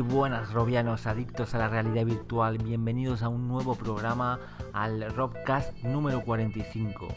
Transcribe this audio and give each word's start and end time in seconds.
Buenas 0.00 0.52
robianos 0.52 1.06
adictos 1.06 1.54
a 1.54 1.58
la 1.58 1.68
realidad 1.68 2.04
virtual, 2.04 2.58
bienvenidos 2.58 3.22
a 3.22 3.28
un 3.28 3.48
nuevo 3.48 3.74
programa 3.74 4.38
al 4.72 5.12
Robcast 5.14 5.76
número 5.82 6.22
45. 6.22 7.08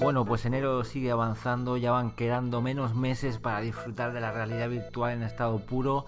Bueno, 0.00 0.24
pues 0.24 0.44
enero 0.44 0.84
sigue 0.84 1.10
avanzando, 1.10 1.76
ya 1.76 1.92
van 1.92 2.10
quedando 2.12 2.60
menos 2.60 2.94
meses 2.94 3.38
para 3.38 3.60
disfrutar 3.60 4.12
de 4.12 4.20
la 4.20 4.32
realidad 4.32 4.68
virtual 4.68 5.12
en 5.12 5.22
estado 5.22 5.58
puro. 5.58 6.06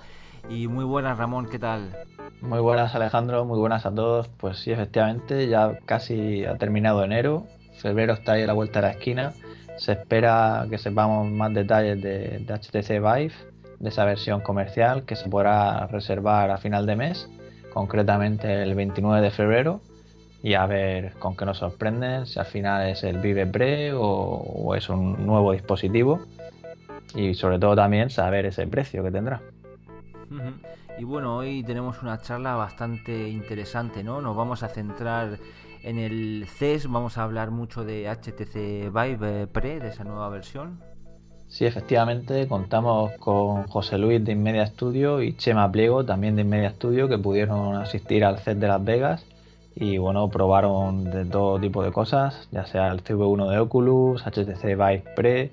Y 0.48 0.66
muy 0.66 0.84
buenas, 0.84 1.18
Ramón, 1.18 1.48
¿qué 1.48 1.59
tal? 1.59 1.96
Muy 2.40 2.59
buenas, 2.59 2.95
Alejandro, 2.95 3.45
muy 3.45 3.59
buenas 3.59 3.87
a 3.87 3.95
todos. 3.95 4.28
Pues 4.28 4.59
sí, 4.59 4.73
efectivamente, 4.73 5.48
ya 5.48 5.78
casi 5.84 6.45
ha 6.45 6.56
terminado 6.56 7.04
enero, 7.04 7.46
febrero 7.80 8.14
está 8.14 8.32
ahí 8.32 8.42
a 8.42 8.46
la 8.46 8.52
vuelta 8.52 8.80
de 8.80 8.87
la 8.87 8.92
esquina. 8.92 9.32
Se 9.76 9.92
espera 9.92 10.66
que 10.68 10.79
sepamos 10.79 11.30
más 11.30 11.54
detalles 11.54 12.02
de, 12.02 12.38
de 12.40 12.54
HTC 12.54 13.01
Vive, 13.01 13.35
de 13.79 13.88
esa 13.88 14.04
versión 14.04 14.40
comercial 14.40 15.04
que 15.04 15.16
se 15.16 15.29
podrá 15.29 15.87
reservar 15.87 16.51
a 16.51 16.57
final 16.59 16.87
de 16.87 16.96
mes, 16.96 17.29
concretamente 17.73 18.62
el 18.62 18.74
29 18.74 19.20
de 19.20 19.30
febrero 19.30 19.80
y 20.42 20.54
a 20.54 20.66
ver 20.66 21.15
con 21.15 21.37
qué 21.37 21.45
nos 21.45 21.59
sorprenden, 21.59 22.26
si 22.26 22.38
al 22.38 22.46
final 22.46 22.88
es 22.88 23.04
el 23.04 23.18
Vive 23.18 23.46
Pre 23.46 23.92
o, 23.95 24.74
es 24.74 24.88
un 24.88 25.24
nuevo 25.24 25.52
dispositivo 25.52 26.20
y 27.14 27.34
sobre 27.34 27.59
todo 27.59 27.76
también 27.76 28.10
saber 28.10 28.46
ese 28.46 28.66
precio 28.66 29.04
que 29.04 29.10
tendrá. 29.10 29.40
Y 30.98 31.04
bueno, 31.04 31.37
hoy 31.37 31.62
tenemos 31.62 32.02
una 32.02 32.20
charla 32.20 32.54
bastante 32.56 33.29
interesante, 33.29 34.02
¿no? 34.02 34.20
Nos 34.20 34.36
vamos 34.36 34.62
a 34.62 34.68
centrar 34.68 35.38
en 35.82 35.98
el 35.98 36.46
CES, 36.48 36.88
vamos 36.88 37.18
a 37.18 37.24
hablar 37.24 37.51
mucho 37.51 37.84
de 37.84 38.09
HTC 38.09 38.92
Vive 38.92 39.46
Pre, 39.46 39.80
de 39.80 39.88
esa 39.88 40.04
nueva 40.04 40.29
versión. 40.29 40.80
Sí, 41.52 41.66
efectivamente, 41.66 42.48
contamos 42.48 43.12
con 43.18 43.64
José 43.64 43.98
Luis 43.98 44.24
de 44.24 44.32
Inmedia 44.32 44.64
Studio 44.64 45.20
y 45.20 45.36
Chema 45.36 45.70
Pliego, 45.70 46.02
también 46.02 46.34
de 46.34 46.40
Inmedia 46.40 46.70
Studio, 46.70 47.10
que 47.10 47.18
pudieron 47.18 47.76
asistir 47.76 48.24
al 48.24 48.38
CES 48.38 48.58
de 48.58 48.68
Las 48.68 48.82
Vegas 48.82 49.26
y 49.74 49.98
bueno, 49.98 50.30
probaron 50.30 51.04
de 51.04 51.26
todo 51.26 51.60
tipo 51.60 51.82
de 51.82 51.92
cosas, 51.92 52.48
ya 52.52 52.64
sea 52.64 52.88
el 52.88 53.04
CV1 53.04 53.50
de 53.50 53.58
Oculus, 53.58 54.23
HTC 54.23 54.62
Vive 54.64 55.04
Pre 55.14 55.50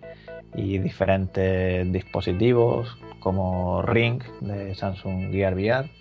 y 0.55 0.77
diferentes 0.77 1.91
dispositivos 1.91 2.97
como 3.19 3.81
Ring 3.81 4.23
de 4.39 4.75
Samsung 4.75 5.33
Gear 5.33 5.53
VR 5.53 5.91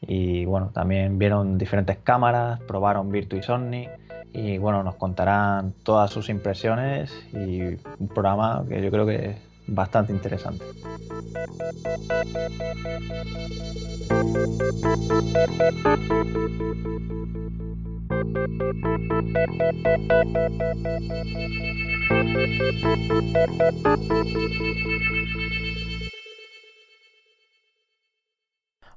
y 0.00 0.44
bueno, 0.44 0.72
también 0.74 1.20
vieron 1.20 1.56
diferentes 1.56 1.98
cámaras, 1.98 2.58
probaron 2.62 3.12
Virtuis 3.12 3.48
Omni 3.48 3.88
y 4.32 4.58
bueno, 4.58 4.82
nos 4.82 4.96
contarán 4.96 5.72
todas 5.82 6.10
sus 6.10 6.28
impresiones 6.28 7.12
y 7.32 7.60
un 7.98 8.08
programa 8.08 8.64
que 8.68 8.82
yo 8.82 8.90
creo 8.90 9.06
que 9.06 9.30
es 9.30 9.36
bastante 9.66 10.12
interesante. 10.12 10.64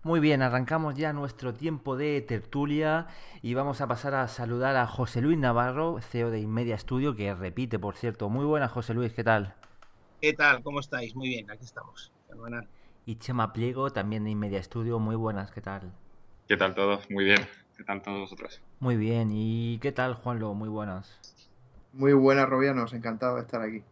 Muy 0.01 0.21
bien, 0.21 0.41
arrancamos 0.41 0.95
ya 0.95 1.11
nuestro 1.11 1.53
tiempo 1.53 1.97
de 1.97 2.21
tertulia 2.21 3.07
y 3.41 3.53
vamos 3.53 3.81
a 3.81 3.87
pasar 3.87 4.15
a 4.15 4.29
saludar 4.29 4.77
a 4.77 4.87
José 4.87 5.19
Luis 5.19 5.37
Navarro, 5.37 5.99
CEO 5.99 6.29
de 6.31 6.39
Inmedia 6.39 6.77
Studio, 6.77 7.17
que 7.17 7.35
repite, 7.35 7.79
por 7.79 7.97
cierto. 7.97 8.29
Muy 8.29 8.45
buenas, 8.45 8.71
José 8.71 8.93
Luis, 8.93 9.11
¿qué 9.11 9.25
tal? 9.25 9.55
¿Qué 10.21 10.31
tal? 10.31 10.63
¿Cómo 10.63 10.79
estáis? 10.79 11.13
Muy 11.17 11.27
bien, 11.27 11.51
aquí 11.51 11.65
estamos. 11.65 12.13
Y 13.05 13.15
Chema 13.15 13.51
Pliego, 13.51 13.89
también 13.91 14.23
de 14.23 14.29
Inmedia 14.29 14.63
Studio. 14.63 14.99
Muy 14.99 15.17
buenas, 15.17 15.51
¿qué 15.51 15.59
tal? 15.59 15.91
¿Qué 16.47 16.55
tal 16.55 16.73
todos? 16.73 17.09
Muy 17.11 17.25
bien. 17.25 17.39
¿Qué 17.75 17.83
tal 17.83 18.01
todos 18.01 18.19
vosotros? 18.19 18.61
Muy 18.79 18.95
bien. 18.95 19.31
¿Y 19.33 19.79
qué 19.79 19.91
tal, 19.91 20.13
Juanlo? 20.13 20.53
Muy 20.53 20.69
buenas. 20.69 21.19
Muy 21.91 22.13
buenas, 22.13 22.47
Robianos. 22.47 22.93
Encantado 22.93 23.35
de 23.35 23.41
estar 23.41 23.61
aquí. 23.61 23.83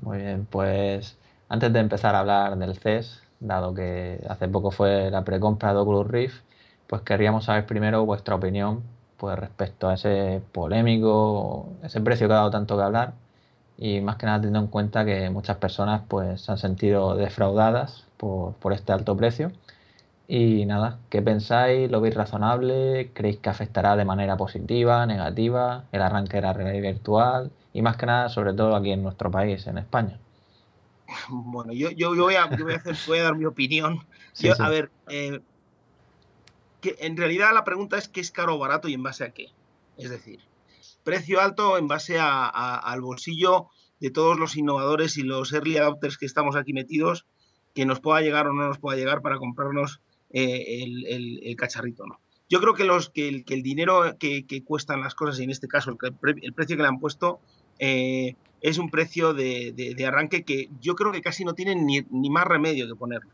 Muy 0.00 0.18
bien, 0.18 0.46
pues 0.46 1.18
antes 1.50 1.70
de 1.72 1.78
empezar 1.78 2.14
a 2.14 2.20
hablar 2.20 2.56
del 2.56 2.78
CES, 2.78 3.22
dado 3.40 3.74
que 3.74 4.20
hace 4.28 4.48
poco 4.48 4.70
fue 4.70 5.10
la 5.10 5.24
precompra 5.24 5.72
de 5.72 5.80
Oculus 5.80 6.08
Rift, 6.08 6.42
pues 6.86 7.02
querríamos 7.02 7.44
saber 7.46 7.66
primero 7.66 8.04
vuestra 8.06 8.34
opinión 8.36 8.82
pues 9.16 9.38
respecto 9.38 9.88
a 9.88 9.94
ese 9.94 10.42
polémico, 10.52 11.68
ese 11.82 12.00
precio 12.00 12.28
que 12.28 12.34
ha 12.34 12.36
dado 12.38 12.50
tanto 12.50 12.76
que 12.76 12.82
hablar 12.82 13.14
y 13.78 14.00
más 14.00 14.16
que 14.16 14.26
nada 14.26 14.38
teniendo 14.38 14.60
en 14.60 14.66
cuenta 14.68 15.04
que 15.04 15.30
muchas 15.30 15.56
personas 15.58 16.02
pues 16.08 16.42
se 16.42 16.52
han 16.52 16.58
sentido 16.58 17.16
defraudadas 17.16 18.06
por, 18.18 18.54
por 18.54 18.72
este 18.72 18.92
alto 18.92 19.16
precio 19.16 19.52
y 20.28 20.66
nada, 20.66 20.98
¿qué 21.10 21.22
pensáis? 21.22 21.90
¿Lo 21.90 22.00
veis 22.00 22.14
razonable? 22.14 23.12
¿Creéis 23.14 23.38
que 23.38 23.48
afectará 23.50 23.96
de 23.96 24.04
manera 24.04 24.36
positiva, 24.36 25.06
negativa, 25.06 25.84
el 25.92 26.02
arranque 26.02 26.36
de 26.38 26.42
la 26.42 26.52
realidad 26.52 26.82
virtual? 26.92 27.52
Y 27.72 27.82
más 27.82 27.96
que 27.96 28.06
nada, 28.06 28.28
sobre 28.28 28.52
todo 28.54 28.74
aquí 28.76 28.90
en 28.92 29.02
nuestro 29.02 29.30
país, 29.30 29.66
en 29.66 29.78
España. 29.78 30.18
Bueno, 31.28 31.72
yo, 31.72 31.90
yo, 31.90 32.14
voy, 32.14 32.34
a, 32.34 32.46
voy, 32.46 32.72
a 32.72 32.76
hacer, 32.76 32.96
voy, 33.06 33.18
a, 33.18 33.24
dar 33.24 33.36
mi 33.36 33.44
opinión. 33.44 34.06
A 34.58 34.68
ver, 34.68 34.90
eh, 35.08 35.40
que 36.80 36.96
en 37.00 37.16
realidad 37.16 37.52
la 37.54 37.64
pregunta 37.64 37.98
es 37.98 38.08
qué 38.08 38.20
es 38.20 38.30
caro 38.30 38.54
o 38.54 38.58
barato 38.58 38.88
y 38.88 38.94
en 38.94 39.02
base 39.02 39.24
a 39.24 39.30
qué. 39.30 39.48
Es 39.96 40.10
decir, 40.10 40.40
precio 41.04 41.40
alto 41.40 41.78
en 41.78 41.88
base 41.88 42.18
a, 42.18 42.46
al 42.48 43.00
bolsillo 43.00 43.68
de 44.00 44.10
todos 44.10 44.38
los 44.38 44.56
innovadores 44.56 45.16
y 45.16 45.22
los 45.22 45.52
early 45.52 45.78
adopters 45.78 46.18
que 46.18 46.26
estamos 46.26 46.54
aquí 46.54 46.72
metidos, 46.72 47.26
que 47.74 47.86
nos 47.86 48.00
pueda 48.00 48.20
llegar 48.20 48.46
o 48.46 48.52
no 48.52 48.68
nos 48.68 48.78
pueda 48.78 48.98
llegar 48.98 49.22
para 49.22 49.38
comprarnos 49.38 50.00
eh, 50.30 50.82
el, 51.42 51.56
cacharrito, 51.56 52.04
¿no? 52.06 52.20
Yo 52.48 52.60
creo 52.60 52.74
que, 52.74 52.84
los, 52.84 53.10
que, 53.10 53.28
el, 53.28 53.44
que 53.44 53.54
el 53.54 53.62
dinero 53.62 54.16
que, 54.18 54.62
cuestan 54.64 55.00
las 55.00 55.16
cosas, 55.16 55.40
y 55.40 55.44
en 55.44 55.50
este 55.50 55.66
caso 55.66 55.90
el, 55.90 55.96
el 56.42 56.52
precio 56.52 56.76
que 56.76 56.82
le 56.82 56.88
han 56.88 57.00
puesto, 57.00 57.40
eh, 57.78 58.36
es 58.60 58.78
un 58.78 58.90
precio 58.90 59.34
de, 59.34 59.96
arranque 60.06 60.44
que 60.44 60.68
yo 60.80 60.94
creo 60.94 61.12
que 61.12 61.20
casi 61.20 61.44
no 61.44 61.54
tienen 61.54 61.86
ni, 61.86 62.30
más 62.30 62.44
remedio 62.44 62.86
que 62.86 62.94
ponerlo. 62.94 63.30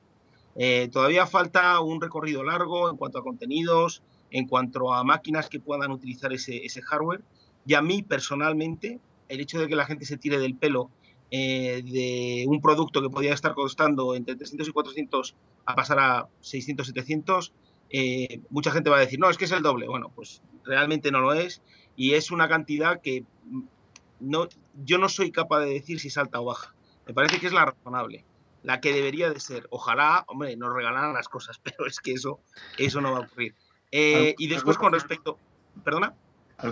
Eh, 0.55 0.89
todavía 0.93 1.27
falta 1.27 1.81
un 1.81 2.01
recorrido 2.01 2.45
largo 2.45 2.91
en 2.91 2.97
cuanto 2.97 3.19
a 3.19 3.23
contenidos, 3.23 4.03
en 4.31 4.47
cuanto 4.47 4.93
a 4.93 5.05
máquinas 5.05 5.49
que 5.49 5.61
puedan 5.61 5.91
utilizar 5.91 6.33
ese, 6.33 6.65
ese 6.65 6.83
hardware. 6.83 7.23
Y 7.67 7.75
a 7.75 7.83
mí 7.83 8.03
personalmente, 8.03 9.01
el 9.29 9.41
hecho 9.41 9.61
de 9.61 9.69
que 9.69 9.77
la 9.77 9.87
gente 9.87 10.05
se 10.05 10.17
tire 10.17 10.39
del 10.39 10.57
pelo 10.57 10.91
eh, 11.35 11.83
de 11.83 12.45
un 12.47 12.61
producto 12.61 13.01
que 13.01 13.09
podía 13.09 13.33
estar 13.33 13.55
costando 13.55 14.15
entre 14.15 14.37
300 14.37 14.69
y 14.69 14.73
400 14.73 15.35
a 15.65 15.75
pasar 15.75 15.99
a 15.99 16.29
600, 16.41 16.87
700, 16.89 17.55
eh, 17.89 18.43
mucha 18.51 18.71
gente 18.71 18.91
va 18.91 18.99
a 18.99 19.01
decir, 19.01 19.19
no, 19.19 19.31
es 19.31 19.39
que 19.39 19.47
es 19.47 19.53
el 19.53 19.63
doble. 19.63 19.89
Bueno, 19.89 20.13
pues 20.15 20.43
realmente 20.65 21.11
no 21.11 21.21
lo 21.21 21.33
es 21.33 21.63
y 21.97 22.13
es 22.13 22.31
una 22.31 22.49
cantidad 22.49 23.01
que 23.01 23.25
no, 24.23 24.49
yo 24.85 24.99
no 24.99 25.09
soy 25.09 25.33
capaz 25.33 25.61
de 25.61 25.75
decir 25.75 26.01
si 26.01 26.11
salta 26.11 26.41
o 26.41 26.45
baja. 26.45 26.75
Me 27.07 27.15
parece 27.15 27.39
que 27.41 27.47
es 27.47 27.53
la 27.53 27.67
razonable, 27.67 28.25
la 28.63 28.81
que 28.81 28.93
debería 28.93 29.31
de 29.31 29.41
ser. 29.41 29.67
Ojalá, 29.71 30.25
hombre, 30.29 30.57
nos 30.57 30.73
regalaran 30.73 31.13
las 31.13 31.29
cosas, 31.29 31.59
pero 31.63 31.87
es 31.87 32.01
que 32.01 32.13
eso, 32.13 32.41
eso 32.79 33.01
no 33.01 33.13
va 33.13 33.19
a 33.19 33.23
ocurrir. 33.23 33.55
Eh, 33.91 34.35
y 34.39 34.47
después 34.47 34.79
con 34.79 34.93
respecto... 34.93 35.39
¿Perdona? 35.85 36.15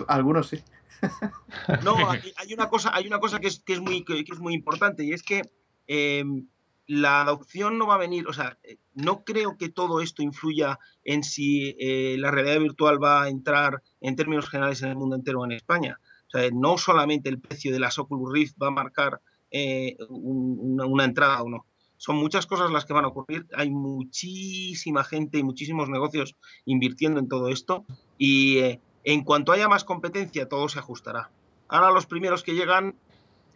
Algunos 0.07 0.47
sí. 0.47 0.63
No, 1.83 1.95
hay, 2.09 2.53
una 2.53 2.69
cosa, 2.69 2.91
hay 2.93 3.07
una 3.07 3.19
cosa 3.19 3.39
que 3.39 3.47
es, 3.47 3.81
muy, 3.81 4.03
que, 4.03 4.19
es 4.19 4.39
muy 4.39 4.53
importante 4.53 5.03
y 5.03 5.13
es 5.13 5.23
que 5.23 5.41
em, 5.87 6.47
la 6.87 7.21
adopción 7.21 7.77
no 7.77 7.87
va 7.87 7.95
a 7.95 7.99
venir, 7.99 8.27
o 8.27 8.33
sea, 8.33 8.57
eh, 8.63 8.77
no 8.93 9.23
creo 9.23 9.57
que 9.57 9.69
todo 9.69 10.01
esto 10.01 10.21
influya 10.21 10.79
en 11.03 11.23
si 11.23 11.75
eh, 11.79 12.15
la 12.19 12.31
realidad 12.31 12.59
virtual 12.59 13.03
va 13.03 13.23
a 13.23 13.29
entrar 13.29 13.81
en 13.99 14.15
términos 14.15 14.49
generales 14.49 14.81
en 14.83 14.89
el 14.89 14.95
mundo 14.95 15.15
entero 15.15 15.41
o 15.41 15.45
en 15.45 15.53
España. 15.53 15.99
O 16.33 16.37
sea, 16.37 16.49
no 16.53 16.77
solamente 16.77 17.27
el 17.27 17.39
precio 17.39 17.73
de 17.73 17.79
las 17.79 17.99
Oculus 17.99 18.31
Rift 18.31 18.55
va 18.61 18.67
a 18.67 18.71
marcar 18.71 19.19
eh, 19.51 19.97
una, 20.07 21.03
entrada 21.03 21.43
o 21.43 21.49
no. 21.49 21.65
Son 21.97 22.15
muchas 22.15 22.47
cosas 22.47 22.71
las 22.71 22.85
que 22.85 22.93
van 22.93 23.03
a 23.03 23.09
ocurrir. 23.09 23.47
Hay 23.53 23.69
muchísima 23.69 25.03
gente 25.03 25.39
y 25.39 25.43
muchísimos 25.43 25.89
negocios 25.89 26.37
invirtiendo 26.65 27.19
en 27.19 27.27
todo 27.27 27.49
esto 27.49 27.83
y 28.17 28.59
en 29.03 29.23
cuanto 29.23 29.51
haya 29.51 29.67
más 29.67 29.83
competencia, 29.83 30.47
todo 30.47 30.69
se 30.69 30.79
ajustará. 30.79 31.31
Ahora 31.67 31.91
los 31.91 32.05
primeros 32.05 32.43
que 32.43 32.53
llegan 32.53 32.95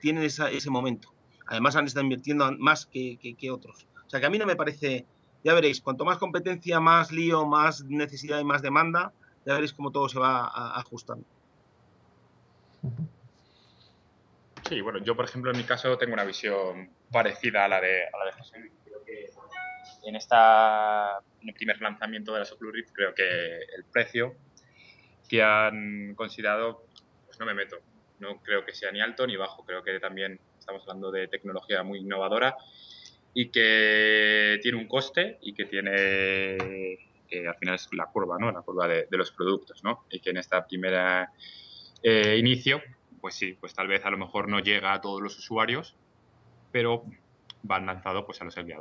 tienen 0.01 0.23
ese 0.23 0.69
momento. 0.69 1.13
Además 1.47 1.77
han 1.77 1.85
estado 1.85 2.03
invirtiendo 2.03 2.51
más 2.57 2.85
que, 2.85 3.49
otros. 3.51 3.87
O 4.05 4.09
sea 4.09 4.19
que 4.19 4.25
a 4.25 4.29
mí 4.29 4.37
no 4.37 4.45
me 4.45 4.57
parece, 4.57 5.05
ya 5.45 5.53
veréis, 5.53 5.79
cuanto 5.79 6.03
más 6.03 6.17
competencia, 6.17 6.81
más 6.81 7.13
lío, 7.13 7.45
más 7.45 7.85
necesidad 7.85 8.39
y 8.39 8.43
más 8.43 8.61
demanda, 8.61 9.13
ya 9.45 9.53
veréis 9.53 9.73
cómo 9.73 9.91
todo 9.91 10.09
se 10.09 10.19
va 10.19 10.51
ajustando. 10.77 11.25
Sí, 14.67 14.81
bueno, 14.81 14.99
yo 14.99 15.15
por 15.15 15.25
ejemplo 15.25 15.51
en 15.51 15.57
mi 15.57 15.63
caso 15.63 15.97
tengo 15.97 16.13
una 16.13 16.23
visión 16.23 16.89
parecida 17.11 17.65
a 17.65 17.67
la 17.67 17.79
de, 17.79 18.03
a 18.03 18.17
la 18.17 18.25
de 18.25 18.31
José 18.31 18.59
Luis. 18.59 18.73
Creo 18.83 19.03
que 19.05 19.29
en 20.07 20.15
esta 20.15 21.19
en 21.41 21.49
el 21.49 21.53
primer 21.55 21.79
lanzamiento 21.81 22.33
de 22.33 22.39
la 22.39 22.45
Oculus 22.51 22.73
Rift 22.73 22.91
creo 22.93 23.13
que 23.13 23.23
el 23.23 23.85
precio 23.91 24.35
que 25.29 25.43
han 25.43 26.15
considerado, 26.15 26.85
pues 27.25 27.39
no 27.39 27.45
me 27.45 27.53
meto. 27.53 27.77
No 28.19 28.41
creo 28.41 28.65
que 28.65 28.73
sea 28.73 28.91
ni 28.91 29.01
alto 29.01 29.27
ni 29.27 29.35
bajo. 29.35 29.65
Creo 29.65 29.83
que 29.83 29.99
también 29.99 30.39
estamos 30.57 30.81
hablando 30.83 31.11
de 31.11 31.27
tecnología 31.27 31.83
muy 31.83 31.99
innovadora 31.99 32.55
y 33.33 33.49
que 33.49 34.59
tiene 34.61 34.77
un 34.77 34.87
coste 34.87 35.37
y 35.41 35.53
que 35.53 35.65
tiene 35.65 36.97
al 37.47 37.55
final 37.55 37.75
es 37.75 37.89
la 37.91 38.05
curva, 38.07 38.37
¿no? 38.39 38.51
La 38.51 38.61
curva 38.61 38.87
de, 38.87 39.07
los 39.11 39.31
productos, 39.31 39.83
¿no? 39.83 40.05
Y 40.09 40.19
que 40.19 40.29
en 40.29 40.37
esta 40.37 40.65
primera 40.65 41.31
eh, 42.07 42.37
inicio 42.37 42.81
pues 43.25 43.33
sí, 43.33 43.57
pues 43.59 43.73
tal 43.73 43.87
vez 43.87 44.05
a 44.05 44.11
lo 44.11 44.19
mejor 44.19 44.47
no 44.47 44.59
llega 44.59 44.93
a 44.93 45.01
todos 45.01 45.19
los 45.19 45.35
usuarios, 45.39 45.95
pero 46.71 47.03
van 47.63 47.87
lanzado 47.87 48.23
pues 48.23 48.39
a 48.39 48.45
los 48.45 48.55
early. 48.55 48.75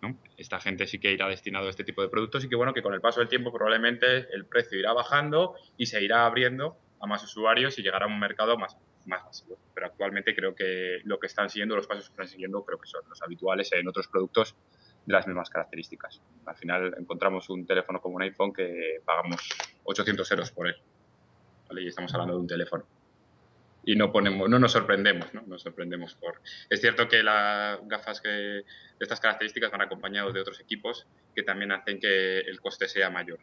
¿no? 0.00 0.16
Esta 0.38 0.58
gente 0.58 0.86
sí 0.86 0.98
que 0.98 1.12
irá 1.12 1.28
destinado 1.28 1.66
a 1.66 1.68
este 1.68 1.84
tipo 1.84 2.00
de 2.00 2.08
productos 2.08 2.42
y 2.42 2.48
que 2.48 2.56
bueno, 2.56 2.72
que 2.72 2.80
con 2.80 2.94
el 2.94 3.02
paso 3.02 3.20
del 3.20 3.28
tiempo 3.28 3.52
probablemente 3.52 4.34
el 4.34 4.46
precio 4.46 4.78
irá 4.78 4.94
bajando 4.94 5.54
y 5.76 5.84
se 5.84 6.02
irá 6.02 6.24
abriendo 6.24 6.78
a 6.98 7.06
más 7.06 7.22
usuarios 7.22 7.78
y 7.78 7.82
llegará 7.82 8.06
a 8.06 8.08
un 8.08 8.18
mercado 8.18 8.56
más, 8.56 8.78
más. 9.04 9.44
Pero 9.74 9.86
actualmente 9.86 10.34
creo 10.34 10.54
que 10.54 11.00
lo 11.04 11.18
que 11.18 11.26
están 11.26 11.50
siguiendo, 11.50 11.76
los 11.76 11.86
pasos 11.86 12.06
que 12.06 12.12
están 12.12 12.28
siguiendo, 12.28 12.64
creo 12.64 12.78
que 12.78 12.88
son 12.88 13.02
los 13.06 13.20
habituales 13.20 13.70
en 13.74 13.86
otros 13.86 14.08
productos 14.08 14.56
de 15.04 15.12
las 15.12 15.26
mismas 15.26 15.50
características. 15.50 16.22
Al 16.46 16.56
final 16.56 16.94
encontramos 16.98 17.50
un 17.50 17.66
teléfono 17.66 18.00
como 18.00 18.16
un 18.16 18.22
iPhone 18.22 18.54
que 18.54 19.02
pagamos 19.04 19.46
800 19.84 20.30
euros 20.30 20.50
por 20.52 20.68
él. 20.68 20.76
Y 21.70 21.86
estamos 21.86 22.12
hablando 22.14 22.34
de 22.34 22.40
un 22.40 22.46
teléfono 22.46 22.84
y 23.88 23.96
no 23.96 24.12
ponemos, 24.12 24.50
no 24.50 24.58
nos 24.58 24.72
sorprendemos, 24.72 25.32
¿no? 25.32 25.40
Nos 25.46 25.62
sorprendemos 25.62 26.14
por. 26.14 26.42
Es 26.68 26.82
cierto 26.82 27.08
que 27.08 27.22
las 27.22 27.78
gafas 27.88 28.20
que, 28.20 28.28
de 28.28 28.64
estas 29.00 29.18
características 29.18 29.70
van 29.70 29.80
acompañados 29.80 30.34
de 30.34 30.40
otros 30.40 30.60
equipos 30.60 31.06
que 31.34 31.42
también 31.42 31.72
hacen 31.72 31.98
que 31.98 32.40
el 32.40 32.60
coste 32.60 32.86
sea 32.86 33.08
mayor 33.08 33.38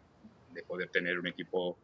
de 0.53 0.61
poder 0.61 0.89
tener 0.89 1.17
un 1.17 1.25
equipo 1.25 1.79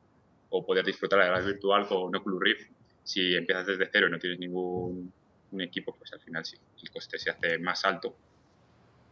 o 0.51 0.63
poder 0.63 0.85
disfrutar 0.85 1.17
de 1.17 1.25
la 1.25 1.31
realidad 1.31 1.53
virtual 1.53 1.87
con 1.87 2.15
Oculus 2.15 2.39
Rift. 2.39 2.71
Si 3.03 3.35
empiezas 3.35 3.65
desde 3.65 3.89
cero 3.91 4.07
y 4.07 4.11
no 4.11 4.19
tienes 4.19 4.37
ningún 4.37 5.11
un 5.49 5.61
equipo, 5.61 5.95
pues 5.97 6.13
al 6.13 6.21
final 6.21 6.45
sí, 6.45 6.55
el 6.83 6.91
coste 6.91 7.17
se 7.17 7.31
hace 7.31 7.57
más 7.57 7.83
alto. 7.83 8.15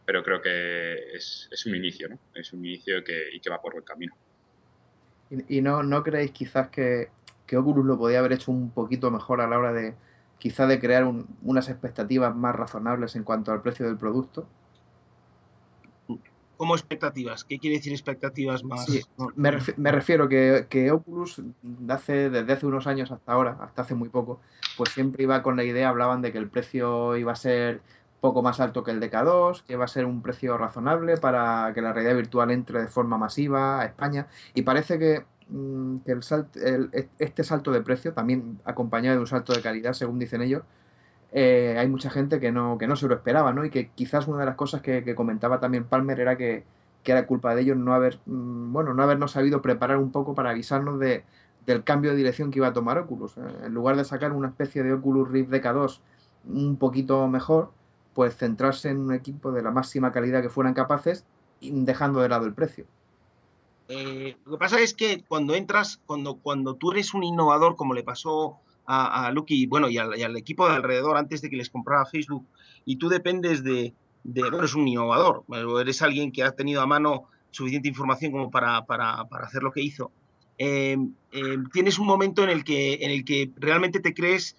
Pero 0.06 0.22
creo 0.22 0.40
que 0.40 1.16
es, 1.16 1.48
es 1.50 1.66
un 1.66 1.74
inicio, 1.74 2.08
¿no? 2.08 2.20
Es 2.34 2.52
un 2.52 2.64
inicio 2.64 3.02
que, 3.02 3.30
y 3.32 3.40
que 3.40 3.50
va 3.50 3.60
por 3.60 3.72
buen 3.72 3.84
camino. 3.84 4.14
¿Y, 5.28 5.58
y 5.58 5.60
no, 5.60 5.82
no 5.82 6.04
creéis 6.04 6.30
quizás 6.30 6.68
que 6.68 7.08
que 7.50 7.56
Oculus 7.56 7.84
lo 7.84 7.98
podía 7.98 8.20
haber 8.20 8.32
hecho 8.32 8.52
un 8.52 8.70
poquito 8.70 9.10
mejor 9.10 9.40
a 9.40 9.48
la 9.48 9.58
hora 9.58 9.72
de 9.72 9.96
quizá 10.38 10.68
de 10.68 10.78
crear 10.78 11.04
unas 11.42 11.68
expectativas 11.68 12.34
más 12.36 12.54
razonables 12.54 13.16
en 13.16 13.24
cuanto 13.24 13.50
al 13.50 13.60
precio 13.60 13.86
del 13.86 13.96
producto. 13.96 14.46
¿Cómo 16.56 16.76
expectativas? 16.76 17.42
¿Qué 17.42 17.58
quiere 17.58 17.78
decir 17.78 17.92
expectativas 17.92 18.62
más? 18.62 18.86
me, 19.34 19.90
refiero, 19.90 20.28
que, 20.28 20.66
que, 20.70 20.92
Oculus 20.92 21.42
hace, 21.88 22.30
desde 22.30 22.52
hace 22.52 22.66
unos 22.66 22.86
años 22.86 23.10
hasta 23.10 23.32
ahora, 23.32 23.58
hasta 23.60 23.82
hace 23.82 23.96
muy 23.96 24.10
poco, 24.10 24.40
pues 24.76 24.90
siempre 24.90 25.24
iba 25.24 25.42
con 25.42 25.56
la 25.56 25.64
idea, 25.64 25.88
hablaban 25.88 26.22
de 26.22 26.30
que 26.30 26.38
el 26.38 26.48
precio 26.48 27.16
iba 27.16 27.32
a 27.32 27.36
ser 27.36 27.80
poco 28.20 28.42
más 28.42 28.60
alto 28.60 28.84
que 28.84 28.92
el 28.92 29.00
de 29.00 29.10
K2, 29.10 29.64
que 29.64 29.72
iba 29.72 29.84
a 29.84 29.88
ser 29.88 30.04
un 30.04 30.22
precio 30.22 30.56
razonable 30.56 31.16
para 31.16 31.72
que 31.74 31.82
la 31.82 31.92
realidad 31.92 32.14
virtual 32.14 32.52
entre 32.52 32.80
de 32.82 32.86
forma 32.86 33.18
masiva 33.18 33.80
a 33.80 33.86
España. 33.86 34.28
Y 34.54 34.62
parece 34.62 35.00
que 35.00 35.24
que 36.04 36.12
el, 36.12 36.90
este 37.18 37.44
salto 37.44 37.72
de 37.72 37.80
precio, 37.82 38.12
también 38.12 38.60
acompañado 38.64 39.16
de 39.16 39.20
un 39.20 39.26
salto 39.26 39.52
de 39.52 39.62
calidad, 39.62 39.92
según 39.92 40.18
dicen 40.18 40.42
ellos, 40.42 40.62
eh, 41.32 41.76
hay 41.78 41.88
mucha 41.88 42.10
gente 42.10 42.40
que 42.40 42.52
no, 42.52 42.78
que 42.78 42.86
no 42.86 42.96
se 42.96 43.06
lo 43.06 43.14
esperaba, 43.14 43.52
¿no? 43.52 43.64
Y 43.64 43.70
que 43.70 43.90
quizás 43.90 44.26
una 44.28 44.40
de 44.40 44.46
las 44.46 44.56
cosas 44.56 44.82
que, 44.82 45.14
comentaba 45.14 45.60
también 45.60 45.84
Palmer 45.84 46.20
era 46.20 46.36
que, 46.36 46.64
era 47.04 47.26
culpa 47.26 47.54
de 47.54 47.62
ellos 47.62 47.76
no 47.76 47.94
haber, 47.94 48.20
mm, 48.26 48.72
bueno, 48.72 48.94
no 48.94 49.02
habernos 49.02 49.32
sabido 49.32 49.62
preparar 49.62 49.98
un 49.98 50.12
poco 50.12 50.34
para 50.34 50.50
avisarnos 50.50 51.00
de, 51.00 51.24
del 51.66 51.82
cambio 51.84 52.10
de 52.12 52.16
dirección 52.16 52.50
que 52.50 52.58
iba 52.58 52.68
a 52.68 52.72
tomar 52.72 52.98
Oculus. 52.98 53.36
Eh, 53.36 53.40
en 53.66 53.74
lugar 53.74 53.96
de 53.96 54.04
sacar 54.04 54.32
una 54.32 54.48
especie 54.48 54.82
de 54.82 54.92
Oculus 54.92 55.28
Rift 55.30 55.50
DK2 55.50 56.00
un 56.48 56.76
poquito 56.76 57.26
mejor, 57.28 57.72
pues 58.14 58.36
centrarse 58.36 58.90
en 58.90 58.98
un 59.00 59.12
equipo 59.12 59.52
de 59.52 59.62
la 59.62 59.70
máxima 59.70 60.12
calidad 60.12 60.42
que 60.42 60.50
fueran 60.50 60.74
capaces, 60.74 61.24
dejando 61.60 62.20
de 62.20 62.28
lado 62.28 62.46
el 62.46 62.54
precio. 62.54 62.86
Eh, 63.92 64.36
lo 64.44 64.52
que 64.52 64.58
pasa 64.58 64.80
es 64.80 64.94
que 64.94 65.24
cuando 65.26 65.56
entras, 65.56 66.00
cuando, 66.06 66.36
cuando 66.36 66.76
tú 66.76 66.92
eres 66.92 67.12
un 67.12 67.24
innovador, 67.24 67.74
como 67.74 67.92
le 67.92 68.04
pasó 68.04 68.60
a, 68.86 69.30
Lucky 69.32 69.66
bueno, 69.66 69.88
y 69.88 69.98
al, 69.98 70.36
equipo 70.36 70.68
de 70.68 70.74
alrededor 70.74 71.16
antes 71.16 71.42
de 71.42 71.50
que 71.50 71.56
les 71.56 71.70
comprara 71.70 72.06
Facebook, 72.06 72.46
y 72.84 72.96
tú 72.96 73.08
dependes 73.08 73.64
de, 73.64 73.92
de 74.22 74.40
bueno, 74.42 74.58
eres 74.58 74.74
un 74.74 74.86
innovador, 74.86 75.44
eres 75.80 76.02
alguien 76.02 76.30
que 76.30 76.44
ha 76.44 76.52
tenido 76.52 76.80
a 76.82 76.86
mano 76.86 77.24
suficiente 77.50 77.88
información 77.88 78.30
como 78.30 78.50
para, 78.50 78.84
para, 78.86 79.24
para 79.24 79.46
hacer 79.46 79.62
lo 79.62 79.72
que 79.72 79.82
hizo, 79.82 80.12
eh, 80.58 80.96
eh, 81.32 81.56
tienes 81.72 81.98
un 81.98 82.06
momento 82.06 82.44
en 82.44 82.50
el 82.50 82.62
que, 82.62 82.94
en 82.94 83.10
el 83.10 83.24
que 83.24 83.50
realmente 83.56 83.98
te 83.98 84.14
crees 84.14 84.56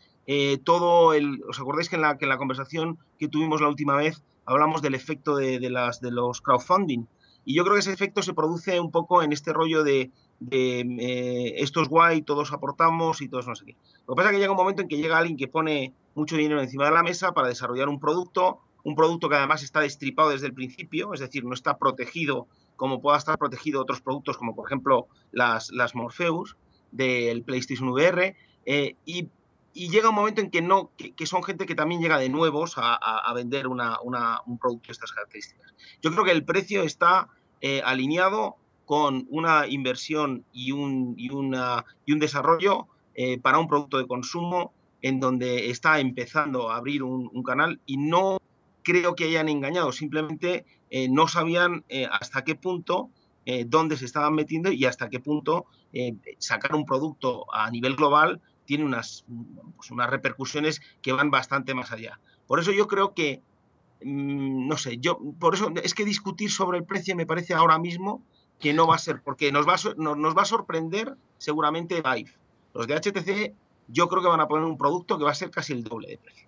todo 0.63 1.13
el... 1.13 1.41
¿Os 1.49 1.59
acordáis 1.59 1.89
que 1.89 1.97
en, 1.97 2.03
la, 2.03 2.17
que 2.17 2.23
en 2.23 2.29
la 2.29 2.37
conversación 2.37 2.97
que 3.19 3.27
tuvimos 3.27 3.59
la 3.59 3.67
última 3.67 3.97
vez 3.97 4.23
hablamos 4.45 4.81
del 4.81 4.95
efecto 4.95 5.35
de, 5.35 5.59
de 5.59 5.69
las, 5.69 5.99
de 5.99 6.11
los 6.11 6.39
crowdfunding? 6.39 7.05
Y 7.45 7.55
yo 7.55 7.63
creo 7.63 7.75
que 7.75 7.79
ese 7.79 7.91
efecto 7.91 8.21
se 8.21 8.33
produce 8.33 8.79
un 8.79 8.91
poco 8.91 9.23
en 9.23 9.31
este 9.33 9.53
rollo 9.53 9.83
de, 9.83 10.11
eh, 10.51 11.53
esto 11.57 11.81
es 11.81 11.87
guay, 11.87 12.21
todos 12.21 12.51
aportamos 12.53 13.21
y 13.21 13.27
todos 13.27 13.47
no 13.47 13.55
sé 13.55 13.65
qué. 13.65 13.75
Lo 14.07 14.13
que 14.13 14.17
pasa 14.17 14.29
es 14.29 14.35
que 14.35 14.39
llega 14.39 14.51
un 14.51 14.57
momento 14.57 14.81
en 14.81 14.87
que 14.87 14.97
llega 14.97 15.17
alguien 15.17 15.37
que 15.37 15.47
pone 15.47 15.93
mucho 16.15 16.37
dinero 16.37 16.61
encima 16.61 16.85
de 16.85 16.91
la 16.91 17.03
mesa 17.03 17.31
para 17.31 17.47
desarrollar 17.47 17.89
un 17.89 17.99
producto, 17.99 18.59
un 18.83 18.95
producto 18.95 19.29
que 19.29 19.35
además 19.35 19.63
está 19.63 19.81
destripado 19.81 20.29
desde 20.29 20.47
el 20.47 20.53
principio, 20.53 21.13
es 21.13 21.19
decir, 21.19 21.43
no 21.43 21.53
está 21.53 21.77
protegido 21.77 22.47
como 22.75 23.01
pueda 23.01 23.17
estar 23.17 23.37
protegido 23.37 23.81
otros 23.81 24.01
productos 24.01 24.37
como 24.37 24.55
por 24.55 24.67
ejemplo 24.67 25.07
las, 25.31 25.71
las 25.71 25.93
Morpheus 25.93 26.57
del 26.91 27.43
PlayStation 27.43 27.89
VR, 27.89 28.35
eh, 28.65 28.95
y 29.05 29.29
y 29.73 29.89
llega 29.89 30.09
un 30.09 30.15
momento 30.15 30.41
en 30.41 30.49
que 30.49 30.61
no, 30.61 30.91
que, 30.97 31.25
son 31.25 31.43
gente 31.43 31.65
que 31.65 31.75
también 31.75 32.01
llega 32.01 32.17
de 32.17 32.29
nuevos 32.29 32.73
a, 32.77 33.31
vender 33.33 33.67
una, 33.67 33.97
un 34.01 34.57
producto 34.57 34.87
de 34.87 34.93
estas 34.93 35.11
características. 35.11 35.73
Yo 36.01 36.11
creo 36.11 36.25
que 36.25 36.31
el 36.31 36.43
precio 36.43 36.83
está 36.83 37.29
eh, 37.61 37.81
alineado 37.85 38.57
con 38.85 39.27
una 39.29 39.67
inversión 39.67 40.43
y 40.51 40.71
un, 40.71 41.15
y 41.17 41.29
una, 41.29 41.85
y 42.05 42.11
un 42.11 42.19
desarrollo 42.19 42.87
eh, 43.15 43.39
para 43.39 43.59
un 43.59 43.67
producto 43.67 43.97
de 43.97 44.07
consumo 44.07 44.73
en 45.01 45.19
donde 45.19 45.69
está 45.69 45.99
empezando 45.99 46.69
a 46.69 46.75
abrir 46.75 47.03
un, 47.03 47.43
canal 47.43 47.79
y 47.85 47.97
no 47.97 48.39
creo 48.83 49.15
que 49.15 49.25
hayan 49.25 49.49
engañado, 49.49 49.91
simplemente 49.91 50.65
eh, 50.89 51.07
no 51.09 51.27
sabían 51.27 51.83
hasta 52.11 52.43
qué 52.43 52.55
punto, 52.55 53.09
dónde 53.65 53.97
se 53.97 54.05
estaban 54.05 54.35
metiendo 54.35 54.71
y 54.71 54.85
hasta 54.85 55.09
qué 55.09 55.19
punto 55.19 55.65
sacar 56.37 56.75
un 56.75 56.85
producto 56.85 57.51
a 57.53 57.69
nivel 57.71 57.95
global 57.95 58.39
tiene 58.71 58.85
unas, 58.85 59.25
pues 59.75 59.91
unas 59.91 60.09
repercusiones 60.09 60.81
que 61.01 61.11
van 61.11 61.29
bastante 61.29 61.73
más 61.73 61.91
allá. 61.91 62.21
Por 62.47 62.61
eso 62.61 62.71
yo 62.71 62.87
creo 62.87 63.13
que, 63.13 63.41
mm, 64.01 64.65
no 64.65 64.77
sé, 64.77 64.97
yo, 64.97 65.19
por 65.41 65.55
eso 65.55 65.73
es 65.83 65.93
que 65.93 66.05
discutir 66.05 66.49
sobre 66.49 66.77
el 66.77 66.85
precio 66.85 67.13
me 67.17 67.25
parece 67.25 67.53
ahora 67.53 67.77
mismo 67.77 68.23
que 68.61 68.71
no 68.71 68.87
va 68.87 68.95
a 68.95 68.97
ser, 68.97 69.21
porque 69.21 69.51
nos 69.51 69.67
va 69.67 69.73
a, 69.73 69.93
nos 69.97 70.37
va 70.37 70.43
a 70.43 70.45
sorprender 70.45 71.17
seguramente 71.37 72.01
Vive. 72.01 72.33
Los 72.73 72.87
de 72.87 72.95
HTC 72.95 73.53
yo 73.89 74.07
creo 74.07 74.21
que 74.21 74.29
van 74.29 74.39
a 74.39 74.47
poner 74.47 74.63
un 74.63 74.77
producto 74.77 75.17
que 75.17 75.25
va 75.25 75.31
a 75.31 75.35
ser 75.35 75.51
casi 75.51 75.73
el 75.73 75.83
doble 75.83 76.07
de 76.07 76.17
precio. 76.17 76.47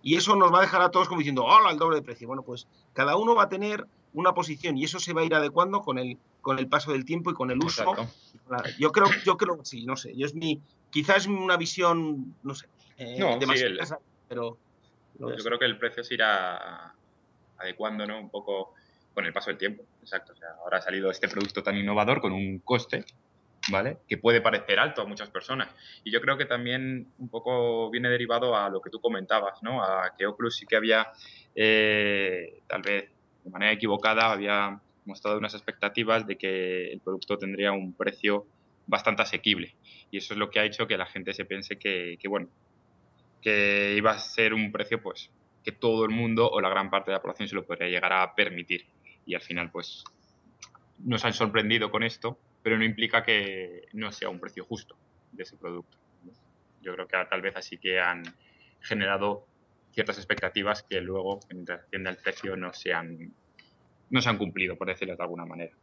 Y 0.00 0.16
eso 0.16 0.36
nos 0.36 0.50
va 0.50 0.60
a 0.60 0.62
dejar 0.62 0.80
a 0.80 0.90
todos 0.90 1.06
como 1.06 1.18
diciendo, 1.18 1.44
hola, 1.44 1.70
el 1.70 1.76
doble 1.76 1.96
de 1.96 2.02
precio. 2.02 2.26
Bueno, 2.26 2.44
pues 2.44 2.66
cada 2.94 3.18
uno 3.18 3.34
va 3.34 3.42
a 3.42 3.48
tener 3.50 3.86
una 4.14 4.32
posición 4.32 4.78
y 4.78 4.84
eso 4.84 4.98
se 5.00 5.12
va 5.12 5.20
a 5.20 5.24
ir 5.24 5.34
adecuando 5.34 5.82
con 5.82 5.98
el, 5.98 6.16
con 6.40 6.58
el 6.58 6.66
paso 6.66 6.92
del 6.92 7.04
tiempo 7.04 7.30
y 7.30 7.34
con 7.34 7.50
el 7.50 7.62
uso. 7.62 7.94
Yo 8.78 8.90
creo, 8.90 9.08
yo 9.26 9.36
creo, 9.36 9.62
sí, 9.64 9.84
no 9.84 9.96
sé, 9.96 10.16
yo 10.16 10.24
es 10.24 10.34
mi, 10.34 10.62
quizás 10.90 11.26
una 11.26 11.56
visión, 11.56 12.34
no 12.42 12.54
sé, 12.54 12.66
eh, 12.98 13.18
pero... 14.28 14.58
Yo 15.18 15.44
creo 15.44 15.58
que 15.58 15.64
el 15.64 15.78
precio 15.78 16.04
se 16.04 16.14
irá 16.14 16.94
adecuando, 17.58 18.06
¿no? 18.06 18.20
Un 18.20 18.30
poco 18.30 18.74
con 19.14 19.26
el 19.26 19.32
paso 19.32 19.50
del 19.50 19.58
tiempo, 19.58 19.84
exacto. 20.00 20.32
O 20.32 20.36
sea, 20.36 20.50
ahora 20.62 20.78
ha 20.78 20.80
salido 20.80 21.10
este 21.10 21.28
producto 21.28 21.62
tan 21.62 21.76
innovador 21.76 22.20
con 22.20 22.32
un 22.32 22.60
coste, 22.60 23.04
¿vale? 23.70 23.98
Que 24.06 24.18
puede 24.18 24.40
parecer 24.40 24.78
alto 24.78 25.02
a 25.02 25.06
muchas 25.06 25.28
personas. 25.30 25.74
Y 26.04 26.12
yo 26.12 26.20
creo 26.20 26.36
que 26.36 26.44
también 26.44 27.12
un 27.18 27.28
poco 27.28 27.90
viene 27.90 28.08
derivado 28.08 28.56
a 28.56 28.68
lo 28.68 28.80
que 28.80 28.90
tú 28.90 29.00
comentabas, 29.00 29.60
¿no? 29.62 29.82
A 29.82 30.14
que 30.16 30.24
Oculus 30.24 30.56
sí 30.56 30.66
que 30.66 30.76
había, 30.76 31.08
eh, 31.54 32.60
tal 32.68 32.82
vez 32.82 33.10
de 33.42 33.50
manera 33.50 33.72
equivocada, 33.72 34.30
había 34.30 34.80
mostrado 35.04 35.38
unas 35.38 35.54
expectativas 35.54 36.26
de 36.26 36.36
que 36.36 36.92
el 36.92 37.00
producto 37.00 37.38
tendría 37.38 37.72
un 37.72 37.92
precio 37.92 38.46
bastante 38.88 39.22
asequible. 39.22 39.76
Y 40.10 40.18
eso 40.18 40.34
es 40.34 40.38
lo 40.38 40.50
que 40.50 40.58
ha 40.58 40.64
hecho 40.64 40.88
que 40.88 40.96
la 40.96 41.06
gente 41.06 41.32
se 41.32 41.44
piense 41.44 41.78
que, 41.78 42.18
bueno, 42.28 42.48
que 43.40 43.94
iba 43.96 44.10
a 44.10 44.18
ser 44.18 44.52
un 44.52 44.72
precio 44.72 45.00
pues 45.00 45.30
que 45.62 45.70
todo 45.70 46.04
el 46.04 46.10
mundo 46.10 46.50
o 46.50 46.60
la 46.60 46.70
gran 46.70 46.90
parte 46.90 47.10
de 47.10 47.16
la 47.16 47.22
población 47.22 47.48
se 47.48 47.54
lo 47.54 47.66
podría 47.66 47.88
llegar 47.88 48.12
a 48.12 48.34
permitir. 48.34 48.86
Y 49.26 49.34
al 49.34 49.42
final 49.42 49.70
pues 49.70 50.02
nos 50.98 51.24
han 51.24 51.34
sorprendido 51.34 51.90
con 51.90 52.02
esto, 52.02 52.38
pero 52.62 52.78
no 52.78 52.84
implica 52.84 53.22
que 53.22 53.86
no 53.92 54.10
sea 54.10 54.30
un 54.30 54.40
precio 54.40 54.64
justo 54.64 54.96
de 55.30 55.42
ese 55.42 55.56
producto. 55.56 55.98
Yo 56.80 56.94
creo 56.94 57.06
que 57.06 57.16
tal 57.28 57.42
vez 57.42 57.54
así 57.56 57.76
que 57.76 58.00
han, 58.00 58.22
generado 58.80 59.46
ciertas 59.92 60.16
expectativas 60.16 60.82
que 60.82 61.00
luego 61.00 61.40
en 61.50 61.66
relación 61.66 62.06
al 62.06 62.16
precio 62.16 62.56
no 62.56 62.72
se 62.72 62.92
han, 62.92 63.32
no 64.10 64.20
se 64.20 64.28
han 64.28 64.38
cumplido, 64.38 64.76
por 64.76 64.88
decirlo 64.88 65.16
de 65.16 65.22
alguna 65.22 65.44
manera. 65.44 65.74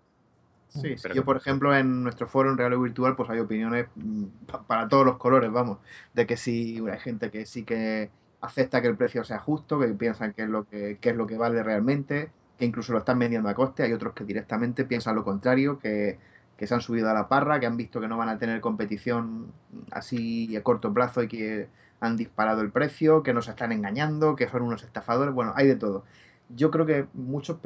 Sí, 0.69 0.95
yo 1.13 1.23
por 1.23 1.37
ejemplo 1.37 1.75
en 1.75 2.03
nuestro 2.03 2.27
foro 2.27 2.51
en 2.51 2.57
Real 2.57 2.73
o 2.73 2.81
Virtual 2.81 3.15
pues 3.15 3.29
hay 3.29 3.39
opiniones 3.39 3.87
mm, 3.95 4.25
para 4.67 4.87
todos 4.89 5.05
los 5.05 5.17
colores, 5.17 5.51
vamos, 5.51 5.77
de 6.13 6.25
que 6.25 6.35
sí, 6.37 6.83
hay 6.91 6.99
gente 6.99 7.31
que 7.31 7.45
sí 7.45 7.63
que 7.63 8.09
acepta 8.41 8.81
que 8.81 8.87
el 8.87 8.97
precio 8.97 9.23
sea 9.23 9.39
justo, 9.39 9.79
que 9.79 9.87
piensan 9.87 10.33
que 10.33 10.43
es 10.43 10.49
lo 10.49 10.65
que, 10.65 10.99
es 11.01 11.15
lo 11.15 11.27
que 11.27 11.37
vale 11.37 11.63
realmente, 11.63 12.29
que 12.57 12.65
incluso 12.65 12.93
lo 12.93 12.99
están 12.99 13.19
vendiendo 13.19 13.49
a 13.49 13.53
coste, 13.53 13.83
hay 13.83 13.93
otros 13.93 14.13
que 14.13 14.23
directamente 14.23 14.85
piensan 14.85 15.15
lo 15.15 15.23
contrario, 15.23 15.79
que, 15.79 16.19
que 16.57 16.67
se 16.67 16.73
han 16.73 16.81
subido 16.81 17.09
a 17.09 17.13
la 17.13 17.27
parra, 17.27 17.59
que 17.59 17.65
han 17.65 17.77
visto 17.77 18.01
que 18.01 18.07
no 18.07 18.17
van 18.17 18.29
a 18.29 18.37
tener 18.37 18.61
competición 18.61 19.51
así 19.91 20.55
a 20.55 20.63
corto 20.63 20.93
plazo 20.93 21.23
y 21.23 21.27
que 21.27 21.67
han 21.99 22.17
disparado 22.17 22.61
el 22.61 22.71
precio, 22.71 23.23
que 23.23 23.33
nos 23.33 23.47
están 23.47 23.71
engañando, 23.71 24.35
que 24.35 24.47
son 24.47 24.61
unos 24.61 24.83
estafadores, 24.83 25.33
bueno, 25.33 25.53
hay 25.55 25.67
de 25.67 25.75
todo 25.75 26.03
yo 26.49 26.71
creo 26.71 26.85
que 26.85 27.07
muchos 27.13 27.57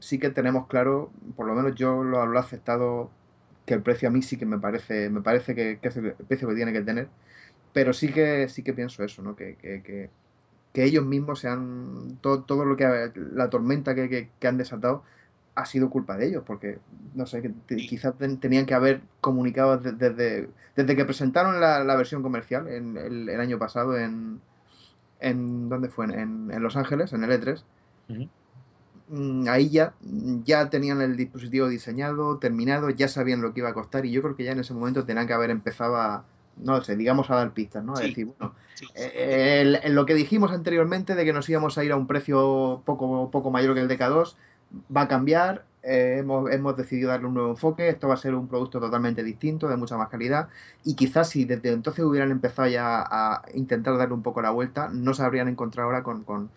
sí 0.00 0.18
que 0.18 0.30
tenemos 0.30 0.66
claro, 0.66 1.10
por 1.36 1.46
lo 1.46 1.54
menos 1.54 1.74
yo 1.74 2.02
lo, 2.04 2.24
lo, 2.26 2.36
he 2.36 2.40
aceptado, 2.40 3.10
que 3.66 3.74
el 3.74 3.82
precio 3.82 4.08
a 4.08 4.12
mí 4.12 4.22
sí 4.22 4.36
que 4.36 4.46
me 4.46 4.58
parece, 4.58 5.10
me 5.10 5.22
parece 5.22 5.54
que, 5.54 5.78
es 5.82 5.96
el 5.96 6.14
precio 6.14 6.48
que 6.48 6.54
tiene 6.54 6.72
que 6.72 6.82
tener, 6.82 7.08
pero 7.72 7.92
sí 7.92 8.12
que 8.12 8.48
sí 8.48 8.62
que 8.62 8.74
pienso 8.74 9.02
eso, 9.04 9.22
¿no? 9.22 9.36
Que, 9.36 9.56
que, 9.56 9.82
que, 9.82 10.10
ellos 10.84 11.04
mismos 11.04 11.40
sean 11.40 12.18
todo, 12.20 12.44
todo 12.44 12.64
lo 12.64 12.76
que 12.76 13.12
la 13.14 13.50
tormenta 13.50 13.94
que, 13.94 14.30
han 14.44 14.56
desatado 14.58 15.02
ha 15.54 15.66
sido 15.66 15.90
culpa 15.90 16.16
de 16.16 16.28
ellos, 16.28 16.44
porque 16.46 16.78
no 17.14 17.26
sé, 17.26 17.42
que 17.42 17.76
quizás 17.76 18.14
tenían 18.40 18.66
que 18.66 18.74
haber 18.74 19.02
comunicado 19.20 19.78
desde, 19.78 20.48
desde, 20.76 20.96
que 20.96 21.04
presentaron 21.04 21.60
la, 21.60 21.96
versión 21.96 22.22
comercial 22.22 22.68
en, 22.68 22.96
el, 22.96 23.40
año 23.40 23.58
pasado 23.58 23.98
en, 23.98 24.40
en 25.20 25.68
¿dónde 25.68 25.88
fue? 25.90 26.06
En, 26.06 26.50
en 26.50 26.62
Los 26.62 26.76
Ángeles, 26.76 27.12
en 27.12 27.24
el 27.24 27.30
E3 27.32 27.62
Mm, 29.08 29.46
ahí 29.48 29.68
ya, 29.68 29.94
ya 30.44 30.70
tenían 30.70 31.02
el 31.02 31.16
dispositivo 31.16 31.68
diseñado, 31.68 32.38
terminado, 32.38 32.88
ya 32.88 33.08
sabían 33.08 33.42
lo 33.42 33.52
que 33.52 33.60
iba 33.60 33.68
a 33.68 33.74
costar 33.74 34.06
y 34.06 34.10
yo 34.10 34.22
creo 34.22 34.36
que 34.36 34.44
ya 34.44 34.52
en 34.52 34.60
ese 34.60 34.72
momento 34.72 35.04
tenían 35.04 35.26
que 35.26 35.34
haber 35.34 35.50
empezado 35.50 35.96
a, 35.96 36.24
no 36.56 36.82
sé, 36.82 36.96
digamos 36.96 37.30
a 37.30 37.36
dar 37.36 37.52
pistas, 37.52 37.84
¿no? 37.84 37.94
A 37.94 38.00
decir, 38.00 38.26
bueno, 38.26 38.54
eh, 38.94 39.80
lo 39.90 40.06
que 40.06 40.14
dijimos 40.14 40.52
anteriormente 40.52 41.14
de 41.14 41.24
que 41.24 41.32
nos 41.32 41.48
íbamos 41.48 41.76
a 41.78 41.84
ir 41.84 41.92
a 41.92 41.96
un 41.96 42.06
precio 42.06 42.82
poco, 42.86 43.30
poco 43.30 43.50
mayor 43.50 43.74
que 43.74 43.80
el 43.80 43.88
DK2 43.88 44.34
va 44.94 45.02
a 45.02 45.08
cambiar, 45.08 45.64
eh, 45.82 46.16
hemos, 46.20 46.50
hemos, 46.50 46.76
decidido 46.76 47.10
darle 47.10 47.26
un 47.26 47.34
nuevo 47.34 47.50
enfoque, 47.50 47.88
esto 47.88 48.08
va 48.08 48.14
a 48.14 48.16
ser 48.16 48.34
un 48.34 48.48
producto 48.48 48.80
totalmente 48.80 49.22
distinto, 49.24 49.68
de 49.68 49.76
mucha 49.76 49.96
más 49.96 50.08
calidad, 50.08 50.48
y 50.84 50.94
quizás 50.94 51.28
si 51.28 51.44
desde 51.44 51.72
entonces 51.72 52.04
hubieran 52.04 52.30
empezado 52.30 52.68
ya 52.68 53.02
a 53.02 53.42
intentar 53.54 53.98
darle 53.98 54.14
un 54.14 54.22
poco 54.22 54.40
la 54.42 54.50
vuelta, 54.50 54.88
no 54.92 55.12
se 55.12 55.22
habrían 55.22 55.48
encontrado 55.48 55.88
ahora 55.88 56.02
con, 56.02 56.24
con, 56.24 56.50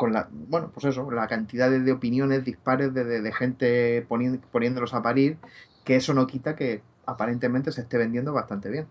con 0.00 0.14
la, 0.14 0.30
bueno, 0.32 0.70
pues 0.72 0.86
eso, 0.86 1.10
la 1.10 1.28
cantidad 1.28 1.70
de, 1.70 1.92
opiniones 1.92 2.42
dispares 2.42 2.94
de, 2.94 3.32
gente 3.34 4.06
poniéndolos 4.08 4.94
a 4.94 5.02
parir, 5.02 5.36
que 5.84 5.96
eso 5.96 6.14
no 6.14 6.26
quita 6.26 6.56
que 6.56 6.80
aparentemente 7.04 7.70
se 7.70 7.82
esté 7.82 7.98
vendiendo 7.98 8.32
bastante 8.32 8.70
bien. 8.70 8.86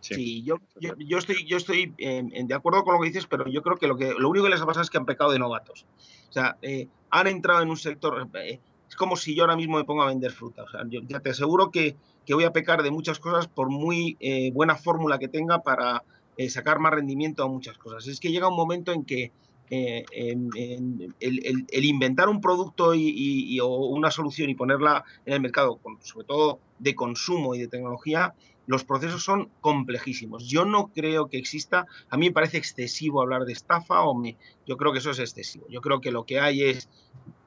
Sí, 0.00 0.42
yo, 0.42 0.56
yo, 0.80 1.18
estoy, 1.18 1.46
yo 1.46 1.58
estoy 1.58 1.94
de 1.96 2.54
acuerdo 2.54 2.82
con 2.82 2.94
lo 2.94 3.00
que 3.00 3.06
dices, 3.06 3.28
pero 3.28 3.46
yo 3.46 3.62
creo 3.62 3.76
que 3.76 3.86
lo, 3.86 3.96
que 3.96 4.14
lo 4.18 4.30
único 4.30 4.46
que 4.46 4.50
les 4.50 4.60
ha 4.60 4.66
pasado 4.66 4.82
es 4.82 4.90
que 4.90 4.98
han 4.98 5.06
pecado 5.06 5.30
de 5.30 5.38
novatos. 5.38 5.86
O 6.28 6.32
sea, 6.32 6.56
eh, 6.60 6.88
han 7.10 7.28
entrado 7.28 7.62
en 7.62 7.70
un 7.70 7.76
sector, 7.76 8.28
eh, 8.34 8.58
es 8.88 8.96
como 8.96 9.14
si 9.14 9.36
yo 9.36 9.44
ahora 9.44 9.54
mismo 9.54 9.76
me 9.76 9.84
pongo 9.84 10.02
a 10.02 10.06
vender 10.06 10.32
fruta. 10.32 10.64
O 10.64 10.68
sea, 10.68 10.80
yo 10.88 11.02
ya 11.06 11.20
te 11.20 11.30
aseguro 11.30 11.70
que, 11.70 11.94
que 12.26 12.34
voy 12.34 12.42
a 12.42 12.52
pecar 12.52 12.82
de 12.82 12.90
muchas 12.90 13.20
cosas 13.20 13.46
por 13.46 13.70
muy 13.70 14.16
eh, 14.18 14.50
buena 14.50 14.74
fórmula 14.74 15.20
que 15.20 15.28
tenga 15.28 15.62
para 15.62 16.02
sacar 16.48 16.78
más 16.78 16.92
rendimiento 16.92 17.44
a 17.44 17.48
muchas 17.48 17.78
cosas. 17.78 18.06
Es 18.08 18.18
que 18.18 18.30
llega 18.30 18.48
un 18.48 18.56
momento 18.56 18.92
en 18.92 19.04
que 19.04 19.32
eh, 19.70 20.04
el, 20.10 21.84
inventar 21.84 22.28
un 22.28 22.40
producto 22.40 22.94
y, 22.94 23.58
o 23.60 23.68
una 23.68 24.10
solución 24.10 24.50
y 24.50 24.54
ponerla 24.54 25.04
en 25.26 25.34
el 25.34 25.40
mercado, 25.40 25.80
sobre 26.00 26.26
todo 26.26 26.60
de 26.78 26.94
consumo 26.94 27.54
y 27.54 27.60
de 27.60 27.68
tecnología, 27.68 28.34
los 28.68 28.84
procesos 28.84 29.24
son 29.24 29.50
complejísimos. 29.62 30.46
Yo 30.46 30.66
no 30.66 30.92
creo 30.92 31.30
que 31.30 31.38
exista, 31.38 31.86
a 32.10 32.16
mí 32.18 32.26
me 32.26 32.34
parece 32.34 32.58
excesivo 32.58 33.22
hablar 33.22 33.46
de 33.46 33.54
estafa, 33.54 34.04
o 34.04 34.22
yo 34.66 34.76
creo 34.76 34.92
que 34.92 34.98
eso 34.98 35.10
es 35.10 35.18
excesivo. 35.18 35.66
Yo 35.70 35.80
creo 35.80 36.02
que 36.02 36.10
lo 36.10 36.26
que 36.26 36.38
hay 36.38 36.62
es 36.62 36.88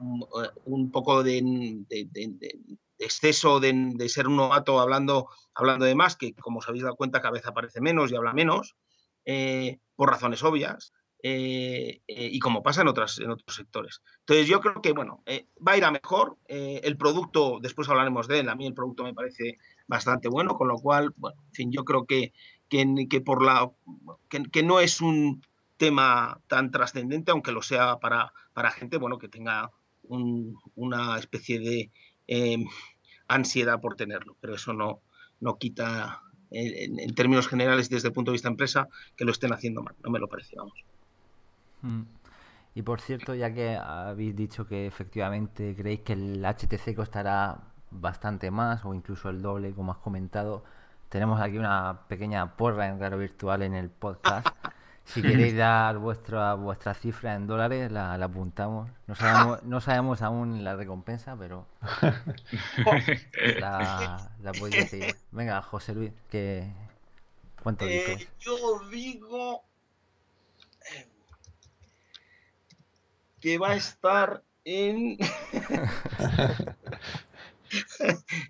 un, 0.00 0.22
eh, 0.22 0.90
poco 0.90 1.22
de, 1.22 1.84
exceso 2.98 3.60
de, 3.60 4.08
ser 4.08 4.26
un 4.26 4.34
novato 4.34 4.80
hablando, 4.80 5.28
hablando 5.54 5.84
de 5.84 5.94
más, 5.94 6.16
que 6.16 6.34
como 6.34 6.58
os 6.58 6.68
habéis 6.68 6.82
dado 6.82 6.96
cuenta 6.96 7.20
cada 7.20 7.34
vez 7.34 7.46
aparece 7.46 7.80
menos 7.80 8.10
y 8.10 8.16
habla 8.16 8.32
menos, 8.32 8.74
eh, 9.24 9.78
por 9.94 10.10
razones 10.10 10.42
obvias. 10.42 10.92
Eh, 11.24 12.02
eh, 12.08 12.28
y 12.32 12.40
como 12.40 12.64
pasa 12.64 12.82
en, 12.82 12.88
otras, 12.88 13.20
en 13.20 13.30
otros 13.30 13.54
sectores. 13.54 14.02
Entonces 14.20 14.48
yo 14.48 14.60
creo 14.60 14.82
que, 14.82 14.90
bueno, 14.92 15.22
eh, 15.26 15.46
va 15.66 15.72
a 15.72 15.76
ir 15.76 15.84
a 15.84 15.92
mejor. 15.92 16.36
el 16.48 16.96
producto, 16.96 17.60
después 17.62 17.88
hablaremos 17.88 18.26
de 18.26 18.40
él, 18.40 18.48
a 18.48 18.56
mí 18.56 18.66
el 18.66 18.74
producto 18.74 19.04
me 19.04 19.14
parece 19.14 19.58
bastante 19.86 20.28
bueno, 20.28 20.56
con 20.56 20.68
lo 20.68 20.78
cual, 20.78 21.14
bueno, 21.16 21.40
en 21.46 21.52
fin, 21.52 21.72
yo 21.72 21.84
creo 21.84 22.06
que, 22.06 22.32
que, 22.68 23.20
por 23.24 23.44
la, 23.44 23.70
que, 24.28 24.62
no 24.64 24.80
es 24.80 25.00
un 25.00 25.42
tema 25.76 26.40
tan 26.48 26.70
trascendente, 26.72 27.30
aunque 27.30 27.52
lo 27.52 27.62
sea 27.62 27.98
para, 27.98 28.32
para 28.52 28.72
gente, 28.72 28.96
bueno, 28.98 29.18
que 29.18 29.28
tenga 29.28 29.70
una 30.74 31.18
especie 31.18 31.60
de 31.60 31.90
ansiedad 33.28 33.80
por 33.80 33.94
tenerlo, 33.94 34.36
pero 34.40 34.56
eso 34.56 34.72
no, 34.72 35.00
no 35.40 35.56
quita 35.56 36.22
en, 36.50 36.98
en, 36.98 37.14
términos 37.14 37.46
generales 37.46 37.88
desde 37.88 38.08
el 38.08 38.14
punto 38.14 38.32
de 38.32 38.34
vista 38.34 38.48
empresa 38.48 38.88
que 39.16 39.24
lo 39.24 39.30
estén 39.32 39.52
haciendo 39.52 39.82
mal, 39.82 39.94
no 40.02 40.10
me 40.10 40.18
lo 40.18 40.28
parece, 40.28 40.56
vamos. 40.56 40.74
Mm. 41.82 42.02
Y 42.74 42.82
por 42.82 43.00
cierto, 43.00 43.34
ya 43.34 43.52
que 43.52 43.76
habéis 43.76 44.34
dicho 44.34 44.66
que 44.66 44.86
efectivamente 44.86 45.74
creéis 45.76 46.00
que 46.00 46.14
el 46.14 46.44
HTC 46.44 46.94
costará 46.94 47.58
bastante 47.90 48.50
más 48.50 48.84
o 48.84 48.94
incluso 48.94 49.28
el 49.28 49.42
doble, 49.42 49.72
como 49.74 49.92
has 49.92 49.98
comentado, 49.98 50.64
tenemos 51.08 51.40
aquí 51.40 51.58
una 51.58 52.06
pequeña 52.08 52.56
porra 52.56 52.88
en 52.88 52.98
Raro 52.98 53.18
Virtual 53.18 53.62
en 53.62 53.74
el 53.74 53.90
podcast. 53.90 54.48
Si 55.04 55.20
queréis 55.20 55.56
dar 55.56 55.98
vuestra 55.98 56.54
vuestra 56.54 56.94
cifra 56.94 57.34
en 57.34 57.48
dólares, 57.48 57.90
la, 57.90 58.14
apuntamos. 58.14 58.88
No 59.08 59.16
sabemos, 59.16 59.62
no 59.64 59.80
sabemos 59.80 60.22
aún 60.22 60.62
la 60.62 60.76
recompensa, 60.76 61.36
pero 61.36 61.66
la, 63.58 64.30
podéis 64.58 64.90
decir. 64.90 65.16
Venga, 65.32 65.60
José 65.60 65.94
Luis, 65.94 66.12
que 66.30 66.72
¿cuánto 67.60 67.84
eh, 67.84 68.28
Yo 68.38 68.78
digo 68.90 69.64
que 73.42 73.58
va 73.58 73.72
a 73.72 73.76
estar 73.76 74.42
en... 74.64 75.18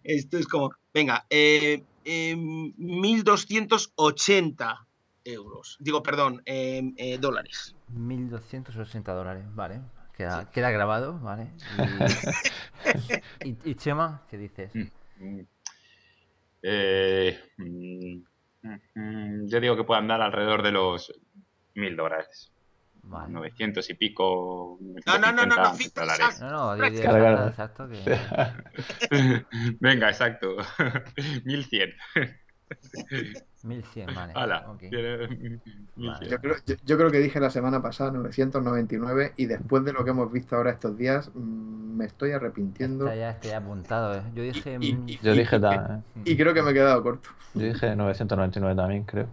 Esto 0.05 0.37
es 0.37 0.47
como, 0.47 0.71
venga, 0.93 1.25
eh, 1.31 1.83
1.280 2.05 4.87
euros. 5.25 5.79
Digo, 5.81 6.03
perdón, 6.03 6.43
em, 6.45 6.93
eh, 6.99 7.17
dólares. 7.19 7.75
1.280 7.95 9.15
dólares, 9.15 9.47
vale. 9.55 9.81
Queda, 10.15 10.51
queda 10.51 10.71
grabado, 10.71 11.19
¿vale? 11.21 11.49
¿Y, 13.65 13.75
Chema, 13.77 14.27
qué 14.29 14.37
dices? 14.37 14.75
Mm, 14.75 14.91
mm. 15.19 15.47
Eh, 16.65 17.41
mm, 17.57 18.21
yo 19.47 19.61
digo 19.61 19.75
que 19.77 19.85
puede 19.85 20.01
andar 20.01 20.21
alrededor 20.21 20.63
de 20.63 20.73
los 20.73 21.11
1.000 21.75 21.97
dólares. 21.97 22.53
900 23.03 23.91
y 23.91 23.95
pico. 23.95 24.79
No, 25.07 25.19
no, 25.19 25.33
no, 25.33 25.47
no, 25.47 25.57
no, 25.57 25.73
no, 26.41 26.77
no, 26.77 27.47
exacto. 27.49 27.89
Venga, 29.81 30.09
exacto. 30.09 30.57
1100. 31.45 31.95
1100, 33.65 34.07
vale. 34.15 34.33
Yo, 36.29 36.39
creo, 36.41 36.57
yo, 36.85 36.97
creo, 36.97 37.11
que 37.11 37.19
dije 37.19 37.39
la 37.39 37.51
semana 37.51 37.83
pasada 37.83 38.13
999 38.13 39.35
y 39.37 39.47
después 39.47 39.85
de 39.85 39.93
lo 39.93 40.05
que 40.05 40.11
hemos 40.11 40.33
visto 40.33 40.57
ahora 40.57 40.71
estos 40.71 40.97
días 40.97 41.31
mm, 41.35 41.97
me 41.97 42.07
estoy 42.07 42.33
arrepintiendo. 42.33 43.07
Está 43.07 43.17
ya 43.17 43.31
estoy 43.31 43.51
apuntado, 43.51 44.17
¿eh? 44.17 44.23
Yo 44.35 44.43
dije... 44.43 44.79
Y, 44.81 45.19
yo 45.19 45.33
dije 45.35 45.61
también. 45.61 46.03
Y 46.25 46.37
creo 46.37 46.55
que 46.55 46.63
me 46.63 46.71
he 46.71 46.75
quedado 46.75 47.03
corto. 47.03 47.29
Yo 47.55 47.67
dije 47.67 47.95
999 47.95 48.75
también, 48.75 49.05
creo. 49.05 49.29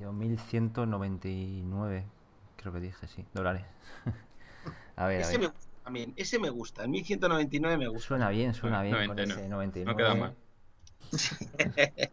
Yo 0.00 0.12
1199 0.12 2.04
creo 2.62 2.72
que 2.72 2.80
dije, 2.80 3.06
sí, 3.08 3.26
dólares. 3.34 3.64
a 4.96 5.06
ver, 5.06 5.20
ese 5.20 5.38
me 5.38 5.48
gusta 5.48 5.72
también, 5.82 6.14
ese 6.16 6.38
me 6.38 6.48
gusta, 6.48 6.84
el 6.84 6.90
1199 6.90 7.76
me 7.76 7.88
gusta. 7.88 8.06
Suena 8.06 8.30
bien, 8.30 8.54
suena 8.54 8.82
bien 8.82 9.08
con 9.08 9.18
ese 9.18 9.48
99. 9.48 9.84
No 9.84 9.96
queda 9.96 10.14
mal. 10.14 10.36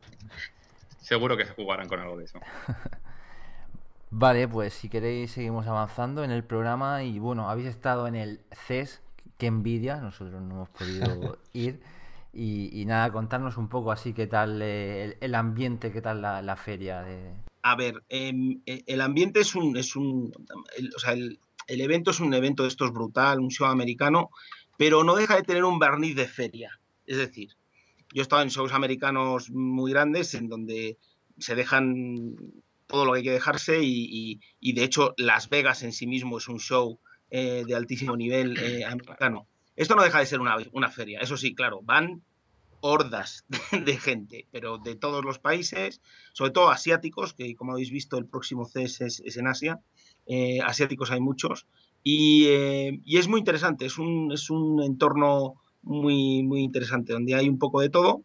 Seguro 1.02 1.38
que 1.38 1.46
se 1.46 1.54
jugarán 1.54 1.88
con 1.88 2.00
algo 2.00 2.18
de 2.18 2.26
eso. 2.26 2.40
Vale, 4.12 4.48
pues 4.48 4.74
si 4.74 4.90
queréis 4.90 5.32
seguimos 5.32 5.68
avanzando 5.68 6.24
en 6.24 6.32
el 6.32 6.44
programa 6.44 7.04
y 7.04 7.20
bueno, 7.20 7.48
habéis 7.48 7.68
estado 7.68 8.08
en 8.08 8.16
el 8.16 8.42
CES, 8.52 9.02
que 9.38 9.46
envidia, 9.46 9.98
nosotros 9.98 10.42
no 10.42 10.56
hemos 10.56 10.70
podido 10.70 11.38
ir. 11.54 11.82
Y, 12.34 12.86
nada, 12.86 13.12
contarnos 13.12 13.58
un 13.58 13.70
poco 13.70 13.92
así 13.92 14.14
qué 14.14 14.28
tal 14.28 14.62
eh, 14.62 15.18
el, 15.20 15.36
ambiente, 15.36 15.92
qué 15.92 16.02
tal 16.02 16.22
la, 16.22 16.42
la 16.42 16.56
feria 16.56 17.02
de, 17.02 17.34
a 17.72 17.76
ver, 17.76 18.04
em, 18.10 18.62
e, 18.66 18.84
el 18.88 19.02
ambiente 19.02 19.42
es 19.42 19.56
un, 19.56 19.78
es 19.78 19.96
un, 19.96 20.32
o 20.96 21.00
sea, 21.00 21.14
el, 21.14 21.40
el 21.68 21.82
evento 21.82 22.12
es 22.12 22.20
un 22.20 22.34
evento 22.34 22.64
de 22.64 22.70
estos 22.70 22.92
brutal, 22.92 23.40
un 23.40 23.52
show 23.52 23.68
americano, 23.68 24.32
pero 24.78 25.04
no 25.04 25.16
deja 25.16 25.36
de 25.36 25.44
tener 25.44 25.64
un 25.64 25.78
barniz 25.78 26.16
de 26.16 26.28
feria. 26.28 26.80
Es 27.06 27.18
decir, 27.18 27.56
yo 28.14 28.22
he 28.22 28.24
estado 28.24 28.42
en 28.42 28.50
shows 28.50 28.74
americanos 28.74 29.52
muy 29.52 29.92
grandes 29.92 30.34
en 30.34 30.50
donde 30.50 30.98
se 31.38 31.56
dejan 31.56 32.36
todo 32.88 33.06
lo 33.06 33.12
que 33.12 33.20
hay 33.20 33.24
que 33.24 33.32
dejarse 33.32 33.80
y, 33.82 34.40
de 34.62 34.84
hecho 34.84 35.14
Las 35.18 35.50
Vegas 35.50 35.84
en 35.84 35.94
sí 35.94 36.08
mismo 36.08 36.40
es 36.40 36.48
un 36.48 36.60
show 36.60 37.00
eh, 37.30 37.64
de 37.68 37.76
altísimo 37.76 38.18
nivel 38.18 38.58
eh, 38.58 38.84
americano. 38.84 39.48
Esto 39.76 39.96
no 39.96 40.04
deja 40.04 40.20
de 40.20 40.26
ser 40.26 40.42
una, 40.42 40.58
una, 40.72 40.90
feria, 40.90 41.20
eso 41.20 41.38
sí, 41.38 41.54
claro, 41.54 41.82
van 41.84 42.24
hordas 42.82 43.46
de, 43.72 43.98
gente, 43.98 44.48
pero 44.52 44.78
de 44.78 44.96
todos 44.96 45.24
los 45.24 45.40
países, 45.40 46.02
sobre 46.34 46.52
todo 46.52 46.70
asiáticos, 46.70 47.34
que 47.34 47.56
como 47.56 47.74
habéis 47.74 47.92
visto 47.92 48.18
el 48.18 48.26
próximo 48.26 48.66
CES 48.66 49.02
es, 49.02 49.38
en 49.38 49.48
Asia, 49.48 49.80
eh, 50.26 50.60
asiáticos 50.62 51.12
hay 51.12 51.20
muchos, 51.20 51.68
y, 52.04 52.48
y, 53.04 53.18
es 53.18 53.28
muy 53.28 53.40
interesante, 53.40 53.86
es 53.86 53.98
un, 53.98 54.32
es 54.32 54.50
un 54.50 54.82
entorno 54.82 55.56
muy, 55.82 56.44
muy 56.44 56.62
interesante, 56.62 57.14
donde 57.14 57.36
hay 57.36 57.50
un 57.50 57.60
poco 57.60 57.82
de 57.82 57.90
todo. 57.90 58.24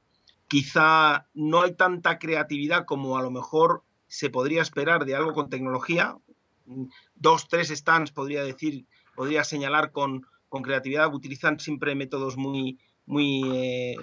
Quizá 0.48 1.26
no 1.34 1.62
hay 1.62 1.74
tanta 1.74 2.18
creatividad 2.18 2.84
como 2.84 3.16
a 3.16 3.22
lo 3.22 3.30
mejor 3.30 3.82
se 4.06 4.30
podría 4.30 4.62
esperar 4.62 5.04
de 5.04 5.16
algo 5.16 5.32
con 5.32 5.50
tecnología. 5.50 6.16
Dos, 7.14 7.48
tres 7.48 7.68
stands, 7.68 8.12
podría 8.12 8.44
decir, 8.44 8.86
podría 9.14 9.44
señalar 9.44 9.92
con, 9.92 10.26
con 10.48 10.62
creatividad. 10.62 11.12
Utilizan 11.12 11.58
siempre 11.58 11.94
métodos 11.94 12.36
muy, 12.36 12.78
muy, 13.06 13.42
eh, 13.54 13.96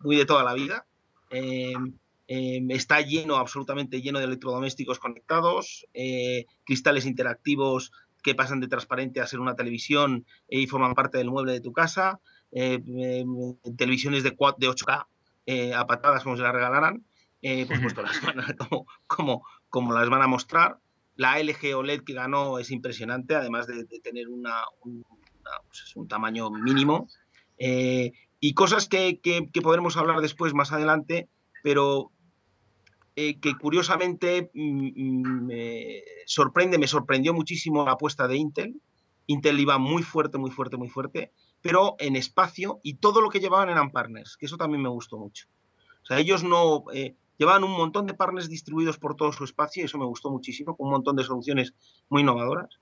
muy 0.00 0.16
de 0.16 0.26
toda 0.26 0.44
la 0.44 0.54
vida. 0.54 0.86
Em, 1.30 1.94
em, 2.26 2.70
está 2.70 3.00
lleno, 3.00 3.36
absolutamente 3.36 4.00
lleno 4.00 4.18
de 4.18 4.26
electrodomésticos 4.26 4.98
conectados, 4.98 5.86
eh, 5.94 6.46
cristales 6.64 7.06
interactivos 7.06 7.92
que 8.22 8.34
pasan 8.34 8.60
de 8.60 8.68
transparente 8.68 9.20
a 9.20 9.26
ser 9.26 9.40
una 9.40 9.54
televisión 9.54 10.26
y 10.48 10.66
forman 10.66 10.94
parte 10.94 11.18
del 11.18 11.30
mueble 11.30 11.52
de 11.52 11.60
tu 11.60 11.72
casa. 11.72 12.20
Eh, 12.50 12.80
em, 12.86 13.56
televisiones 13.76 14.22
de, 14.22 14.30
de 14.30 14.68
8K 14.68 15.06
eh, 15.46 15.74
a 15.74 15.86
patadas 15.86 16.22
como 16.24 16.36
se 16.36 16.42
las 16.42 16.52
regalaran, 16.52 17.04
eh, 17.42 17.66
pues, 17.66 17.80
pues 17.80 17.96
las 17.96 18.20
como, 18.58 18.86
como, 19.06 19.46
como, 19.68 19.92
las 19.92 20.08
van 20.08 20.22
a 20.22 20.26
mostrar. 20.26 20.78
La 21.16 21.40
LG 21.40 21.74
OLED 21.74 22.04
que 22.04 22.12
ganó 22.12 22.58
es 22.58 22.70
impresionante, 22.70 23.34
además 23.34 23.66
de, 23.66 23.84
tener 24.02 24.28
una, 24.28 24.62
un, 24.82 25.04
pues 25.66 25.96
un, 25.96 26.06
tamaño 26.06 26.50
mínimo. 26.50 27.08
Y 27.58 28.54
cosas 28.54 28.88
que, 28.88 29.20
que, 29.20 29.62
podremos 29.62 29.96
hablar 29.96 30.20
después, 30.20 30.54
más 30.54 30.72
adelante, 30.72 31.28
pero 31.62 32.12
que 33.14 33.54
curiosamente 33.60 34.50
mm, 34.54 34.90
mm, 34.94 35.46
me 35.46 36.02
sorprende, 36.26 36.78
me 36.78 36.86
sorprendió 36.86 37.34
muchísimo 37.34 37.84
la 37.84 37.92
apuesta 37.92 38.28
de 38.28 38.36
Intel. 38.36 38.80
Intel 39.26 39.58
iba 39.58 39.76
muy 39.78 40.02
fuerte, 40.02 40.38
muy 40.38 40.50
fuerte, 40.50 40.76
muy 40.76 40.88
fuerte 40.88 41.32
pero 41.60 41.96
en 41.98 42.16
espacio 42.16 42.80
y 42.82 42.94
todo 42.94 43.20
lo 43.20 43.30
que 43.30 43.40
llevaban 43.40 43.68
eran 43.68 43.90
partners, 43.90 44.36
que 44.36 44.46
eso 44.46 44.56
también 44.56 44.82
me 44.82 44.88
gustó 44.88 45.18
mucho. 45.18 45.46
O 46.02 46.06
sea, 46.06 46.18
ellos 46.18 46.44
no 46.44 46.84
eh, 46.92 47.16
llevaban 47.36 47.64
un 47.64 47.72
montón 47.72 48.06
de 48.06 48.14
partners 48.14 48.48
distribuidos 48.48 48.98
por 48.98 49.16
todo 49.16 49.32
su 49.32 49.44
espacio 49.44 49.82
y 49.82 49.86
eso 49.86 49.98
me 49.98 50.06
gustó 50.06 50.30
muchísimo, 50.30 50.76
con 50.76 50.86
un 50.86 50.92
montón 50.92 51.16
de 51.16 51.24
soluciones 51.24 51.74
muy 52.08 52.22
innovadoras. 52.22 52.78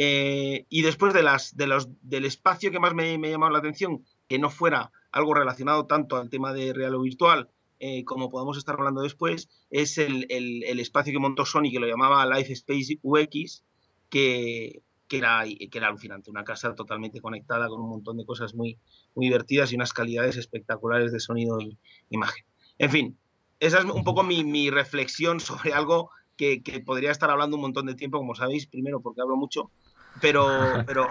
Eh, 0.00 0.64
y 0.68 0.82
después 0.82 1.12
de 1.12 1.24
las, 1.24 1.56
de 1.56 1.66
los, 1.66 1.88
del 2.02 2.24
espacio 2.24 2.70
que 2.70 2.78
más 2.78 2.94
me, 2.94 3.18
me 3.18 3.30
llamado 3.30 3.50
la 3.50 3.58
atención, 3.58 4.04
que 4.28 4.38
no 4.38 4.48
fuera 4.48 4.92
algo 5.10 5.34
relacionado 5.34 5.86
tanto 5.86 6.16
al 6.16 6.30
tema 6.30 6.52
de 6.52 6.72
real 6.72 6.94
o 6.94 7.00
virtual, 7.00 7.50
eh, 7.80 8.04
como 8.04 8.30
podemos 8.30 8.56
estar 8.56 8.76
hablando 8.76 9.02
después, 9.02 9.48
es 9.70 9.98
el, 9.98 10.26
el, 10.30 10.78
espacio 10.78 11.12
que 11.12 11.18
montó 11.18 11.44
Sony, 11.44 11.72
que 11.72 11.80
lo 11.80 11.88
llamaba 11.88 12.24
Life 12.26 12.52
Space 12.52 13.00
UX, 13.02 13.64
que, 14.08 14.82
que 15.08 15.18
era, 15.18 15.42
que 15.44 15.78
era 15.78 15.88
alucinante, 15.88 16.30
una 16.30 16.44
casa 16.44 16.76
totalmente 16.76 17.20
conectada 17.20 17.68
con 17.68 17.80
un 17.80 17.88
montón 17.88 18.18
de 18.18 18.24
cosas 18.24 18.54
muy, 18.54 18.78
muy 19.16 19.26
divertidas 19.26 19.72
y 19.72 19.74
unas 19.74 19.92
calidades 19.92 20.36
espectaculares 20.36 21.10
de 21.10 21.18
sonido 21.18 21.60
y 21.60 21.76
imagen. 22.10 22.44
En 22.78 22.90
fin, 22.90 23.18
esa 23.58 23.78
es 23.78 23.84
un 23.84 24.04
poco 24.04 24.22
mi, 24.22 24.44
mi 24.44 24.70
reflexión 24.70 25.40
sobre 25.40 25.72
algo 25.72 26.10
que, 26.36 26.62
que, 26.62 26.78
podría 26.78 27.10
estar 27.10 27.30
hablando 27.30 27.56
un 27.56 27.62
montón 27.62 27.86
de 27.86 27.96
tiempo, 27.96 28.18
como 28.18 28.36
sabéis, 28.36 28.68
primero 28.68 29.00
porque 29.00 29.22
hablo 29.22 29.34
mucho, 29.34 29.72
pero, 30.20 30.46
pero, 30.86 31.08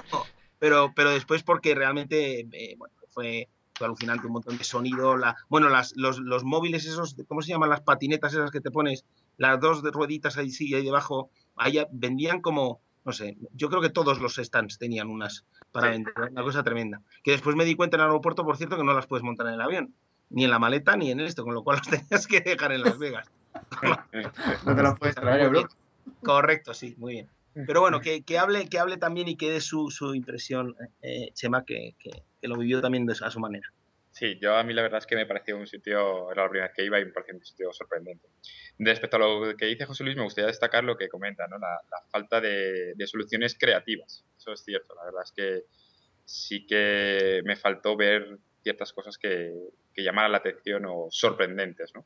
pero, 0.59 0.93
pero 0.95 1.09
después 1.11 1.43
porque 1.43 1.75
realmente 1.75 2.47
eh, 2.51 2.75
bueno, 2.77 2.93
fue, 3.09 3.47
fue, 3.73 3.87
alucinante, 3.87 4.27
un 4.27 4.33
montón 4.33 4.57
de 4.57 4.63
sonido, 4.63 5.17
la, 5.17 5.35
bueno, 5.49 5.69
las, 5.69 5.95
los, 5.95 6.19
los, 6.19 6.43
móviles 6.43 6.85
esos, 6.85 7.15
¿cómo 7.27 7.41
se 7.41 7.49
llaman? 7.49 7.69
Las 7.69 7.81
patinetas 7.81 8.33
esas 8.33 8.51
que 8.51 8.61
te 8.61 8.71
pones, 8.71 9.05
las 9.37 9.59
dos 9.59 9.83
de 9.83 9.91
rueditas 9.91 10.37
ahí 10.37 10.51
sí, 10.51 10.73
ahí 10.73 10.83
debajo, 10.83 11.29
ahí 11.55 11.79
vendían 11.91 12.41
como 12.41 12.81
no 13.07 13.13
sé, 13.13 13.37
yo 13.53 13.69
creo 13.69 13.81
que 13.81 13.89
todos 13.89 14.19
los 14.19 14.35
stands 14.35 14.77
tenían 14.77 15.07
unas 15.07 15.45
para 15.71 15.91
vender, 15.91 16.13
una 16.29 16.43
cosa 16.43 16.61
tremenda. 16.61 17.01
Que 17.23 17.31
después 17.31 17.55
me 17.55 17.63
di 17.63 17.73
cuenta 17.73 17.95
en 17.95 18.01
el 18.01 18.07
aeropuerto, 18.07 18.43
por 18.43 18.57
cierto, 18.57 18.75
que 18.75 18.83
no 18.83 18.93
las 18.93 19.07
puedes 19.07 19.23
montar 19.23 19.47
en 19.47 19.53
el 19.53 19.61
avión, 19.61 19.93
ni 20.29 20.43
en 20.43 20.51
la 20.51 20.59
maleta 20.59 20.97
ni 20.97 21.09
en 21.09 21.21
esto, 21.21 21.45
con 21.45 21.53
lo 21.53 21.63
cual 21.63 21.77
las 21.87 21.87
tenías 21.87 22.27
que 22.27 22.41
dejar 22.41 22.73
en 22.73 22.81
Las 22.81 22.99
Vegas. 22.99 23.31
no 24.65 24.75
te 24.75 24.83
las 24.83 24.99
puedes 24.99 25.15
traer, 25.15 25.49
bro. 25.49 25.69
Correcto, 26.21 26.73
sí, 26.73 26.95
muy 26.97 27.13
bien. 27.13 27.29
Pero 27.65 27.81
bueno, 27.81 28.01
que, 28.01 28.23
que, 28.23 28.37
hable, 28.37 28.67
que 28.69 28.79
hable 28.79 28.97
también 28.97 29.27
y 29.27 29.37
que 29.37 29.49
dé 29.49 29.61
su, 29.61 29.89
su 29.89 30.13
impresión, 30.13 30.75
eh, 31.01 31.31
Chema, 31.33 31.65
que, 31.65 31.95
que, 31.99 32.11
lo 32.41 32.57
vivió 32.57 32.81
también 32.81 33.09
a 33.09 33.31
su 33.31 33.39
manera. 33.39 33.67
Sí, 34.11 34.37
yo 34.41 34.55
a 34.55 34.63
mí 34.63 34.73
la 34.73 34.81
verdad 34.81 34.99
es 34.99 35.05
que 35.05 35.15
me 35.15 35.25
pareció 35.25 35.57
un 35.57 35.67
sitio, 35.67 36.31
era 36.31 36.43
la 36.43 36.49
primera 36.49 36.67
vez 36.67 36.75
que 36.75 36.85
iba 36.85 36.99
y 36.99 37.05
me 37.05 37.11
pareció 37.11 37.35
un 37.35 37.45
sitio 37.45 37.73
sorprendente. 37.73 38.27
Respecto 38.79 39.17
a 39.17 39.19
lo 39.19 39.55
que 39.55 39.65
dice 39.65 39.85
José 39.85 40.03
Luis, 40.03 40.15
me 40.15 40.23
gustaría 40.23 40.47
destacar 40.47 40.83
lo 40.83 40.97
que 40.97 41.07
comenta, 41.07 41.47
¿no? 41.47 41.57
la, 41.57 41.79
falta 42.09 42.41
de, 42.41 42.95
soluciones 43.05 43.55
creativas. 43.59 44.25
Eso 44.37 44.53
es 44.53 44.63
cierto, 44.63 44.95
la 44.95 45.05
verdad 45.05 45.21
es 45.23 45.31
que 45.31 45.63
sí 46.25 46.65
que 46.65 47.41
me 47.45 47.55
faltó 47.55 47.95
ver 47.95 48.39
ciertas 48.63 48.91
cosas 48.91 49.17
que, 49.17 49.53
que 49.93 50.03
llamaran 50.03 50.31
la 50.31 50.39
atención 50.39 50.85
o 50.85 51.07
sorprendentes. 51.09 51.93
¿no? 51.93 52.05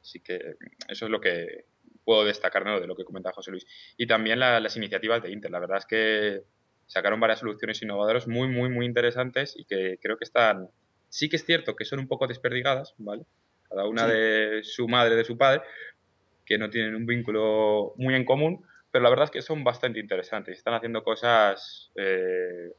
Así 0.00 0.20
que 0.20 0.56
eso 0.88 1.04
es 1.06 1.10
lo 1.10 1.20
que 1.20 1.64
puedo 2.06 2.24
destacar 2.24 2.64
¿no? 2.64 2.80
de 2.80 2.86
lo 2.86 2.96
que 2.96 3.04
comenta 3.04 3.32
José 3.32 3.50
Luis. 3.50 3.66
Y 3.98 4.06
también 4.06 4.40
las 4.40 4.76
iniciativas 4.78 5.22
de 5.22 5.30
Intel. 5.30 5.52
La 5.52 5.58
verdad 5.58 5.76
es 5.76 5.86
que 5.86 6.44
sacaron 6.86 7.20
varias 7.20 7.40
soluciones 7.40 7.82
innovadoras 7.82 8.26
muy, 8.26 8.48
muy, 8.48 8.70
muy 8.70 8.86
interesantes 8.86 9.54
y 9.58 9.66
que 9.66 9.98
creo 10.00 10.16
que 10.16 10.24
están 10.24 10.70
Sí 11.08 11.28
que 11.28 11.36
es 11.36 11.44
cierto 11.44 11.76
que 11.76 11.84
son 11.84 12.00
un 12.00 12.08
poco 12.08 12.26
desperdigadas, 12.26 12.94
¿vale? 12.98 13.24
Cada 13.68 13.88
una 13.88 14.06
de 14.06 14.60
su 14.62 14.88
madre, 14.88 15.16
de 15.16 15.24
su 15.24 15.36
padre, 15.36 15.62
que 16.44 16.58
no 16.58 16.70
tienen 16.70 16.94
un 16.94 17.06
vínculo 17.06 17.94
muy 17.96 18.14
en 18.14 18.24
común, 18.24 18.64
pero 18.90 19.02
la 19.02 19.10
verdad 19.10 19.24
es 19.24 19.30
que 19.30 19.42
son 19.42 19.64
bastante 19.64 19.98
interesantes. 19.98 20.58
Están 20.58 20.74
haciendo 20.74 21.02
cosas 21.02 21.90
eh, 21.96 22.70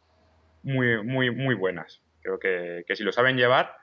muy, 0.64 1.04
muy, 1.04 1.32
muy 1.32 1.56
buenas. 1.56 2.02
Creo 2.22 2.40
que, 2.40 2.84
que, 2.88 2.96
si 2.96 3.04
lo 3.04 3.12
saben 3.12 3.38
llevar, 3.38 3.76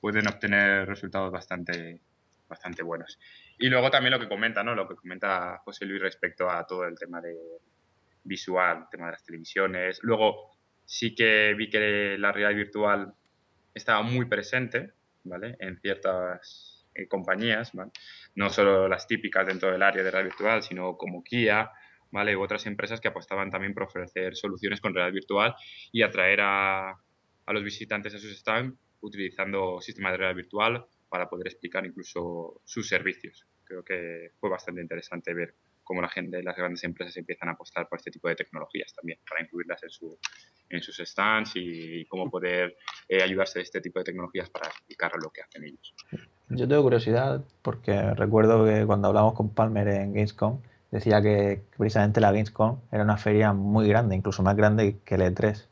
pueden 0.00 0.26
obtener 0.28 0.86
resultados 0.86 1.30
bastante, 1.30 2.00
bastante 2.48 2.82
buenos. 2.82 3.18
Y 3.58 3.68
luego 3.68 3.90
también 3.90 4.12
lo 4.12 4.20
que 4.20 4.28
comenta, 4.28 4.62
¿no? 4.62 4.74
Lo 4.74 4.88
que 4.88 4.94
comenta 4.94 5.58
José 5.64 5.84
Luis 5.84 6.00
respecto 6.00 6.48
a 6.48 6.64
todo 6.66 6.84
el 6.84 6.96
tema 6.96 7.20
de 7.20 7.36
visual, 8.22 8.78
el 8.78 8.88
tema 8.90 9.06
de 9.06 9.12
las 9.12 9.24
televisiones. 9.24 9.98
Luego 10.02 10.52
sí 10.84 11.14
que 11.14 11.54
vi 11.54 11.68
que 11.68 12.16
la 12.18 12.30
realidad 12.30 12.56
virtual 12.56 13.14
estaba 13.74 14.02
muy 14.02 14.26
presente, 14.26 14.92
¿vale? 15.24 15.56
En 15.58 15.76
ciertas 15.80 16.86
eh, 16.94 17.08
compañías, 17.08 17.72
No 18.34 18.50
solo 18.50 18.88
las 18.88 19.06
típicas 19.06 19.46
dentro 19.46 19.72
del 19.72 19.82
área 19.82 20.04
de 20.04 20.10
realidad 20.10 20.30
virtual, 20.30 20.62
sino 20.62 20.96
como 20.96 21.24
Kia, 21.24 21.70
¿vale? 22.12 22.36
U 22.36 22.42
otras 22.42 22.64
empresas 22.66 23.00
que 23.00 23.08
apostaban 23.08 23.50
también 23.50 23.74
por 23.74 23.84
ofrecer 23.84 24.36
soluciones 24.36 24.80
con 24.80 24.94
realidad 24.94 25.14
virtual 25.14 25.54
y 25.90 26.02
atraer 26.02 26.40
a, 26.42 26.90
a 26.90 27.52
los 27.52 27.64
visitantes 27.64 28.14
a 28.14 28.18
sus 28.18 28.38
stands 28.38 28.78
utilizando 29.00 29.80
sistemas 29.80 30.12
de 30.12 30.18
realidad 30.18 30.36
virtual 30.36 30.86
para 31.08 31.28
poder 31.28 31.48
explicar 31.48 31.84
incluso 31.86 32.60
sus 32.64 32.88
servicios. 32.88 33.46
Creo 33.64 33.84
que 33.84 34.32
fue 34.38 34.50
bastante 34.50 34.80
interesante 34.80 35.34
ver 35.34 35.54
cómo 35.88 36.02
la 36.02 36.08
gente, 36.08 36.42
las 36.42 36.54
grandes 36.54 36.84
empresas 36.84 37.16
empiezan 37.16 37.48
a 37.48 37.52
apostar 37.52 37.88
por 37.88 37.98
este 37.98 38.10
tipo 38.10 38.28
de 38.28 38.36
tecnologías 38.36 38.92
también, 38.92 39.18
para 39.26 39.42
incluirlas 39.42 39.82
en, 39.82 39.88
su, 39.88 40.18
en 40.68 40.82
sus 40.82 40.98
stands 40.98 41.52
y, 41.54 42.04
cómo 42.04 42.30
poder 42.30 42.76
eh, 43.08 43.22
ayudarse 43.22 43.60
de 43.60 43.62
este 43.62 43.80
tipo 43.80 43.98
de 43.98 44.04
tecnologías 44.04 44.50
para 44.50 44.68
explicar 44.68 45.12
lo 45.22 45.30
que 45.30 45.40
hacen 45.40 45.64
ellos. 45.64 45.94
Yo 46.50 46.68
tengo 46.68 46.82
curiosidad 46.82 47.42
porque 47.62 48.14
recuerdo 48.14 48.66
que 48.66 48.84
cuando 48.84 49.08
hablamos 49.08 49.32
con 49.32 49.54
Palmer 49.54 49.88
en 49.88 50.12
Gamescom, 50.12 50.60
decía 50.90 51.22
que 51.22 51.62
precisamente 51.78 52.20
la 52.20 52.32
Gamescom 52.32 52.80
era 52.92 53.02
una 53.02 53.16
feria 53.16 53.54
muy 53.54 53.88
grande, 53.88 54.14
incluso 54.14 54.42
más 54.42 54.56
grande 54.56 54.98
que 55.06 55.14
el 55.14 55.22
E3. 55.22 55.68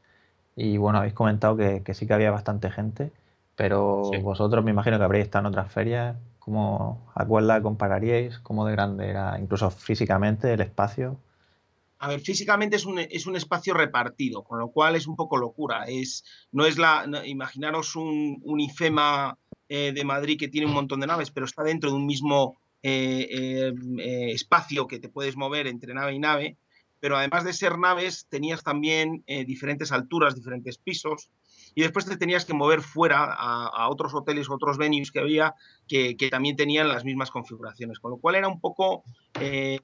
Y 0.57 0.79
bueno, 0.79 0.99
habéis 0.99 1.12
comentado 1.12 1.59
que, 1.59 1.83
que 1.85 1.92
sí 1.92 2.07
que 2.07 2.14
había 2.14 2.31
bastante 2.31 2.70
gente, 2.70 3.12
pero 3.56 4.02
vosotros 4.22 4.64
me 4.64 4.70
imagino 4.70 4.98
que 4.98 5.04
habréis 5.04 5.24
estado 5.24 5.48
en 5.48 5.52
otras 5.54 5.72
ferias 5.72 6.16
¿Cómo, 6.46 7.10
¿A 7.16 7.26
cuál 7.26 7.48
la 7.48 7.60
compararíais? 7.60 8.38
¿Cómo 8.38 8.64
de 8.64 8.70
grande 8.70 9.08
era, 9.08 9.36
incluso 9.40 9.68
físicamente, 9.68 10.52
el 10.52 10.60
espacio? 10.60 11.18
A 11.98 12.06
ver, 12.06 12.20
físicamente 12.20 12.76
es 12.76 12.86
un, 12.86 13.00
es 13.00 13.26
un 13.26 13.34
espacio 13.34 13.74
repartido, 13.74 14.44
con 14.44 14.60
lo 14.60 14.68
cual 14.68 14.94
es 14.94 15.08
un 15.08 15.16
poco 15.16 15.38
locura. 15.38 15.86
Es, 15.88 16.24
no 16.52 16.64
es 16.64 16.78
la, 16.78 17.04
imaginaros 17.24 17.96
un, 17.96 18.40
un 18.44 18.60
IFEMA 18.60 19.36
eh, 19.68 19.90
de 19.92 20.04
Madrid 20.04 20.38
que 20.38 20.46
tiene 20.46 20.68
un 20.68 20.74
montón 20.74 21.00
de 21.00 21.08
naves, 21.08 21.32
pero 21.32 21.46
está 21.46 21.64
dentro 21.64 21.90
de 21.90 21.96
un 21.96 22.06
mismo 22.06 22.56
eh, 22.80 23.72
espacio 24.32 24.86
que 24.86 25.00
te 25.00 25.08
puedes 25.08 25.36
mover 25.36 25.66
entre 25.66 25.94
nave 25.94 26.12
y 26.12 26.20
nave, 26.20 26.56
pero 27.00 27.16
además 27.16 27.42
de 27.42 27.54
ser 27.54 27.76
naves, 27.76 28.28
tenías 28.28 28.62
también 28.62 29.24
diferentes 29.26 29.90
alturas, 29.90 30.36
diferentes 30.36 30.78
pisos, 30.78 31.28
y 31.76 31.82
después 31.82 32.06
te 32.06 32.16
tenías 32.16 32.46
que 32.46 32.54
mover 32.54 32.80
fuera 32.80 33.22
a, 33.22 33.90
otros 33.90 34.14
hoteles, 34.14 34.48
otros 34.48 34.78
venues 34.78 35.12
que 35.12 35.20
había 35.20 35.54
que, 35.86 36.16
también 36.30 36.56
tenían 36.56 36.88
las 36.88 37.04
mismas 37.04 37.30
configuraciones, 37.30 37.98
con 37.98 38.12
lo 38.12 38.16
cual 38.16 38.34
era 38.34 38.48
un 38.48 38.60
poco 38.60 39.04
eh, 39.38 39.78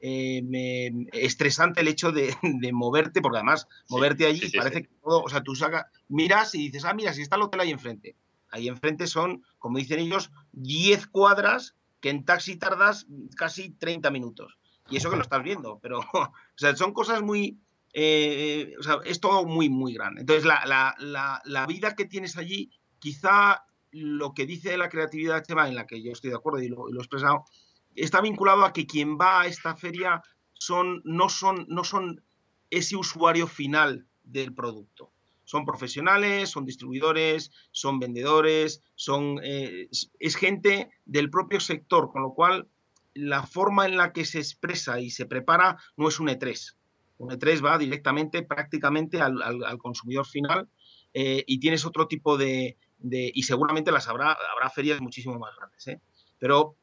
eh, 0.00 0.90
estresante 1.12 1.82
el 1.82 1.88
hecho 1.88 2.10
de, 2.10 2.36
moverte, 2.72 3.22
porque 3.22 3.38
además 3.38 3.68
moverte 3.88 4.26
allí 4.26 4.50
parece 4.58 4.82
que 4.82 4.90
todo, 5.00 5.22
o 5.22 5.28
sea, 5.28 5.44
tú 5.44 5.54
sacas, 5.54 5.86
miras 6.08 6.52
y 6.56 6.66
dices, 6.66 6.84
ah, 6.84 6.94
mira, 6.94 7.12
si 7.12 7.22
está 7.22 7.36
el 7.36 7.42
hotel 7.42 7.60
ahí 7.60 7.70
enfrente. 7.70 8.16
Ahí 8.50 8.66
enfrente 8.66 9.06
son, 9.06 9.44
como 9.60 9.78
dicen 9.78 10.00
ellos, 10.00 10.32
10 10.50 11.06
cuadras 11.06 11.76
que 12.00 12.10
en 12.10 12.24
taxi 12.24 12.56
tardas 12.56 13.06
casi 13.36 13.70
30 13.70 14.10
minutos. 14.10 14.58
Y 14.90 14.96
eso 14.96 15.10
que 15.10 15.16
lo 15.16 15.22
estás 15.22 15.44
viendo, 15.44 15.78
pero 15.80 16.00
o 16.12 16.32
sea, 16.56 16.74
son 16.74 16.92
cosas 16.92 17.22
muy, 17.22 17.60
eh, 17.98 18.74
es 19.06 19.20
todo 19.20 19.46
muy, 19.46 19.70
muy 19.70 19.94
grande. 19.94 20.20
Entonces, 20.20 20.44
la, 20.44 21.66
vida 21.66 21.96
que 21.96 22.04
tienes 22.04 22.36
allí, 22.36 22.70
quizá 22.98 23.64
lo 23.90 24.34
que 24.34 24.44
dice 24.44 24.76
la 24.76 24.90
creatividad, 24.90 25.42
Chema, 25.42 25.66
en 25.66 25.74
la 25.74 25.86
que 25.86 26.02
yo 26.02 26.12
estoy 26.12 26.28
de 26.28 26.36
acuerdo 26.36 26.60
y 26.60 26.68
lo, 26.68 26.88
he 26.90 26.98
expresado, 26.98 27.46
está 27.94 28.20
vinculado 28.20 28.66
a 28.66 28.74
que 28.74 28.86
quien 28.86 29.16
va 29.16 29.40
a 29.40 29.46
esta 29.46 29.74
feria 29.76 30.22
son, 30.52 31.00
no, 31.06 31.30
son, 31.30 31.64
no 31.70 31.84
son 31.84 32.22
ese 32.68 32.96
usuario 32.96 33.46
final 33.46 34.06
del 34.24 34.52
producto. 34.52 35.10
Son 35.44 35.64
profesionales, 35.64 36.50
son 36.50 36.66
distribuidores, 36.66 37.50
son 37.70 37.98
vendedores, 37.98 38.82
son, 38.94 39.40
eh, 39.42 39.88
es 40.18 40.36
gente 40.36 40.90
del 41.06 41.30
propio 41.30 41.60
sector, 41.60 42.10
con 42.12 42.20
lo 42.20 42.34
cual 42.34 42.68
la 43.14 43.42
forma 43.46 43.86
en 43.86 43.96
la 43.96 44.12
que 44.12 44.26
se 44.26 44.38
expresa 44.38 45.00
y 45.00 45.08
se 45.08 45.24
prepara 45.24 45.78
no 45.96 46.08
es 46.08 46.20
un 46.20 46.28
E3, 46.28 46.75
un 47.18 47.30
E3 47.30 47.64
va 47.64 47.78
directamente 47.78 48.42
prácticamente 48.42 49.20
al, 49.20 49.78
consumidor 49.78 50.26
final 50.26 50.68
eh, 51.14 51.42
y 51.46 51.58
tienes 51.60 51.84
otro 51.86 52.06
tipo 52.06 52.36
de, 52.36 52.76
y 53.00 53.42
seguramente 53.42 53.92
las 53.92 54.08
habrá, 54.08 54.36
habrá 54.52 54.70
ferias 54.70 55.00
muchísimo 55.00 55.38
más 55.38 55.54
grandes. 55.56 55.86
¿eh? 55.88 56.00
Pero 56.38 56.76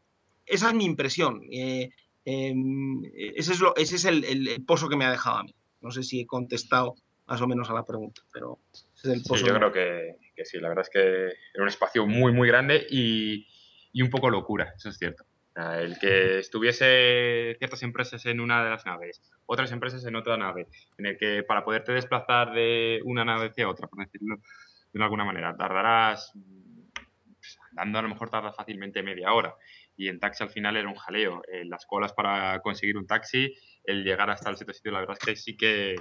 esa 0.46 0.70
es 0.70 0.74
mi 0.74 0.86
impresión. 0.86 1.42
Eh, 1.52 1.90
em, 2.26 3.04
ese 3.14 3.54
es, 3.54 3.60
lo, 3.60 3.76
ese 3.76 3.96
es 3.96 4.06
el, 4.06 4.64
pozo 4.66 4.90
que 4.90 4.96
me 4.96 5.06
ha 5.06 5.12
dejado 5.12 5.38
a 5.38 5.44
mí. 5.44 5.56
No 5.82 5.92
sé 5.92 6.04
si 6.04 6.22
he 6.22 6.26
contestado 6.26 6.96
más 7.26 7.42
o 7.42 7.48
menos 7.48 7.70
a 7.70 7.74
la 7.74 7.86
pregunta, 7.86 8.22
pero 8.32 8.60
ese 8.74 9.10
es 9.10 9.18
el 9.18 9.24
pozo. 9.24 9.38
Sí, 9.38 9.46
yo 9.46 9.56
creo 9.56 9.72
que, 9.72 10.18
que, 10.36 10.46
sí. 10.46 10.60
La 10.60 10.70
verdad 10.70 10.86
es 10.86 10.90
que 10.90 11.00
era 11.54 11.64
un 11.64 11.68
espacio 11.68 12.06
muy, 12.06 12.32
muy 12.32 12.48
grande 12.48 12.86
y, 12.90 13.48
y 13.92 14.02
un 14.02 14.10
poco 14.10 14.30
locura, 14.30 14.74
eso 14.76 14.90
es 14.90 14.98
cierto. 14.98 15.26
El 15.56 16.00
que 16.00 16.40
estuviese 16.40 17.56
ciertas 17.60 17.84
empresas 17.84 18.26
en 18.26 18.40
una 18.40 18.64
de 18.64 18.72
las 18.72 18.86
naves, 18.86 19.22
otras 19.46 19.72
empresas 19.72 20.04
en 20.06 20.16
otra 20.16 20.36
nave, 20.36 20.68
en 20.98 21.06
el 21.06 21.18
que 21.18 21.44
para 21.44 21.64
poderte 21.64 21.92
desplazar 21.92 22.54
de 22.54 23.02
una 23.04 23.24
nave 23.24 23.50
hacia 23.50 23.70
otra, 23.70 23.88
por 23.88 24.00
decirlo 24.04 24.38
de 24.94 25.04
alguna 25.04 25.26
manera, 25.26 25.56
tardarás, 25.56 26.32
pues, 26.34 27.60
andando 27.72 28.00
a 28.00 28.02
lo 28.04 28.10
mejor 28.10 28.30
tardas 28.30 28.56
fácilmente 28.56 29.04
media 29.04 29.34
hora. 29.34 29.56
Y 29.96 30.08
en 30.08 30.20
taxi 30.20 30.44
al 30.44 30.50
final 30.50 30.78
era 30.78 30.88
un 30.88 30.96
jaleo. 30.96 31.42
Eh, 31.52 31.66
las 31.66 31.86
colas 31.86 32.14
para 32.14 32.60
conseguir 32.62 32.98
un 32.98 33.06
taxi, 33.06 33.54
el 33.84 34.04
llegar 34.04 34.30
hasta 34.30 34.50
el 34.50 34.58
sitio, 34.58 34.92
la 34.92 35.00
verdad 35.00 35.18
es 35.20 35.26
que 35.26 35.36
sí 35.36 35.58
que, 35.58 35.96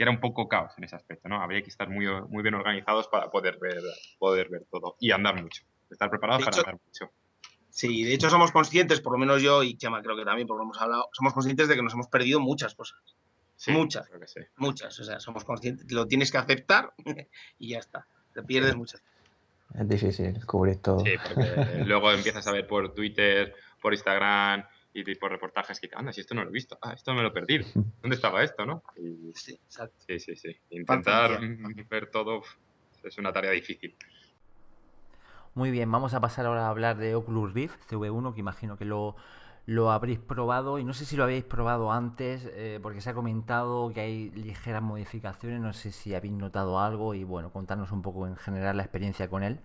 era 0.00 0.12
un 0.12 0.20
poco 0.20 0.46
caos 0.46 0.72
en 0.78 0.84
ese 0.84 0.94
aspecto, 0.94 1.28
¿no? 1.28 1.42
Habría 1.42 1.60
que 1.60 1.70
estar 1.70 1.88
muy, 1.88 2.06
muy 2.28 2.42
bien 2.42 2.54
organizados 2.54 3.08
para 3.08 3.30
poder 3.30 3.58
ver, 3.60 3.82
poder 4.18 4.48
ver 4.48 4.64
todo 4.70 4.96
y 5.00 5.10
andar 5.10 5.42
mucho. 5.42 5.64
Estar 5.90 6.08
preparados 6.08 6.44
para 6.44 6.56
andar 6.56 6.78
mucho. 6.84 7.10
Sí, 7.70 8.04
de 8.04 8.14
hecho 8.14 8.30
somos 8.30 8.50
conscientes, 8.50 9.00
por 9.00 9.12
lo 9.12 9.18
menos 9.18 9.42
yo 9.42 9.62
y 9.62 9.76
Chema 9.76 10.02
creo 10.02 10.16
que 10.16 10.24
también, 10.24 10.48
porque 10.48 10.58
lo 10.58 10.64
hemos 10.64 10.80
hablado, 10.80 11.08
somos 11.12 11.32
conscientes 11.32 11.68
de 11.68 11.76
que 11.76 11.82
nos 11.82 11.92
hemos 11.92 12.08
perdido 12.08 12.40
muchas 12.40 12.74
cosas. 12.74 12.98
muchas, 13.68 14.08
muchas. 14.56 14.98
O 14.98 15.04
sea, 15.04 15.20
somos 15.20 15.44
conscientes, 15.44 15.90
lo 15.92 16.06
tienes 16.06 16.30
que 16.30 16.38
aceptar 16.38 16.92
y 17.58 17.70
ya 17.70 17.78
está. 17.78 18.06
Te 18.34 18.42
pierdes 18.42 18.76
muchas. 18.76 19.02
Es 19.74 19.88
difícil 19.88 20.32
descubrir 20.32 20.78
todo. 20.78 21.00
Sí, 21.00 21.12
porque 21.22 21.44
luego 21.86 22.10
empiezas 22.12 22.46
a 22.46 22.52
ver 22.52 22.66
por 22.66 22.94
Twitter, 22.94 23.54
por 23.80 23.92
Instagram 23.92 24.64
y 24.94 25.14
por 25.14 25.30
reportajes 25.30 25.78
que, 25.78 25.88
anda, 25.94 26.12
si 26.12 26.22
esto 26.22 26.34
no 26.34 26.42
lo 26.42 26.50
he 26.50 26.52
visto, 26.52 26.78
ah, 26.82 26.92
esto 26.92 27.14
me 27.14 27.22
lo 27.22 27.28
he 27.28 27.32
perdido. 27.32 27.66
¿Dónde 28.00 28.16
estaba 28.16 28.42
esto, 28.42 28.64
no? 28.64 28.82
sí, 29.34 29.52
exacto. 29.52 29.94
Sí, 30.06 30.18
sí, 30.18 30.36
sí. 30.36 30.56
Intentar 30.70 31.40
ver 31.88 32.10
todo 32.10 32.42
es 33.04 33.18
una 33.18 33.32
tarea 33.32 33.52
difícil. 33.52 33.94
Muy 35.58 35.72
bien, 35.72 35.90
vamos 35.90 36.14
a 36.14 36.20
pasar 36.20 36.46
ahora 36.46 36.66
a 36.66 36.70
hablar 36.70 36.98
de 36.98 37.16
Oculus 37.16 37.52
Rift 37.52 37.90
CV1, 37.90 38.32
que 38.32 38.38
imagino 38.38 38.78
que 38.78 38.84
lo, 38.84 39.16
lo 39.66 39.90
habréis 39.90 40.20
probado 40.20 40.78
y 40.78 40.84
no 40.84 40.94
sé 40.94 41.04
si 41.04 41.16
lo 41.16 41.24
habéis 41.24 41.42
probado 41.42 41.90
antes, 41.90 42.48
eh, 42.52 42.78
porque 42.80 43.00
se 43.00 43.10
ha 43.10 43.14
comentado 43.14 43.90
que 43.92 44.00
hay 44.00 44.30
ligeras 44.30 44.82
modificaciones, 44.82 45.60
no 45.60 45.72
sé 45.72 45.90
si 45.90 46.14
habéis 46.14 46.34
notado 46.34 46.78
algo 46.78 47.12
y 47.12 47.24
bueno, 47.24 47.52
contarnos 47.52 47.90
un 47.90 48.02
poco 48.02 48.28
en 48.28 48.36
general 48.36 48.76
la 48.76 48.84
experiencia 48.84 49.28
con 49.28 49.42
él. 49.42 49.58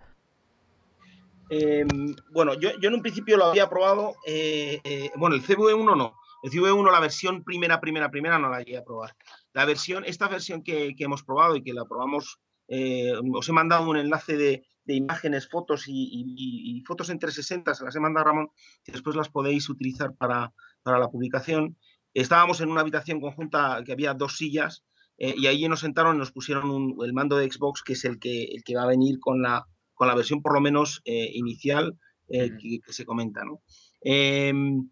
Em, 1.51 2.15
bueno, 2.31 2.55
yo, 2.55 2.71
en 2.81 2.93
un 2.95 3.03
principio 3.03 3.37
lo 3.37 3.45
había 3.45 3.69
probado, 3.69 4.15
eh, 4.25 4.81
eh, 4.83 5.11
bueno, 5.15 5.35
el 5.35 5.43
CV1 5.43 5.95
no, 5.95 6.15
el 6.41 6.49
CV1 6.49 6.91
la 6.91 7.01
versión 7.01 7.43
primera, 7.43 7.79
primera, 7.79 8.09
primera 8.09 8.39
no 8.39 8.49
la 8.49 8.63
llegué 8.63 8.79
a 8.79 8.83
probar. 8.83 9.15
La 9.53 9.65
versión, 9.65 10.05
esta 10.05 10.27
versión 10.27 10.63
que, 10.63 10.95
que 10.95 11.03
hemos 11.03 11.21
probado 11.21 11.55
y 11.55 11.61
que 11.61 11.71
la 11.71 11.85
probamos, 11.85 12.39
os 12.67 13.49
he 13.49 13.51
mandado 13.51 13.87
un 13.87 13.97
enlace 13.97 14.35
de, 14.35 14.65
de 14.85 14.95
imágenes, 14.95 15.47
fotos 15.47 15.85
y, 15.87 16.83
fotos 16.85 17.09
en 17.09 17.19
360, 17.19 17.73
se 17.73 17.83
las 17.83 17.95
he 17.95 17.99
mandado 17.99 18.25
a 18.25 18.29
Ramón, 18.29 18.49
y 18.85 18.91
después 18.91 19.15
las 19.15 19.29
podéis 19.29 19.69
utilizar 19.69 20.15
para, 20.15 20.53
la 20.85 21.09
publicación. 21.09 21.77
Estábamos 22.13 22.61
en 22.61 22.69
una 22.69 22.81
habitación 22.81 23.21
conjunta 23.21 23.81
que 23.85 23.93
había 23.93 24.13
dos 24.13 24.37
sillas 24.37 24.83
eh, 25.17 25.33
y 25.37 25.47
ahí 25.47 25.67
nos 25.67 25.79
sentaron 25.79 26.15
y 26.15 26.19
nos 26.19 26.31
pusieron 26.31 26.95
el 27.03 27.13
mando 27.13 27.37
de 27.37 27.49
Xbox, 27.51 27.81
que 27.81 27.93
es 27.93 28.05
el 28.05 28.19
que, 28.19 28.43
el 28.43 28.63
que 28.63 28.75
va 28.75 28.83
a 28.83 28.87
venir 28.87 29.19
con 29.19 29.41
la, 29.41 29.65
con 29.93 30.07
la 30.07 30.15
versión 30.15 30.41
por 30.41 30.53
lo 30.53 30.61
menos 30.61 31.01
eh, 31.05 31.31
inicial 31.33 31.97
eh, 32.29 32.51
que, 32.85 32.93
se 32.93 33.05
comenta. 33.05 33.41
Em, 34.01 34.89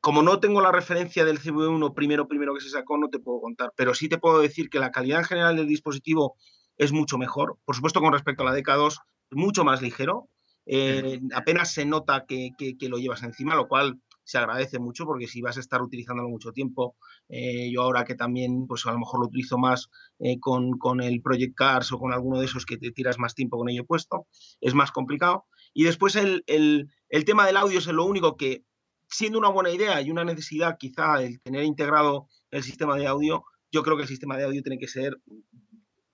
como 0.00 0.22
no 0.22 0.38
tengo 0.38 0.60
la 0.60 0.72
referencia 0.72 1.24
del 1.24 1.40
CV1 1.40 1.94
primero, 1.94 2.28
primero 2.28 2.54
que 2.54 2.60
se 2.60 2.70
sacó, 2.70 2.98
no 2.98 3.08
te 3.08 3.18
puedo 3.18 3.40
contar, 3.40 3.72
pero 3.76 3.94
sí 3.94 4.08
te 4.08 4.18
puedo 4.18 4.40
decir 4.40 4.70
que 4.70 4.78
la 4.78 4.90
calidad 4.90 5.20
en 5.20 5.24
general 5.24 5.56
del 5.56 5.66
dispositivo 5.66 6.36
es 6.76 6.92
mucho 6.92 7.18
mejor. 7.18 7.58
Por 7.64 7.74
supuesto, 7.74 8.00
con 8.00 8.12
respecto 8.12 8.42
a 8.42 8.50
la 8.50 8.58
DK2, 8.58 8.92
es 9.30 9.36
mucho 9.36 9.64
más 9.64 9.82
ligero. 9.82 10.28
Eh, 10.66 11.20
apenas 11.34 11.72
se 11.72 11.84
nota 11.84 12.26
que, 12.26 12.50
lo 12.88 12.98
llevas 12.98 13.22
encima, 13.22 13.54
lo 13.54 13.68
cual 13.68 14.00
se 14.24 14.38
agradece 14.38 14.80
mucho 14.80 15.04
porque 15.04 15.28
si 15.28 15.40
vas 15.40 15.56
a 15.56 15.60
estar 15.60 15.80
utilizándolo 15.80 16.28
mucho 16.28 16.50
tiempo, 16.50 16.96
eh, 17.28 17.70
yo 17.72 17.82
ahora 17.82 18.04
que 18.04 18.16
también 18.16 18.66
pues 18.66 18.84
a 18.86 18.90
lo 18.90 18.98
mejor 18.98 19.20
lo 19.20 19.26
utilizo 19.26 19.56
más 19.56 19.88
eh, 20.18 20.40
con, 20.40 21.00
el 21.00 21.22
Project 21.22 21.54
Cars 21.54 21.92
o 21.92 21.98
con 21.98 22.12
alguno 22.12 22.40
de 22.40 22.46
esos 22.46 22.66
que 22.66 22.76
te 22.76 22.90
tiras 22.90 23.20
más 23.20 23.36
tiempo 23.36 23.56
con 23.56 23.68
ello 23.68 23.86
puesto, 23.86 24.26
es 24.60 24.74
más 24.74 24.90
complicado. 24.90 25.46
Y 25.72 25.84
después 25.84 26.16
el, 26.16 26.42
el 26.46 27.24
tema 27.24 27.46
del 27.46 27.56
audio 27.56 27.78
es 27.78 27.86
lo 27.86 28.04
único 28.04 28.36
que, 28.36 28.64
siendo 29.08 29.38
una 29.38 29.50
buena 29.50 29.70
idea 29.70 30.00
y 30.02 30.10
una 30.10 30.24
necesidad 30.24 30.76
quizá 30.78 31.22
el 31.22 31.40
tener 31.42 31.62
integrado 31.62 32.28
el 32.50 32.64
sistema 32.64 32.96
de 32.96 33.06
audio, 33.06 33.44
yo 33.70 33.82
creo 33.82 33.96
que 33.96 34.02
el 34.02 34.08
sistema 34.08 34.36
de 34.36 34.44
audio 34.44 34.62
tiene 34.62 34.78
que 34.78 34.88
ser 34.88 35.20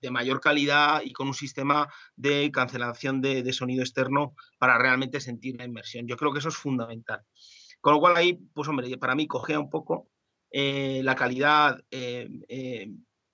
de 0.03 0.11
mayor 0.11 0.41
calidad 0.41 1.01
y 1.03 1.13
con 1.13 1.27
un 1.27 1.33
sistema 1.33 1.87
de 2.15 2.51
cancelación 2.51 3.21
de, 3.21 3.51
sonido 3.53 3.81
externo 3.81 4.35
para 4.59 4.77
realmente 4.77 5.21
sentir 5.21 5.55
la 5.57 5.63
inmersión. 5.63 6.05
Yo 6.07 6.17
creo 6.17 6.33
que 6.33 6.39
eso 6.39 6.49
es 6.49 6.57
fundamental. 6.57 7.21
Con 7.79 7.93
lo 7.93 7.99
cual 7.99 8.17
ahí, 8.17 8.33
pues 8.53 8.67
hombre, 8.67 8.97
para 8.97 9.15
mí 9.15 9.27
cogea 9.27 9.59
un 9.59 9.69
poco 9.69 10.09
eh, 10.51 11.01
la 11.03 11.15
calidad 11.15 11.79
eh, 11.89 12.29
eh, 12.49 12.91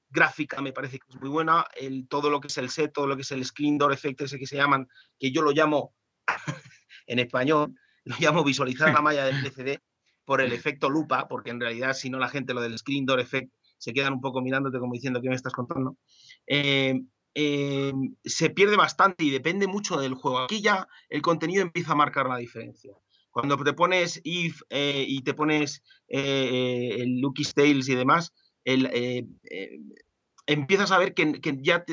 gráfica 0.10 0.62
me 0.62 0.74
parece 0.74 1.00
que 1.00 1.06
es 1.10 1.20
muy 1.20 1.30
buena, 1.30 1.66
el, 1.76 2.08
todo 2.08 2.30
lo 2.30 2.40
que 2.40 2.48
es 2.48 2.58
el 2.60 2.70
set, 2.70 2.94
todo 2.94 3.08
lo 3.08 3.16
que 3.16 3.24
es 3.24 3.32
el 3.32 3.44
screen 3.44 3.78
door 3.78 3.92
effect 3.92 4.22
ese 4.22 4.38
que 4.38 4.48
se 4.48 4.56
llaman, 4.56 4.88
que 5.20 5.32
yo 5.32 5.42
lo 5.42 5.52
llamo 5.52 5.96
en 7.08 7.20
español, 7.20 7.74
lo 8.04 8.16
llamo 8.20 8.44
visualizar 8.44 8.94
la 8.94 9.02
malla 9.02 9.26
del 9.26 9.44
LCD 9.44 9.80
por 10.24 10.42
el 10.42 10.54
efecto 10.54 10.92
lupa, 10.92 11.28
porque 11.28 11.50
en 11.50 11.60
realidad 11.60 11.94
si 11.94 12.12
no 12.12 12.20
la 12.20 12.30
gente 12.30 12.54
lo 12.54 12.62
del 12.62 12.78
screen 12.78 13.08
door 13.08 13.20
effect 13.20 13.52
se 13.80 13.94
quedan 13.94 14.14
un 14.14 14.22
poco 14.22 14.42
mirándote 14.42 14.78
como 14.78 14.94
diciendo 14.94 15.22
qué 15.22 15.30
me 15.30 15.36
estás 15.36 15.54
contando. 15.54 15.98
Eh, 16.46 17.02
eh, 17.34 17.94
se 18.24 18.50
pierde 18.50 18.76
bastante 18.76 19.24
y 19.24 19.32
depende 19.32 19.68
mucho 19.68 19.98
del 19.98 20.14
juego. 20.14 20.40
Aquí 20.40 20.62
ya 20.62 20.88
el 21.10 21.22
contenido 21.22 21.64
empieza 21.64 21.94
a 21.94 21.96
marcar 21.96 22.28
la 22.28 22.38
diferencia. 22.38 22.94
Cuando 23.32 23.58
te 23.58 23.74
pones 23.74 24.20
If 24.24 24.62
eh, 24.70 25.06
y 25.08 25.22
te 25.22 25.34
pones 25.34 25.82
el 26.08 27.20
Lucky 27.22 27.44
Tales 27.46 27.88
y 27.88 27.96
demás, 27.96 28.34
empiezas 30.46 30.92
a 30.92 30.98
ver 30.98 31.14
que, 31.14 31.40
ya 31.62 31.86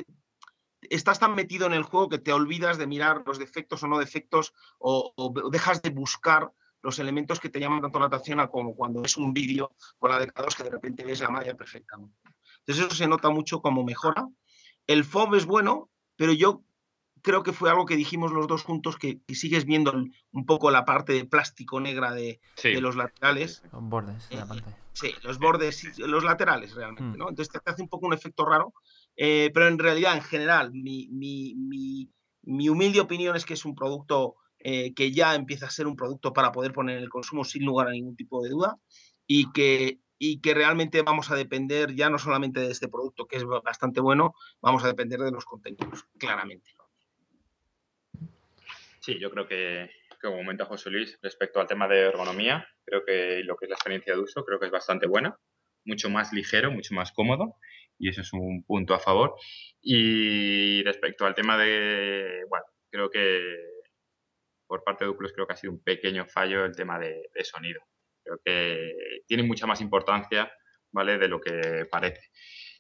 estás 0.91 1.21
tan 1.21 1.35
metido 1.35 1.67
en 1.67 1.75
el 1.75 1.85
juego 1.85 2.09
que 2.09 2.19
te 2.19 2.33
olvidas 2.33 2.79
de 2.79 2.87
mirar 2.87 3.23
los 3.27 3.39
defectos 3.39 3.83
o 3.83 3.87
no 3.87 3.99
defectos 3.99 4.55
o, 4.79 5.13
dejas 5.53 5.83
de 5.83 5.91
buscar 5.91 6.51
los 6.87 6.99
elementos 6.99 7.41
que 7.41 7.51
te 7.51 7.61
llaman 7.61 7.83
tanto 7.83 7.99
la 7.99 8.07
atención 8.07 8.47
como 8.47 8.75
cuando 8.75 9.03
es 9.03 9.17
un 9.17 9.35
vídeo 9.35 9.73
con 9.99 10.11
la 10.11 10.19
de 10.19 10.27
que 10.29 10.65
de 10.65 10.71
repente 10.71 11.05
ves 11.05 11.21
la 11.21 11.29
malla 11.29 11.55
perfectamente. 11.55 12.17
Entonces 12.61 12.87
eso 12.87 12.95
se 12.95 13.07
nota 13.07 13.29
mucho 13.29 13.61
como 13.61 13.85
mejora 13.85 14.27
el 14.87 15.05
FOB 15.05 15.35
es 15.35 15.47
bueno, 15.47 15.91
pero 16.17 16.33
yo 16.33 16.63
creo 17.23 17.43
que 17.43 17.53
fue 17.53 17.71
algo 17.71 17.87
que 17.87 17.97
dijimos 17.97 18.31
los 18.31 18.47
dos 18.47 18.63
juntos, 18.63 18.97
que, 18.97 19.21
sigues 19.29 19.65
viendo 19.65 19.93
un 20.31 20.47
poco 20.47 20.71
la 20.71 20.85
parte 20.85 21.13
de 21.13 21.25
plástico 21.25 21.81
negra 21.81 22.13
de, 22.13 22.41
los 22.81 22.95
laterales. 22.95 23.63
Los 23.73 23.83
bordes 23.83 24.29
de 24.29 24.37
la 24.37 24.43
eh, 24.43 24.63
Sí, 24.93 25.13
los 25.23 25.39
bordes, 25.39 25.99
los 25.99 26.25
laterales 26.25 26.75
realmente, 26.75 27.17
mm. 27.17 27.19
¿no? 27.19 27.29
Entonces 27.29 27.53
te 27.53 27.71
hace 27.71 27.83
un 27.83 27.89
poco 27.89 28.07
un 28.07 28.15
efecto 28.15 28.47
raro, 28.47 28.73
eh, 29.17 29.51
pero 29.53 29.69
en 29.69 29.79
realidad, 29.79 30.15
en 30.15 30.23
general, 30.23 30.73
mi, 30.73 31.09
mi, 31.11 32.69
humilde 32.69 33.01
opinión 33.01 33.37
es 33.37 33.45
que 33.45 33.55
es 33.55 33.65
un 33.65 33.75
producto 33.75 34.37
eh, 34.69 34.95
que 34.95 35.13
ya 35.13 35.37
empieza 35.37 35.67
a 35.67 35.71
ser 35.71 35.87
un 35.87 35.95
producto 35.95 36.33
para 36.33 36.51
poder 36.51 36.73
poner 36.73 36.97
en 36.97 37.05
el 37.05 37.09
consumo 37.09 37.45
sin 37.45 37.65
lugar 37.65 37.87
a 37.87 37.93
ningún 37.93 38.17
tipo 38.17 38.43
de 38.43 38.51
duda 38.51 38.75
y 39.25 39.53
que, 39.53 40.01
y 40.19 40.41
que 40.41 40.55
realmente 40.55 41.03
vamos 41.03 41.31
a 41.31 41.37
depender 41.37 41.95
ya 41.95 42.11
no 42.11 42.19
solamente 42.19 42.59
de 42.59 42.73
este 42.73 42.89
producto, 42.89 43.27
que 43.27 43.37
es 43.37 43.45
bastante 43.45 44.01
bueno, 44.01 44.35
vamos 44.61 44.83
a 44.83 44.89
depender 44.89 45.21
de 45.21 45.31
los 45.31 45.45
contenidos, 45.45 46.05
claramente. 46.19 46.69
Sí, 48.99 49.21
yo 49.21 49.31
creo 49.31 49.47
que, 49.47 49.89
como 50.21 50.39
comenta 50.39 50.65
José 50.65 50.91
Luis, 50.91 51.17
respecto 51.23 51.61
al 51.61 51.69
tema 51.69 51.87
de 51.87 52.01
ergonomía, 52.01 52.67
creo 52.85 53.05
que 53.05 53.45
lo 53.45 53.55
que 53.55 53.67
es 53.67 53.69
la 53.69 53.77
experiencia 53.77 54.15
de 54.15 54.21
uso, 54.21 54.45
creo 54.45 54.59
que 54.59 54.67
es 54.67 54.73
bastante 54.73 55.07
buena, 55.07 55.39
mucho 55.85 56.11
más 56.11 56.33
ligero, 56.33 56.73
mucho 56.73 56.93
más 56.93 57.13
cómodo, 57.13 57.55
y 58.01 58.09
eso 58.09 58.23
es 58.23 58.33
un 58.33 58.65
punto 58.65 58.95
a 58.95 58.99
favor. 58.99 59.37
Y 59.81 60.83
respecto 60.83 61.25
al 61.25 61.37
tema 61.37 61.57
de, 61.57 62.41
bueno, 62.49 62.65
creo 62.91 63.09
que 63.11 63.76
por 64.67 64.85
parte 64.85 65.05
de 65.05 65.11
Oculus 65.11 65.33
creo 65.33 65.47
que 65.47 65.53
ha 65.55 65.57
sido 65.57 65.73
un 65.73 65.83
pequeño 65.83 66.27
fallo 66.27 66.65
el 66.65 66.75
tema 66.75 66.99
de, 66.99 67.29
sonido. 67.43 67.81
Creo 68.23 68.39
que 68.45 69.23
tiene 69.27 69.43
mucha 69.43 69.67
más 69.67 69.81
importancia, 69.81 70.51
¿vale? 70.93 71.19
De 71.19 71.29
lo 71.29 71.41
que 71.41 71.87
parece. 71.91 72.31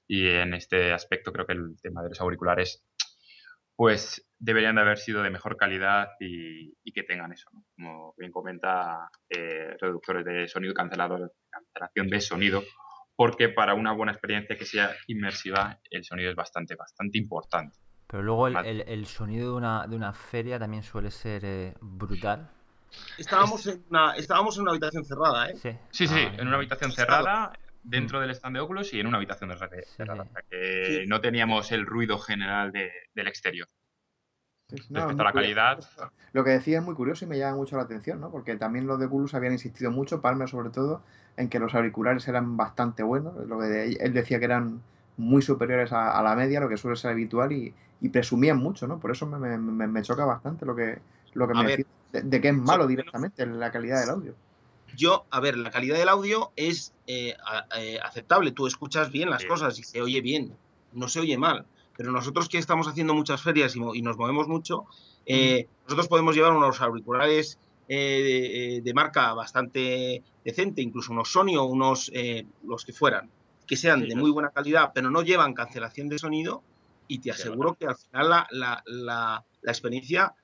Y 0.08 0.26
en 0.28 0.54
este 0.54 0.92
aspecto 0.92 1.32
creo 1.32 1.46
que 1.46 1.52
el 1.52 1.76
tema 1.80 2.02
de 2.02 2.10
los 2.10 2.20
auriculares 2.20 2.84
pues 3.76 4.26
deberían 4.38 4.76
de 4.76 4.80
haber 4.80 4.98
sido 4.98 5.22
de 5.22 5.30
mejor 5.30 5.56
calidad 5.56 6.08
y, 6.18 6.72
que 6.92 7.02
tengan 7.02 7.30
eso, 7.30 7.50
como 7.76 8.14
bien 8.16 8.32
comenta, 8.32 9.10
eh, 9.28 9.76
reductores 9.78 10.24
de 10.24 10.48
sonido, 10.48 10.72
cancelador, 10.72 11.30
cancelación 11.50 12.08
de 12.08 12.20
sonido, 12.22 12.62
porque 13.14 13.50
para 13.50 13.74
una 13.74 13.92
buena 13.92 14.12
experiencia 14.12 14.56
que 14.56 14.64
sea 14.64 14.94
inmersiva, 15.08 15.78
el 15.90 16.04
sonido 16.04 16.30
es 16.30 16.36
bastante, 16.36 16.74
bastante 16.74 17.18
importante. 17.18 17.76
Pero 18.06 18.22
luego 18.22 18.48
el, 18.48 19.06
sonido 19.06 19.50
de 19.50 19.56
una, 19.56 19.86
de 19.86 19.96
una, 19.96 20.12
feria 20.12 20.58
también 20.58 20.82
suele 20.82 21.10
ser 21.10 21.44
eh, 21.44 21.74
brutal. 21.80 22.48
Estábamos 23.18 23.66
en, 23.66 23.84
una, 23.90 24.14
estábamos 24.16 24.56
en 24.56 24.62
una 24.62 24.70
habitación 24.70 25.04
cerrada, 25.04 25.50
¿eh? 25.50 25.56
Sí, 25.90 26.06
sí, 26.06 26.14
ah, 26.14 26.34
en 26.38 26.46
una 26.46 26.56
habitación 26.56 26.92
cerrada, 26.92 27.52
dentro 27.82 28.20
del 28.20 28.30
stand 28.30 28.56
de 28.56 28.60
Oculus 28.60 28.92
y 28.94 29.00
en 29.00 29.08
una 29.08 29.16
habitación 29.16 29.50
de 29.50 29.82
cerrada. 29.84 30.26
que 30.50 31.04
no 31.08 31.20
teníamos 31.20 31.72
el 31.72 31.84
ruido 31.84 32.18
general 32.18 32.72
del 32.72 33.26
exterior. 33.28 33.68
Respecto 34.68 35.22
a 35.22 35.24
la 35.24 35.32
calidad. 35.32 35.78
Lo 36.32 36.42
que 36.42 36.50
decía 36.50 36.78
es 36.78 36.84
muy 36.84 36.94
curioso 36.94 37.24
y 37.24 37.28
me 37.28 37.38
llama 37.38 37.56
mucho 37.56 37.76
la 37.76 37.82
atención, 37.82 38.20
¿no? 38.20 38.30
Porque 38.30 38.56
también 38.56 38.86
los 38.86 38.98
de 38.98 39.06
Oculus 39.06 39.34
habían 39.34 39.52
insistido 39.52 39.92
mucho, 39.92 40.20
Palmer 40.20 40.48
sobre 40.48 40.70
todo, 40.70 41.02
en 41.36 41.48
que 41.48 41.60
los 41.60 41.74
auriculares 41.74 42.26
eran 42.26 42.56
bastante 42.56 43.04
buenos. 43.04 43.34
Lo 43.46 43.60
que 43.60 43.96
él 44.00 44.12
decía 44.12 44.40
que 44.40 44.44
eran 44.44 44.82
muy 45.16 45.42
superiores 45.42 45.92
a, 45.92 46.20
la 46.22 46.34
media, 46.34 46.60
lo 46.60 46.68
que 46.68 46.76
suele 46.76 46.96
ser 46.96 47.12
habitual, 47.12 47.52
y, 47.52 47.74
presumían 48.10 48.58
mucho, 48.58 48.86
¿no? 48.86 48.98
Por 48.98 49.10
eso 49.10 49.26
me, 49.26 50.02
choca 50.02 50.24
bastante 50.24 50.64
lo 50.64 50.76
que, 50.76 50.98
lo 51.34 51.48
que 51.48 51.54
me 51.54 51.64
decía 51.64 51.86
de, 52.12 52.40
que 52.40 52.48
es 52.48 52.54
malo 52.54 52.86
directamente 52.86 53.46
la 53.46 53.70
calidad 53.70 54.00
del 54.00 54.10
audio. 54.10 54.34
Yo, 54.96 55.26
a 55.30 55.40
ver, 55.40 55.58
la 55.58 55.70
calidad 55.70 55.98
del 55.98 56.08
audio 56.08 56.52
es 56.56 56.94
eh, 57.06 57.34
eh, 57.76 57.98
aceptable. 58.02 58.52
Tú 58.52 58.66
escuchas 58.66 59.10
bien 59.10 59.30
las 59.30 59.44
cosas 59.44 59.78
y 59.78 59.82
se 59.82 60.00
oye 60.00 60.20
bien, 60.20 60.56
no 60.92 61.08
se 61.08 61.20
oye 61.20 61.36
mal. 61.36 61.66
Pero 61.96 62.12
nosotros 62.12 62.48
que 62.48 62.58
estamos 62.58 62.88
haciendo 62.88 63.14
muchas 63.14 63.42
ferias 63.42 63.74
y, 63.74 64.02
nos 64.02 64.16
movemos 64.16 64.48
mucho, 64.48 64.84
eh, 65.24 65.66
nosotros 65.84 66.08
podemos 66.08 66.34
llevar 66.34 66.52
unos 66.52 66.80
auriculares 66.80 67.58
de, 67.88 68.92
marca 68.94 69.32
bastante 69.32 70.22
decente, 70.44 70.82
incluso 70.82 71.12
unos 71.12 71.30
Sony 71.30 71.56
o 71.56 71.64
unos 71.64 72.12
los 72.64 72.84
que 72.84 72.92
fueran, 72.92 73.30
que 73.66 73.76
sean 73.76 74.06
de 74.06 74.14
muy 74.14 74.30
buena 74.30 74.50
calidad, 74.50 74.92
pero 74.94 75.10
no 75.10 75.22
llevan 75.22 75.54
cancelación 75.54 76.08
de 76.08 76.18
sonido. 76.18 76.62
Y 77.08 77.18
te 77.18 77.30
aseguro 77.30 77.74
que 77.74 77.86
al 77.86 77.96
final 77.96 78.30
la, 78.30 78.46
la, 78.50 78.82
la, 78.86 79.44
la 79.62 79.72
experiencia 79.72 80.34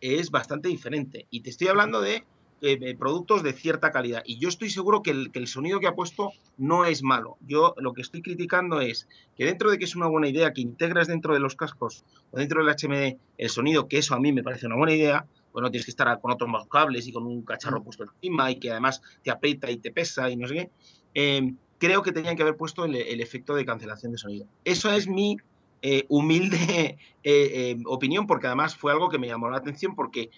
es 0.00 0.30
bastante 0.30 0.68
diferente. 0.68 1.26
Y 1.30 1.40
te 1.40 1.50
estoy 1.50 1.68
hablando 1.68 2.00
de 2.00 2.24
eh, 2.62 2.94
productos 2.94 3.42
de 3.42 3.54
cierta 3.54 3.90
calidad. 3.90 4.22
Y 4.26 4.38
yo 4.38 4.50
estoy 4.50 4.68
seguro 4.68 5.02
que 5.02 5.12
el, 5.32 5.46
sonido 5.46 5.80
que 5.80 5.86
ha 5.86 5.94
puesto 5.94 6.32
no 6.58 6.84
es 6.84 7.02
malo. 7.02 7.38
Yo 7.46 7.74
lo 7.78 7.94
que 7.94 8.02
estoy 8.02 8.20
criticando 8.20 8.82
es 8.82 9.08
que 9.34 9.46
dentro 9.46 9.70
de 9.70 9.78
que 9.78 9.86
es 9.86 9.96
una 9.96 10.08
buena 10.08 10.28
idea 10.28 10.52
que 10.52 10.60
integras 10.60 11.08
dentro 11.08 11.32
de 11.32 11.40
los 11.40 11.56
cascos 11.56 12.04
o 12.30 12.38
dentro 12.38 12.62
del 12.62 12.74
HMD 12.74 13.18
el 13.38 13.48
sonido, 13.48 13.88
que 13.88 13.96
eso 13.96 14.14
a 14.14 14.20
mí 14.20 14.32
me 14.32 14.42
parece 14.42 14.66
una 14.66 14.76
buena 14.76 14.92
idea, 14.92 15.26
pues 15.52 15.62
no 15.62 15.70
tienes 15.70 15.86
que 15.86 15.90
estar 15.90 16.20
con 16.20 16.32
otros 16.32 16.50
más 16.50 16.66
cables 16.68 17.06
y 17.06 17.12
con 17.12 17.24
un 17.26 17.42
cacharro 17.46 17.80
mm. 17.80 17.84
puesto 17.84 18.04
encima 18.04 18.50
y 18.50 18.56
que 18.56 18.70
además 18.70 19.00
te 19.22 19.30
aprieta 19.30 19.70
y 19.70 19.78
te 19.78 19.90
pesa 19.90 20.28
y 20.28 20.36
no 20.36 20.46
sé 20.46 20.54
qué. 20.54 20.70
Em, 21.14 21.56
creo 21.78 22.02
que 22.02 22.12
tenían 22.12 22.36
que 22.36 22.42
haber 22.42 22.58
puesto 22.58 22.84
el, 22.84 22.94
efecto 22.94 23.54
de 23.54 23.64
cancelación 23.64 24.12
de 24.12 24.18
sonido. 24.18 24.46
Eso 24.64 24.92
es 24.92 25.08
mi 25.08 25.38
eh, 25.82 26.04
humilde 26.08 26.98
eh, 27.22 27.76
opinión, 27.86 28.26
porque 28.26 28.46
además 28.46 28.76
fue 28.76 28.92
algo 28.92 29.08
que 29.08 29.18
me 29.18 29.26
llamó 29.26 29.50
la 29.50 29.58
atención, 29.58 29.94
porque 29.94 30.30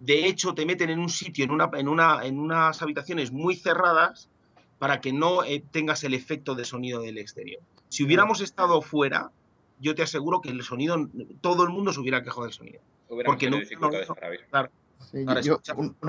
de 0.00 0.26
hecho 0.26 0.54
te 0.54 0.66
meten 0.66 0.90
en 0.90 0.98
un 0.98 1.08
sitio, 1.08 1.44
en, 1.44 1.52
una, 1.52 1.70
en, 1.74 1.88
una, 1.88 2.24
en 2.24 2.38
unas 2.38 2.82
habitaciones 2.82 3.30
muy 3.30 3.54
cerradas 3.54 4.28
para 4.78 5.00
que 5.00 5.12
no 5.12 5.44
eh, 5.44 5.62
tengas 5.70 6.02
el 6.02 6.12
efecto 6.12 6.56
de 6.56 6.64
sonido 6.64 7.02
del 7.02 7.18
exterior. 7.18 7.62
Si 7.88 8.02
hubiéramos 8.02 8.40
estado 8.40 8.82
fuera, 8.82 9.30
yo 9.78 9.94
te 9.94 10.02
aseguro 10.02 10.40
que 10.40 10.48
el 10.48 10.60
sonido, 10.62 11.08
todo 11.40 11.62
el 11.62 11.70
mundo 11.70 11.92
se 11.92 12.00
hubiera 12.00 12.24
quejado 12.24 12.42
del 12.42 12.52
sonido. 12.52 12.80
Porque 13.24 13.48
no, 13.48 13.58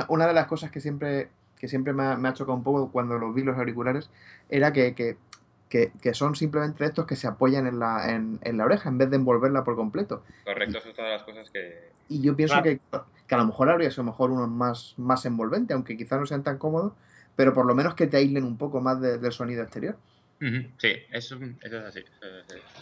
una, 0.08 0.28
de 0.28 0.34
las 0.34 0.48
cosas 0.48 0.72
que 0.72 0.80
siempre, 0.80 1.30
que 1.60 1.68
siempre 1.68 1.94
me 1.94 2.04
ha, 2.04 2.34
chocado 2.34 2.58
un 2.58 2.64
poco 2.64 2.92
cuando 2.92 3.20
los 3.20 3.36
vi 3.36 3.44
los 3.44 3.58
auriculares 3.58 4.10
era 4.50 4.74
que, 4.74 4.96
que, 4.96 5.18
son 6.14 6.36
simplemente 6.36 6.86
estos 6.86 7.06
que 7.06 7.16
se 7.16 7.28
apoyan 7.28 7.68
en 7.68 7.80
la, 7.80 8.12
en, 8.12 8.58
la 8.58 8.66
oreja 8.66 8.90
en 8.90 8.98
vez 8.98 9.10
de 9.10 9.16
envolverla 9.18 9.64
por 9.64 9.76
completo. 9.76 10.24
Correcto, 10.46 10.78
eso 10.78 10.90
es 10.90 10.96
todas 10.96 11.12
las 11.12 11.24
cosas 11.24 11.50
que... 11.52 11.92
Y 12.10 12.22
yo 12.22 12.36
pienso 12.36 12.62
que 12.62 12.80
que 13.28 13.36
a 13.36 13.38
lo 13.38 13.46
mejor 13.46 13.70
habría 13.70 13.90
sido 13.92 14.04
mejor 14.04 14.32
unos 14.32 14.50
más, 14.50 14.94
más 14.98 15.26
envolvente, 15.26 15.74
aunque 15.74 15.96
quizás 15.98 16.20
no 16.20 16.26
sean 16.26 16.44
tan 16.44 16.58
cómodos, 16.58 16.94
pero 17.36 17.54
por 17.54 17.66
lo 17.66 17.76
menos 17.76 17.96
que 17.96 18.08
te 18.08 18.18
aíslen 18.18 18.44
un 18.44 18.58
poco 18.58 18.82
más 18.82 19.02
del 19.02 19.32
sonido 19.32 19.64
exterior. 19.64 19.98
Sí, 20.78 20.94
eso, 21.12 21.40
es 21.62 21.74
así. 21.74 22.04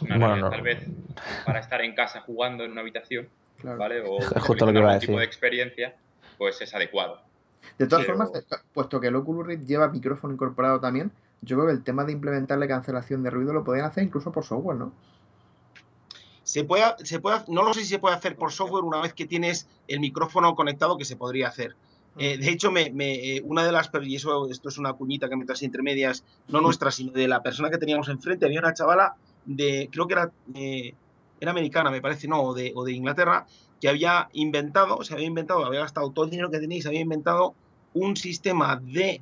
Tal 0.07 0.61
vez 0.63 0.79
para 1.45 1.59
estar 1.59 1.81
en 1.81 1.93
casa 1.93 2.21
jugando 2.21 2.63
en 2.63 2.71
una 2.71 2.81
habitación, 2.81 3.29
¿vale? 3.61 4.01
O 4.01 4.19
justo 4.39 4.65
lo 4.65 4.73
que 4.73 4.79
iba 4.79 4.89
a 4.89 4.93
decir. 4.95 5.09
tipo 5.09 5.19
de 5.19 5.25
experiencia, 5.25 5.95
pues 6.39 6.59
es 6.61 6.73
adecuado. 6.73 7.21
De 7.77 7.85
todas 7.85 8.07
formas, 8.07 8.31
puesto 8.73 8.99
que 8.99 9.07
el 9.07 9.15
Oculus 9.15 9.45
Rift 9.45 9.65
lleva 9.67 9.89
micrófono 9.89 10.33
incorporado 10.33 10.79
también, 10.79 11.11
yo 11.41 11.57
creo 11.57 11.67
que 11.67 11.73
el 11.73 11.83
tema 11.83 12.05
de 12.05 12.13
implementarle 12.13 12.67
cancelación 12.67 13.23
de 13.23 13.29
ruido 13.29 13.53
lo 13.53 13.63
podrían 13.63 13.87
hacer 13.87 14.03
incluso 14.03 14.31
por 14.31 14.45
software, 14.45 14.77
¿no? 14.77 14.93
Se 16.43 16.63
puede, 16.63 16.83
se 17.03 17.19
puede, 17.19 17.39
no 17.47 17.63
lo 17.63 17.73
sé 17.73 17.81
si 17.81 17.87
se 17.87 17.99
puede 17.99 18.15
hacer 18.15 18.35
por 18.35 18.51
software 18.51 18.83
una 18.83 19.01
vez 19.01 19.13
que 19.13 19.25
tienes 19.25 19.67
el 19.87 19.99
micrófono 19.99 20.53
conectado, 20.55 20.97
que 20.97 21.05
se 21.05 21.15
podría 21.15 21.47
hacer. 21.47 21.75
Eh, 22.17 22.37
de 22.37 22.49
hecho, 22.49 22.71
me, 22.71 22.91
eh, 22.97 23.41
una 23.45 23.63
de 23.63 23.71
las, 23.71 23.89
y 24.01 24.15
eso, 24.15 24.49
esto 24.49 24.69
es 24.69 24.77
una 24.77 24.93
cuñita 24.93 25.29
que 25.29 25.37
meto 25.37 25.53
así 25.53 25.65
entre 25.65 25.81
medias, 25.81 26.25
no 26.49 26.59
nuestra, 26.59 26.91
sino 26.91 27.13
de 27.13 27.27
la 27.27 27.41
persona 27.41 27.69
que 27.69 27.77
teníamos 27.77 28.09
enfrente, 28.09 28.45
había 28.45 28.59
una 28.59 28.73
chavala 28.73 29.15
de, 29.45 29.87
creo 29.91 30.07
que 30.07 30.13
era, 30.13 30.31
eh, 30.55 30.93
era 31.39 31.51
americana, 31.51 31.89
me 31.89 32.01
parece, 32.01 32.27
no, 32.27 32.41
o 32.41 32.53
de, 32.53 32.73
o 32.75 32.83
de 32.83 32.91
Inglaterra, 32.91 33.45
que 33.79 33.87
había 33.87 34.29
inventado, 34.33 35.01
se 35.03 35.13
había 35.13 35.25
inventado, 35.25 35.65
había 35.65 35.79
gastado 35.79 36.11
todo 36.11 36.25
el 36.25 36.31
dinero 36.31 36.51
que 36.51 36.59
tenéis, 36.59 36.85
había 36.85 36.99
inventado 36.99 37.55
un 37.93 38.15
sistema 38.15 38.77
de, 38.77 39.21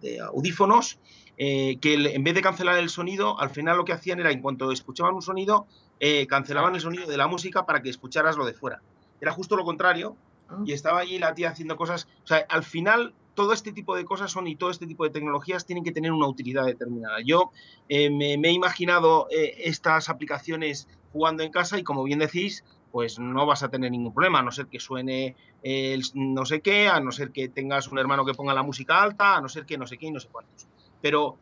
de 0.00 0.20
audífonos 0.20 0.98
eh, 1.42 1.78
que 1.80 1.94
en 1.94 2.22
vez 2.22 2.34
de 2.34 2.42
cancelar 2.42 2.76
el 2.76 2.90
sonido, 2.90 3.40
al 3.40 3.48
final 3.48 3.78
lo 3.78 3.86
que 3.86 3.94
hacían 3.94 4.20
era, 4.20 4.30
en 4.30 4.42
cuanto 4.42 4.70
escuchaban 4.72 5.14
un 5.14 5.22
sonido, 5.22 5.66
eh, 5.98 6.26
cancelaban 6.26 6.74
el 6.74 6.82
sonido 6.82 7.06
de 7.06 7.16
la 7.16 7.28
música 7.28 7.64
para 7.64 7.80
que 7.80 7.88
escucharas 7.88 8.36
lo 8.36 8.44
de 8.44 8.52
fuera. 8.52 8.82
Era 9.22 9.32
justo 9.32 9.56
lo 9.56 9.64
contrario, 9.64 10.16
ah. 10.50 10.58
y 10.66 10.72
estaba 10.72 11.00
allí 11.00 11.18
la 11.18 11.34
tía 11.34 11.48
haciendo 11.48 11.78
cosas. 11.78 12.08
O 12.24 12.26
sea, 12.26 12.44
al 12.50 12.62
final, 12.62 13.14
todo 13.32 13.54
este 13.54 13.72
tipo 13.72 13.96
de 13.96 14.04
cosas 14.04 14.30
son 14.30 14.48
y 14.48 14.56
todo 14.56 14.68
este 14.68 14.86
tipo 14.86 15.04
de 15.04 15.08
tecnologías 15.08 15.64
tienen 15.64 15.82
que 15.82 15.92
tener 15.92 16.12
una 16.12 16.26
utilidad 16.26 16.66
determinada. 16.66 17.20
Yo 17.24 17.52
eh, 17.88 18.10
me, 18.10 18.34
he 18.34 18.52
imaginado 18.52 19.26
estas 19.30 20.10
aplicaciones 20.10 20.88
jugando 21.10 21.42
en 21.42 21.50
casa 21.50 21.78
y, 21.78 21.84
como 21.84 22.04
bien 22.04 22.18
decís, 22.18 22.64
pues 22.92 23.18
no 23.18 23.46
vas 23.46 23.62
a 23.62 23.68
tener 23.68 23.90
ningún 23.90 24.12
problema, 24.12 24.40
a 24.40 24.42
no 24.42 24.52
ser 24.52 24.66
que 24.66 24.80
suene 24.80 25.36
el 25.62 26.02
no 26.14 26.44
sé 26.44 26.60
qué, 26.60 26.88
a 26.88 27.00
no 27.00 27.12
ser 27.12 27.30
que 27.30 27.48
tengas 27.48 27.88
un 27.88 27.98
hermano 27.98 28.24
que 28.24 28.34
ponga 28.34 28.54
la 28.54 28.62
música 28.62 29.02
alta, 29.02 29.36
a 29.36 29.40
no 29.40 29.48
ser 29.48 29.66
que 29.66 29.78
no 29.78 29.86
sé 29.86 29.98
qué 29.98 30.06
y 30.06 30.10
no 30.10 30.20
sé 30.20 30.28
cuántos 30.28 30.66
pero, 31.00 31.36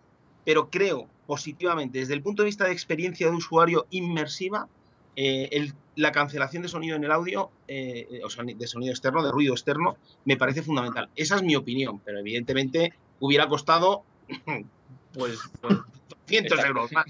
pero 0.45 0.71
creo 0.71 1.09
positivamente, 1.27 1.99
desde 1.99 2.15
el 2.15 2.23
punto 2.23 2.43
de 2.43 2.47
vista 2.47 2.65
de 2.65 2.73
experiencia 2.73 3.29
de 3.31 3.37
usuario 3.37 3.87
inmersiva, 3.91 4.69
eh, 5.17 5.73
la 5.97 6.13
cancelación 6.13 6.63
de 6.63 6.69
sonido 6.69 6.97
en 6.97 7.05
el 7.05 7.11
audio, 7.11 7.51
eh, 7.67 8.21
o 8.25 8.31
sea, 8.31 8.45
de 8.45 8.67
sonido 8.67 8.93
externo, 8.93 9.23
de 9.23 9.33
ruido 9.33 9.53
externo, 9.53 9.97
me 10.25 10.37
parece 10.37 10.63
fundamental. 10.63 11.11
Esa 11.17 11.37
es 11.37 11.43
mi 11.43 11.57
opinión, 11.57 12.01
pero 12.01 12.21
evidentemente 12.21 12.95
hubiera 13.21 13.49
costado 13.49 14.05
pues, 15.13 15.39
pues 15.61 15.79
cientos 16.27 16.65
euros 16.65 16.93
más. 16.93 17.07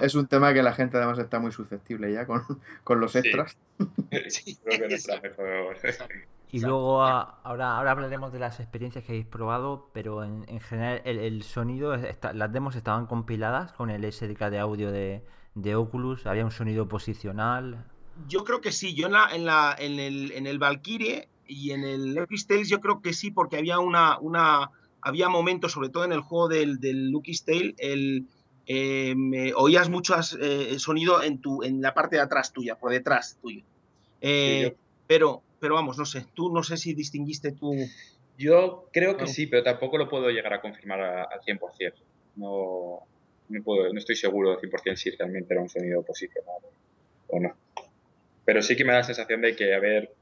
Es, 0.00 0.14
un 0.14 0.26
tema 0.26 0.52
que 0.52 0.62
la 0.62 0.72
gente 0.72 0.96
además 0.96 1.18
está 1.18 1.38
muy 1.38 1.52
susceptible 1.52 2.12
ya 2.12 2.26
con, 2.26 2.42
con 2.84 3.00
los 3.00 3.14
extras. 3.16 3.56
Y 6.50 6.60
luego 6.60 7.02
ahora, 7.02 7.76
ahora 7.76 7.92
hablaremos 7.92 8.32
de 8.32 8.38
las 8.38 8.60
experiencias 8.60 9.04
que 9.04 9.12
habéis 9.12 9.26
probado, 9.26 9.88
pero 9.94 10.22
en, 10.22 10.60
general 10.60 11.00
el, 11.04 11.42
sonido, 11.44 11.96
las 11.96 12.52
demos 12.52 12.76
estaban 12.76 13.06
compiladas 13.06 13.72
con 13.72 13.88
el 13.88 14.10
SDK 14.10 14.50
de 14.50 14.58
audio 14.58 14.92
de, 14.92 15.24
de, 15.54 15.74
Oculus, 15.74 16.26
había 16.26 16.44
un 16.44 16.50
sonido 16.50 16.88
posicional. 16.88 17.86
Yo 18.28 18.44
creo 18.44 18.60
que 18.60 18.70
sí, 18.70 18.94
yo 18.94 19.06
en, 19.06 19.12
la, 19.12 19.28
en, 19.32 19.46
la, 19.46 19.74
en, 19.78 19.98
el, 19.98 20.32
en 20.32 20.46
el 20.46 20.58
Valkyrie 20.58 21.28
y 21.46 21.70
en 21.70 21.84
el 21.84 22.14
Tales 22.46 22.68
yo 22.68 22.80
creo 22.80 23.00
que 23.00 23.14
sí, 23.14 23.30
porque 23.30 23.56
había 23.56 23.78
una, 23.78 24.18
una 24.18 24.70
había 25.02 25.28
momentos, 25.28 25.72
sobre 25.72 25.88
todo 25.90 26.04
en 26.04 26.12
el 26.12 26.20
juego 26.20 26.48
del, 26.48 26.80
del 26.80 27.10
Lucky 27.10 27.36
Tale, 27.38 27.74
el, 27.78 28.26
eh, 28.66 29.14
oías 29.56 29.88
mucho 29.88 30.14
eh, 30.40 30.78
sonido 30.78 31.22
en, 31.22 31.40
tu, 31.40 31.62
en 31.62 31.82
la 31.82 31.92
parte 31.92 32.16
de 32.16 32.22
atrás 32.22 32.52
tuya, 32.52 32.76
por 32.76 32.92
detrás 32.92 33.36
tuyo. 33.42 33.62
Eh, 34.20 34.74
pero 35.06 35.42
pero 35.62 35.76
vamos, 35.76 35.96
no 35.96 36.04
sé, 36.04 36.26
tú 36.34 36.52
no 36.52 36.64
sé 36.64 36.76
si 36.76 36.92
distinguiste 36.92 37.52
tú. 37.52 37.72
Yo 38.36 38.88
creo 38.92 39.16
que 39.16 39.28
sí, 39.28 39.46
pero 39.46 39.62
tampoco 39.62 39.96
lo 39.96 40.08
puedo 40.08 40.28
llegar 40.28 40.52
a 40.52 40.60
confirmar 40.60 41.00
al 41.00 41.40
100%. 41.40 41.92
No, 42.34 43.06
no, 43.48 43.62
puedo, 43.62 43.92
no 43.92 43.98
estoy 44.00 44.16
seguro 44.16 44.50
al 44.50 44.58
100% 44.58 44.96
si 44.96 45.10
realmente 45.10 45.54
era 45.54 45.62
un 45.62 45.68
sonido 45.68 46.02
posicionado 46.02 46.68
o 47.28 47.38
no. 47.38 47.54
Pero 48.44 48.60
sí 48.60 48.74
que 48.74 48.84
me 48.84 48.90
da 48.90 48.98
la 48.98 49.04
sensación 49.04 49.40
de 49.40 49.54
que 49.54 49.72
haber 49.72 50.12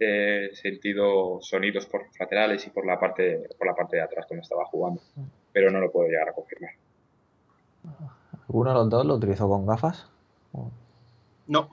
eh, 0.00 0.50
sentido 0.54 1.40
sonidos 1.42 1.86
por 1.86 2.06
laterales 2.18 2.66
y 2.66 2.70
por 2.70 2.86
la 2.86 2.98
parte 2.98 3.48
por 3.58 3.66
la 3.66 3.74
parte 3.74 3.96
de 3.96 4.02
atrás 4.02 4.24
cuando 4.26 4.42
estaba 4.42 4.64
jugando, 4.64 5.02
pero 5.52 5.70
no 5.70 5.78
lo 5.78 5.92
puedo 5.92 6.08
llegar 6.08 6.30
a 6.30 6.32
confirmar. 6.32 6.72
¿Alguno 8.48 8.70
de 8.70 8.74
los 8.74 8.90
dos 8.90 9.06
lo 9.06 9.14
utilizó 9.14 9.48
con 9.48 9.66
gafas? 9.66 10.08
No. 11.46 11.68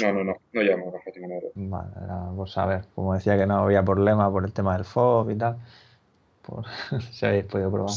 No, 0.00 0.12
no, 0.12 0.24
no, 0.24 0.36
no 0.52 0.62
llevamos 0.62 0.92
gafas 0.92 1.14
Vale, 1.54 1.90
era 2.04 2.30
por 2.34 2.48
saber. 2.48 2.84
Como 2.94 3.14
decía 3.14 3.36
que 3.36 3.46
no 3.46 3.58
había 3.58 3.82
problema 3.84 4.30
por 4.30 4.44
el 4.44 4.52
tema 4.52 4.74
del 4.76 4.84
FOB 4.84 5.30
y 5.30 5.36
tal, 5.36 5.58
por 6.42 6.64
si 7.10 7.26
habéis 7.26 7.44
podido 7.44 7.70
probar. 7.70 7.94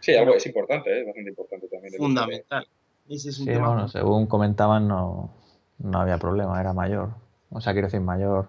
Sí, 0.00 0.14
algo 0.14 0.34
es 0.34 0.46
importante, 0.46 0.90
¿eh? 0.90 1.00
es 1.00 1.06
bastante 1.06 1.30
importante 1.30 1.68
también. 1.68 1.94
Fundamental. 1.94 2.66
Ese 3.08 3.30
es 3.30 3.38
un 3.40 3.46
sí, 3.46 3.52
bueno, 3.52 3.88
según 3.88 4.26
comentaban, 4.26 4.86
no, 4.86 5.30
no 5.78 6.00
había 6.00 6.18
problema, 6.18 6.60
era 6.60 6.72
mayor. 6.72 7.10
O 7.50 7.60
sea, 7.60 7.72
quiero 7.72 7.88
decir, 7.88 8.00
mayor 8.00 8.48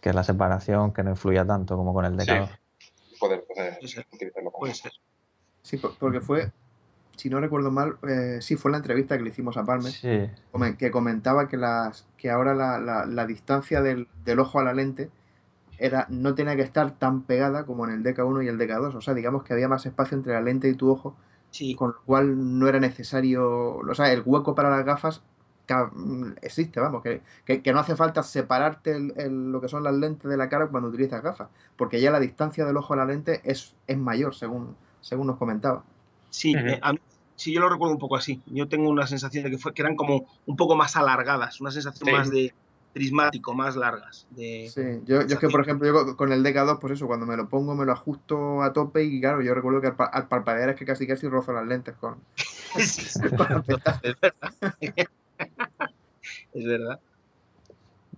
que 0.00 0.12
la 0.12 0.24
separación, 0.24 0.92
que 0.92 1.02
no 1.02 1.10
influía 1.10 1.46
tanto 1.46 1.76
como 1.76 1.92
con 1.92 2.04
el 2.04 2.16
decado. 2.16 2.46
Sí. 2.46 2.86
Poder, 3.18 3.44
poder 3.44 3.78
utilizarlo 4.12 4.50
Puede 4.50 4.74
ser. 4.74 4.92
Sí, 5.62 5.76
porque 5.98 6.20
fue 6.20 6.50
si 7.20 7.28
no 7.28 7.38
recuerdo 7.38 7.70
mal, 7.70 7.98
eh, 8.08 8.38
sí 8.40 8.56
fue 8.56 8.70
la 8.70 8.78
entrevista 8.78 9.18
que 9.18 9.22
le 9.22 9.28
hicimos 9.28 9.58
a 9.58 9.64
Palme, 9.64 9.90
que 10.78 10.90
comentaba 10.90 11.48
que, 11.48 11.58
las, 11.58 12.06
que 12.16 12.30
ahora 12.30 12.54
la, 12.54 13.26
distancia 13.26 13.82
del, 13.82 14.08
ojo 14.38 14.58
a 14.58 14.64
la 14.64 14.72
lente 14.72 15.10
era, 15.76 16.06
no 16.08 16.34
tenía 16.34 16.56
que 16.56 16.62
estar 16.62 16.92
tan 16.92 17.24
pegada 17.24 17.66
como 17.66 17.86
en 17.86 17.92
el 17.92 18.02
DK1 18.02 18.44
y 18.44 18.48
el 18.48 18.58
DK2. 18.58 18.94
O 18.94 19.00
sea, 19.02 19.12
digamos 19.12 19.44
que 19.44 19.52
había 19.52 19.68
más 19.68 19.84
espacio 19.84 20.16
entre 20.16 20.32
la 20.32 20.40
lente 20.40 20.68
y 20.68 20.74
tu 20.74 20.90
ojo, 20.90 21.14
con 21.76 21.90
lo 21.90 22.02
cual 22.06 22.58
no 22.58 22.66
era 22.68 22.80
necesario, 22.80 23.76
o 23.76 23.94
sea, 23.94 24.10
el 24.12 24.22
hueco 24.24 24.54
para 24.54 24.70
las 24.70 24.86
gafas 24.86 25.22
existe, 26.42 26.80
vamos, 26.80 27.02
que, 27.02 27.22
que, 27.62 27.72
no 27.72 27.80
hace 27.80 27.96
falta 27.96 28.22
separarte 28.22 28.98
lo 29.28 29.60
que 29.60 29.68
son 29.68 29.82
las 29.84 29.94
lentes 29.94 30.30
de 30.30 30.36
la 30.36 30.48
cara 30.48 30.68
cuando 30.68 30.88
utilizas 30.88 31.22
gafas, 31.22 31.48
porque 31.76 32.00
ya 32.00 32.10
la 32.10 32.20
distancia 32.20 32.64
del 32.64 32.76
ojo 32.76 32.94
a 32.94 32.96
la 32.96 33.04
lente 33.04 33.40
es, 33.44 33.74
es 33.86 33.98
mayor, 33.98 34.34
según, 34.34 34.76
según 35.00 35.26
nos 35.26 35.36
comentaba. 35.36 35.84
Sí, 36.30 36.54
eh, 36.54 36.78
a 36.82 36.92
mí 36.92 37.00
sí, 37.40 37.52
yo 37.52 37.60
lo 37.60 37.68
recuerdo 37.70 37.94
un 37.94 37.98
poco 37.98 38.16
así. 38.16 38.42
Yo 38.46 38.68
tengo 38.68 38.88
una 38.88 39.06
sensación 39.06 39.44
de 39.44 39.50
que, 39.50 39.58
fue, 39.58 39.72
que 39.72 39.82
eran 39.82 39.96
como 39.96 40.26
un 40.46 40.56
poco 40.56 40.76
más 40.76 40.96
alargadas, 40.96 41.60
una 41.60 41.70
sensación 41.70 42.12
más 42.12 42.30
de 42.30 42.52
prismático, 42.92 43.54
más 43.54 43.76
largas. 43.76 44.26
De, 44.30 44.70
sí, 44.72 44.82
yo, 45.06 45.22
yo 45.26 45.34
es 45.34 45.38
que, 45.38 45.48
por 45.48 45.62
ejemplo, 45.62 45.86
yo 45.86 46.16
con 46.16 46.32
el 46.32 46.44
DK2, 46.44 46.78
pues 46.80 46.94
eso, 46.94 47.06
cuando 47.06 47.24
me 47.24 47.36
lo 47.36 47.48
pongo, 47.48 47.74
me 47.74 47.86
lo 47.86 47.92
ajusto 47.92 48.62
a 48.62 48.72
tope 48.72 49.04
y 49.04 49.20
claro, 49.20 49.40
yo 49.42 49.54
recuerdo 49.54 49.80
que 49.80 49.92
al, 49.96 50.28
parpadear 50.28 50.70
es 50.70 50.76
que 50.76 50.84
casi 50.84 51.06
casi 51.06 51.28
rozo 51.28 51.52
las 51.52 51.66
lentes 51.66 51.94
con, 51.96 52.16
es 52.76 53.20
verdad. 53.20 54.02
es 56.54 56.64
verdad. 56.64 57.00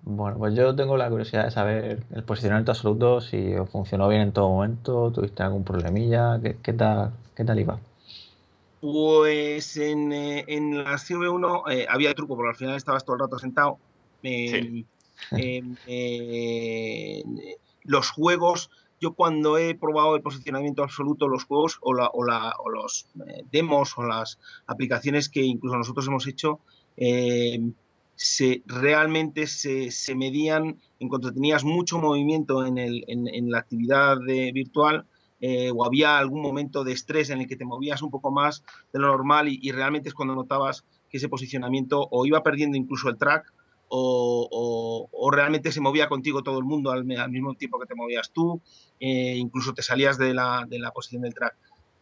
Bueno, 0.05 0.37
pues 0.39 0.55
yo 0.55 0.75
tengo 0.75 0.97
la 0.97 1.09
curiosidad 1.09 1.45
de 1.45 1.51
saber 1.53 2.03
el 2.13 2.25
posicionamiento 2.25 2.73
absoluto, 2.73 3.21
si 3.21 3.55
funcionó 3.71 4.09
bien 4.09 4.23
en 4.23 4.33
todo 4.33 4.49
momento, 4.49 5.13
tuviste 5.13 5.45
algún 5.45 5.63
problemilla, 5.63 6.41
qué, 6.43 6.57
qué 6.61 6.73
tal, 6.73 7.13
qué 7.37 7.45
tal 7.45 7.61
iba. 7.61 7.79
Pues 8.83 9.77
en, 9.77 10.13
eh, 10.13 10.45
en 10.49 10.83
la 10.83 10.95
CV1 10.95 11.71
eh, 11.71 11.87
había 11.89 12.13
truco, 12.15 12.35
porque 12.35 12.51
al 12.51 12.57
final 12.57 12.77
estabas 12.77 13.05
todo 13.05 13.15
el 13.15 13.21
rato 13.21 13.39
sentado. 13.39 13.79
los 17.85 18.11
juegos, 18.11 18.71
yo 19.01 19.13
cuando 19.13 19.57
he 19.57 19.77
probado 19.77 20.17
el 20.17 20.23
posicionamiento 20.23 20.83
absoluto, 20.83 21.29
los 21.29 21.45
juegos 21.45 21.79
o, 21.81 21.95
la, 21.95 22.09
o, 22.13 22.25
la, 22.25 22.57
o 22.59 22.71
los 22.71 23.07
eh, 23.25 23.45
demos 23.53 23.97
o 23.99 24.03
las 24.03 24.41
aplicaciones 24.67 25.29
que 25.29 25.43
incluso 25.43 25.77
nosotros 25.77 26.09
hemos 26.09 26.27
hecho, 26.27 26.59
se, 26.97 28.63
realmente 28.67 29.47
se, 29.47 29.91
se, 29.91 30.15
medían 30.15 30.79
en 31.01 31.09
cuanto 31.09 31.33
tenías 31.33 31.65
mucho 31.65 31.99
movimiento 31.99 32.65
en, 32.65 32.79
el, 32.79 33.05
en, 33.09 33.51
la 33.51 33.59
actividad 33.59 34.19
virtual 34.21 35.07
eh, 35.45 35.73
o 35.75 35.85
había 35.85 36.19
algún 36.19 36.41
momento 36.41 36.85
de 36.85 36.93
estrés 36.93 37.31
en 37.31 37.41
el 37.41 37.49
que 37.49 37.57
te 37.57 37.65
movías 37.65 38.01
un 38.01 38.13
poco 38.13 38.31
más 38.31 38.63
de 38.93 39.01
lo 39.01 39.09
normal 39.09 39.49
y, 39.49 39.73
realmente 39.73 40.09
es 40.09 40.15
cuando 40.15 40.37
notabas 40.37 40.85
que 41.11 41.17
ese 41.17 41.29
posicionamiento 41.29 42.07
o 42.13 42.25
iba 42.27 42.45
perdiendo 42.45 42.77
incluso 42.77 43.09
el 43.09 43.19
track 43.19 43.53
o, 43.89 45.31
realmente 45.33 45.73
se 45.73 45.81
movía 45.81 46.09
contigo 46.09 46.45
todo 46.45 46.59
el 46.59 46.65
mundo 46.65 46.93
al, 46.93 47.05
mismo 47.05 47.55
tiempo 47.55 47.81
que 47.81 47.87
te 47.87 47.95
movías 47.97 48.31
tú, 48.31 48.63
eh, 49.01 49.35
incluso 49.37 49.75
te 49.75 49.83
salías 49.83 50.17
de 50.17 50.33
la, 50.33 50.65
de 50.69 50.79
la 50.79 50.93
posición 50.93 51.23
del 51.23 51.35
track. 51.35 51.57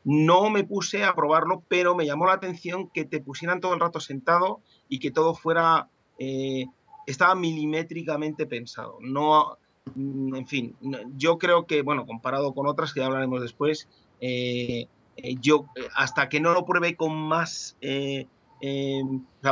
No 0.05 0.51
me 0.51 0.63
puse 0.65 1.05
a 1.05 1.15
probarlo, 1.15 1.65
pero 1.67 1.95
me 1.95 2.07
llamó 2.07 2.27
la 2.27 2.35
atención 2.35 2.91
que 2.91 3.05
te 3.05 3.21
pusieran 3.21 3.61
todo 3.61 3.73
el 3.75 3.81
rato 3.81 4.01
sentado 4.01 4.61
y 4.91 4.99
que 4.99 5.11
todo 5.11 5.35
fuera, 5.35 5.89
eh, 6.19 6.67
estaba 7.07 7.35
milimétricamente 7.35 8.45
pensado. 8.45 8.99
No, 9.01 9.57
Mm, 9.95 10.35
en 10.35 10.47
fin, 10.47 10.77
yo 11.17 11.39
creo 11.39 11.67
que, 11.67 11.83
bueno, 11.83 12.07
comparado 12.07 12.55
con 12.55 12.67
otras 12.67 12.93
que 12.93 13.01
ya 13.01 13.07
hablaremos 13.07 13.41
después, 13.41 13.89
eh, 14.21 14.87
eh, 15.17 15.35
yo 15.41 15.67
eh, 15.77 15.89
hasta 15.95 16.29
que 16.29 16.41
no 16.41 16.53
lo 16.53 16.65
pruebe 16.65 16.97
con 16.97 17.17
más, 17.17 17.77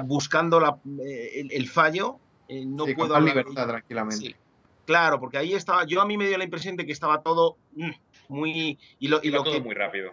buscando 0.05 0.81
el, 1.01 1.69
fallo, 1.69 2.19
no 2.49 2.85
puedo... 2.87 3.15
Con 3.15 3.25
libertad, 3.25 3.67
tranquilamente. 3.67 4.37
Claro, 4.85 5.21
porque 5.21 5.39
ahí 5.39 5.53
estaba, 5.53 5.85
yo 5.85 6.01
a 6.01 6.07
mí 6.07 6.17
me 6.17 6.27
dio 6.29 6.39
la 6.39 6.45
impresión 6.45 6.77
de 6.77 6.87
que 6.87 6.93
estaba 6.93 7.23
todo 7.23 7.57
mm, 7.75 7.91
muy... 8.29 8.79
Y 8.99 9.09
lo, 9.09 9.21
y 9.23 9.31
lo 9.31 9.45
que, 9.45 9.61
muy 9.61 9.75
rápido. 9.75 10.13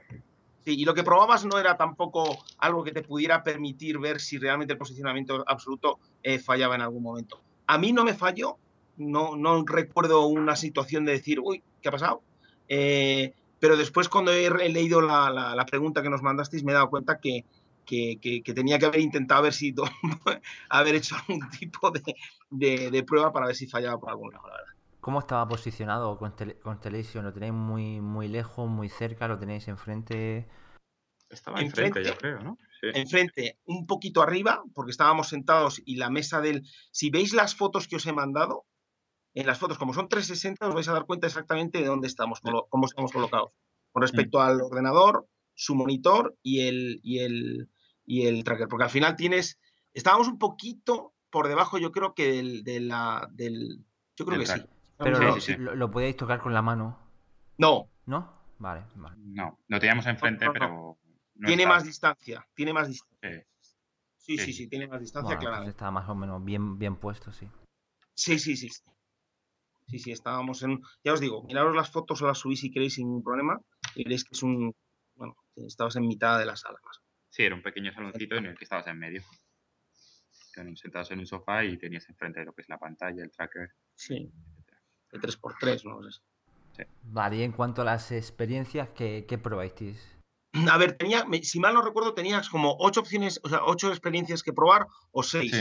Y 0.66 0.84
lo 0.84 0.94
que 0.94 1.04
probabas 1.04 1.46
no 1.46 1.60
era 1.60 1.78
tampoco 1.78 2.44
algo 2.58 2.84
que 2.84 2.92
te 2.92 3.04
pudiera 3.04 3.44
permitir 3.44 4.00
ver 4.00 4.20
si 4.20 4.38
realmente 4.38 4.74
el 4.74 4.80
posicionamiento 4.80 5.44
absoluto 5.48 6.00
fallaba 6.44 6.76
en 6.76 6.82
algún 6.82 7.04
momento. 7.04 7.40
A 7.68 7.78
mí 7.78 7.92
no 7.92 8.04
me 8.04 8.14
falló, 8.14 8.58
no, 8.98 9.36
no 9.36 9.64
recuerdo 9.66 10.26
una 10.26 10.56
situación 10.56 11.06
de 11.06 11.14
decir, 11.14 11.40
uy, 11.40 11.64
¿qué 11.82 11.90
ha 11.90 11.92
pasado? 11.92 12.22
Eh, 12.68 13.34
pero 13.60 13.78
después 13.78 14.10
cuando 14.10 14.32
he, 14.32 14.50
leído 14.70 15.02
la, 15.02 15.30
la, 15.30 15.66
pregunta 15.66 16.02
que 16.02 16.10
nos 16.10 16.22
mandasteis 16.22 16.64
me 16.64 16.72
he 16.72 16.76
dado 16.76 16.90
cuenta 16.90 17.20
que, 17.20 17.46
tenía 17.86 18.80
que 18.80 18.86
haber 18.86 19.02
intentado 19.02 19.40
haber 19.40 19.54
sido, 19.54 19.84
haber 20.70 20.96
hecho 20.96 21.16
algún 21.16 21.50
tipo 21.50 21.92
de, 21.92 22.16
de, 22.90 23.04
prueba 23.04 23.32
para 23.32 23.48
ver 23.48 23.56
si 23.56 23.68
fallaba 23.68 24.00
por 24.00 24.10
algún 24.10 24.32
lado, 24.32 24.48
la 24.48 24.56
verdad. 24.56 24.75
¿Cómo 25.06 25.20
estaba 25.20 25.48
posicionado 25.48 26.18
con 26.18 26.34
Constellation? 26.64 27.26
¿Lo 27.26 27.32
tenéis 27.32 27.54
muy, 27.54 28.02
muy 28.02 28.28
lejos, 28.28 28.68
muy 28.68 28.90
cerca? 28.90 29.28
¿Lo 29.28 29.38
tenéis 29.38 29.68
enfrente? 29.68 30.48
Estaba 31.30 31.62
enfrente, 31.62 32.04
yo 32.04 32.18
creo, 32.18 32.40
¿no? 32.40 32.58
Enfrente, 32.82 33.60
un 33.66 33.86
poquito 33.86 34.24
arriba, 34.24 34.64
porque 34.74 34.90
estábamos 34.90 35.28
sentados 35.28 35.80
y 35.86 35.98
la 35.98 36.10
mesa 36.10 36.42
del... 36.42 36.68
Si 36.90 37.12
veis 37.12 37.36
las 37.36 37.54
fotos 37.54 37.88
que 37.88 37.98
os 37.98 38.06
he 38.08 38.14
mandado, 38.14 38.66
en 39.36 39.46
las 39.46 39.60
fotos, 39.60 39.78
como 39.78 39.94
son 39.94 40.10
360, 40.10 40.70
os 40.70 40.74
vais 40.74 40.88
a 40.88 40.94
dar 40.94 41.06
cuenta 41.06 41.28
exactamente 41.28 41.78
de 41.78 41.86
dónde 41.86 42.08
estamos, 42.08 42.42
cómo 42.42 42.88
estamos 42.88 43.12
colocados. 43.12 43.52
Con 43.92 44.02
respecto 44.02 44.42
al 44.42 44.60
ordenador, 44.60 45.28
su 45.54 45.76
monitor 45.76 46.36
y 46.42 46.62
el, 46.62 47.00
y 47.04 47.20
el, 47.20 47.70
y 48.08 48.26
el 48.26 48.44
tracker. 48.44 48.68
Porque 48.68 48.86
al 48.86 48.90
final 48.90 49.16
tienes. 49.16 49.60
Estábamos 49.94 50.28
un 50.28 50.40
poquito 50.40 51.14
por 51.30 51.48
debajo, 51.48 51.78
yo 51.78 51.92
creo 51.92 52.16
que 52.16 52.32
del. 52.32 52.64
De 52.64 52.80
la, 52.80 53.30
del 53.32 53.86
yo 54.18 54.26
creo 54.26 54.40
que 54.40 54.48
sí. 54.48 54.62
Pero 54.98 55.20
lo, 55.76 55.92
podíais 55.92 56.16
tocar 56.16 56.40
con 56.40 56.54
la 56.54 56.62
mano. 56.62 56.98
No. 57.58 57.90
¿No? 58.06 58.34
Vale, 58.60 58.84
No, 59.18 59.60
lo 59.68 59.80
teníamos 59.80 60.06
enfrente, 60.08 60.50
pero. 60.52 60.98
tiene 61.46 61.66
más 61.66 61.84
distancia. 61.84 62.46
Tiene 62.54 62.74
más 62.74 62.88
distancia. 62.88 63.46
Sí, 64.18 64.38
sí, 64.38 64.54
sí, 64.54 64.68
tiene 64.68 64.88
más 64.88 65.02
distancia, 65.02 65.38
claro. 65.38 65.64
Está 65.68 65.92
más 65.92 66.10
o 66.10 66.16
menos 66.16 66.44
bien, 66.44 66.80
bien 66.80 66.96
puesto, 66.96 67.32
sí. 67.32 67.48
Sí, 68.14 68.40
sí, 68.40 68.56
sí. 68.56 68.70
Sí, 69.88 70.00
sí, 70.00 70.12
estábamos 70.12 70.64
en. 70.64 70.82
Ya 71.04 71.14
os 71.14 71.20
digo, 71.20 71.44
miraros 71.44 71.76
las 71.76 71.92
fotos 71.92 72.22
o 72.22 72.28
las 72.28 72.40
subís 72.40 72.62
si 72.62 72.72
queréis 72.72 72.96
sin 72.96 73.08
ningún 73.08 73.24
problema. 73.24 73.60
Y 73.94 74.04
veréis 74.04 74.24
que 74.24 74.34
es 74.34 74.42
un, 74.42 74.74
bueno, 75.16 75.36
estabas 75.56 75.96
en 75.98 76.08
mitad 76.08 76.40
de 76.40 76.46
la 76.46 76.56
sala 76.56 76.80
más. 76.84 77.02
Sí, 77.30 77.44
era 77.44 77.54
un 77.54 77.62
pequeño 77.62 77.94
saloncito 77.94 78.36
en 78.36 78.48
el 78.48 78.58
que 78.58 78.64
estabas 78.64 78.88
en 78.88 78.98
medio. 78.98 79.22
Sentados 80.76 81.12
en 81.12 81.20
un 81.20 81.28
sofá 81.28 81.66
y 81.66 81.78
tenías 81.78 82.08
enfrente 82.10 82.40
de 82.40 82.46
lo 82.46 82.54
que 82.54 82.62
es 82.62 82.70
la 82.70 82.80
pantalla, 82.80 83.22
el 83.22 83.32
tracker. 83.32 83.72
Sí, 83.94 84.32
de 85.20 85.28
3x3, 85.28 85.84
¿no? 85.84 86.00
Sí. 86.12 86.84
Vale, 87.04 87.38
y 87.38 87.44
en 87.44 87.52
cuanto 87.52 87.82
a 87.82 87.86
las 87.86 88.12
experiencias, 88.12 88.90
¿qué, 88.90 89.26
qué 89.28 89.38
probasteis? 89.38 90.16
A 90.72 90.78
ver, 90.78 90.94
tenía, 90.94 91.26
si 91.42 91.60
mal 91.60 91.74
no 91.74 91.82
recuerdo, 91.82 92.14
tenías 92.14 92.50
como 92.50 92.76
ocho 92.80 93.02
opciones, 93.02 93.40
o 93.44 93.50
sea, 93.50 93.60
ocho 93.66 93.90
experiencias 93.90 94.44
que 94.44 94.54
probar 94.54 94.88
o 95.12 95.24
seis. 95.24 95.54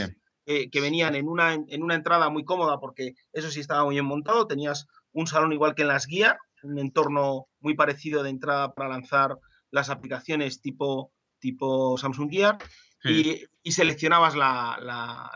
Eh, 0.47 0.69
que 0.69 0.79
venían 0.79 1.15
en 1.15 1.27
una, 1.27 1.53
en 1.55 1.81
una 1.81 1.95
entrada 1.95 2.29
muy 2.29 2.45
cómoda 2.45 2.79
porque 2.79 3.15
eso 3.33 3.49
sí 3.49 3.61
estaba 3.61 3.83
muy 3.83 3.95
bien 3.95 4.05
montado, 4.05 4.45
tenías 4.45 4.85
un 5.11 5.25
salón 5.25 5.53
igual 5.53 5.73
que 5.73 5.81
en 5.81 5.87
las 5.87 6.05
guías, 6.05 6.35
un 6.61 6.77
entorno 6.77 7.47
muy 7.61 7.73
parecido 7.73 8.21
de 8.21 8.29
entrada 8.29 8.75
para 8.75 8.89
lanzar 8.89 9.39
las 9.71 9.89
aplicaciones 9.89 10.61
tipo, 10.61 11.11
tipo 11.39 11.97
Samsung 11.97 12.29
Gear 12.29 12.59
y, 13.03 13.71
seleccionabas 13.71 14.35
la, 14.35 14.77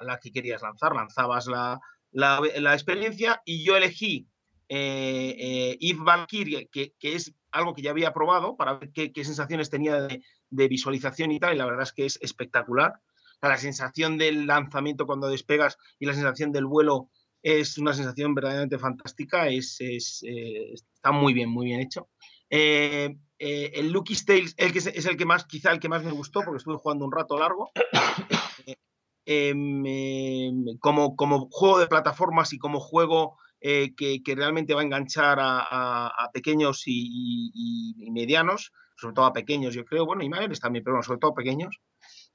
la, 0.01 0.19
que 0.21 0.31
querías 0.31 0.61
lanzar, 0.61 0.95
lanzabas 0.95 1.47
la, 1.47 1.79
la 2.11 2.73
experiencia 2.73 3.41
y 3.45 3.63
yo 3.63 3.77
elegí 3.77 4.27
eh, 4.71 5.35
eh, 5.39 5.77
Eve 5.81 6.03
Valkyrie, 6.03 6.69
que, 6.71 6.93
es 7.01 7.33
algo 7.51 7.73
que 7.73 7.81
ya 7.81 7.89
había 7.89 8.13
probado 8.13 8.55
para 8.55 8.75
ver 8.75 8.91
qué, 8.91 9.23
sensaciones 9.23 9.71
tenía 9.71 9.99
de, 10.01 10.67
visualización 10.67 11.31
y 11.31 11.39
tal, 11.39 11.55
y 11.55 11.57
la 11.57 11.65
verdad 11.65 11.83
es 11.83 11.91
que 11.91 12.05
es 12.05 12.19
espectacular. 12.21 12.93
la 13.41 13.57
sensación 13.57 14.19
del 14.19 14.45
lanzamiento 14.45 15.07
cuando 15.07 15.27
despegas 15.27 15.77
y 15.97 16.05
la 16.05 16.13
sensación 16.13 16.51
del 16.51 16.67
vuelo 16.67 17.09
es 17.41 17.79
una 17.79 17.93
sensación 17.93 18.35
verdaderamente 18.35 18.77
fantástica, 18.77 19.47
es, 19.47 19.79
eh, 19.81 20.73
está 20.73 21.11
muy 21.11 21.33
bien, 21.33 21.49
muy 21.49 21.65
bien 21.65 21.79
hecho. 21.79 22.09
Eh, 22.51 23.15
el 23.39 23.91
Lucky 23.91 24.15
Tales 24.23 24.53
es, 24.57 24.85
es, 24.85 25.05
el 25.05 25.17
que 25.17 25.25
más, 25.25 25.45
quizá 25.45 25.71
el 25.71 25.79
que 25.79 25.89
más 25.89 26.03
me 26.03 26.11
gustó, 26.11 26.41
porque 26.41 26.57
estuve 26.57 26.77
jugando 26.77 27.05
un 27.05 27.11
rato 27.11 27.39
largo. 27.39 27.71
Em, 29.31 29.85
em, 29.85 30.77
como, 30.79 31.15
como 31.15 31.49
juego 31.51 31.79
de 31.79 31.85
plataformas 31.85 32.51
y 32.51 32.57
como 32.57 32.79
juego 32.79 33.37
que, 33.61 34.23
que, 34.23 34.35
realmente 34.35 34.73
va 34.73 34.81
a 34.81 34.85
enganchar 34.85 35.37
a, 35.39 36.29
pequeños 36.33 36.83
y, 36.87 38.09
medianos, 38.11 38.71
sobre 38.95 39.13
todo 39.13 39.25
a 39.25 39.33
pequeños, 39.33 39.75
yo 39.75 39.85
creo, 39.85 40.05
bueno, 40.07 40.23
y 40.23 40.29
mayores 40.29 40.59
también, 40.59 40.83
pero 40.83 40.95
bueno, 40.95 41.03
sobre 41.03 41.19
todo 41.19 41.35
pequeños. 41.35 41.77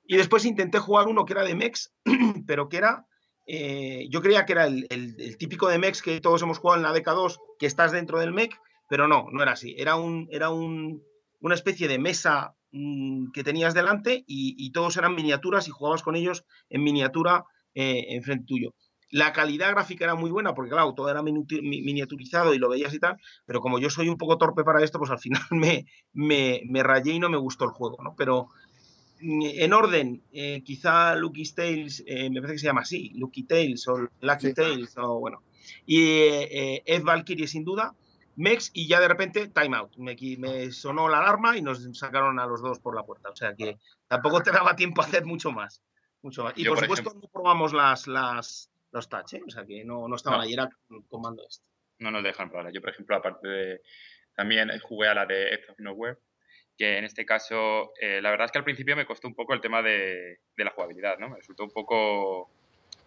Y 0.07 0.17
después 0.17 0.45
intenté 0.45 0.79
jugar 0.79 1.09
uno 1.09 1.25
que 1.25 1.33
era 1.33 1.43
de 1.43 1.57
Mex, 1.57 1.93
pero 2.47 2.69
que 2.69 2.77
era 2.77 3.07
eh, 3.47 4.07
yo 4.11 4.23
creía 4.23 4.47
que 4.47 4.53
era 4.53 4.67
el, 4.67 5.37
típico 5.39 5.69
de 5.69 5.79
mech 5.79 6.01
que 6.01 6.21
todos 6.21 6.43
hemos 6.43 6.59
jugado 6.59 6.79
en 6.79 6.83
la 6.85 6.95
DK2, 6.95 7.39
que 7.59 7.67
estás 7.67 7.93
dentro 7.93 8.19
del 8.19 8.33
mech, 8.33 8.55
pero 8.89 9.09
no, 9.09 9.27
no 9.33 9.43
era 9.43 9.53
así. 9.53 9.75
Era, 9.79 9.97
un, 9.97 10.29
era 10.31 10.51
un, 10.51 11.03
una 11.41 11.55
especie 11.55 11.89
de 11.89 11.99
mesa 11.99 12.55
mmm, 12.75 13.31
que 13.33 13.45
tenías 13.45 13.73
delante 13.73 14.25
y, 14.27 14.55
y, 14.59 14.73
todos 14.73 14.97
eran 14.97 15.15
miniaturas 15.15 15.69
y 15.69 15.71
jugabas 15.71 16.03
con 16.03 16.17
ellos 16.17 16.45
en 16.69 16.83
miniatura 16.83 17.45
eh, 17.75 18.07
enfrente 18.11 18.47
tuyo. 18.47 18.75
La 19.11 19.33
calidad 19.33 19.71
gráfica 19.71 20.05
era 20.05 20.17
muy 20.17 20.31
buena 20.31 20.55
porque, 20.55 20.73
claro, 20.73 20.93
todo 20.95 21.09
era 21.09 21.23
miniaturizado 21.23 22.53
y 22.53 22.59
lo 22.59 22.69
veías 22.69 22.93
y 22.93 22.99
tal, 22.99 23.17
pero 23.47 23.61
como 23.61 23.79
yo 23.79 23.89
soy 23.89 24.09
un 24.09 24.19
poco 24.19 24.39
torpe 24.39 24.65
para 24.65 24.83
esto, 24.83 24.99
pues 24.99 25.11
al 25.11 25.21
final 25.21 25.43
me, 25.51 25.87
me, 26.13 26.63
me 26.67 26.83
rayé 26.83 27.13
y 27.13 27.21
no 27.21 27.31
me 27.31 27.37
gustó 27.37 27.65
el 27.65 27.71
juego, 27.71 27.97
¿no? 28.03 28.15
Pero, 28.17 28.49
en 29.21 29.73
orden, 29.73 30.23
eh, 30.33 30.63
quizá 30.65 31.15
Lucky 31.15 31.45
Tales, 31.53 32.03
eh, 32.07 32.29
me 32.29 32.41
parece 32.41 32.55
que 32.55 32.59
se 32.59 32.67
llama 32.67 32.83
así, 32.83 33.11
Lucky 33.15 33.45
Tales 33.45 33.87
o 33.89 34.09
Lucky 34.21 34.49
sí. 34.49 34.55
Tales, 34.55 34.97
o 34.99 35.19
bueno. 35.21 35.43
Y 35.87 36.03
eh, 36.03 36.83
Ed 36.85 37.05
Valkyrie, 37.05 37.47
sin 37.47 37.65
duda, 37.65 37.95
Mex, 38.37 38.71
y 38.75 38.89
ya 38.89 39.01
de 39.01 39.09
repente, 39.09 39.49
Time 39.49 39.77
Out. 39.77 39.97
Me, 39.97 40.17
me, 40.39 40.71
sonó 40.73 41.09
la 41.09 41.19
alarma 41.19 41.57
y 41.57 41.63
nos 41.63 41.83
sacaron 41.97 42.39
a 42.41 42.47
los 42.47 42.63
dos 42.63 42.81
por 42.81 42.95
la 42.95 43.05
puerta. 43.05 43.31
O 43.31 43.37
sea 43.37 43.55
que 43.55 43.79
tampoco 44.09 44.43
te 44.43 44.51
daba 44.51 44.77
tiempo 44.77 45.03
a 45.03 45.05
hacer 45.05 45.25
mucho 45.25 45.53
más. 45.53 45.83
Mucho 46.23 46.45
más. 46.45 46.55
Y 46.57 46.65
Yo, 46.65 46.71
por, 46.71 46.79
por 46.79 46.85
supuesto, 46.85 47.11
ejemplo... 47.11 47.29
no 47.29 47.33
probamos 47.33 47.73
las, 47.73 48.07
las, 48.07 48.71
los 48.93 49.09
touch, 49.09 49.35
¿eh? 49.35 49.43
o 49.47 49.51
sea 49.51 49.65
que 49.65 49.85
no, 49.85 50.09
no 50.09 50.17
estaban 50.17 50.39
no. 50.39 50.45
ahí, 50.45 50.53
era 50.53 50.69
comando 51.09 51.45
este. 51.49 51.67
No 51.99 52.11
nos 52.11 52.23
dejan 52.23 52.51
probar. 52.51 52.73
Yo, 52.73 52.81
por 52.81 52.91
ejemplo, 52.91 53.17
aparte 53.17 53.47
de. 53.47 53.81
También 54.35 54.69
jugué 54.81 55.09
a 55.09 55.15
la 55.15 55.27
de 55.27 55.51
Edge 55.51 55.71
of 55.71 55.79
Nowhere 55.79 56.19
que 56.77 56.99
en 56.99 57.05
este 57.05 57.25
caso, 57.25 57.93
eh, 58.01 58.21
la 58.21 58.31
verdad 58.31 58.47
es 58.47 58.53
que 58.53 58.59
al 58.59 58.65
principio 58.65 58.97
me 58.97 59.07
costó 59.07 59.29
un 59.29 59.35
poco 59.35 59.55
el 59.55 59.61
tema 59.61 59.81
de, 59.81 60.41
de 60.57 60.65
la 60.65 60.71
jugabilidad, 60.71 61.19
¿no? 61.19 61.29
Me 61.29 61.37
resultó 61.37 61.63
un 61.63 61.71
poco 61.71 62.51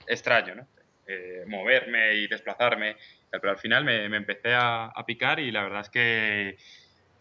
extraño, 0.07 0.55
¿no? 0.55 0.67
Eh, 1.05 1.43
moverme 1.47 2.15
y 2.15 2.27
desplazarme, 2.27 2.97
pero 3.31 3.49
al 3.49 3.57
final 3.57 3.83
me, 3.83 4.07
me 4.09 4.17
empecé 4.17 4.53
a, 4.53 4.85
a, 4.85 5.05
picar 5.05 5.39
y 5.39 5.51
la 5.51 5.63
verdad 5.63 5.81
es 5.81 5.89
que 5.89 6.57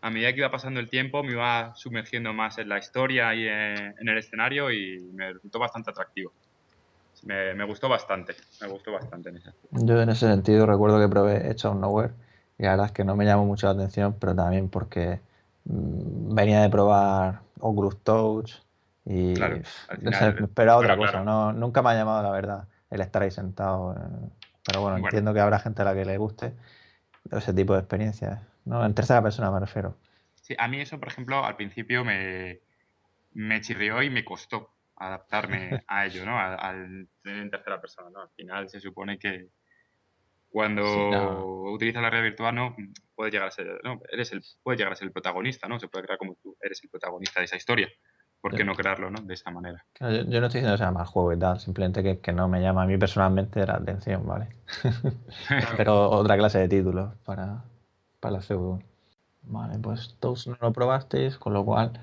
a 0.01 0.11
medida 0.11 0.33
que 0.33 0.39
iba 0.39 0.51
pasando 0.51 0.81
el 0.81 0.89
tiempo 0.89 1.23
me 1.23 1.33
iba 1.33 1.75
sumergiendo 1.75 2.33
más 2.33 2.59
en 2.59 2.69
la 2.69 2.79
historia 2.79 3.35
y 3.35 3.47
en, 3.49 3.95
en 3.99 4.09
el 4.09 4.19
escenario 4.19 4.71
y 4.71 5.01
me 5.13 5.33
resultó 5.33 5.59
bastante 5.59 5.91
atractivo. 5.91 6.33
Me, 7.25 7.55
me, 7.55 7.65
gustó 7.65 7.89
bastante, 7.89 8.35
me 8.61 8.69
gustó 8.69 8.93
bastante 8.93 9.31
en 9.31 9.39
ese 9.39 9.51
Yo 9.71 10.01
en 10.01 10.11
ese 10.11 10.29
sentido 10.29 10.67
recuerdo 10.67 11.01
que 11.01 11.09
probé 11.09 11.49
Edge 11.49 11.67
of 11.67 11.77
Nowhere 11.77 12.13
y 12.59 12.63
la 12.65 12.71
verdad 12.71 12.87
es 12.87 12.93
que 12.93 13.05
no 13.05 13.17
me 13.17 13.25
llamó 13.25 13.47
mucho 13.47 13.67
la 13.67 13.73
atención, 13.73 14.17
pero 14.19 14.35
también 14.35 14.69
porque 14.69 15.21
Mm, 15.69 16.35
venía 16.35 16.63
de 16.63 16.71
probar 16.71 17.41
Oculus 17.61 17.99
Touch 18.03 18.53
y 19.05 19.35
claro, 19.35 19.61
final, 20.01 20.45
esperaba 20.45 20.79
otra 20.79 20.97
cosa. 20.97 21.11
Claro. 21.11 21.25
No, 21.25 21.53
nunca 21.53 21.83
me 21.83 21.91
ha 21.91 21.95
llamado, 21.95 22.23
la 22.23 22.31
verdad, 22.31 22.69
el 22.91 23.01
estar 23.01 23.23
ahí 23.23 23.31
sentado. 23.31 23.95
Eh, 23.95 24.29
pero 24.67 24.81
bueno, 24.81 24.97
bueno, 24.97 25.09
entiendo 25.09 25.33
que 25.33 25.41
habrá 25.41 25.59
gente 25.59 25.83
a 25.83 25.85
la 25.85 25.95
que 25.95 26.05
le 26.05 26.19
guste 26.19 26.53
ese 27.31 27.55
tipo 27.55 27.75
de 27.75 27.81
experiencias. 27.81 28.41
¿no? 28.65 28.85
En 28.85 28.95
tercera 28.95 29.23
persona 29.23 29.51
me 29.51 29.61
refiero. 29.61 29.97
Sí, 30.43 30.55
a 30.59 30.69
mí 30.69 30.81
eso, 30.81 30.99
por 30.99 31.09
ejemplo, 31.09 31.45
al 31.45 31.57
principio 31.57 32.05
me, 32.05 32.61
me 33.33 33.61
chirrió 33.61 34.03
y 34.03 34.11
me 34.11 34.25
costó 34.25 34.71
adaptarme 34.97 35.83
a 35.89 36.07
ello, 36.07 36.25
¿no? 36.25 36.39
Al, 36.39 36.59
al 36.59 37.09
en 37.25 37.51
tercera 37.51 37.81
persona, 37.81 38.11
¿no? 38.11 38.23
Al 38.23 38.31
final 38.31 38.69
se 38.69 38.81
supone 38.81 39.19
que, 39.19 39.49
cuando 40.57 40.85
sí, 40.85 41.11
no. 41.11 41.73
utilizas 41.73 42.03
la 42.03 42.09
realidad 42.09 42.31
virtual 42.31 42.55
no 42.55 42.77
puedes 43.15 43.31
llegar 43.31 43.49
a 43.49 43.51
ser 43.51 43.79
no, 43.85 44.01
eres 44.11 44.33
el 44.33 44.43
puedes 44.63 44.79
llegar 44.79 44.93
a 44.93 44.97
ser 44.97 45.07
el 45.07 45.13
protagonista 45.13 45.69
no 45.69 45.79
se 45.79 45.89
puede 45.89 46.05
crear 46.05 46.19
como 46.19 46.35
tú 46.37 46.57
eres 46.63 46.83
el 46.83 46.89
protagonista 46.89 47.41
de 47.41 47.45
esa 47.45 47.57
historia 47.57 47.91
¿por 48.47 48.57
qué 48.57 48.65
no 48.65 48.75
crearlo 48.75 49.11
no 49.11 49.21
de 49.23 49.35
esa 49.35 49.51
manera. 49.51 49.85
Yo, 50.01 50.09
yo, 50.09 50.41
no 50.41 50.47
estoy 50.47 50.61
diciendo 50.61 50.73
que 50.73 50.79
sea 50.79 50.91
mal 50.91 51.07
juego 51.07 51.33
y 51.33 51.39
tal 51.39 51.59
simplemente 51.59 52.03
que, 52.03 52.21
que 52.21 52.33
no 52.33 52.49
me 52.49 52.61
llama 52.61 52.83
a 52.83 52.87
mí 52.87 52.97
personalmente 52.97 53.67
la 53.67 53.75
atención 53.75 54.27
vale 54.27 54.49
pero 55.77 56.11
otra 56.11 56.37
clase 56.37 56.61
de 56.61 56.69
títulos 56.69 57.13
para 57.25 57.65
para 58.21 58.37
la 58.37 58.43
pseudo 58.43 58.81
vale 59.43 59.79
pues 59.79 60.17
todos 60.21 60.47
no 60.47 60.57
lo 60.61 60.73
probasteis 60.73 61.39
con 61.39 61.55
lo 61.55 61.65
cual 61.65 62.01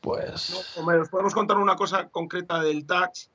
pues 0.00 0.50
no, 0.50 0.80
hombre, 0.80 1.00
os 1.00 1.08
podemos 1.08 1.34
contar 1.34 1.56
una 1.58 1.76
cosa 1.76 2.08
concreta 2.08 2.62
del 2.62 2.86
touch. 2.86 3.28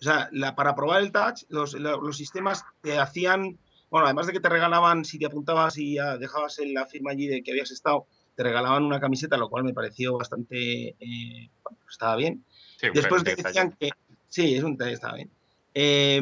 O 0.00 0.04
sea, 0.04 0.28
la, 0.32 0.54
para 0.54 0.74
probar 0.74 1.02
el 1.02 1.12
touch, 1.12 1.42
los, 1.48 1.74
la, 1.74 1.92
los, 1.96 2.16
sistemas 2.16 2.64
te 2.80 2.98
hacían, 2.98 3.58
bueno, 3.90 4.06
además 4.06 4.26
de 4.26 4.32
que 4.32 4.40
te 4.40 4.48
regalaban, 4.48 5.04
si 5.04 5.18
te 5.18 5.26
apuntabas 5.26 5.78
y 5.78 5.94
ya 5.94 6.16
dejabas 6.16 6.58
en 6.58 6.74
la 6.74 6.86
firma 6.86 7.10
allí 7.10 7.26
de 7.26 7.42
que 7.42 7.50
habías 7.50 7.70
estado, 7.70 8.06
te 8.34 8.42
regalaban 8.42 8.84
una 8.84 9.00
camiseta, 9.00 9.36
lo 9.36 9.48
cual 9.48 9.64
me 9.64 9.74
pareció 9.74 10.16
bastante, 10.18 10.96
eh, 10.98 11.50
bueno, 11.62 11.78
estaba 11.90 12.16
bien. 12.16 12.44
Sí, 12.76 12.88
Después 12.92 13.24
te 13.24 13.36
decían 13.36 13.76
que, 13.78 13.90
sí, 14.28 14.54
es 14.54 14.64
un 14.64 14.76
estaba 14.80 15.14
bien. 15.14 15.30
Eh, 15.74 16.20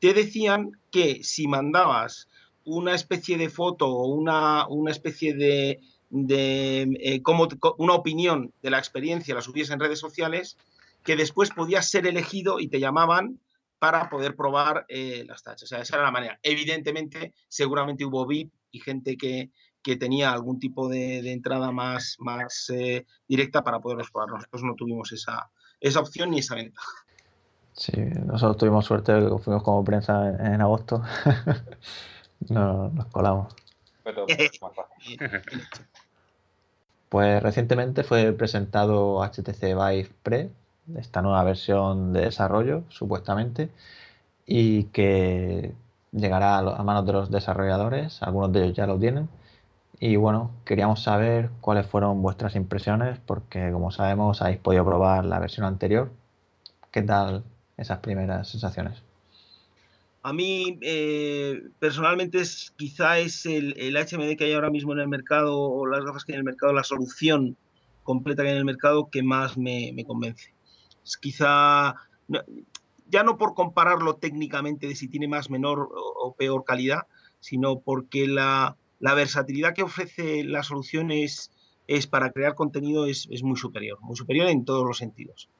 te 0.00 0.14
decían 0.14 0.72
que 0.90 1.22
si 1.22 1.46
mandabas 1.46 2.28
una 2.64 2.94
especie 2.94 3.38
de 3.38 3.48
foto 3.48 3.88
o 3.88 4.06
una, 4.06 4.66
una 4.68 4.90
especie 4.90 5.34
de, 5.34 5.80
de 6.10 6.82
eh, 7.00 7.22
como, 7.22 7.48
una 7.78 7.94
opinión 7.94 8.52
de 8.62 8.70
la 8.70 8.78
experiencia, 8.78 9.34
la 9.34 9.40
subías 9.40 9.70
en 9.70 9.80
redes 9.80 9.98
sociales, 9.98 10.56
que 11.04 11.16
después 11.16 11.50
podías 11.50 11.88
ser 11.88 12.06
elegido 12.06 12.60
y 12.60 12.68
te 12.68 12.80
llamaban 12.80 13.40
para 13.78 14.08
poder 14.10 14.36
probar 14.36 14.84
eh, 14.88 15.24
las 15.26 15.42
tachas. 15.42 15.64
O 15.64 15.66
sea, 15.66 15.80
esa 15.80 15.96
era 15.96 16.04
la 16.04 16.12
manera. 16.12 16.38
Evidentemente, 16.42 17.32
seguramente 17.48 18.04
hubo 18.04 18.26
VIP 18.26 18.52
y 18.70 18.78
gente 18.78 19.16
que, 19.16 19.50
que 19.82 19.96
tenía 19.96 20.32
algún 20.32 20.58
tipo 20.58 20.88
de, 20.88 21.22
de 21.22 21.32
entrada 21.32 21.72
más, 21.72 22.16
más 22.18 22.70
eh, 22.70 23.06
directa 23.28 23.62
para 23.62 23.80
poderlos 23.80 24.10
probar. 24.10 24.30
Nosotros 24.30 24.62
no 24.62 24.74
tuvimos 24.74 25.12
esa, 25.12 25.50
esa 25.80 26.00
opción 26.00 26.30
ni 26.30 26.38
esa 26.38 26.54
ventaja. 26.54 26.88
Sí, 27.74 27.92
nosotros 27.96 28.58
tuvimos 28.58 28.84
suerte, 28.84 29.12
fuimos 29.42 29.62
como 29.62 29.84
prensa 29.84 30.28
en, 30.28 30.54
en 30.54 30.60
agosto. 30.60 31.02
no, 32.48 32.88
nos 32.90 33.06
colamos. 33.06 33.54
pues 37.08 37.42
recientemente 37.42 38.04
fue 38.04 38.32
presentado 38.32 39.22
HTC 39.22 39.74
Vive 39.74 40.10
Pre, 40.22 40.50
esta 40.96 41.22
nueva 41.22 41.44
versión 41.44 42.12
de 42.12 42.22
desarrollo, 42.22 42.84
supuestamente, 42.88 43.70
y 44.46 44.84
que 44.84 45.74
llegará 46.12 46.58
a 46.58 46.82
manos 46.82 47.06
de 47.06 47.12
los 47.12 47.30
desarrolladores, 47.30 48.22
algunos 48.22 48.52
de 48.52 48.64
ellos 48.64 48.76
ya 48.76 48.86
lo 48.86 48.98
tienen. 48.98 49.28
Y 50.04 50.16
bueno, 50.16 50.50
queríamos 50.64 51.00
saber 51.00 51.50
cuáles 51.60 51.86
fueron 51.86 52.22
vuestras 52.22 52.56
impresiones, 52.56 53.20
porque 53.24 53.70
como 53.70 53.92
sabemos 53.92 54.42
habéis 54.42 54.58
podido 54.58 54.84
probar 54.84 55.24
la 55.24 55.38
versión 55.38 55.64
anterior. 55.64 56.10
¿Qué 56.90 57.02
tal 57.02 57.44
esas 57.76 58.00
primeras 58.00 58.48
sensaciones? 58.48 59.00
A 60.24 60.32
mí, 60.32 60.76
eh, 60.82 61.62
personalmente, 61.78 62.40
es, 62.40 62.72
quizá 62.76 63.20
es 63.20 63.46
el, 63.46 63.76
HMD 63.96 64.36
que 64.36 64.46
hay 64.46 64.54
ahora 64.54 64.70
mismo 64.70 64.92
en 64.92 64.98
el 64.98 65.06
mercado, 65.06 65.56
o 65.56 65.86
las 65.86 66.04
gafas 66.04 66.24
que 66.24 66.32
hay 66.32 66.34
en 66.34 66.40
el 66.40 66.46
mercado, 66.46 66.72
la 66.72 66.82
solución 66.82 67.56
completa 68.02 68.42
que 68.42 68.48
hay 68.48 68.54
en 68.54 68.58
el 68.58 68.64
mercado 68.64 69.08
que 69.08 69.22
más 69.22 69.56
me, 69.56 69.92
me 69.94 70.04
convence. 70.04 70.52
Es 71.04 71.16
quizá, 71.16 71.94
ya 73.06 73.22
no 73.22 73.38
por 73.38 73.54
compararlo 73.54 74.16
técnicamente 74.16 74.88
de 74.88 74.96
si 74.96 75.06
tiene 75.06 75.28
más, 75.28 75.48
menor 75.48 75.90
o, 75.94 76.34
peor 76.36 76.64
calidad, 76.64 77.06
sino 77.38 77.78
porque 77.78 78.26
la, 78.26 78.76
la, 79.02 79.14
versatilidad 79.14 79.74
que 79.74 79.82
ofrece 79.82 80.44
la 80.44 80.62
solución 80.62 81.10
es, 81.10 81.50
es 81.86 82.06
para 82.06 82.30
crear 82.30 82.54
contenido 82.54 83.06
es, 83.06 83.28
es, 83.30 83.42
muy 83.42 83.56
superior, 83.56 83.98
muy 84.00 84.16
superior 84.16 84.48
en 84.48 84.64
todos 84.64 84.86
los 84.86 84.98
sentidos. 84.98 85.50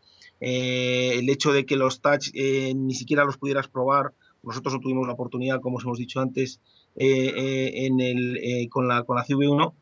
Eh, 0.41 1.19
el 1.19 1.29
hecho 1.29 1.53
de 1.53 1.67
que 1.67 1.77
los 1.77 2.01
touch 2.01 2.31
eh, 2.35 2.73
ni 2.75 2.95
siquiera 2.95 3.25
los 3.25 3.39
pudieras 3.39 3.69
probar 3.69 4.13
nosotros 4.43 4.75
no 4.75 4.81
tuvimos 4.81 5.07
la 5.07 5.13
oportunidad, 5.13 5.61
como 5.61 5.77
os 5.77 5.85
hemos 5.85 5.99
dicho 5.99 6.21
antes, 6.21 6.61
eh, 6.97 7.87
en 7.87 8.01
el, 8.01 8.69
con, 8.71 8.89
la, 8.89 9.05
con 9.05 9.15
la 9.15 9.25
CV1. 9.25 9.73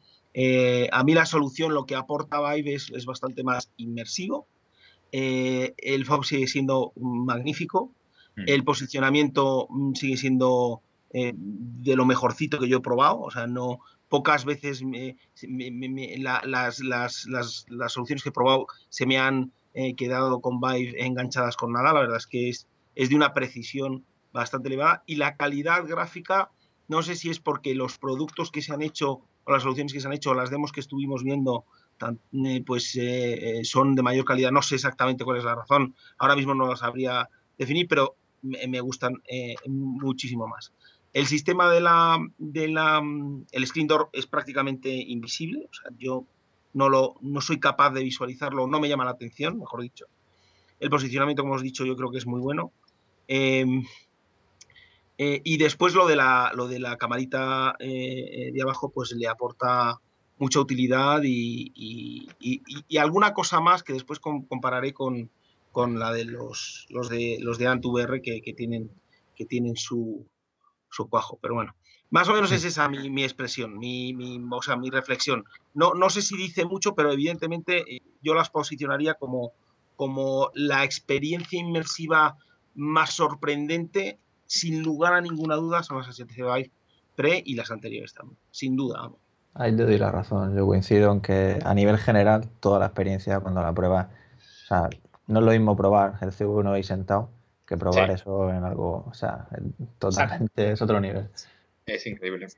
a 0.93 1.05
mí 1.05 1.15
la 1.15 1.25
solución, 1.25 1.73
lo 1.73 1.87
que 1.87 1.95
aporta 1.95 2.41
Vive 2.53 2.75
es, 2.75 2.91
es 2.95 3.07
bastante 3.07 3.43
más 3.43 3.73
inmersivo. 3.79 4.47
el 5.13 6.05
FOB 6.05 6.25
sigue 6.25 6.47
siendo 6.47 6.93
magnífico. 6.97 7.95
Mm. 8.37 8.45
El 8.47 8.65
posicionamiento 8.65 9.67
mm, 9.71 9.95
sigue 9.95 10.17
siendo 10.17 10.83
de 11.13 11.97
lo 11.97 12.05
mejorcito 12.05 12.59
que 12.59 12.69
yo 12.69 12.79
he 12.79 12.83
probado. 12.83 13.21
O 13.21 13.31
sea, 13.31 13.47
no, 13.47 13.81
pocas 14.09 14.45
veces 14.45 14.83
me, 14.83 15.17
la, 16.19 16.43
las, 16.45 16.81
las, 16.81 17.27
las, 17.27 17.67
las, 17.69 17.93
soluciones 17.93 18.23
que 18.23 18.29
he 18.29 18.33
probado 18.33 18.67
se 18.89 19.07
me 19.07 19.19
han 19.19 19.53
eh, 19.75 19.95
quedado 19.95 20.41
con 20.41 20.61
Vive 20.61 21.05
enganchadas 21.05 21.57
con 21.57 21.73
nada. 21.73 21.93
La 21.93 22.01
verdad 22.01 22.17
es 22.17 22.27
que 22.27 22.49
es, 22.49 22.67
es 22.95 23.09
de 23.09 23.17
una 23.17 23.35
precisión 23.35 24.05
bastante 24.33 24.69
elevada 24.69 25.03
y 25.07 25.17
la 25.17 25.37
calidad 25.37 25.85
gráfica, 25.87 26.51
no 26.89 27.03
sé 27.03 27.17
si 27.17 27.31
es 27.31 27.41
porque 27.41 27.75
los 27.75 27.99
productos 27.99 28.51
que 28.51 28.63
se 28.63 28.73
han 28.73 28.83
hecho 28.83 29.23
o 29.45 29.53
las 29.53 29.63
soluciones 29.63 29.93
que 29.93 30.01
se 30.01 30.07
han 30.07 30.13
hecho, 30.13 30.31
o 30.31 30.35
las 30.35 30.51
demos 30.51 30.73
que 30.73 30.81
estuvimos 30.81 31.23
viendo, 31.23 31.65
eh, 32.33 32.63
pues 32.65 32.95
eh, 32.97 33.61
eh, 33.61 33.65
son 33.65 33.95
de 33.95 34.03
mayor 34.03 34.25
calidad. 34.25 34.51
No 34.51 34.63
sé 34.63 34.77
exactamente 34.77 35.25
cuál 35.25 35.39
es 35.39 35.45
la 35.45 35.55
razón. 35.55 35.95
Ahora 36.19 36.37
mismo 36.37 36.55
no 36.55 36.67
lo 36.67 36.77
sabría 36.77 37.29
definir, 37.59 37.89
pero 37.89 38.17
me, 38.43 38.81
gustan 38.81 39.15
muchísimo 39.67 40.47
más. 40.47 40.73
El 41.13 41.27
sistema 41.27 41.71
de 41.71 41.81
la, 41.81 42.19
de 42.39 42.69
la, 42.69 43.03
el 43.51 43.67
screen 43.67 43.89
door 43.89 44.11
es 44.13 44.27
prácticamente 44.27 44.91
invisible. 44.91 45.69
Yo 45.99 46.25
no 46.73 46.89
lo, 46.89 47.17
no 47.21 47.41
soy 47.41 47.59
capaz 47.59 47.91
de 47.91 48.05
visualizarlo, 48.05 48.67
no 48.67 48.79
me 48.81 48.89
llama 48.89 49.05
la 49.05 49.11
atención, 49.11 49.59
mejor 49.59 49.83
dicho. 49.83 50.07
El 50.79 50.89
posicionamiento, 50.89 51.43
como 51.43 51.55
os 51.55 51.63
he 51.63 51.65
dicho, 51.65 51.85
yo 51.85 51.97
creo 51.97 52.11
que 52.11 52.19
es 52.19 52.27
muy 52.27 52.41
bueno. 52.41 52.73
Eh, 55.23 55.43
y 55.45 55.59
después 55.59 55.95
lo 55.95 56.07
de 56.07 56.17
la, 56.17 56.51
lo 56.55 56.67
de 56.67 56.79
la 56.79 56.97
camarita 56.97 57.77
eh, 57.79 58.49
eh, 58.49 58.53
de 58.53 58.63
abajo, 58.63 58.89
pues 58.91 59.13
le 59.13 59.29
aporta 59.29 60.01
mucha 60.39 60.61
utilidad 60.61 61.21
y, 61.23 62.27
alguna 62.99 63.35
cosa 63.35 63.61
más 63.61 63.83
que 63.83 63.93
después 63.93 64.19
compararé 64.19 64.95
con, 64.95 65.31
la 65.75 66.13
de 66.13 66.25
los, 66.25 66.87
los 66.89 67.11
de 67.11 67.37
los 67.41 67.59
de 67.59 67.67
AntVR 67.67 68.23
que, 68.23 68.41
que, 68.41 68.55
tienen, 68.55 68.91
que 69.37 69.45
tienen 69.45 69.77
su, 69.77 70.27
su 70.91 71.09
cuajo. 71.09 71.39
Pero 71.41 71.55
bueno, 71.55 71.75
más 72.11 72.29
o 72.29 72.35
menos 72.35 72.53
es 72.53 72.65
esa 72.65 72.89
mi, 72.89 73.23
expresión, 73.23 73.79
mi, 73.79 74.13
mi, 74.13 74.41
o 74.51 74.63
sea, 74.63 74.77
mi 74.77 74.91
reflexión. 74.91 75.45
No, 75.75 75.95
no 75.95 76.11
sé 76.11 76.23
si 76.23 76.37
dice 76.37 76.65
mucho, 76.65 76.95
pero 76.95 77.13
evidentemente 77.13 77.85
yo 78.21 78.35
las 78.35 78.51
posicionaría 78.51 79.15
como, 79.15 79.53
como 79.97 80.51
la 80.55 80.85
experiencia 80.85 81.59
inmersiva 81.59 82.37
más 82.75 83.11
sorprendente 83.11 84.19
sin 84.47 84.83
lugar 84.83 85.15
a 85.15 85.21
ninguna 85.21 85.55
duda, 85.55 85.83
son 85.83 85.99
las 85.99 86.09
HTC 86.09 86.37
Vive 86.37 86.71
Pre 87.15 87.43
y 87.45 87.55
las 87.55 87.71
anteriores 87.71 88.15
también, 88.15 88.39
sin 88.51 88.77
duda. 88.77 89.11
Ahí 89.55 89.77
te 89.77 89.85
doy 89.85 89.99
la 89.99 90.11
razón. 90.11 90.57
Yo 90.57 90.67
coincido 90.67 91.13
en 91.13 91.21
que 91.21 91.59
a 91.65 91.75
nivel 91.75 91.99
general, 91.99 92.49
toda 92.61 92.79
la 92.81 92.87
experiencia 92.87 93.41
cuando 93.41 93.63
la 93.63 93.73
pruebas, 93.73 94.07
o 94.07 94.67
sea, 94.67 94.91
no 95.27 95.41
es 95.41 95.45
lo 95.45 95.53
mismo 95.53 95.77
probar 95.77 96.19
el 96.23 96.31
C1 96.31 96.73
ahí 96.73 96.83
sentado 96.83 97.31
que 97.71 97.77
probar 97.77 98.11
eso 98.11 98.51
en 98.51 98.65
algo, 98.65 99.07
o 99.09 99.15
sea, 99.15 99.47
totalmente 100.01 100.73
es 100.73 100.83
otro 100.83 101.01
nivel. 101.01 101.29
Es 101.87 102.05
increíble. 102.05 102.49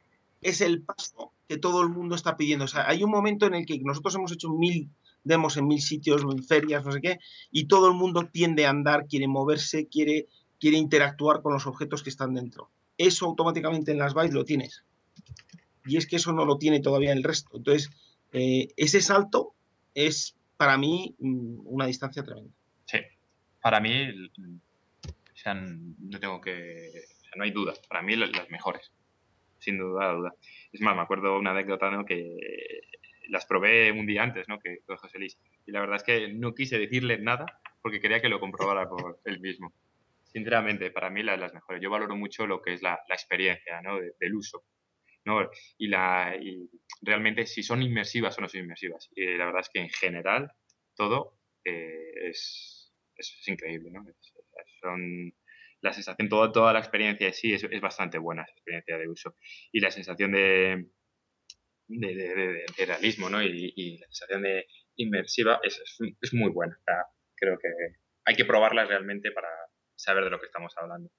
Es 0.40 0.62
el 0.62 0.80
paso 0.80 1.32
que 1.46 1.58
todo 1.58 1.82
el 1.82 1.90
mundo 1.90 2.14
está 2.14 2.38
pidiendo. 2.38 2.64
O 2.64 2.68
sea, 2.68 2.88
hay 2.88 3.04
un 3.04 3.10
momento 3.10 3.44
en 3.46 3.52
el 3.52 3.66
que 3.66 3.78
nosotros 3.80 4.14
hemos 4.14 4.32
hecho 4.32 4.48
mil 4.48 4.88
demos 5.22 5.58
en 5.58 5.68
mil 5.68 5.82
sitios, 5.82 6.22
en 6.22 6.42
ferias, 6.42 6.84
no 6.84 6.92
sé 6.92 7.02
qué, 7.02 7.18
y 7.50 7.66
todo 7.66 7.88
el 7.88 7.94
mundo 7.94 8.26
tiende 8.32 8.64
a 8.64 8.70
andar, 8.70 9.06
quiere 9.06 9.28
moverse, 9.28 9.86
quiere 9.86 10.28
quiere 10.58 10.78
interactuar 10.78 11.42
con 11.42 11.52
los 11.52 11.66
objetos 11.66 12.02
que 12.02 12.08
están 12.08 12.32
dentro. 12.32 12.70
Eso 12.96 13.26
automáticamente 13.26 13.90
en 13.90 13.98
las 13.98 14.14
bytes 14.14 14.32
lo 14.32 14.44
tienes. 14.44 14.82
Y 15.84 15.98
es 15.98 16.06
que 16.06 16.16
eso 16.16 16.32
no 16.32 16.46
lo 16.46 16.56
tiene 16.56 16.80
todavía 16.80 17.12
el 17.12 17.22
resto. 17.22 17.50
Entonces, 17.56 17.90
eh, 18.32 18.68
ese 18.76 19.02
salto 19.02 19.54
es 19.94 20.36
para 20.56 20.78
mí 20.78 21.14
mm, 21.18 21.66
una 21.66 21.86
distancia 21.86 22.22
tremenda. 22.22 22.52
Sí, 22.86 22.98
para 23.60 23.80
mí, 23.80 24.30
sea, 25.43 25.55
no 25.55 26.20
tengo 26.20 26.40
que, 26.40 26.88
o 26.88 27.24
sea, 27.24 27.32
no 27.36 27.45
hay 27.45 27.51
duda, 27.51 27.74
para 27.88 28.03
mí 28.03 28.16
las 28.16 28.51
mejores, 28.51 28.93
sin 29.59 29.78
duda, 29.78 30.12
duda. 30.12 30.34
Es 30.72 30.80
más, 30.80 30.97
me 30.97 31.03
acuerdo 31.03 31.38
una 31.38 31.51
anécdota 31.51 31.90
¿no? 31.90 32.05
que 32.05 32.36
las 33.28 33.47
probé 33.47 33.93
un 33.93 34.07
día 34.07 34.22
antes, 34.22 34.49
¿no? 34.49 34.59
Que 34.59 34.80
con 34.86 34.97
José 34.97 35.18
Luis. 35.18 35.38
Y 35.66 35.72
la 35.72 35.80
verdad 35.80 35.97
es 35.97 36.03
que 36.03 36.32
no 36.32 36.55
quise 36.55 36.78
decirle 36.78 37.18
nada 37.18 37.61
porque 37.80 38.01
quería 38.01 38.20
que 38.20 38.28
lo 38.28 38.40
comprobara 38.40 38.88
por 38.88 39.20
él 39.24 39.40
mismo 39.40 39.72
sinceramente, 40.32 40.90
para 40.90 41.11
mí 41.11 41.22
las, 41.22 41.38
las 41.38 41.53
mejores. 41.53 41.82
Yo 41.82 41.90
valoro 41.90 42.16
mucho 42.16 42.47
lo 42.47 42.62
que 42.62 42.74
es 42.74 42.82
la, 42.82 42.99
la 43.09 43.14
experiencia 43.14 43.80
¿no? 43.82 43.99
del 43.99 44.34
uso. 44.34 44.64
¿no? 45.24 45.49
Y, 45.78 45.88
la, 45.88 46.34
y 46.40 46.68
realmente 47.03 47.47
si 47.47 47.62
son 47.62 47.82
inmersivas 47.82 48.36
o 48.38 48.40
no 48.40 48.49
son 48.49 48.62
inmersivas. 48.62 49.11
Y 49.14 49.36
la 49.36 49.47
verdad 49.47 49.61
es 49.61 49.68
que 49.68 49.80
en 49.80 49.90
general 49.90 50.51
todo 50.97 51.36
eh, 51.64 52.28
es, 52.28 52.93
es, 53.16 53.49
increíble. 53.49 53.90
¿no? 53.90 54.05
Son, 54.80 55.34
la 55.80 55.92
sensación, 55.92 56.28
toda, 56.28 56.53
toda 56.53 56.72
la 56.72 56.78
experiencia 56.78 57.26
de 57.26 57.32
sí 57.32 57.53
es, 57.53 57.64
es, 57.64 57.80
bastante 57.80 58.18
buena, 58.18 58.42
esa 58.42 58.53
experiencia 58.53 58.98
de 58.98 59.09
uso. 59.09 59.36
Y 59.72 59.80
la 59.80 59.90
sensación 59.90 60.32
de, 60.32 60.86
de, 61.88 62.14
de, 62.14 62.64
de 62.76 62.86
realismo 62.86 63.28
¿no? 63.28 63.42
y, 63.42 63.72
y, 63.76 63.98
la 63.98 64.07
sensación 64.07 64.42
de 64.42 64.66
inmersiva 64.96 65.61
es, 65.62 65.82
es 66.20 66.34
muy 66.34 66.50
buena. 66.50 66.78
creo 67.34 67.59
que 67.59 67.68
hay 68.24 68.36
que 68.36 68.44
probarla 68.44 68.84
realmente 68.84 69.32
para, 69.32 69.48
saber 70.03 70.24
de 70.24 70.30
lo 70.30 70.40
que 70.40 70.46
estamos 70.46 70.74
hablando. 70.76 71.11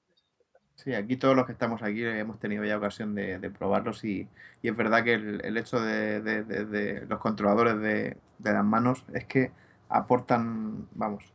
Sí, 0.75 0.93
aquí 0.93 1.17
todos 1.17 1.36
los 1.36 1.45
que 1.45 1.51
estamos 1.51 1.84
aquí 1.84 2.03
hemos 2.03 2.39
tenido 2.39 2.65
ya 2.65 2.77
ocasión 2.77 3.13
de, 3.15 3.38
probarlos 3.51 4.03
y, 4.03 4.27
es 4.63 4.75
verdad 4.75 5.03
que 5.03 5.13
el, 5.13 5.57
hecho 5.57 5.79
de, 5.79 7.05
los 7.07 7.19
controladores 7.19 7.79
de, 7.79 8.17
las 8.39 8.65
manos 8.65 9.05
es 9.13 9.25
que 9.25 9.51
aportan, 9.88 10.88
vamos, 10.95 11.31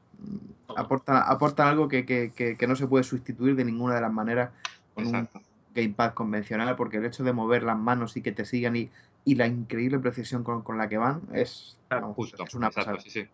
aportan, 0.77 1.23
aportan 1.27 1.69
algo 1.69 1.89
que, 1.89 2.57
no 2.67 2.77
se 2.77 2.87
puede 2.87 3.05
sustituir 3.05 3.57
de 3.57 3.65
ninguna 3.65 3.95
de 3.95 4.01
las 4.01 4.13
maneras 4.13 4.51
con 4.95 5.07
un 5.07 5.29
gamepad 5.75 6.15
convencional 6.15 6.77
porque 6.77 6.99
el 6.99 7.05
hecho 7.05 7.25
de 7.25 7.33
mover 7.33 7.63
las 7.63 7.79
manos 7.79 8.17
y 8.17 8.23
que 8.23 8.33
te 8.33 8.45
sigan 8.45 8.77
y, 8.77 8.91
la 9.25 9.47
increíble 9.47 9.99
precisión 9.99 10.43
con, 10.43 10.79
la 10.79 10.89
que 10.89 10.97
van 10.97 11.21
es, 11.35 11.77
Justo, 12.15 12.45
es 12.45 12.55
una 12.55 12.71
pasada. 12.71 12.99
Sí, 13.01 13.11
sí. 13.11 13.27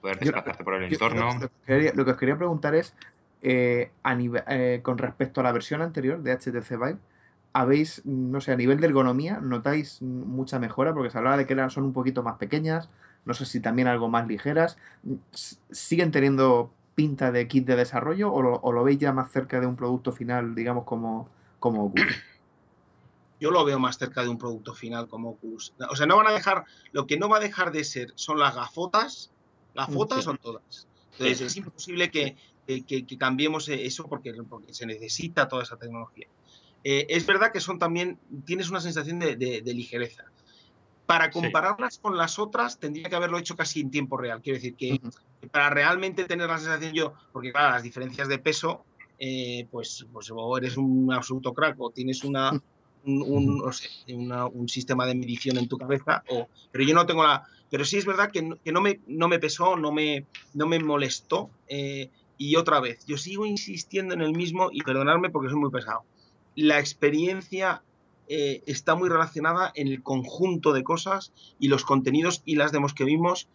Poder 0.00 0.18
desplazarte 0.18 0.64
por 0.64 0.74
el 0.74 0.90
entorno. 0.90 1.28
lo 1.66 2.04
que 2.04 2.10
os 2.10 2.16
quería 2.16 2.36
preguntar 2.38 2.74
es 2.74 2.94
eh, 3.42 3.90
eh, 4.48 4.80
con 4.82 4.96
respecto 4.96 5.40
a 5.40 5.44
la 5.44 5.52
versión 5.52 5.82
anterior 5.82 6.22
de 6.22 6.32
HTC 6.32 6.70
Vive, 6.70 6.96
habéis, 7.52 8.04
no 8.04 8.40
sé, 8.40 8.52
a 8.52 8.56
nivel 8.56 8.80
de 8.80 8.86
ergonomía, 8.86 9.40
notáis 9.40 10.02
mucha 10.02 10.58
mejora 10.58 10.92
porque 10.92 11.10
se 11.10 11.18
hablaba 11.18 11.36
de 11.36 11.46
que 11.46 11.52
eran, 11.52 11.70
son 11.70 11.84
un 11.84 11.92
poquito 11.92 12.22
más 12.22 12.36
pequeñas, 12.36 12.88
no 13.26 13.34
sé 13.34 13.44
si 13.44 13.60
también 13.60 13.88
algo 13.88 14.08
más 14.08 14.26
ligeras. 14.26 14.78
¿Siguen 15.70 16.12
teniendo 16.12 16.72
pinta 16.94 17.30
de 17.32 17.46
kit 17.46 17.66
de 17.66 17.76
desarrollo 17.76 18.32
o 18.32 18.72
lo, 18.72 18.84
veis 18.84 18.98
ya 18.98 19.12
más 19.12 19.30
cerca 19.30 19.60
de 19.60 19.66
un 19.66 19.76
producto 19.76 20.12
final, 20.12 20.54
digamos, 20.54 20.84
como, 20.84 21.28
como 21.58 21.84
Oculus? 21.84 22.06
Yo 23.40 23.50
lo 23.50 23.64
veo 23.66 23.78
más 23.78 23.98
cerca 23.98 24.22
de 24.22 24.30
un 24.30 24.38
producto 24.38 24.72
final 24.72 25.08
como 25.08 25.30
Oculus. 25.30 25.74
O 25.90 25.96
sea, 25.96 26.06
no 26.06 26.16
van 26.16 26.28
a 26.28 26.32
dejar, 26.32 26.64
lo 26.92 27.06
que 27.06 27.18
no 27.18 27.28
va 27.28 27.36
a 27.36 27.40
dejar 27.40 27.70
de 27.70 27.84
ser 27.84 28.12
son 28.14 28.38
las 28.38 28.54
gafotas, 28.54 29.30
las 29.74 29.92
fotos 29.92 30.24
son 30.24 30.38
todas. 30.38 30.88
Entonces 31.12 31.42
es 31.42 31.56
imposible 31.56 32.10
que, 32.10 32.36
que, 32.66 33.18
cambiemos 33.18 33.68
eso 33.68 34.06
porque, 34.08 34.32
porque, 34.48 34.72
se 34.72 34.86
necesita 34.86 35.48
toda 35.48 35.64
esa 35.64 35.76
tecnología. 35.76 36.28
Eh, 36.84 37.06
es 37.10 37.26
verdad 37.26 37.52
que 37.52 37.60
son 37.60 37.78
también, 37.78 38.18
tienes 38.44 38.70
una 38.70 38.80
sensación 38.80 39.18
de, 39.18 39.62
ligereza. 39.66 40.24
Para 41.06 41.30
compararlas 41.30 41.98
con 41.98 42.16
las 42.16 42.38
otras, 42.38 42.78
tendría 42.78 43.08
que 43.08 43.16
haberlo 43.16 43.38
hecho 43.38 43.54
casi 43.56 43.80
en 43.80 43.90
tiempo 43.90 44.16
real. 44.16 44.42
Quiero 44.42 44.58
decir 44.58 44.74
que 44.74 45.00
para 45.50 45.70
realmente 45.70 46.24
tener 46.24 46.48
la 46.48 46.58
sensación 46.58 46.92
yo, 46.92 47.14
porque 47.32 47.52
claro, 47.52 47.70
las 47.74 47.82
diferencias 47.82 48.28
de 48.28 48.38
peso, 48.38 48.84
eh, 49.18 49.66
pues, 49.70 50.06
pues 50.12 50.30
o 50.34 50.58
eres 50.58 50.76
un 50.76 51.12
absoluto 51.12 51.54
crack 51.54 51.76
o 51.78 51.90
tienes 51.90 52.24
una, 52.24 52.52
un, 53.04 53.58
no 53.58 53.72
sé, 53.72 53.88
un 54.08 54.68
sistema 54.68 55.06
de 55.06 55.14
medición 55.14 55.58
en 55.58 55.68
tu 55.68 55.78
cabeza, 55.78 56.22
o, 56.28 56.48
pero 56.72 56.84
yo 56.84 56.94
no 56.94 57.06
tengo 57.06 57.22
la... 57.22 57.44
Pero 57.70 57.84
sí 57.84 57.98
es 57.98 58.04
verdad 58.04 58.30
que 58.30 58.42
no, 58.42 58.56
que 58.62 58.72
no, 58.72 58.80
me, 58.80 59.00
no 59.06 59.28
me 59.28 59.38
pesó, 59.38 59.76
no 59.76 59.92
me, 59.92 60.26
no 60.54 60.66
me 60.66 60.78
molestó. 60.78 61.50
Eh, 61.68 62.10
Y 62.38 62.56
otra 62.56 62.80
vez, 62.80 63.06
yo 63.06 63.16
sigo 63.16 63.46
insistiendo 63.46 64.12
en 64.12 64.20
el 64.20 64.32
mismo 64.32 64.68
y 64.70 64.82
perdonadme 64.82 65.30
porque 65.30 65.48
soy 65.48 65.58
muy 65.58 65.70
pesado. 65.70 66.02
La 66.54 66.78
experiencia 66.78 67.82
eh, 68.28 68.62
está 68.66 68.94
muy 68.94 69.08
relacionada 69.08 69.72
en 69.74 69.88
el 69.88 70.02
conjunto 70.02 70.72
de 70.72 70.82
cosas 70.82 71.32
y 71.58 71.68
los 71.68 71.84
contenidos 71.84 72.42
y 72.44 72.56
las 72.56 72.72
demos 72.72 72.94
que 72.94 73.04
vimos 73.04 73.48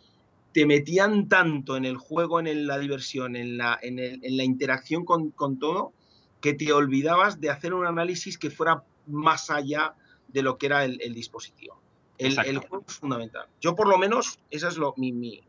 te 0.54 0.66
metían 0.66 1.28
tanto 1.28 1.78
en 1.78 1.86
el 1.86 1.98
juego, 1.98 2.40
en 2.40 2.68
la 2.68 2.78
diversión, 2.78 3.36
en 3.36 3.58
la, 3.58 3.80
en, 3.82 3.98
la 4.22 4.44
interacción 4.44 5.06
con, 5.06 5.60
todo, 5.60 5.94
que 6.42 6.54
te 6.54 6.72
olvidabas 6.74 7.40
de 7.40 7.50
hacer 7.50 7.74
un 7.74 7.86
análisis 7.86 8.38
que 8.38 8.50
fuera 8.50 8.84
más 9.08 9.50
allá 9.50 9.96
de 10.28 10.42
lo 10.42 10.58
que 10.58 10.66
era 10.68 10.84
el, 10.84 11.14
dispositivo. 11.14 11.80
El, 12.18 12.36
juego 12.58 12.84
es 12.88 12.96
fundamental. 12.96 13.48
Yo 13.62 13.76
por 13.76 13.88
lo 13.88 13.98
menos, 13.98 14.40
esa 14.50 14.68
es 14.68 14.78
lo, 14.78 14.94
mi, 14.98 15.12
mi, 15.12 15.42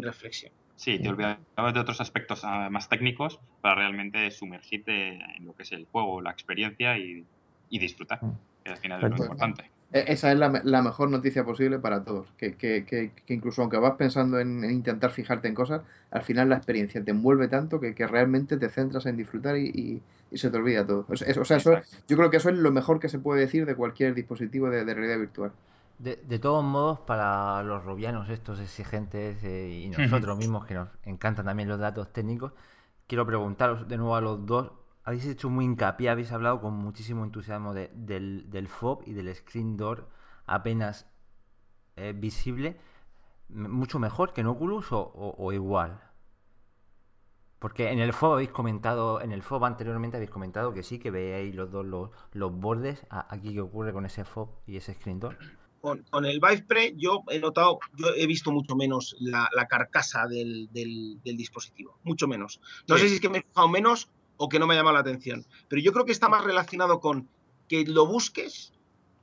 reflexión. 0.00 0.52
Sí, 0.76 0.98
te 0.98 1.08
olvidabas 1.08 1.74
de 1.74 1.80
otros 1.80 2.00
aspectos 2.00 2.40
ah, 2.44 2.68
más 2.70 2.88
técnicos 2.88 3.40
para 3.60 3.74
realmente 3.74 4.30
sumergirte 4.30 5.14
en 5.36 5.44
lo 5.44 5.54
que 5.54 5.64
es 5.64 5.72
el 5.72 5.86
juego, 5.86 6.22
la 6.22 6.30
experiencia 6.30 6.96
y, 6.96 7.24
y 7.70 7.78
disfrutar, 7.78 8.22
mm. 8.22 8.38
Que 8.64 8.70
al 8.70 8.78
final 8.78 9.04
es 9.04 9.10
lo 9.10 9.16
importante. 9.16 9.70
E-, 9.92 10.12
esa 10.12 10.32
es 10.32 10.38
la, 10.38 10.82
mejor 10.82 11.10
noticia 11.10 11.44
posible 11.44 11.78
para 11.78 12.04
todos. 12.04 12.28
Que, 12.36 13.12
incluso 13.28 13.62
aunque 13.62 13.78
vas 13.78 13.94
pensando 13.94 14.38
en, 14.38 14.64
intentar 14.64 15.10
fijarte 15.10 15.48
en 15.48 15.54
cosas, 15.54 15.82
al 16.10 16.22
final 16.22 16.48
la 16.48 16.56
experiencia 16.56 17.02
te 17.04 17.10
envuelve 17.10 17.48
tanto 17.48 17.80
que, 17.80 17.94
realmente 18.06 18.56
te 18.56 18.68
centras 18.68 19.06
en 19.06 19.16
disfrutar 19.16 19.56
y, 19.56 20.02
se 20.32 20.48
te 20.50 20.56
olvida 20.56 20.86
todo. 20.86 21.06
O 21.08 21.16
sea, 21.16 21.58
yo 21.58 22.16
creo 22.16 22.30
que 22.30 22.36
eso 22.36 22.50
es 22.50 22.56
lo 22.56 22.70
mejor 22.70 23.00
que 23.00 23.08
se 23.08 23.18
puede 23.18 23.40
decir 23.40 23.66
de 23.66 23.74
cualquier 23.74 24.14
dispositivo 24.14 24.70
de, 24.70 24.84
realidad 24.84 25.18
virtual. 25.18 25.52
De, 25.98 26.38
todos 26.38 26.64
modos, 26.64 27.00
para 27.00 27.62
los 27.62 27.84
robianos 27.84 28.30
estos 28.30 28.58
exigentes 28.60 29.42
eh, 29.42 29.68
y 29.84 29.88
nosotros 29.90 30.38
mismos 30.38 30.64
que 30.64 30.74
nos 30.74 30.88
encantan 31.04 31.44
también 31.44 31.68
los 31.68 31.78
datos 31.78 32.10
técnicos, 32.12 32.52
quiero 33.06 33.26
preguntaros 33.26 33.86
de 33.86 33.98
nuevo 33.98 34.16
a 34.16 34.20
los 34.22 34.46
dos 34.46 34.70
habéis 35.04 35.26
hecho 35.26 35.50
muy 35.50 35.64
hincapié, 35.64 36.10
habéis 36.10 36.32
hablado 36.32 36.60
con 36.60 36.74
muchísimo 36.74 37.24
entusiasmo 37.24 37.74
del, 37.74 38.50
del 38.50 38.68
FOB 38.68 39.02
y 39.06 39.12
del 39.12 39.34
screen 39.34 39.76
door 39.76 40.08
apenas 40.46 41.06
eh, 41.96 42.12
visible, 42.16 42.76
mucho 43.48 43.98
mejor 43.98 44.32
que 44.32 44.40
en 44.40 44.46
Oculus 44.46 44.86
o, 44.90 45.52
igual. 45.52 46.00
Porque 47.58 47.90
en 47.90 47.98
el 47.98 48.14
FOB 48.14 48.32
habéis 48.32 48.50
comentado, 48.50 49.20
en 49.20 49.32
el 49.32 49.42
FOB 49.42 49.64
anteriormente 49.64 50.16
habéis 50.16 50.30
comentado 50.30 50.72
que 50.72 50.82
sí, 50.82 50.98
que 50.98 51.10
veáis 51.10 51.54
los 51.54 51.70
dos 51.70 51.84
los, 52.32 52.52
bordes. 52.52 53.06
Aquí 53.10 53.52
qué 53.52 53.60
ocurre 53.60 53.92
con 53.92 54.06
ese 54.06 54.24
FOB 54.24 54.48
y 54.66 54.76
ese 54.76 54.94
screen 54.94 55.20
door. 55.20 55.36
Con, 55.82 56.24
el 56.24 56.40
Vive 56.40 56.62
Pre 56.62 56.94
yo 56.96 57.22
he 57.28 57.38
notado, 57.38 57.80
yo 57.96 58.08
he 58.16 58.26
visto 58.26 58.50
mucho 58.50 58.76
menos 58.76 59.14
la, 59.20 59.48
carcasa 59.68 60.26
del, 60.26 60.70
dispositivo, 61.22 61.98
mucho 62.02 62.26
menos. 62.26 62.60
No 62.88 62.96
sé 62.96 63.08
si 63.08 63.16
es 63.16 63.20
que 63.20 63.28
me 63.28 63.38
he 63.38 63.42
fijado 63.42 63.68
menos 63.68 64.10
o 64.42 64.48
que 64.48 64.58
no 64.58 64.66
me 64.66 64.74
llama 64.74 64.90
la 64.90 65.00
atención. 65.00 65.44
Pero 65.68 65.82
yo 65.82 65.92
creo 65.92 66.06
que 66.06 66.12
está 66.12 66.30
más 66.30 66.42
relacionado 66.42 66.98
con 66.98 67.28
que 67.68 67.84
lo 67.84 68.06
busques, 68.06 68.72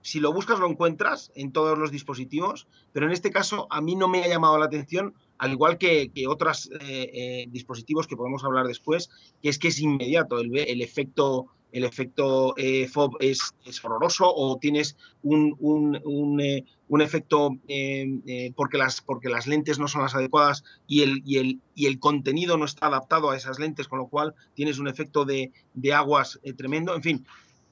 si 0.01 0.19
lo 0.19 0.33
buscas 0.33 0.59
lo 0.59 0.69
encuentras 0.69 1.31
en 1.35 1.51
todos 1.51 1.77
los 1.77 1.91
dispositivos, 1.91 2.67
pero 2.93 3.05
en 3.05 3.11
este 3.11 3.31
caso 3.31 3.67
a 3.69 3.81
mí 3.81 3.95
no 3.95 4.07
me 4.07 4.23
ha 4.23 4.27
llamado 4.27 4.57
la 4.57 4.65
atención, 4.65 5.13
al 5.37 5.51
igual 5.51 5.77
que, 5.77 6.11
otros 6.27 6.69
eh, 6.81 7.11
eh, 7.13 7.47
dispositivos 7.49 8.07
que 8.07 8.17
podemos 8.17 8.43
hablar 8.43 8.67
después, 8.67 9.09
que 9.41 9.49
es 9.49 9.59
que 9.59 9.67
es 9.69 9.79
inmediato 9.79 10.39
el, 10.39 10.57
el 10.57 10.81
efecto 10.81 11.47
el 11.71 11.83
efecto 11.83 12.53
eh, 12.57 12.87
FOB 12.87 13.17
es, 13.19 13.53
horroroso 13.83 14.25
o 14.33 14.57
tienes 14.57 14.97
un, 15.23 15.55
un, 15.59 16.41
eh, 16.41 16.63
efecto 16.99 17.57
eh, 17.67 18.51
porque, 18.55 18.77
las, 18.77 19.01
porque 19.01 19.29
las 19.29 19.47
lentes 19.47 19.77
no 19.77 19.87
son 19.87 20.01
las 20.01 20.15
adecuadas 20.15 20.63
y 20.87 21.01
el, 21.01 21.21
y, 21.25 21.37
el, 21.37 21.59
y 21.75 21.87
el 21.87 21.99
contenido 21.99 22.57
no 22.57 22.65
está 22.65 22.87
adaptado 22.87 23.29
a 23.29 23.37
esas 23.37 23.59
lentes, 23.59 23.87
con 23.87 23.99
lo 23.99 24.07
cual 24.07 24.33
tienes 24.55 24.79
un 24.79 24.87
efecto 24.87 25.25
de, 25.25 25.51
aguas 25.93 26.39
tremendo. 26.57 26.95
En 26.95 27.03
fin, 27.03 27.25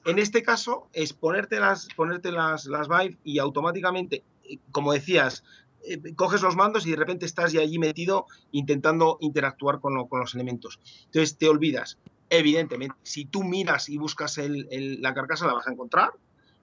en 0.06 0.18
este 0.18 0.42
caso 0.42 0.88
es 0.92 1.12
ponerte 1.12 1.60
las, 1.60 1.88
ponerte 1.94 2.30
las, 2.32 2.66
las 2.66 2.88
Vive 2.88 3.18
y 3.24 3.38
automáticamente, 3.38 4.24
como 4.72 4.92
decías, 4.92 5.44
coges 6.16 6.42
los 6.42 6.56
mandos 6.56 6.86
y 6.86 6.90
de 6.90 6.96
repente 6.96 7.26
estás 7.26 7.52
ya 7.52 7.60
allí 7.60 7.78
metido 7.78 8.26
intentando 8.52 9.18
interactuar 9.20 9.80
con, 9.80 10.08
con 10.08 10.20
los 10.20 10.34
elementos. 10.34 10.80
Entonces 11.06 11.36
te 11.36 11.48
olvidas 11.48 11.98
Evidentemente, 12.28 12.96
si 13.02 13.24
tú 13.26 13.44
miras 13.44 13.88
y 13.88 13.98
buscas 13.98 14.38
la 14.38 15.14
carcasa 15.14 15.46
la 15.46 15.54
vas 15.54 15.68
a 15.68 15.72
encontrar, 15.72 16.10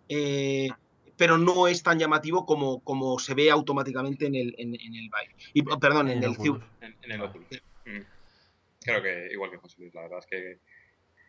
eh, 0.09 0.69
pero 1.17 1.37
no 1.37 1.67
es 1.67 1.83
tan 1.83 1.97
llamativo 1.97 2.45
como, 2.45 2.83
como 2.83 3.17
se 3.17 3.33
ve 3.33 3.49
automáticamente 3.49 4.25
en 4.25 4.35
el, 4.35 4.55
en, 4.57 4.75
el 4.75 5.09
Vive. 5.09 5.35
Y, 5.53 5.63
perdón, 5.63 6.09
en, 6.09 6.21
el 6.21 6.35
Cube. 6.35 6.59
En, 6.81 7.11
el 7.11 7.21
Oculus. 7.21 7.47
Mm. 7.85 7.99
Creo 8.81 9.01
que 9.01 9.29
igual 9.31 9.51
que 9.51 9.57
José 9.57 9.75
Luis, 9.79 9.93
la 9.93 10.01
verdad 10.01 10.19
es 10.19 10.25
que 10.25 10.57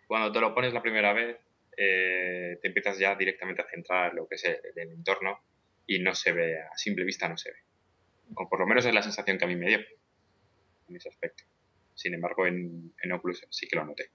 cuando 0.09 0.33
te 0.33 0.41
lo 0.41 0.53
pones 0.53 0.73
la 0.73 0.83
primera 0.83 1.13
vez, 1.13 1.39
eh, 1.77 2.59
te 2.61 2.69
empiezas 2.69 2.99
ya 2.99 3.15
directamente 3.15 3.63
a 3.63 3.67
centrar 3.69 4.15
lo 4.15 4.27
que 4.27 4.37
es 4.37 4.45
el, 4.45 4.61
entorno 4.91 5.41
y 5.87 5.99
no 5.99 6.15
se 6.15 6.33
ve, 6.33 6.61
a 6.61 6.77
simple 6.77 7.05
vista 7.05 7.29
no 7.29 7.37
se 7.37 7.51
ve. 7.51 7.59
O 8.37 8.49
por 8.49 8.61
lo 8.61 8.67
menos 8.67 8.85
es 8.87 8.95
la 8.95 9.03
sensación 9.03 9.39
que 9.39 9.45
a 9.45 9.49
mí 9.49 9.57
me 9.57 9.69
dio 9.69 9.79
en 10.89 10.97
ese 10.97 11.09
aspecto. 11.09 11.45
Sin 11.95 12.15
embargo, 12.15 12.47
en, 12.47 12.93
en 13.03 13.13
Oculus 13.13 13.47
sí 13.51 13.69
que 13.69 13.77
lo 13.77 13.85
noté 13.85 14.11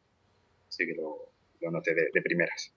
así 0.69 0.85
que 0.85 0.95
lo, 0.95 1.71
noté 1.71 1.93
de, 1.93 2.21
primeras. 2.21 2.73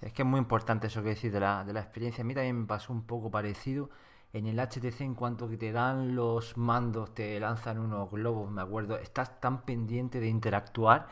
Es 0.00 0.12
que 0.12 0.22
es 0.22 0.26
muy 0.26 0.38
importante 0.38 0.86
eso 0.86 1.02
que 1.02 1.10
decís 1.10 1.32
de 1.32 1.40
la, 1.40 1.64
de 1.64 1.72
la 1.72 1.80
experiencia. 1.80 2.22
A 2.22 2.24
mí 2.24 2.34
también 2.34 2.60
me 2.60 2.66
pasó 2.66 2.92
un 2.92 3.06
poco 3.06 3.30
parecido 3.30 3.90
en 4.32 4.46
el 4.46 4.58
HTC 4.58 5.00
en 5.02 5.14
cuanto 5.14 5.48
que 5.48 5.56
te 5.56 5.72
dan 5.72 6.16
los 6.16 6.56
mandos, 6.56 7.14
te 7.14 7.38
lanzan 7.38 7.78
unos 7.78 8.10
globos, 8.10 8.50
me 8.50 8.62
acuerdo, 8.62 8.98
estás 8.98 9.40
tan 9.40 9.64
pendiente 9.64 10.18
de 10.20 10.26
interactuar 10.26 11.06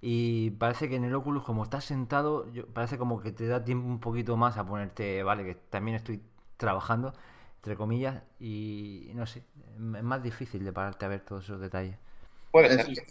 y 0.00 0.50
parece 0.52 0.88
que 0.88 0.96
en 0.96 1.04
el 1.04 1.14
Oculus 1.14 1.44
como 1.44 1.64
estás 1.64 1.84
sentado, 1.84 2.46
parece 2.72 2.98
como 2.98 3.20
que 3.20 3.32
te 3.32 3.46
da 3.46 3.64
tiempo 3.64 3.88
un 3.88 4.00
poquito 4.00 4.36
más 4.36 4.56
a 4.56 4.66
ponerte, 4.66 5.22
vale, 5.22 5.44
que 5.44 5.54
también 5.54 5.96
estoy 5.96 6.22
trabajando, 6.56 7.14
entre 7.56 7.76
comillas, 7.76 8.22
y 8.38 9.10
no 9.14 9.26
sé, 9.26 9.44
es 9.74 10.02
más 10.02 10.22
difícil 10.22 10.64
de 10.64 10.72
pararte 10.72 11.04
a 11.04 11.08
ver 11.08 11.20
todos 11.20 11.44
esos 11.44 11.60
detalles. 11.60 11.96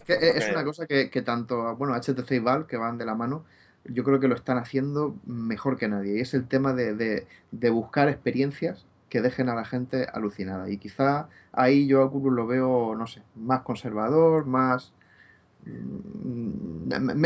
Es, 0.07 0.49
una 0.49 0.63
cosa 0.63 0.87
que, 0.87 1.21
tanto, 1.23 1.75
bueno, 1.75 1.93
HTC 1.95 2.31
y 2.31 2.39
Valve, 2.39 2.67
que 2.67 2.77
van 2.77 2.97
de 2.97 3.05
la 3.05 3.15
mano, 3.15 3.45
yo 3.85 4.03
creo 4.03 4.19
que 4.19 4.27
lo 4.27 4.35
están 4.35 4.57
haciendo 4.57 5.15
mejor 5.25 5.77
que 5.77 5.87
nadie. 5.87 6.17
Y 6.17 6.21
es 6.21 6.33
el 6.33 6.47
tema 6.47 6.73
de, 6.73 7.27
buscar 7.71 8.09
experiencias 8.09 8.85
que 9.09 9.21
dejen 9.21 9.49
a 9.49 9.55
la 9.55 9.63
gente 9.63 10.07
alucinada. 10.11 10.69
Y 10.69 10.77
quizá 10.77 11.29
ahí 11.53 11.87
yo 11.87 12.01
a 12.01 12.05
Oculus 12.05 12.33
lo 12.33 12.47
veo, 12.47 12.95
no 12.95 13.07
sé, 13.07 13.21
más 13.35 13.61
conservador, 13.61 14.45
más... 14.45 14.93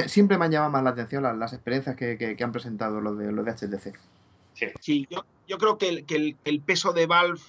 Siempre 0.08 0.38
me 0.38 0.46
han 0.46 0.52
llamado 0.52 0.72
más 0.72 0.84
la 0.84 0.90
atención 0.92 1.24
las, 1.40 1.54
experiencias 1.54 1.96
que, 1.96 2.38
han 2.40 2.52
presentado 2.52 3.00
los 3.00 3.18
de, 3.18 3.32
los 3.32 3.46
de 3.46 3.52
HTC. 3.52 3.98
Sí, 4.80 5.08
yo, 5.10 5.58
creo 5.58 5.78
que 5.78 6.06
el, 6.44 6.62
peso 6.62 6.94
de 6.94 7.08
Valve 7.08 7.40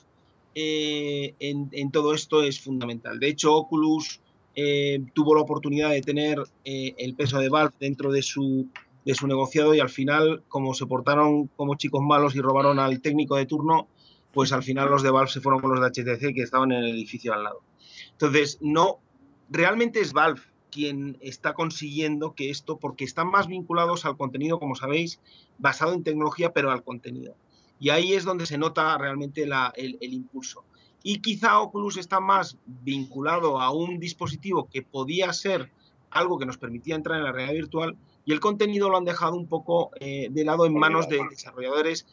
eh, 0.54 1.34
en, 1.40 1.68
en, 1.72 1.90
todo 1.90 2.14
esto 2.14 2.42
es 2.42 2.60
fundamental. 2.60 3.18
De 3.18 3.28
hecho, 3.28 3.54
Oculus 3.54 4.20
eh, 4.54 5.02
tuvo 5.14 5.34
la 5.34 5.40
oportunidad 5.40 5.90
de 5.90 6.02
tener 6.02 6.38
eh, 6.64 6.94
el 6.98 7.14
peso 7.14 7.38
de 7.38 7.48
Valve 7.48 7.74
dentro 7.80 8.12
de 8.12 8.22
su, 8.22 8.68
de 9.04 9.14
su 9.14 9.26
negociado 9.26 9.74
y 9.74 9.80
al 9.80 9.88
final, 9.88 10.42
como 10.48 10.74
se 10.74 10.86
portaron 10.86 11.46
como 11.56 11.76
chicos 11.76 12.02
malos 12.02 12.34
y 12.36 12.40
robaron 12.40 12.78
al 12.78 13.00
técnico 13.00 13.36
de 13.36 13.46
turno, 13.46 13.88
pues 14.32 14.52
al 14.52 14.62
final 14.62 14.90
los 14.90 15.02
de 15.02 15.10
Valve 15.10 15.30
se 15.30 15.40
fueron 15.40 15.60
con 15.60 15.70
los 15.74 15.80
de 15.80 16.02
HTC 16.02 16.34
que 16.34 16.42
estaban 16.42 16.72
en 16.72 16.84
el 16.84 16.90
edificio 16.90 17.32
al 17.32 17.44
lado. 17.44 17.62
Entonces, 18.12 18.58
no, 18.60 19.00
realmente 19.48 20.00
es 20.00 20.12
Valve 20.12 20.42
quien 20.72 21.18
está 21.20 21.54
consiguiendo 21.54 22.34
que 22.34 22.50
esto, 22.50 22.78
porque 22.78 23.04
están 23.04 23.28
más 23.30 23.46
vinculados 23.46 24.04
al 24.04 24.16
contenido, 24.16 24.58
como 24.58 24.74
sabéis, 24.74 25.20
basado 25.58 25.92
en 25.92 26.02
tecnología, 26.02 26.52
pero 26.52 26.72
al 26.72 26.82
contenido. 26.82 27.36
Y 27.78 27.90
ahí 27.90 28.14
es 28.14 28.24
donde 28.24 28.46
se 28.46 28.58
nota 28.58 28.98
realmente 28.98 29.44
el 29.44 30.12
impulso 30.12 30.64
y 31.02 31.20
quizá 31.20 31.60
Oculus 31.60 31.96
está 31.96 32.20
más 32.20 32.56
vinculado 32.66 33.60
a 33.60 33.70
un 33.70 33.98
dispositivo 33.98 34.68
que 34.70 34.82
podía 34.82 35.32
ser 35.32 35.70
algo 36.10 36.38
que 36.38 36.46
nos 36.46 36.58
permitía 36.58 36.94
entrar 36.94 37.18
en 37.18 37.24
la 37.24 37.32
realidad 37.32 37.54
virtual 37.54 37.96
y 38.24 38.32
el 38.32 38.40
contenido 38.40 38.88
lo 38.88 38.96
han 38.96 39.04
dejado 39.04 39.34
un 39.34 39.46
poco 39.46 39.90
eh, 39.98 40.28
de 40.30 40.44
lado 40.44 40.66
en 40.66 40.74
manos 40.74 41.08
de 41.08 41.20
desarrolladores. 41.28 42.06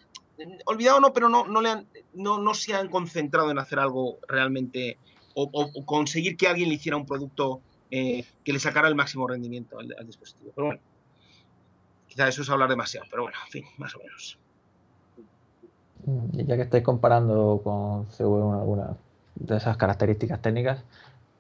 Olvidado 0.65 1.01
no, 1.01 1.13
pero 1.13 1.29
no, 1.29 1.45
no, 1.45 1.61
le 1.61 1.69
han, 1.69 1.87
no, 2.13 2.39
no 2.39 2.53
se 2.53 2.73
han 2.73 2.89
concentrado 2.89 3.51
en 3.51 3.59
hacer 3.59 3.77
algo 3.77 4.17
realmente 4.27 4.97
o, 5.35 5.85
conseguir 5.85 6.35
que 6.35 6.47
alguien 6.47 6.69
le 6.69 6.75
hiciera 6.75 6.97
un 6.97 7.05
producto 7.05 7.61
eh, 7.91 8.25
que 8.43 8.53
le 8.53 8.59
sacara 8.59 8.87
el 8.87 8.95
máximo 8.95 9.27
rendimiento 9.27 9.79
al, 9.79 9.93
al 9.97 10.05
dispositivo. 10.05 10.51
Pero 10.55 10.67
bueno, 10.67 10.81
quizá 12.07 12.27
eso 12.27 12.41
es 12.41 12.49
hablar 12.49 12.69
demasiado, 12.69 13.07
pero 13.09 13.23
bueno, 13.23 13.37
en 13.45 13.51
fin, 13.51 13.65
más 13.77 13.95
o 13.95 13.99
menos. 13.99 14.37
Ya 16.31 16.55
que 16.55 16.63
estáis 16.63 16.83
comparando 16.83 17.61
con 17.63 18.07
CV1 18.09 18.59
algunas 18.59 18.97
de 19.35 19.57
esas 19.57 19.77
características 19.77 20.41
técnicas, 20.41 20.83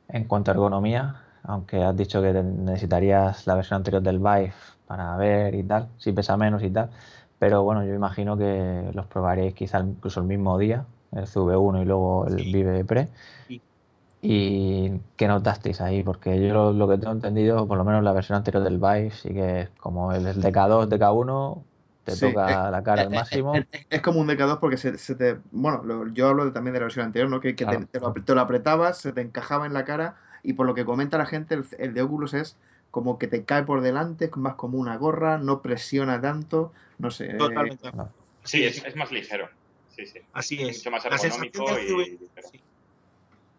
en 0.09 0.25
cuanto 0.25 0.51
a 0.51 0.53
ergonomía, 0.53 1.23
aunque 1.43 1.81
has 1.81 1.95
dicho 1.95 2.21
que 2.21 2.33
necesitarías 2.33 3.47
la 3.47 3.55
versión 3.55 3.77
anterior 3.77 4.01
del 4.01 4.19
Vive 4.19 4.53
para 4.87 5.15
ver 5.17 5.55
y 5.55 5.63
tal, 5.63 5.89
si 5.97 6.11
pesa 6.11 6.37
menos 6.37 6.63
y 6.63 6.69
tal, 6.69 6.89
pero 7.39 7.63
bueno, 7.63 7.85
yo 7.85 7.93
imagino 7.93 8.37
que 8.37 8.91
los 8.93 9.05
probaréis 9.07 9.53
quizá 9.53 9.79
incluso 9.79 10.19
el 10.19 10.27
mismo 10.27 10.57
día, 10.57 10.85
el 11.13 11.25
CV1 11.25 11.81
y 11.81 11.85
luego 11.85 12.27
el 12.27 12.35
Vive 12.35 12.83
Pre. 12.85 13.07
¿Y 14.21 14.91
qué 15.15 15.27
notasteis 15.27 15.79
ahí? 15.79 16.03
Porque 16.03 16.45
yo 16.45 16.73
lo, 16.73 16.89
que 16.89 16.97
tengo 16.97 17.13
entendido, 17.13 17.65
por 17.67 17.77
lo 17.77 17.85
menos 17.85 18.03
la 18.03 18.11
versión 18.11 18.35
anterior 18.35 18.63
del 18.63 18.77
Vive, 18.77 19.11
sí 19.11 19.29
que 19.29 19.61
es 19.61 19.69
como 19.79 20.11
el 20.11 20.25
DK2, 20.25 20.89
DK1, 20.89 21.63
te 22.03 22.17
toca 22.17 22.69
la 22.69 22.83
cara 22.83 23.03
al 23.03 23.11
máximo. 23.11 23.53
Es, 23.89 24.01
como 24.01 24.19
un 24.19 24.27
DK2 24.27 24.59
porque 24.59 24.75
se, 24.75 25.15
te. 25.15 25.37
Bueno, 25.51 26.07
yo 26.13 26.27
hablo 26.27 26.51
también 26.51 26.73
de 26.73 26.79
la 26.79 26.85
versión 26.85 27.05
anterior, 27.05 27.29
¿no? 27.29 27.39
Que, 27.39 27.53
te, 27.53 28.33
lo, 28.33 28.41
apretabas, 28.41 28.97
se 28.97 29.13
te 29.13 29.21
encajaba 29.21 29.65
en 29.65 29.73
la 29.73 29.85
cara, 29.85 30.17
y 30.43 30.53
por 30.53 30.65
lo 30.65 30.73
que 30.73 30.83
comenta 30.83 31.17
la 31.17 31.25
gente, 31.25 31.57
el, 31.77 31.93
de 31.93 32.01
Oculus 32.01 32.33
es 32.33 32.57
como 32.91 33.19
que 33.19 33.27
te 33.27 33.45
cae 33.45 33.63
por 33.63 33.81
delante, 33.81 34.25
es 34.25 34.35
más 34.35 34.55
como 34.55 34.79
una 34.79 34.97
gorra, 34.97 35.37
no 35.37 35.61
presiona 35.61 36.19
tanto, 36.19 36.73
no 36.97 37.09
sé. 37.09 37.35
Totalmente. 37.35 37.89
Sí, 38.43 38.65
es, 38.65 38.95
más 38.97 39.11
ligero. 39.13 39.47
Sí, 39.95 40.05
sí. 40.05 40.19
Así 40.33 40.61
es. 40.61 40.77
Mucho 40.79 40.91
más 40.91 41.05
ergonómico 41.05 41.79
y. 41.79 42.19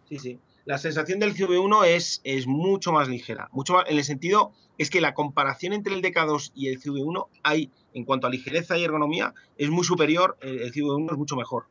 Sí, 0.06 0.18
sí 0.18 0.40
la 0.70 0.78
sensación 0.78 1.18
del 1.18 1.34
CV1 1.34 1.84
es, 1.84 2.20
es 2.22 2.46
mucho 2.46 2.92
más 2.92 3.08
ligera. 3.08 3.48
Mucho 3.50 3.72
más, 3.72 3.86
en 3.88 3.98
el 3.98 4.04
sentido 4.04 4.52
es 4.78 4.88
que 4.88 5.00
la 5.00 5.14
comparación 5.14 5.72
entre 5.72 5.94
el 5.94 6.00
DK2 6.00 6.52
y 6.54 6.68
el 6.68 6.80
CV1 6.80 7.26
hay, 7.42 7.72
en 7.92 8.04
cuanto 8.04 8.28
a 8.28 8.30
ligereza 8.30 8.78
y 8.78 8.84
ergonomía, 8.84 9.34
es 9.58 9.68
muy 9.68 9.82
superior, 9.82 10.38
el, 10.40 10.72
CV1 10.72 11.10
es 11.10 11.18
mucho 11.18 11.34
mejor. 11.34 11.64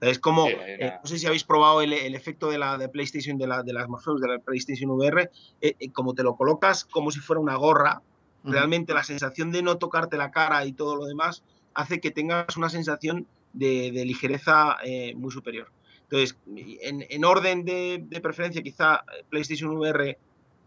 Es 0.00 0.20
como, 0.20 0.46
eh, 0.46 0.92
no 1.02 1.08
sé 1.08 1.18
si 1.18 1.26
habéis 1.26 1.42
probado 1.42 1.82
el, 1.82 1.92
efecto 2.14 2.48
de 2.48 2.58
la 2.58 2.78
de 2.78 2.88
PlayStation, 2.88 3.38
de, 3.38 3.48
la, 3.48 3.64
de 3.64 3.72
las 3.72 3.88
de 3.88 4.28
la 4.28 4.38
PlayStation 4.38 4.88
VR, 4.92 5.30
eh, 5.60 5.74
eh, 5.80 5.90
como 5.90 6.14
te 6.14 6.22
lo 6.22 6.36
colocas 6.36 6.84
como 6.84 7.10
si 7.10 7.18
fuera 7.18 7.40
una 7.40 7.56
gorra, 7.56 8.02
realmente 8.44 8.94
la 8.94 9.02
sensación 9.02 9.50
de 9.50 9.62
no 9.62 9.78
tocarte 9.78 10.16
la 10.16 10.30
cara 10.30 10.64
y 10.64 10.72
todo 10.72 10.94
lo 10.94 11.06
demás 11.06 11.42
hace 11.74 11.98
que 11.98 12.12
tengas 12.12 12.56
una 12.56 12.68
sensación 12.68 13.26
de, 13.52 13.90
ligereza 14.04 14.76
muy 15.16 15.32
superior. 15.32 15.72
Entonces, 16.14 16.38
en, 16.46 17.24
orden 17.24 17.64
de, 17.64 18.20
preferencia, 18.22 18.62
quizá 18.62 19.04
eh, 19.12 19.24
PlayStation 19.28 19.76
VR 19.76 20.16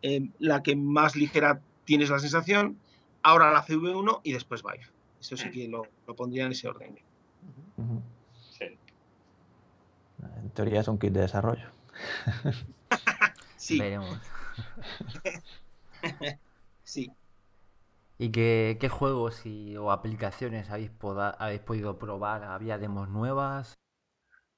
eh, 0.02 0.30
la 0.40 0.62
que 0.62 0.76
más 0.76 1.16
ligera 1.16 1.62
tienes 1.86 2.10
la 2.10 2.20
sensación, 2.20 2.78
ahora 3.24 3.54
la 3.54 3.66
CV1 3.66 4.20
y 4.24 4.34
después 4.34 4.62
Vive. 4.62 4.86
Eso 5.22 5.38
sí 5.38 5.50
que 5.50 5.70
lo, 5.70 5.84
pondría 6.18 6.48
en 6.48 6.52
ese 6.52 6.68
orden. 6.68 7.00
Sí. 8.50 8.78
En 10.20 10.50
teoría 10.50 10.82
es 10.82 10.90
un 10.90 11.00
kit 11.00 11.14
de 11.14 11.22
desarrollo. 11.22 11.70
sí. 13.56 13.82
sí. 16.84 17.10
¿Y 18.18 18.32
qué, 18.32 18.90
juegos 18.92 19.44
o 19.80 19.94
aplicaciones 19.94 20.70
habéis, 20.70 20.92
habéis 21.40 21.62
podido 21.62 21.98
probar? 21.98 22.44
¿Había 22.44 22.78
demos 22.78 23.08
nuevas? 23.08 23.78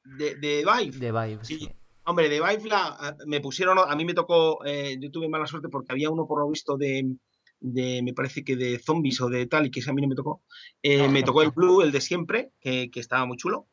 De, 0.04 0.36
de 0.36 0.66
Vive. 0.66 0.98
De 0.98 1.12
Vive, 1.12 1.40
sí. 1.44 1.70
Hombre, 2.06 2.30
de 2.30 2.40
Vive 2.42 2.70
la, 2.70 3.16
me 3.28 3.40
pusieron, 3.40 3.78
a 3.80 3.96
mí 3.96 4.06
me 4.06 4.14
tocó, 4.14 4.66
eh, 4.66 4.98
yo 5.00 5.12
tuve 5.12 5.30
mala 5.30 5.46
suerte 5.46 5.70
porque 5.70 5.92
había 5.92 6.10
uno 6.10 6.26
por 6.26 6.40
lo 6.40 6.50
visto 6.50 6.78
de, 6.78 7.16
de, 7.60 8.02
me 8.04 8.14
parece 8.14 8.44
que 8.44 8.56
de 8.56 8.80
zombies 8.80 9.22
o 9.22 9.30
de 9.30 9.46
tal, 9.46 9.68
y 9.68 9.72
que 9.72 9.80
ese 9.80 9.92
a 9.92 9.94
mí 9.94 10.02
no 10.02 10.08
me 10.08 10.16
tocó. 10.16 10.42
Eh, 10.82 11.08
me 11.08 11.24
tocó 11.24 11.42
el 11.42 11.52
Blue, 11.52 11.82
el 11.82 11.92
de 11.92 12.02
siempre, 12.02 12.52
que, 12.60 12.90
que 12.90 13.00
estaba 13.00 13.26
muy 13.26 13.38
chulo. 13.38 13.68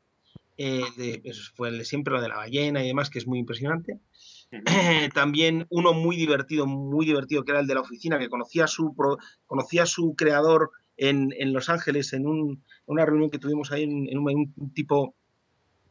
Eh, 0.58 1.20
eso 1.24 1.52
fue 1.54 1.68
el 1.68 1.78
de 1.78 1.84
siempre, 1.84 2.14
lo 2.14 2.20
de 2.20 2.28
la 2.28 2.36
ballena 2.36 2.82
y 2.82 2.88
demás, 2.88 3.10
que 3.10 3.18
es 3.18 3.26
muy 3.26 3.38
impresionante. 3.38 4.00
también 5.14 5.66
uno 5.70 5.92
muy 5.92 6.16
divertido, 6.16 6.66
muy 6.66 7.06
divertido, 7.06 7.44
que 7.44 7.52
era 7.52 7.60
el 7.60 7.66
de 7.66 7.74
la 7.74 7.80
oficina, 7.80 8.18
que 8.18 8.28
conocía 8.28 8.64
a 8.64 8.68
su, 8.68 8.94
conocía 9.46 9.82
a 9.82 9.86
su 9.86 10.14
creador 10.16 10.70
en, 10.96 11.32
en 11.38 11.52
Los 11.52 11.68
Ángeles 11.68 12.12
en 12.12 12.26
un, 12.26 12.62
una 12.86 13.04
reunión 13.04 13.30
que 13.30 13.38
tuvimos 13.38 13.72
ahí 13.72 13.82
en, 13.82 14.08
en 14.08 14.18
un, 14.18 14.72
tipo 14.74 15.14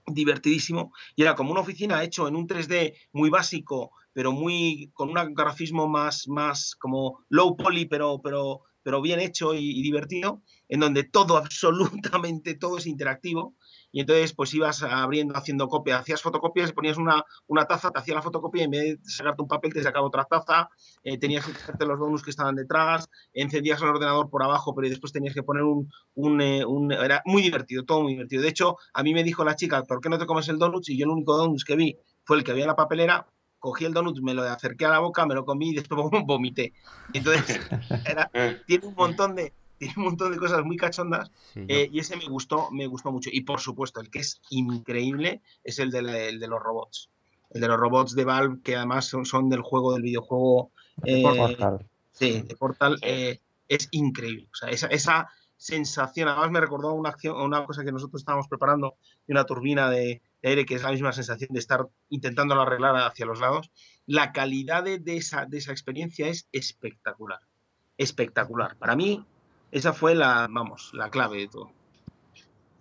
divertidísimo. 0.08 0.94
Y 1.16 1.24
era 1.24 1.36
como 1.36 1.52
una 1.52 1.62
oficina 1.62 2.04
hecho 2.04 2.28
en 2.28 2.36
un 2.36 2.48
3D 2.48 2.96
muy 3.14 3.30
básico 3.30 3.92
pero 4.16 4.32
muy 4.32 4.92
con 4.94 5.10
un 5.10 5.34
grafismo 5.34 5.90
más 5.90 6.28
más 6.30 6.74
como 6.76 7.26
low 7.28 7.58
poly 7.58 7.86
pero 7.86 8.22
pero 8.24 8.62
pero 8.82 9.02
bien 9.02 9.20
hecho 9.20 9.54
y 9.54 9.82
divertido 9.82 10.42
en 10.70 10.80
donde 10.80 11.04
todo 11.04 11.36
absolutamente 11.38 12.56
todo 12.56 12.78
es 12.78 12.88
interactivo 12.88 13.56
y 13.96 14.02
entonces 14.02 14.34
pues 14.34 14.54
ibas 14.54 14.84
abriendo, 14.84 15.38
haciendo 15.38 15.70
copia, 15.70 16.00
hacías 16.00 16.22
fotocopias, 16.22 16.74
ponías 16.74 16.98
una, 16.98 17.24
una 17.48 17.64
taza, 17.64 17.92
te 17.92 18.00
hacía 18.00 18.14
la 18.14 18.22
fotocopia 18.22 18.64
y 18.64 18.66
en 18.66 18.72
vez 18.72 18.84
de 18.84 19.10
sacarte 19.10 19.42
un 19.42 19.48
papel 19.48 19.72
te 19.72 19.82
sacaba 19.82 20.06
otra 20.06 20.26
taza, 20.26 20.70
eh, 21.02 21.18
tenías 21.18 21.46
que 21.46 21.54
hacerte 21.54 21.86
los 21.86 21.98
bonus 21.98 22.22
que 22.22 22.30
estaban 22.30 22.56
detrás, 22.56 23.10
encendías 23.32 23.82
el 23.82 23.88
ordenador 23.88 24.30
por 24.30 24.44
abajo, 24.44 24.76
pero 24.76 24.90
después 24.90 25.14
tenías 25.14 25.34
que 25.34 25.44
poner 25.44 25.64
eh, 25.64 26.66
un, 26.66 26.92
Era 26.92 27.22
muy 27.24 27.42
divertido, 27.42 27.86
todo 27.86 28.02
muy 28.02 28.12
divertido. 28.16 28.42
De 28.42 28.50
hecho, 28.50 28.76
a 28.94 29.02
mí 29.02 29.14
me 29.14 29.24
dijo 29.24 29.46
la 29.46 29.56
chica, 29.56 29.82
¿por 29.84 30.02
qué 30.02 30.10
no 30.10 30.18
te 30.18 30.26
comes 30.26 30.50
el 30.50 30.58
donut? 30.58 30.84
Y 30.90 30.98
yo 30.98 31.06
el 31.06 31.12
único 31.12 31.38
donut 31.38 31.64
que 31.66 31.78
vi 31.78 31.98
fue 32.26 32.36
el 32.36 32.44
que 32.44 32.52
había 32.52 32.66
en 32.66 32.72
la 32.72 32.76
papelera, 32.76 33.26
cogí 33.60 33.86
el 33.86 33.94
donut, 33.94 34.20
me 34.20 34.34
lo 34.34 34.44
acerqué 34.44 34.88
a 34.88 34.90
la 34.90 35.00
boca, 35.00 35.26
me 35.26 35.36
lo 35.36 35.46
comí 35.46 35.70
y 35.70 35.76
después 35.76 36.02
vomité. 36.26 36.74
Entonces, 37.14 37.62
era, 38.06 38.30
tiene 38.68 38.88
un 38.88 38.96
montón 38.96 39.36
de 39.36 39.54
tiene 39.80 39.94
un 39.98 40.04
montón 40.04 40.32
de 40.32 40.38
cosas 40.38 40.64
muy 40.64 40.78
cachondas 40.78 41.32
eh, 41.56 41.90
y 41.92 42.00
ese 42.00 42.16
me 42.16 42.28
gustó, 42.28 42.70
me 42.72 42.88
gustó 42.88 43.12
mucho. 43.12 43.30
Y 43.32 43.42
por 43.42 43.60
supuesto, 43.60 44.00
el 44.00 44.10
que 44.10 44.20
es 44.20 44.42
increíble 44.50 45.42
es 45.64 45.80
el 45.80 45.92
de, 45.92 46.02
de 46.02 46.48
los 46.48 46.62
robots. 46.62 47.10
El 47.52 47.62
de 47.62 47.68
los 47.68 47.80
robots 47.80 48.16
de 48.16 48.26
Valve, 48.26 48.62
que 48.64 48.76
además 48.76 49.06
son, 49.06 49.50
del 49.50 49.62
juego, 49.62 49.94
del 49.94 50.02
videojuego. 50.02 50.72
Eh, 51.04 51.22
Portal. 51.22 51.86
Sí, 52.12 52.42
de 52.42 52.56
Portal. 52.56 52.98
Eh, 53.02 53.40
es 53.68 53.88
increíble. 53.92 54.48
O 54.52 54.56
sea, 54.56 54.70
esa, 54.70 54.88
esa, 54.88 55.30
sensación, 55.58 56.28
además 56.28 56.52
me 56.52 56.60
recordó 56.60 56.94
una 56.94 57.10
acción, 57.10 57.38
una 57.38 57.66
cosa 57.66 57.84
que 57.84 57.92
nosotros 57.92 58.22
estábamos 58.22 58.48
preparando 58.48 58.96
de 59.26 59.34
una 59.34 59.46
turbina 59.46 59.90
de, 59.90 60.22
aire, 60.44 60.66
que 60.66 60.76
es 60.76 60.84
la 60.84 60.92
misma 60.92 61.12
sensación 61.12 61.50
de 61.52 61.60
estar 61.60 61.88
intentándolo 62.10 62.62
arreglar 62.62 62.96
hacia 62.98 63.26
los 63.26 63.40
lados. 63.40 63.72
La 64.06 64.32
calidad 64.32 64.84
de, 64.84 65.02
esa, 65.08 65.46
de 65.46 65.58
esa 65.58 65.72
experiencia 65.72 66.28
es 66.28 66.48
espectacular. 66.52 67.40
Espectacular. 67.98 68.78
Para 68.78 68.96
mí, 68.96 69.26
esa 69.72 69.94
fue 69.94 70.16
la, 70.16 70.48
vamos, 70.50 70.92
la 70.94 71.10
clave 71.10 71.40
de 71.40 71.48
todo. 71.48 71.72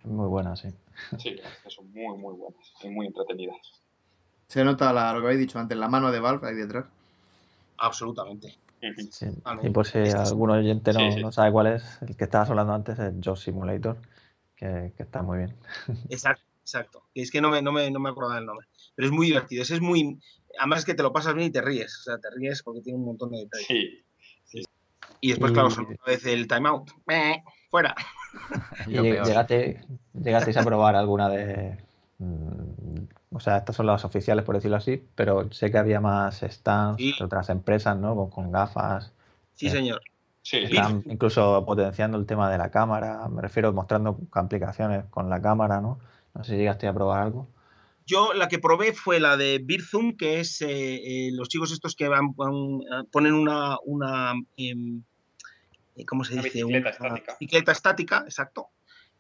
Muy 0.05 0.29
buena, 0.29 0.55
sí. 0.57 0.69
Sí, 1.19 1.37
son 1.69 1.91
muy, 1.93 2.17
muy 2.17 2.35
buenas 2.35 2.73
y 2.83 2.89
muy 2.89 3.07
entretenidas. 3.07 3.57
Se 4.47 4.65
nota 4.65 4.93
lo 4.93 5.21
que 5.21 5.27
habéis 5.27 5.41
dicho 5.41 5.59
antes, 5.59 5.77
la 5.77 5.89
mano 5.89 6.13
de 6.13 6.21
Valve 6.21 6.49
ahí 6.49 6.55
detrás. 6.55 6.87
Absolutamente. 7.79 8.57
Y 9.63 9.71
por 9.71 9.87
si 9.87 9.99
algún 9.99 10.51
oyente 10.51 10.93
no, 10.93 11.33
sabe 11.33 11.53
cuál 11.53 11.69
es, 11.69 12.03
el 12.03 12.17
que 12.17 12.25
estabas 12.25 12.51
hablando 12.51 12.75
antes 12.75 12.99
es 12.99 13.15
Joe 13.25 13.37
Simulator, 13.37 13.97
que, 14.55 14.93
está 14.99 15.23
muy 15.23 15.39
bien. 15.39 15.55
Exacto, 16.11 16.45
exacto. 16.61 17.03
Es 17.15 17.31
que 17.31 17.41
no 17.41 17.51
me, 17.51 17.63
no, 17.63 17.73
me, 17.73 17.91
no 17.91 18.01
me 18.01 18.11
acordaba 18.11 18.37
del 18.37 18.47
nombre. 18.47 18.67
Pero 18.95 19.09
es 19.09 19.13
muy 19.13 19.27
divertido. 19.27 19.63
es 19.63 19.81
muy. 19.81 20.21
Además 20.59 20.81
es 20.81 20.85
que 20.85 20.95
te 20.95 21.03
lo 21.03 21.13
pasas 21.13 21.35
bien 21.35 21.49
y 21.49 21.51
te 21.51 21.61
ríes. 21.61 21.99
O 22.01 22.03
sea, 22.03 22.19
te 22.19 22.31
ríes 22.31 22.63
porque 22.63 22.81
tiene 22.81 22.99
un 22.99 23.07
montón 23.07 23.31
de 23.31 23.39
detalles. 23.39 23.67
Sí. 23.67 24.04
Y 25.25 25.29
después, 25.29 25.53
claro, 25.53 25.71
solo 25.71 25.89
una 25.89 26.05
vez 26.07 26.27
el 26.27 26.47
timeout. 26.47 26.91
Fuera. 27.71 27.95
¿Y 28.87 29.01
llegaste, 29.01 29.81
llegasteis 30.13 30.59
a 30.59 30.63
probar 30.63 30.97
alguna 30.97 31.31
de. 31.31 31.79
Mm, 32.19 33.05
o 33.31 33.41
sea, 33.41 33.57
estas 33.57 33.75
son 33.75 33.87
las 33.87 34.05
oficiales, 34.05 34.45
por 34.45 34.55
decirlo 34.55 34.77
así, 34.77 35.03
pero 35.15 35.51
sé 35.51 35.71
que 35.71 35.79
había 35.79 35.99
más 35.99 36.43
stands 36.43 36.99
de 36.99 37.25
otras 37.25 37.49
empresas, 37.49 37.97
¿no? 37.97 38.29
Con, 38.29 38.53
gafas. 38.53 39.15
Sí, 39.55 39.71
señor. 39.71 40.03
Sí, 40.43 40.59
Están 40.59 41.03
incluso 41.07 41.65
potenciando 41.65 42.19
el 42.19 42.27
tema 42.27 42.51
de 42.51 42.59
la 42.59 42.71
cámara, 42.71 43.27
me 43.31 43.41
refiero 43.41 43.73
mostrando 43.73 44.19
complicaciones 44.29 45.07
con 45.07 45.31
la 45.31 45.41
cámara, 45.41 45.81
¿no? 45.81 45.99
No 46.35 46.45
sé 46.45 46.53
si 46.53 46.59
llegaste 46.59 46.87
a 46.87 46.93
probar 46.93 47.23
algo. 47.23 47.49
Yo 48.07 48.35
la 48.35 48.49
que 48.49 48.59
probé 48.59 48.93
fue 48.93 49.21
la 49.21 49.39
de 49.39 49.59
Birzum, 49.59 50.19
que 50.19 50.41
es 50.41 50.61
eh, 50.61 50.69
eh, 50.69 51.31
los 51.33 51.49
chicos 51.49 51.73
estos 51.73 51.97
que 51.97 52.09
van, 52.09 52.35
ponen 52.35 53.33
una, 53.33 53.79
una 53.87 54.35
em, 54.59 54.99
eh, 54.99 55.03
¿cómo 56.07 56.25
se 56.25 56.35
dice? 56.35 56.65
Una 56.65 56.79
bicicleta 56.79 56.91
estática. 56.91 57.37
Bicicleta 57.41 57.73
estática, 57.73 58.25
exacto. 58.25 58.69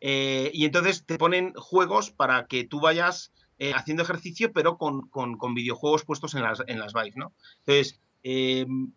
y 0.00 0.64
entonces 0.64 1.04
te 1.06 1.18
ponen 1.18 1.52
juegos 1.54 2.10
para 2.10 2.46
que 2.46 2.64
tú 2.64 2.80
vayas 2.80 3.32
haciendo 3.74 4.02
ejercicio, 4.02 4.52
pero 4.52 4.76
con, 4.76 5.08
con, 5.08 5.54
videojuegos 5.54 6.04
puestos 6.04 6.34
en 6.34 6.42
las, 6.42 6.62
en 6.66 6.78
las 6.78 6.92
Vive, 6.92 7.12
¿no? 7.16 7.32
Entonces, 7.60 8.00
em, 8.22 8.92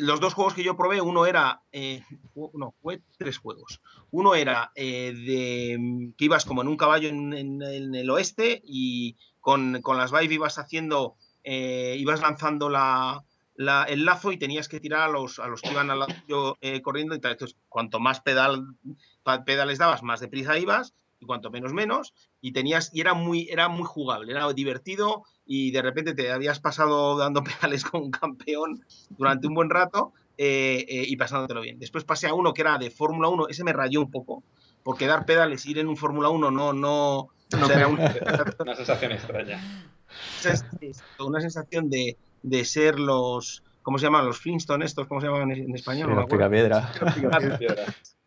los 0.00 0.20
dos 0.20 0.34
juegos 0.34 0.54
que 0.54 0.64
yo 0.64 0.76
probé, 0.76 1.00
uno 1.00 1.26
era, 1.26 1.62
eh, 1.72 2.02
no, 2.54 2.74
fue 2.82 3.02
tres 3.18 3.38
juegos. 3.38 3.80
Uno 4.10 4.34
era 4.34 4.72
eh, 4.74 5.12
de 5.14 6.12
que 6.16 6.24
ibas 6.24 6.44
como 6.44 6.62
en 6.62 6.68
un 6.68 6.76
caballo 6.76 7.08
en, 7.08 7.62
el 7.62 8.10
oeste 8.10 8.60
y 8.64 9.16
con, 9.40 9.80
las 9.86 10.12
Vive 10.12 10.34
ibas 10.34 10.58
haciendo, 10.58 11.16
eh, 11.44 11.96
ibas 11.98 12.20
lanzando 12.20 12.68
la, 12.68 13.24
el 13.88 14.04
lazo 14.04 14.32
y 14.32 14.38
tenías 14.38 14.68
que 14.68 14.80
tirar 14.80 15.02
a 15.02 15.08
los, 15.08 15.38
a 15.38 15.46
los 15.46 15.60
que 15.60 15.70
iban 15.70 15.90
al 15.90 16.00
lado 16.00 16.14
corriendo. 16.82 17.14
Y 17.14 17.20
tal. 17.20 17.32
Entonces, 17.32 17.56
cuanto 17.68 18.00
más 18.00 18.20
pedal, 18.20 18.66
pedales 19.44 19.78
dabas, 19.78 20.02
más 20.02 20.20
deprisa 20.20 20.58
ibas 20.58 20.94
y 21.20 21.26
cuanto 21.26 21.50
menos 21.50 21.72
menos 21.72 22.14
y 22.40 22.52
tenías 22.52 22.90
y 22.94 23.00
era 23.00 23.14
muy 23.14 23.48
era 23.50 23.68
muy 23.68 23.84
jugable 23.84 24.32
era 24.32 24.50
divertido 24.52 25.24
y 25.44 25.70
de 25.70 25.82
repente 25.82 26.14
te 26.14 26.32
habías 26.32 26.60
pasado 26.60 27.16
dando 27.18 27.44
pedales 27.44 27.84
con 27.84 28.02
un 28.04 28.10
campeón 28.10 28.84
durante 29.10 29.46
un 29.46 29.54
buen 29.54 29.70
rato 29.70 30.12
eh, 30.38 30.86
eh, 30.88 31.04
y 31.06 31.16
pasándotelo 31.16 31.60
bien 31.60 31.78
después 31.78 32.04
pasé 32.04 32.26
a 32.26 32.34
uno 32.34 32.54
que 32.54 32.62
era 32.62 32.78
de 32.78 32.90
Fórmula 32.90 33.28
1 33.28 33.48
ese 33.48 33.64
me 33.64 33.74
rayó 33.74 34.00
un 34.00 34.10
poco 34.10 34.42
porque 34.82 35.06
dar 35.06 35.26
pedales 35.26 35.66
ir 35.66 35.78
en 35.78 35.88
un 35.88 35.96
Fórmula 35.96 36.30
1 36.30 36.50
no 36.50 36.72
no, 36.72 37.28
no 37.52 37.70
era 37.70 37.88
una 38.58 38.74
sensación 38.74 39.12
extraña 39.12 39.60
una 41.18 41.40
sensación 41.40 41.90
de, 41.90 42.16
de 42.42 42.64
ser 42.64 42.98
los, 42.98 43.62
¿cómo 43.82 43.98
se 43.98 44.06
llaman? 44.06 44.26
Los 44.26 44.38
Flintstone 44.38 44.84
estos, 44.84 45.06
¿cómo 45.06 45.20
se 45.20 45.26
llaman 45.26 45.50
en, 45.52 45.74
español? 45.74 46.14
los 46.14 46.26
picapiedra. 46.26 46.92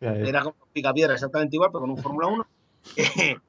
Era 0.00 0.42
como 0.42 0.56
picapiedra, 0.72 1.14
exactamente 1.14 1.56
igual, 1.56 1.70
pero 1.70 1.80
con 1.80 1.90
un 1.90 1.98
Fórmula 1.98 2.26
1. 2.28 2.46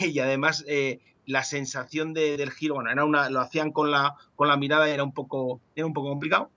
y 0.00 0.18
además 0.18 0.64
eh, 0.68 1.00
la 1.26 1.44
sensación 1.44 2.12
del 2.12 2.50
giro, 2.50 2.74
bueno, 2.74 2.90
era 2.90 3.04
una, 3.04 3.30
lo 3.30 3.40
hacían 3.40 3.72
con 3.72 3.90
la, 3.90 4.14
con 4.34 4.48
la 4.48 4.56
mirada 4.56 4.88
y 4.88 4.92
era 4.92 5.04
un 5.04 5.12
poco, 5.12 5.60
era 5.74 5.86
un 5.86 5.92
poco 5.92 6.08
complicado. 6.08 6.50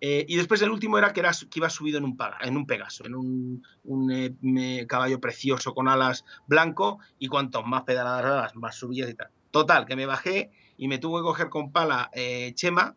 Eh, 0.00 0.24
y 0.28 0.36
después 0.36 0.60
el 0.62 0.70
último 0.70 0.98
era 0.98 1.12
que, 1.12 1.20
era 1.20 1.30
que 1.30 1.60
iba 1.60 1.70
subido 1.70 1.98
en 1.98 2.04
un, 2.04 2.18
en 2.40 2.56
un 2.56 2.66
Pegaso, 2.66 3.06
en 3.06 3.14
un, 3.14 3.62
un 3.84 4.10
eh, 4.10 4.86
caballo 4.88 5.20
precioso 5.20 5.74
con 5.74 5.86
alas 5.86 6.24
blanco 6.48 6.98
y 7.20 7.28
cuanto 7.28 7.62
más 7.62 7.84
pedaladas, 7.84 8.56
más 8.56 8.74
subidas 8.74 9.10
y 9.10 9.14
tal. 9.14 9.28
Total, 9.52 9.86
que 9.86 9.94
me 9.94 10.06
bajé 10.06 10.50
y 10.76 10.88
me 10.88 10.98
tuve 10.98 11.20
que 11.20 11.24
coger 11.24 11.50
con 11.50 11.70
pala 11.70 12.10
Chema 12.54 12.96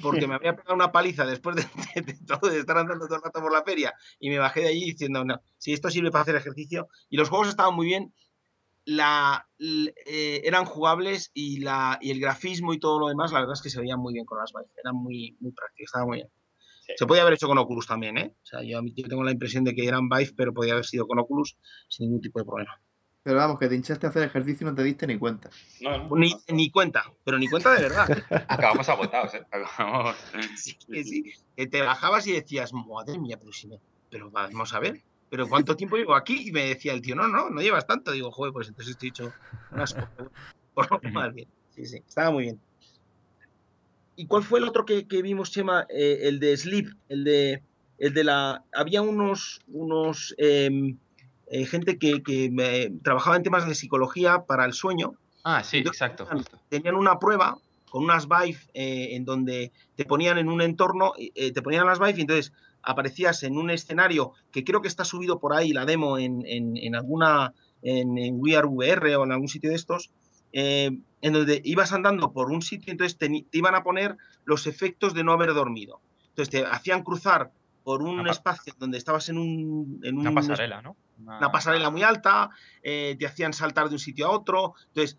porque 0.00 0.26
me 0.26 0.34
había 0.36 0.56
pegado 0.56 0.74
una 0.74 0.92
paliza 0.92 1.26
después 1.26 1.56
de, 1.56 1.64
todo, 2.26 2.50
de 2.50 2.58
estar 2.58 2.78
andando 2.78 3.06
todo 3.06 3.16
el 3.16 3.22
rato 3.22 3.40
por 3.40 3.52
la 3.52 3.64
feria 3.64 3.92
y 4.18 4.30
me 4.30 4.38
bajé 4.38 4.60
de 4.60 4.68
allí 4.68 4.84
diciendo, 4.84 5.24
no, 5.24 5.40
si 5.58 5.72
esto 5.72 5.90
sirve 5.90 6.10
para 6.10 6.22
hacer 6.22 6.36
ejercicio. 6.36 6.88
Y 7.08 7.16
los 7.16 7.28
juegos 7.28 7.48
estaban 7.48 7.74
muy 7.74 7.86
bien, 7.86 8.14
la, 8.84 9.48
eh, 9.58 10.42
eran 10.44 10.64
jugables 10.64 11.30
y, 11.34 11.60
la, 11.60 11.98
y 12.00 12.10
el 12.10 12.20
grafismo 12.20 12.72
y 12.72 12.78
todo 12.78 12.98
lo 12.98 13.08
demás, 13.08 13.32
la 13.32 13.40
verdad 13.40 13.54
es 13.54 13.62
que 13.62 13.70
se 13.70 13.80
veían 13.80 14.00
muy 14.00 14.12
bien 14.12 14.24
con 14.24 14.38
las 14.38 14.52
Vive, 14.52 14.70
eran 14.82 14.96
muy, 14.96 15.36
muy 15.40 15.52
prácticos, 15.52 15.88
estaban 15.88 16.08
muy 16.08 16.18
bien. 16.18 16.28
Se 16.96 17.06
podía 17.06 17.22
haber 17.22 17.34
hecho 17.34 17.46
con 17.46 17.58
Oculus 17.58 17.86
también, 17.86 18.18
¿eh? 18.18 18.34
O 18.42 18.46
sea, 18.46 18.60
yo, 18.62 18.80
yo 18.84 19.08
tengo 19.08 19.22
la 19.22 19.30
impresión 19.30 19.62
de 19.64 19.74
que 19.74 19.86
eran 19.86 20.08
Vive, 20.08 20.32
pero 20.36 20.52
podía 20.52 20.72
haber 20.72 20.84
sido 20.84 21.06
con 21.06 21.18
Oculus 21.18 21.56
sin 21.88 22.06
ningún 22.06 22.20
tipo 22.20 22.40
de 22.40 22.44
problema. 22.44 22.80
Pero 23.22 23.36
vamos, 23.36 23.58
que 23.58 23.68
te 23.68 23.76
hinchaste 23.76 24.06
a 24.06 24.10
hacer 24.10 24.24
ejercicio 24.24 24.66
y 24.66 24.70
no 24.70 24.74
te 24.74 24.82
diste 24.82 25.06
ni 25.06 25.16
cuenta. 25.16 25.48
ni, 26.10 26.34
ni, 26.48 26.70
cuenta, 26.70 27.04
pero 27.24 27.38
ni 27.38 27.48
cuenta 27.48 27.72
de 27.72 27.82
verdad. 27.82 28.08
Acabamos 28.48 28.88
agotados, 28.88 29.34
¿eh? 29.34 29.46
Acabamos... 29.50 30.16
Sí, 30.56 30.76
sí. 31.04 31.32
Que 31.56 31.68
te 31.68 31.82
bajabas 31.82 32.26
y 32.26 32.32
decías, 32.32 32.72
madre 32.72 33.18
mía, 33.18 33.36
pero 33.38 33.52
si 33.52 33.68
me... 33.68 33.78
Pero 34.10 34.30
vamos 34.30 34.74
a 34.74 34.80
ver, 34.80 35.00
¿pero 35.30 35.48
cuánto 35.48 35.76
tiempo 35.76 35.96
llevo 35.96 36.14
aquí? 36.14 36.48
Y 36.48 36.52
me 36.52 36.66
decía 36.66 36.92
el 36.92 37.00
tío, 37.00 37.14
no, 37.14 37.28
no, 37.28 37.48
no 37.48 37.62
llevas 37.62 37.86
tanto. 37.86 38.10
Digo, 38.10 38.30
joder, 38.32 38.52
pues 38.52 38.68
entonces 38.68 38.92
estoy 38.92 39.10
hecho 39.10 39.32
unas 39.70 39.94
cosas. 39.94 40.10
Más 41.12 41.32
bien. 41.32 41.48
Sí, 41.70 41.86
sí, 41.86 42.02
estaba 42.06 42.32
muy 42.32 42.44
bien. 42.44 42.60
¿Y 44.16 44.26
cuál 44.26 44.42
fue 44.42 44.58
el 44.58 44.68
otro 44.68 44.84
que, 44.84 45.06
que 45.06 45.22
vimos, 45.22 45.50
Chema? 45.50 45.86
Eh, 45.88 46.20
el 46.22 46.40
de 46.40 46.56
Sleep, 46.56 46.88
el 47.08 47.24
de, 47.24 47.62
el 47.98 48.12
de 48.12 48.24
la... 48.24 48.64
Había 48.72 49.00
unos... 49.00 49.60
unos 49.68 50.34
eh, 50.38 50.96
eh, 51.54 51.66
gente 51.66 51.98
que, 51.98 52.90
trabajaba 53.02 53.36
en 53.36 53.42
temas 53.42 53.68
de 53.68 53.74
psicología 53.74 54.44
para 54.46 54.64
el 54.64 54.72
sueño. 54.72 55.12
Ah, 55.44 55.62
sí, 55.62 55.78
exacto. 55.78 56.26
Tenían, 56.70 56.94
una 56.94 57.18
prueba 57.18 57.58
con 57.90 58.04
unas 58.04 58.26
Vive 58.26 58.58
eh, 58.72 59.08
en 59.10 59.26
donde 59.26 59.70
te 59.94 60.06
ponían 60.06 60.38
en 60.38 60.48
un 60.48 60.62
entorno, 60.62 61.12
eh, 61.18 61.52
te 61.52 61.60
ponían 61.60 61.86
las 61.86 61.98
Vive 61.98 62.14
y 62.16 62.20
entonces 62.22 62.54
aparecías 62.82 63.42
en 63.42 63.58
un 63.58 63.68
escenario 63.68 64.32
que 64.50 64.64
creo 64.64 64.80
que 64.80 64.88
está 64.88 65.04
subido 65.04 65.40
por 65.40 65.52
ahí 65.52 65.74
la 65.74 65.84
demo 65.84 66.16
en, 66.16 66.42
en, 66.46 66.94
alguna, 66.94 67.52
en, 67.82 68.16
en 68.16 68.40
VR 68.40 69.14
o 69.16 69.24
en 69.24 69.32
algún 69.32 69.48
sitio 69.48 69.68
de 69.68 69.76
estos, 69.76 70.10
en 70.52 71.02
donde 71.20 71.60
ibas 71.64 71.92
andando 71.92 72.32
por 72.32 72.50
un 72.50 72.62
sitio, 72.62 72.92
entonces 72.92 73.18
te, 73.18 73.28
te, 73.28 73.58
iban 73.58 73.74
a 73.74 73.82
poner 73.82 74.16
los 74.46 74.66
efectos 74.66 75.12
de 75.12 75.22
no 75.22 75.32
haber 75.32 75.52
dormido. 75.52 76.00
Entonces 76.30 76.48
te 76.48 76.64
hacían 76.64 77.02
cruzar 77.02 77.50
por 77.84 78.02
un 78.02 78.26
espacio 78.28 78.74
donde 78.78 78.98
estabas 78.98 79.28
en 79.28 79.38
un... 79.38 80.00
En 80.02 80.18
una 80.18 80.32
pasarela, 80.32 80.82
¿no? 80.82 80.96
Una... 81.18 81.50
pasarela 81.50 81.90
muy 81.90 82.02
alta, 82.02 82.50
eh, 82.82 83.16
te 83.18 83.26
hacían 83.26 83.52
saltar 83.52 83.88
de 83.88 83.94
un 83.94 83.98
sitio 83.98 84.26
a 84.26 84.30
otro. 84.30 84.74
Entonces, 84.88 85.18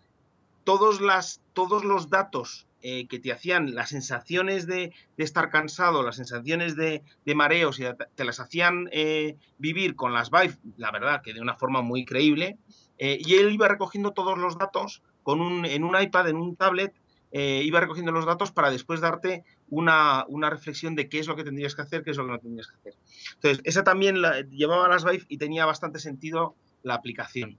todos, 0.63 1.01
las, 1.01 1.41
todos 1.53 1.83
los 1.83 2.09
datos 2.09 2.67
eh, 2.81 3.07
que 3.07 3.19
te 3.19 3.31
hacían 3.31 3.75
las 3.75 3.89
sensaciones 3.89 4.67
de, 4.67 4.93
estar 5.17 5.49
cansado, 5.49 6.03
las 6.03 6.15
sensaciones 6.15 6.75
de, 6.75 7.03
mareos, 7.35 7.79
y 7.79 7.85
te 8.15 8.25
las 8.25 8.39
hacían 8.39 8.89
eh, 8.91 9.35
vivir 9.57 9.95
con 9.95 10.13
las 10.13 10.29
Vive, 10.29 10.57
la 10.77 10.91
verdad 10.91 11.21
que 11.21 11.33
de 11.33 11.41
una 11.41 11.55
forma 11.55 11.81
muy 11.81 12.05
creíble. 12.05 12.57
y 12.97 13.35
él 13.35 13.51
iba 13.51 13.67
recogiendo 13.67 14.11
todos 14.11 14.37
los 14.37 14.57
datos 14.57 15.01
con 15.23 15.41
un, 15.41 15.65
en 15.65 15.83
un 15.83 15.99
iPad, 15.99 16.29
en 16.29 16.37
un 16.37 16.55
tablet, 16.55 16.93
iba 17.31 17.79
recogiendo 17.79 18.11
los 18.11 18.25
datos 18.25 18.51
para 18.51 18.69
después 18.69 19.01
darte 19.01 19.43
una, 19.73 20.49
reflexión 20.49 20.95
de 20.95 21.09
qué 21.09 21.19
es 21.19 21.27
lo 21.27 21.35
que 21.35 21.43
tendrías 21.43 21.75
que 21.75 21.81
hacer, 21.81 22.03
qué 22.03 22.11
es 22.11 22.17
lo 22.17 22.25
que 22.25 22.31
no 22.31 22.39
tendrías 22.39 22.67
que 22.67 22.75
hacer. 22.75 22.93
Entonces, 23.35 23.61
esa 23.63 23.83
también 23.83 24.21
la, 24.21 24.41
llevaba 24.41 24.87
las 24.87 25.03
Vive 25.03 25.25
y 25.27 25.37
tenía 25.37 25.65
bastante 25.65 25.99
sentido 25.99 26.55
la 26.83 26.95
aplicación. 26.95 27.57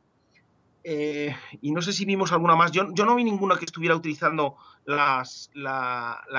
Eh, 0.86 1.34
y 1.62 1.72
no 1.72 1.80
sé 1.80 1.92
si 1.92 2.04
vimos 2.04 2.32
alguna 2.32 2.56
más. 2.56 2.70
Yo, 2.70 2.84
no 2.84 3.14
vi 3.14 3.24
ninguna 3.24 3.56
que 3.56 3.64
estuviera 3.64 3.96
utilizando 3.96 4.56
la, 4.84 5.24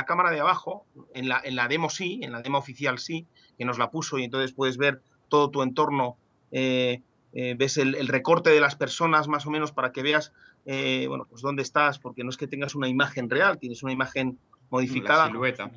cámara 0.05 0.31
de 0.31 0.39
abajo. 0.39 0.85
En 1.13 1.27
la, 1.27 1.41
en 1.43 1.55
la 1.55 1.67
demo 1.67 1.89
sí, 1.89 2.19
en 2.21 2.31
la 2.31 2.41
demo 2.41 2.59
oficial 2.59 2.99
sí, 2.99 3.25
que 3.57 3.65
nos 3.65 3.77
la 3.77 3.91
puso 3.91 4.17
y 4.17 4.23
entonces 4.23 4.53
puedes 4.53 4.77
ver 4.77 5.01
todo 5.29 5.49
tu 5.49 5.63
entorno. 5.63 6.17
Eh, 6.51 7.01
eh, 7.33 7.55
ves 7.57 7.77
el, 7.77 7.95
el, 7.95 8.07
recorte 8.07 8.49
de 8.51 8.61
las 8.61 8.75
personas 8.77 9.27
más 9.27 9.45
o 9.45 9.49
menos 9.49 9.73
para 9.73 9.91
que 9.91 10.03
veas, 10.03 10.31
bueno, 10.65 11.25
pues 11.29 11.41
dónde 11.41 11.63
estás, 11.63 11.99
porque 11.99 12.23
no 12.23 12.29
es 12.29 12.37
que 12.37 12.47
tengas 12.47 12.75
una 12.75 12.87
imagen 12.87 13.29
real, 13.29 13.57
tienes 13.57 13.83
una 13.83 13.91
imagen 13.91 14.39
modificada. 14.69 15.27
silueta. 15.27 15.71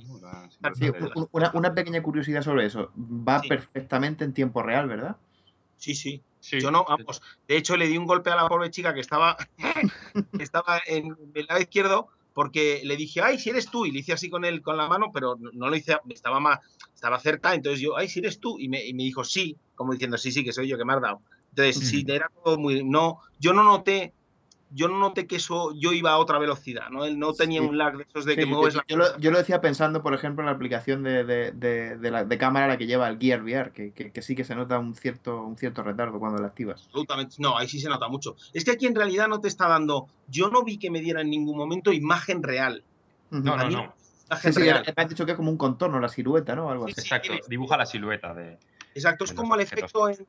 una, 1.53 1.75
pequeña 1.75 2.03
curiosidad 2.03 2.43
sobre 2.43 2.67
eso. 2.67 2.93
Va 2.97 3.41
perfectamente 3.41 4.25
en 4.25 4.33
tiempo 4.33 4.63
real, 4.63 4.89
¿verdad? 4.89 5.17
Sí, 5.77 5.95
sí. 5.95 6.23
Yo 6.41 6.71
no, 6.71 6.85
vamos. 6.89 7.21
De 7.47 7.57
hecho, 7.57 7.77
le 7.77 7.89
di 7.89 7.99
un 7.99 8.07
golpe 8.07 8.31
a 8.31 8.37
la 8.37 8.49
pobre 8.49 8.71
chica 8.71 8.95
que 8.95 9.01
estaba, 9.01 9.37
estaba 10.39 10.81
en 10.87 11.17
el 11.35 11.47
lado 11.47 11.61
izquierdo 11.61 12.09
porque 12.39 12.83
le 12.85 12.97
dije, 12.97 13.21
ay, 13.21 13.37
si 13.37 13.51
eres 13.51 13.69
tú, 13.69 13.85
y 13.85 13.91
le 13.91 13.99
hice 13.99 14.13
así 14.13 14.31
con 14.31 14.45
él 14.45 14.63
con 14.63 14.77
la 14.77 14.87
mano, 14.87 15.11
pero 15.13 15.37
no, 15.41 15.69
lo 15.69 15.75
hice, 15.75 15.97
estaba 16.09 16.39
más, 16.39 16.61
estaba 16.95 17.19
cerca, 17.19 17.53
entonces 17.53 17.81
yo, 17.81 17.97
ay, 17.97 18.09
si 18.09 18.21
eres 18.21 18.39
tú, 18.39 18.61
y 18.61 18.69
me, 18.69 18.87
y 18.87 18.95
me, 18.95 19.03
dijo, 19.03 19.25
sí, 19.25 19.57
como 19.75 19.93
diciendo, 19.93 20.17
sí, 20.17 20.31
sí, 20.31 20.45
que 20.45 20.53
soy 20.53 20.69
yo, 20.69 20.79
que 20.79 20.85
me 20.85 20.93
has 20.93 21.03
dado. 21.03 21.21
Entonces, 21.49 21.89
sí, 21.89 22.05
era 22.07 22.31
todo 22.45 22.57
muy, 22.57 22.85
no, 22.85 23.19
yo 23.41 23.53
no 23.53 23.65
noté 23.65 24.15
yo 24.71 24.89
no 24.89 24.99
noté 24.99 25.27
que 25.27 25.37
eso 25.37 25.73
yo 25.75 25.93
iba 25.93 26.11
a 26.11 26.19
otra 26.19 26.39
velocidad, 26.39 26.91
¿no? 26.91 27.05
Él 27.05 27.19
no 27.19 27.33
tenía 27.33 27.63
un 27.63 27.79
lag 27.79 27.97
de 27.97 28.05
esos 28.05 28.25
de 28.25 28.37
que 28.37 28.47
mueves 28.47 28.75
yo, 28.75 28.97
la... 28.97 29.17
yo, 29.19 29.31
lo, 29.31 29.39
decía 29.39 29.61
pensando, 29.61 30.03
por 30.03 30.15
ejemplo, 30.15 30.43
en 30.43 30.47
la 30.47 30.53
aplicación 30.53 31.03
de, 31.03 31.25
de, 31.25 31.53
de, 31.53 32.11
la, 32.11 32.25
de 32.25 32.39
cámara 32.39 32.69
la 32.69 32.77
que 32.77 32.87
lleva 32.87 33.09
el 33.09 33.19
Gear 33.19 33.43
VR, 33.43 33.73
que, 33.73 33.93
que, 33.93 34.23
sí 34.23 34.35
que 34.35 34.45
se 34.45 34.55
nota 34.55 34.79
un 34.79 34.95
cierto, 34.95 35.43
un 35.43 35.57
cierto 35.57 35.83
retardo 35.83 36.19
cuando 36.19 36.41
la 36.41 36.49
activas. 36.49 36.83
Absolutamente, 36.87 37.37
no, 37.39 37.57
ahí 37.57 37.69
sí 37.69 37.81
se 37.81 37.89
nota 37.89 38.09
mucho. 38.09 38.37
Es 38.53 38.65
que 38.65 38.73
aquí 38.73 38.87
en 38.87 38.95
realidad 38.95 39.29
no 39.29 39.41
te 39.41 39.49
está 39.49 39.69
dando, 39.69 40.09
yo 40.29 40.49
no 40.51 40.63
vi 40.65 40.79
que 40.79 40.91
me 40.91 41.01
diera 41.01 41.23
en 41.23 41.31
ningún 41.31 41.57
momento 41.57 41.93
imagen 41.93 42.43
real. 42.43 42.85
No, 43.31 43.57
no, 43.57 43.71
no. 43.71 43.95
Sí, 44.43 44.53
sí, 44.53 44.61
me 44.61 44.71
has 44.71 45.09
dicho 45.09 45.25
que 45.25 45.33
es 45.33 45.37
como 45.37 45.51
un 45.51 45.57
contorno, 45.57 45.99
la 46.01 46.09
silueta, 46.09 46.55
¿no? 46.55 46.71
Algo 46.71 46.85
así. 46.85 47.01
Exacto, 47.01 47.33
dibuja 47.49 47.79
la 47.79 47.87
silueta 47.87 48.35
de... 48.35 48.59
Exacto, 48.95 49.25
es 49.25 49.33
como 49.33 49.55
el 49.55 49.63
efecto 49.63 50.09
en, 50.09 50.27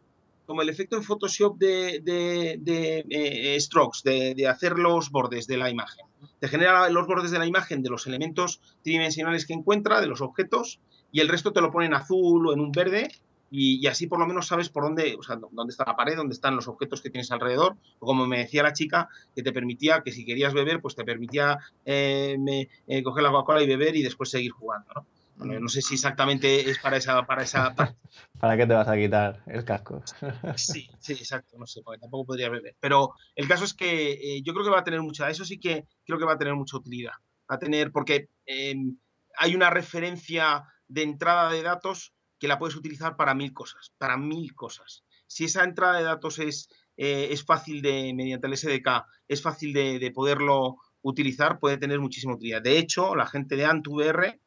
como 0.50 0.64
el 0.64 0.70
efecto 0.70 0.96
en 0.96 1.04
Photoshop 1.04 1.60
de, 1.60 2.02
de, 2.04 3.06
eh, 3.08 3.60
strokes, 3.60 4.00
de, 4.04 4.48
hacer 4.48 4.80
los 4.80 5.12
bordes 5.12 5.46
de 5.46 5.58
la 5.58 5.70
imagen. 5.70 6.08
Te 6.40 6.48
genera 6.48 6.90
los 6.90 7.06
bordes 7.06 7.30
de 7.30 7.38
la 7.38 7.46
imagen 7.46 7.84
de 7.84 7.92
los 7.92 8.08
elementos 8.08 8.60
tridimensionales 8.82 9.46
que 9.46 9.54
encuentra, 9.54 10.02
de 10.02 10.08
los 10.08 10.22
objetos, 10.22 10.80
y 11.12 11.20
el 11.20 11.28
resto 11.28 11.54
te 11.54 11.62
lo 11.62 11.70
pone 11.70 11.86
en 11.86 11.94
azul 11.94 12.48
o 12.48 12.54
en 12.54 12.62
un 12.62 12.72
verde, 12.72 13.12
y, 13.52 13.86
así 13.86 14.08
por 14.08 14.18
lo 14.18 14.26
menos 14.26 14.48
sabes 14.48 14.70
por 14.70 14.86
dónde, 14.86 15.16
o 15.20 15.22
sea, 15.22 15.36
dónde 15.52 15.70
está 15.70 15.84
la 15.86 15.96
pared, 15.96 16.16
dónde 16.16 16.34
están 16.34 16.56
los 16.56 16.68
objetos 16.68 17.04
que 17.04 17.12
tienes 17.12 17.30
alrededor, 17.32 17.78
o 18.00 18.08
como 18.08 18.26
me 18.26 18.40
decía 18.40 18.64
la 18.64 18.74
chica, 18.74 19.08
que 19.36 19.44
te 19.44 19.52
permitía, 19.52 20.02
que 20.02 20.12
si 20.12 20.26
querías 20.26 20.56
beber, 20.56 20.82
pues 20.82 20.96
te 20.96 21.04
permitía 21.04 21.60
eh, 21.86 22.68
eh, 22.88 23.04
coger 23.04 23.22
la 23.22 23.30
Coca-Cola 23.30 23.62
y 23.62 23.68
beber 23.68 23.96
y 23.96 24.02
después 24.02 24.32
seguir 24.32 24.50
jugando, 24.50 24.90
¿no? 24.96 25.06
No 25.46 25.70
sé 25.70 25.82
si 25.82 25.96
exactamente 25.96 26.70
es 26.70 26.80
para 26.80 26.98
esa... 26.98 27.26
Para, 27.26 27.44
esa, 27.44 27.74
para... 28.40 28.58
qué 28.58 28.68
te 28.68 28.74
vas 28.74 28.88
a 28.88 28.96
quitar 28.96 29.42
el 29.48 29.64
casco? 29.64 30.04
sí, 30.56 30.90
sí, 31.00 31.14
exacto, 31.14 31.58
no 31.58 31.66
sé, 31.66 31.82
porque 31.84 32.00
tampoco 32.00 32.28
podría 32.28 32.50
beber. 32.50 32.76
Pero 32.80 33.14
el 33.36 33.48
caso 33.48 33.64
es 33.64 33.74
que 33.74 34.14
eh, 34.14 34.42
yo 34.44 34.54
creo 34.54 34.66
que 34.66 34.72
va 34.72 34.80
a 34.80 34.84
tener 34.84 35.02
mucha, 35.02 35.30
eso 35.30 35.46
sí 35.46 35.60
que 35.60 35.86
creo 36.06 36.20
que 36.20 36.26
va 36.26 36.34
a 36.34 36.38
tener 36.38 36.56
mucha 36.56 36.78
utilidad. 36.78 37.14
Va 37.50 37.56
a 37.56 37.60
tener, 37.60 37.92
porque 37.92 38.30
em, 38.46 38.98
hay 39.38 39.56
una 39.56 39.70
referencia 39.70 40.64
de 40.88 41.04
entrada 41.04 41.52
de 41.52 41.64
datos 41.64 42.14
que 42.38 42.48
la 42.48 42.60
puedes 42.60 42.76
utilizar 42.76 43.16
para 43.16 43.34
mil 43.34 43.54
cosas, 43.54 43.94
para 43.98 44.18
mil 44.18 44.54
cosas. 44.56 45.04
Si 45.28 45.46
esa 45.46 45.64
entrada 45.64 45.98
de 45.98 46.04
datos 46.04 46.40
es, 46.40 46.70
eh, 46.98 47.30
es 47.32 47.46
fácil 47.46 47.82
de, 47.82 48.14
mediante 48.14 48.48
el 48.48 48.58
SDK, 48.58 49.06
es 49.28 49.42
fácil 49.42 49.74
de, 49.74 50.00
de 50.00 50.12
poderlo 50.12 50.78
utilizar, 51.02 51.60
puede 51.60 51.78
tener 51.78 52.00
muchísima 52.00 52.34
utilidad. 52.34 52.62
De 52.62 52.78
hecho, 52.78 53.16
la 53.16 53.26
gente 53.26 53.56
de 53.56 53.66
AntuVR 53.66 54.40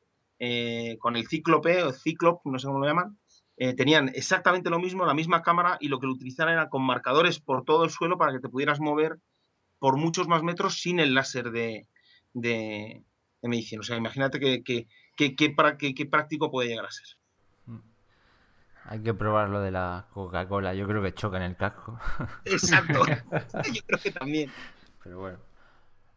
eh, 0.45 0.97
con 0.99 1.15
el 1.15 1.29
Cíclope 1.29 1.85
o 1.85 1.93
Ciclop, 1.93 2.41
no 2.47 2.59
sé 2.59 2.67
cómo 2.67 2.81
lo 2.81 2.87
llaman, 2.87 3.17
eh, 3.57 3.75
tenían 3.75 4.09
exactamente 4.09 4.71
lo 4.71 4.81
mismo, 4.81 5.07
la 5.07 5.15
misma 5.15 5.41
cámara 5.41 5.77
y 5.79 5.87
lo 5.87 6.01
que 6.01 6.09
lo 6.09 6.15
utilizaban 6.15 6.55
era 6.55 6.69
con 6.69 6.83
marcadores 6.83 7.39
por 7.39 7.63
todo 7.63 7.85
el 7.85 7.91
suelo 7.91 8.19
para 8.19 8.33
que 8.33 8.41
te 8.41 8.49
pudieras 8.49 8.81
mover 8.81 9.21
por 9.79 9.97
muchos 9.99 10.27
más 10.27 10.43
metros 10.43 10.81
sin 10.81 10.99
el 10.99 11.15
láser 11.15 11.53
de, 11.53 11.87
de, 12.33 13.05
medicina. 13.41 13.79
O 13.79 13.85
sea, 13.85 13.97
imagínate 13.97 14.41
que, 14.41 15.53
para, 15.55 15.77
qué 15.79 16.07
práctico 16.11 16.51
puede 16.51 16.71
llegar 16.71 16.87
a 16.87 16.91
ser. 16.91 17.07
Mm. 17.67 17.79
Hay 18.87 19.01
que 19.01 19.15
probar 19.15 19.49
lo 19.49 19.61
de 19.61 19.71
la 19.71 20.09
Coca-Cola. 20.13 20.75
Yo 20.75 20.89
creo 20.89 21.05
que 21.05 21.15
choca 21.15 21.37
en 21.37 21.45
el 21.45 21.57
casco. 21.57 22.01
Exacto. 22.47 23.05
Yo 23.73 23.83
creo 23.87 24.01
que 24.03 24.11
también. 24.11 24.51
Pero 25.05 25.21
bueno. 25.21 25.52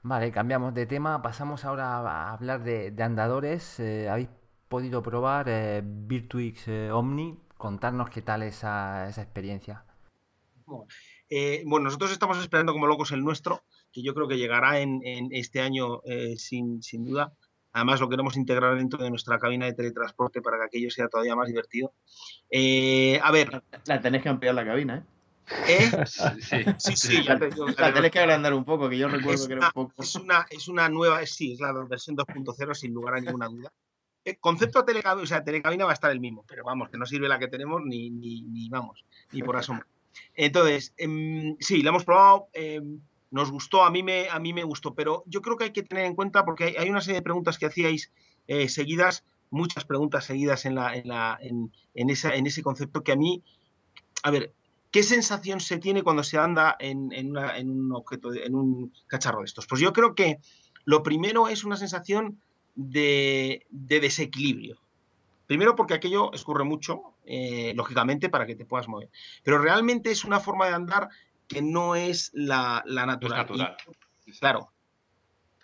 Vale, 0.07 0.31
cambiamos 0.31 0.71
de 0.75 0.85
tema. 0.85 1.19
Pasamos 1.23 1.65
ahora 1.65 1.95
a 1.95 2.31
hablar 2.31 2.63
de, 2.63 2.93
andadores. 3.01 3.79
Eh, 3.79 4.07
¿Habéis 4.07 4.29
podido 4.67 5.01
probar 5.01 5.47
eh, 5.49 5.81
Virtuix 5.83 6.67
eh, 6.67 6.91
Omni? 6.91 7.39
Contarnos 7.57 8.11
qué 8.11 8.21
tal 8.21 8.43
esa, 8.43 9.09
esa 9.09 9.23
experiencia. 9.23 9.83
bueno, 10.67 11.85
nosotros 11.85 12.11
estamos 12.11 12.37
esperando 12.37 12.71
como 12.71 12.85
locos 12.85 13.13
el 13.13 13.23
nuestro, 13.23 13.63
que 13.91 14.03
yo 14.03 14.13
creo 14.13 14.27
que 14.27 14.37
llegará 14.37 14.79
en, 14.79 15.01
este 15.31 15.59
año 15.61 16.01
sin, 16.37 16.83
sin 16.83 17.05
duda. 17.05 17.33
Además, 17.73 17.99
lo 17.99 18.07
queremos 18.07 18.37
integrar 18.37 18.77
dentro 18.77 19.03
de 19.03 19.09
nuestra 19.09 19.39
cabina 19.39 19.65
de 19.65 19.73
teletransporte 19.73 20.39
para 20.39 20.59
que 20.59 20.65
aquello 20.65 20.91
sea 20.91 21.07
todavía 21.07 21.35
más 21.35 21.47
divertido. 21.47 21.93
a 22.51 23.31
ver. 23.31 23.63
La 23.87 23.99
tenéis 23.99 24.21
que 24.21 24.29
ampliar 24.29 24.53
la 24.53 24.65
cabina, 24.65 24.97
¿eh? 24.97 25.14
¿Eh? 25.67 25.91
Sí, 26.77 26.95
sí, 26.95 27.23
ya 27.23 27.37
te 27.37 27.49
La 27.77 27.93
tenés 27.93 28.11
que 28.11 28.19
agrandar 28.19 28.53
un 28.53 28.65
poco, 28.65 28.89
que 28.89 28.97
yo 28.97 29.07
recuerdo 29.07 29.47
que 29.47 29.53
era 29.53 29.67
un 29.67 29.73
poco. 29.73 30.01
Es 30.01 30.15
una, 30.15 30.45
es 30.49 30.67
una 30.67 30.89
nueva, 30.89 31.25
sí, 31.25 31.53
es 31.53 31.59
la 31.59 31.71
versión 31.71 32.17
2.0, 32.17 32.73
sin 32.73 32.93
lugar 32.93 33.15
a 33.15 33.21
ninguna 33.21 33.47
duda. 33.47 33.71
El 34.23 34.39
concepto 34.39 34.79
de 34.79 34.85
telecabina, 34.85 35.23
o 35.23 35.27
sea, 35.27 35.43
telecabina 35.43 35.85
va 35.85 35.91
a 35.91 35.93
estar 35.93 36.11
el 36.11 36.19
mismo, 36.19 36.43
pero 36.47 36.63
vamos, 36.63 36.89
que 36.89 36.97
no 36.97 37.05
sirve 37.05 37.27
la 37.27 37.37
que 37.37 37.47
tenemos 37.47 37.81
ni, 37.85 38.09
ni, 38.09 38.41
ni 38.41 38.69
vamos, 38.69 39.05
ni 39.31 39.43
por 39.43 39.55
asomo. 39.55 39.81
Entonces, 40.33 40.93
em, 40.97 41.55
sí, 41.59 41.83
la 41.83 41.89
hemos 41.89 42.05
probado, 42.05 42.47
em, 42.53 43.01
nos 43.29 43.51
gustó, 43.51 43.83
a 43.83 43.91
mí, 43.91 44.01
me, 44.01 44.27
a 44.29 44.39
mí 44.39 44.53
me 44.53 44.63
gustó, 44.63 44.95
pero 44.95 45.23
yo 45.27 45.41
creo 45.41 45.57
que 45.57 45.65
hay 45.65 45.73
que 45.73 45.83
tener 45.83 46.05
en 46.05 46.15
cuenta, 46.15 46.43
porque 46.43 46.75
hay, 46.77 46.89
una 46.89 47.01
serie 47.01 47.19
de 47.19 47.23
preguntas 47.23 47.59
que 47.59 47.67
hacíais 47.67 48.11
eh, 48.47 48.67
seguidas, 48.69 49.25
muchas 49.51 49.85
preguntas 49.85 50.25
seguidas 50.25 50.65
en, 50.65 50.75
la, 50.75 50.95
en, 50.95 51.07
la, 51.07 51.37
en, 51.41 51.71
en, 51.93 52.09
esa, 52.09 52.33
en 52.33 52.47
ese 52.47 52.63
concepto 52.63 53.03
que 53.03 53.11
a 53.11 53.15
mí, 53.15 53.43
a 54.23 54.31
ver, 54.31 54.53
¿Qué 54.95 55.03
sensación 55.03 55.59
se 55.59 55.77
tiene 55.77 56.03
cuando 56.03 56.23
se 56.23 56.37
anda 56.37 56.77
en, 56.79 57.11
un 57.29 57.91
objeto, 57.91 58.33
en 58.33 58.55
un 58.55 58.93
cacharro 59.07 59.39
de 59.39 59.45
estos? 59.45 59.67
Pues 59.67 59.81
yo 59.81 59.91
creo 59.91 60.15
que 60.15 60.39
lo 60.85 61.03
primero 61.03 61.49
es 61.49 61.65
una 61.65 61.75
sensación 61.75 62.39
de, 62.75 63.67
desequilibrio. 63.71 64.77
Primero 65.47 65.75
porque 65.75 65.95
aquello 65.95 66.31
escurre 66.31 66.63
mucho, 66.63 67.15
eh, 67.25 67.73
lógicamente, 67.75 68.29
para 68.29 68.45
que 68.45 68.55
te 68.55 68.63
puedas 68.63 68.87
mover. 68.87 69.09
Pero 69.43 69.57
realmente 69.57 70.11
es 70.11 70.23
una 70.23 70.39
forma 70.39 70.67
de 70.67 70.75
andar 70.75 71.09
que 71.49 71.61
no 71.61 71.97
es 71.97 72.31
la, 72.33 72.81
natural. 72.85 73.75
claro. 74.39 74.71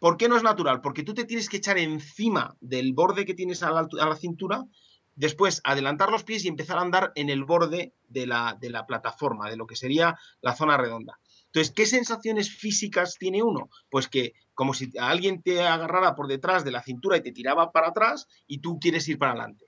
¿Por 0.01 0.17
qué 0.17 0.27
no 0.27 0.35
es 0.35 0.43
natural? 0.43 0.81
Porque 0.81 1.03
tú 1.03 1.13
te 1.13 1.23
tienes 1.23 1.47
que 1.47 1.55
echar 1.55 1.77
encima 1.77 2.57
del 2.59 2.91
borde 2.91 3.23
que 3.23 3.33
tienes 3.33 3.63
a 3.63 3.71
la 3.71 4.15
cintura 4.17 4.65
Después, 5.15 5.61
adelantar 5.63 6.09
los 6.09 6.23
pies 6.23 6.45
y 6.45 6.47
empezar 6.47 6.77
a 6.77 6.81
andar 6.81 7.11
en 7.15 7.29
el 7.29 7.43
borde 7.43 7.93
de 8.07 8.27
la, 8.27 8.57
de 8.59 8.69
la 8.69 8.85
plataforma, 8.85 9.49
de 9.49 9.57
lo 9.57 9.67
que 9.67 9.75
sería 9.75 10.17
la 10.41 10.55
zona 10.55 10.77
redonda. 10.77 11.19
Entonces, 11.47 11.73
¿qué 11.75 11.85
sensaciones 11.85 12.49
físicas 12.49 13.17
tiene 13.19 13.43
uno? 13.43 13.69
Pues 13.89 14.07
que 14.07 14.33
como 14.53 14.73
si 14.73 14.91
alguien 14.97 15.41
te 15.41 15.61
agarrara 15.61 16.15
por 16.15 16.27
detrás 16.27 16.63
de 16.63 16.71
la 16.71 16.81
cintura 16.81 17.17
y 17.17 17.21
te 17.21 17.31
tiraba 17.31 17.71
para 17.71 17.89
atrás 17.89 18.27
y 18.47 18.59
tú 18.59 18.79
quieres 18.79 19.07
ir 19.09 19.17
para 19.17 19.33
adelante. 19.33 19.65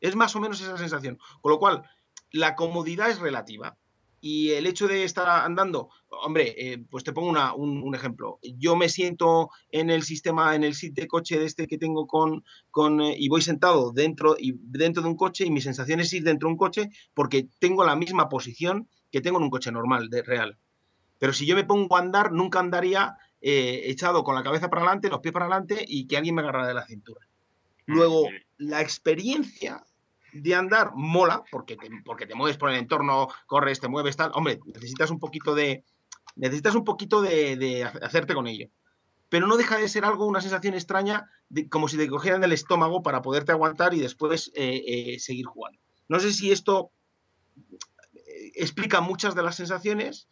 Es 0.00 0.16
más 0.16 0.34
o 0.34 0.40
menos 0.40 0.60
esa 0.60 0.78
sensación. 0.78 1.18
Con 1.40 1.52
lo 1.52 1.58
cual, 1.58 1.82
la 2.30 2.54
comodidad 2.54 3.10
es 3.10 3.18
relativa. 3.18 3.76
Y 4.20 4.50
el 4.52 4.66
hecho 4.66 4.88
de 4.88 5.04
estar 5.04 5.28
andando, 5.28 5.90
hombre, 6.08 6.54
eh, 6.56 6.78
pues 6.90 7.04
te 7.04 7.12
pongo 7.12 7.32
un, 7.56 7.94
ejemplo. 7.94 8.38
Yo 8.42 8.74
me 8.74 8.88
siento 8.88 9.50
en 9.70 9.90
el 9.90 10.02
sistema, 10.02 10.54
en 10.54 10.64
el 10.64 10.74
sit 10.74 10.94
de 10.94 11.06
coche 11.06 11.38
de 11.38 11.44
este 11.44 11.66
que 11.66 11.78
tengo 11.78 12.06
con, 12.06 12.44
con 12.70 13.00
eh, 13.00 13.14
y 13.18 13.28
voy 13.28 13.42
sentado 13.42 13.92
dentro, 13.92 14.36
y, 14.38 14.54
dentro 14.58 15.02
de 15.02 15.08
un 15.08 15.16
coche 15.16 15.44
y 15.44 15.50
mi 15.50 15.60
sensación 15.60 16.00
es 16.00 16.12
ir 16.12 16.24
dentro 16.24 16.48
de 16.48 16.52
un 16.52 16.58
coche 16.58 16.90
porque 17.14 17.48
tengo 17.58 17.84
la 17.84 17.96
misma 17.96 18.28
posición 18.28 18.88
que 19.12 19.20
tengo 19.20 19.38
en 19.38 19.44
un 19.44 19.50
coche 19.50 19.70
normal, 19.70 20.08
de 20.08 20.22
real. 20.22 20.58
Pero 21.18 21.32
si 21.32 21.46
yo 21.46 21.54
me 21.54 21.64
pongo 21.64 21.96
a 21.96 22.00
andar, 22.00 22.32
nunca 22.32 22.58
andaría 22.58 23.16
eh, 23.40 23.82
echado 23.84 24.24
con 24.24 24.34
la 24.34 24.42
cabeza 24.42 24.68
para 24.68 24.82
adelante, 24.82 25.08
los 25.08 25.20
pies 25.20 25.32
para 25.32 25.46
adelante 25.46 25.84
y 25.86 26.06
que 26.06 26.16
alguien 26.16 26.34
me 26.34 26.42
agarrara 26.42 26.68
de 26.68 26.74
la 26.74 26.86
cintura. 26.86 27.26
Luego, 27.86 28.28
la 28.58 28.80
experiencia 28.80 29.85
de 30.42 30.54
andar 30.54 30.92
mola, 30.94 31.44
porque 31.50 31.76
te, 31.76 31.88
porque 32.04 32.26
te 32.26 32.34
mueves 32.34 32.56
por 32.56 32.70
el 32.70 32.76
entorno, 32.76 33.28
corres, 33.46 33.80
te 33.80 33.88
mueves, 33.88 34.16
tal. 34.16 34.30
Hombre, 34.34 34.60
necesitas 34.66 35.10
un 35.10 35.18
poquito 35.18 35.54
de. 35.54 35.84
Necesitas 36.34 36.74
un 36.74 36.84
poquito 36.84 37.22
de, 37.22 37.84
hacerte 38.02 38.34
con 38.34 38.46
ello. 38.46 38.68
Pero 39.28 39.46
no 39.46 39.56
deja 39.56 39.78
de 39.78 39.88
ser 39.88 40.04
algo, 40.04 40.26
una 40.26 40.40
sensación 40.40 40.74
extraña, 40.74 41.30
como 41.70 41.88
si 41.88 41.96
te 41.96 42.08
cogieran 42.08 42.40
del 42.40 42.52
estómago 42.52 43.02
para 43.02 43.22
poderte 43.22 43.52
aguantar 43.52 43.94
y 43.94 44.00
después 44.00 44.52
eh, 44.54 44.82
eh, 44.86 45.18
seguir 45.18 45.46
jugando. 45.46 45.80
No 46.08 46.20
sé 46.20 46.32
si 46.32 46.52
esto 46.52 46.90
eh, 48.14 48.52
explica 48.54 49.00
muchas 49.00 49.34
de 49.34 49.42
las 49.42 49.56
sensaciones, 49.56 50.28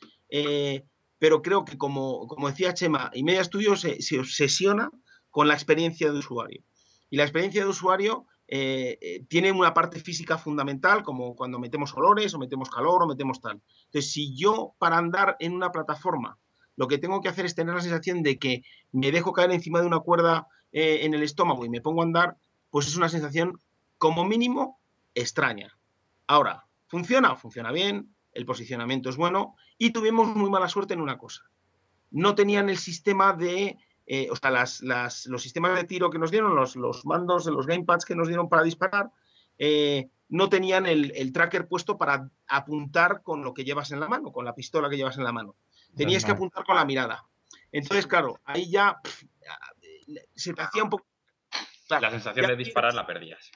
pero 1.19 1.43
creo 1.43 1.65
que, 1.65 1.79
como, 1.79 2.27
como 2.29 2.51
decía 2.51 2.75
Chema, 2.75 3.11
y 3.15 3.25
Media 3.25 3.43
Studio 3.43 3.77
se 3.77 4.19
obsesiona 4.19 4.91
con 5.31 5.49
la 5.49 5.55
experiencia 5.55 6.13
de 6.13 6.19
usuario. 6.19 6.63
Y 7.11 7.17
la 7.17 7.25
experiencia 7.25 7.63
de 7.63 7.71
usuario 7.71 8.27
eh, 8.47 8.99
eh, 9.01 9.25
tiene 9.29 9.53
una 9.53 9.73
parte 9.73 10.01
física 10.01 10.39
fundamental, 10.39 11.03
como 11.03 11.35
cuando 11.35 11.59
metemos 11.59 11.95
olores 11.95 12.35
o 12.35 12.39
metemos 12.39 12.71
calor 12.71 13.03
o 13.03 13.07
metemos 13.07 13.41
tal. 13.41 13.61
Entonces, 13.87 14.13
si 14.13 14.37
yo 14.37 14.75
para 14.79 14.99
andar 14.99 15.37
en 15.41 15.55
una 15.55 15.73
plataforma 15.73 16.39
lo 16.77 16.89
que 16.89 16.99
tengo 16.99 17.21
que 17.21 17.29
hacer 17.29 17.47
es 17.47 17.55
tener 17.55 17.75
la 17.75 17.81
sensación 17.81 18.23
de 18.23 18.39
que 18.39 18.63
me 18.93 19.13
dejo 19.13 19.33
caer 19.33 19.51
encima 19.53 19.81
de 19.81 19.87
una 19.87 20.01
cuerda 20.01 20.47
eh, 20.73 21.01
en 21.03 21.15
el 21.15 21.23
estómago 21.23 21.65
y 21.65 21.69
me 21.69 21.81
pongo 21.81 22.03
a 22.03 22.05
andar, 22.05 22.37
pues 22.71 22.87
es 22.87 22.97
una 22.97 23.09
sensación 23.09 23.59
como 23.99 24.25
mínimo 24.25 24.81
extraña. 25.15 25.77
Ahora, 26.27 26.67
¿funciona? 26.89 27.37
Funciona 27.37 27.71
bien, 27.71 28.15
el 28.33 28.47
posicionamiento 28.47 29.09
es 29.09 29.17
bueno 29.17 29.55
y 29.79 29.91
tuvimos 29.91 30.35
muy 30.35 30.51
mala 30.51 30.69
suerte 30.69 30.95
en 30.95 31.01
una 31.01 31.19
cosa. 31.19 31.43
No 32.11 32.35
tenían 32.35 32.69
el 32.69 32.79
sistema 32.79 33.33
de 33.33 33.77
eh, 34.07 34.29
o 34.31 34.37
sea, 34.37 34.51
los 34.51 35.43
sistemas 35.43 35.77
de 35.77 35.85
tiro 35.85 36.11
que 36.11 36.19
nos 36.19 36.31
dieron, 36.31 36.55
los, 36.55 37.07
mandos 37.07 37.45
de 37.45 37.53
los 37.53 37.67
gamepads 37.67 38.05
que 38.05 38.15
nos 38.15 38.29
dieron 38.29 38.49
para 38.49 38.63
disparar, 38.63 39.11
eh, 39.59 40.09
no 40.29 40.49
tenían 40.49 40.87
el, 40.87 41.33
tracker 41.33 41.69
puesto 41.69 41.97
para 41.97 42.29
apuntar 42.47 43.23
con 43.23 43.43
lo 43.43 43.55
que 43.55 43.65
llevas 43.65 43.93
en 43.93 44.01
la 44.01 44.09
mano, 44.09 44.33
con 44.33 44.45
la 44.45 44.55
pistola 44.55 44.91
que 44.91 44.97
llevas 44.97 45.17
en 45.17 45.25
la 45.25 45.33
mano. 45.33 45.57
Tenías 45.97 46.25
que 46.25 46.33
apuntar 46.33 46.65
con 46.65 46.77
la 46.77 46.85
mirada. 46.85 47.25
Entonces, 47.71 48.07
claro, 48.07 48.41
ahí 48.45 48.71
ya 48.71 49.01
se 50.35 50.53
te 50.53 50.63
hacía 50.63 50.85
un 50.85 50.91
poco... 50.91 51.07
la 51.89 52.11
sensación 52.11 52.47
de 52.47 52.57
disparar 52.57 52.95
la 52.95 53.07
perdías. 53.07 53.51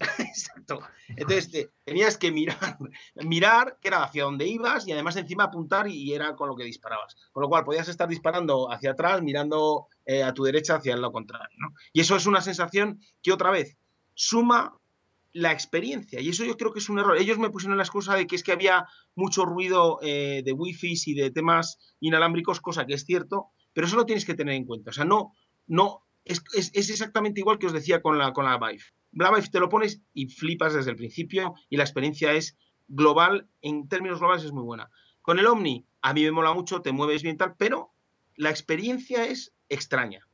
Exacto. 0.18 0.80
Entonces 1.08 1.70
tenías 1.84 2.18
que 2.18 2.30
mirar, 2.30 2.78
mirar 3.16 3.78
que 3.80 3.88
era 3.88 4.04
hacia 4.04 4.24
dónde 4.24 4.46
ibas 4.46 4.86
y 4.86 4.92
además 4.92 5.16
encima 5.16 5.44
apuntar 5.44 5.88
y, 5.88 6.12
era 6.12 6.34
con 6.34 6.48
lo 6.48 6.56
que 6.56 6.64
disparabas. 6.64 7.16
Con 7.32 7.42
lo 7.42 7.48
cual 7.48 7.64
podías 7.64 7.88
estar 7.88 8.08
disparando 8.08 8.70
hacia 8.70 8.92
atrás, 8.92 9.22
mirando 9.22 9.88
eh, 10.04 10.22
a 10.22 10.32
tu 10.34 10.44
derecha 10.44 10.76
hacia 10.76 10.94
el 10.94 11.00
lado 11.00 11.12
contrario. 11.12 11.56
Y 11.92 12.00
eso 12.00 12.16
es 12.16 12.26
una 12.26 12.40
sensación 12.40 13.00
que 13.22 13.32
otra 13.32 13.50
vez 13.50 13.76
suma 14.14 14.78
la 15.32 15.52
experiencia. 15.52 16.20
Y 16.20 16.30
eso 16.30 16.44
yo 16.44 16.56
creo 16.56 16.72
que 16.72 16.78
es 16.78 16.88
un 16.88 16.98
error. 16.98 17.18
Ellos 17.18 17.38
me 17.38 17.50
pusieron 17.50 17.76
la 17.76 17.84
excusa 17.84 18.14
de 18.14 18.26
que 18.26 18.36
es 18.36 18.42
que 18.42 18.52
había 18.52 18.86
mucho 19.14 19.44
ruido 19.44 19.98
eh, 20.02 20.42
de 20.44 20.52
wifi 20.52 20.94
y 21.06 21.14
de 21.14 21.30
temas 21.30 21.78
inalámbricos, 22.00 22.60
cosa 22.60 22.86
que 22.86 22.94
es 22.94 23.04
cierto, 23.04 23.50
pero 23.74 23.86
eso 23.86 23.96
lo 23.96 24.06
tienes 24.06 24.24
que 24.24 24.34
tener 24.34 24.54
en 24.54 24.64
cuenta. 24.64 24.90
O 24.90 24.92
sea, 24.94 25.04
no, 25.04 25.32
no, 25.66 26.06
es, 26.24 26.42
es 26.54 26.90
exactamente 26.90 27.40
igual 27.40 27.58
que 27.58 27.66
os 27.66 27.72
decía 27.72 28.00
con 28.00 28.16
la, 28.18 28.32
con 28.32 28.46
la 28.46 28.58
Vive 28.58 28.82
Vive 29.16 29.48
te 29.50 29.60
lo 29.60 29.70
pones 29.70 30.02
y 30.12 30.28
flipas 30.28 30.74
desde 30.74 30.90
el 30.90 30.96
principio 30.96 31.54
y 31.70 31.78
la 31.78 31.84
experiencia 31.84 32.34
es 32.34 32.58
global, 32.86 33.48
en 33.62 33.88
términos 33.88 34.18
globales 34.18 34.44
es 34.44 34.52
muy 34.52 34.62
buena. 34.62 34.90
Con 35.22 35.38
el 35.38 35.46
Omni, 35.46 35.86
a 36.02 36.12
mí 36.12 36.22
me 36.22 36.32
mola 36.32 36.52
mucho, 36.52 36.82
te 36.82 36.92
mueves 36.92 37.22
bien 37.22 37.38
tal, 37.38 37.54
pero 37.56 37.94
la 38.36 38.50
experiencia 38.50 39.24
es 39.24 39.54
extraña, 39.70 40.28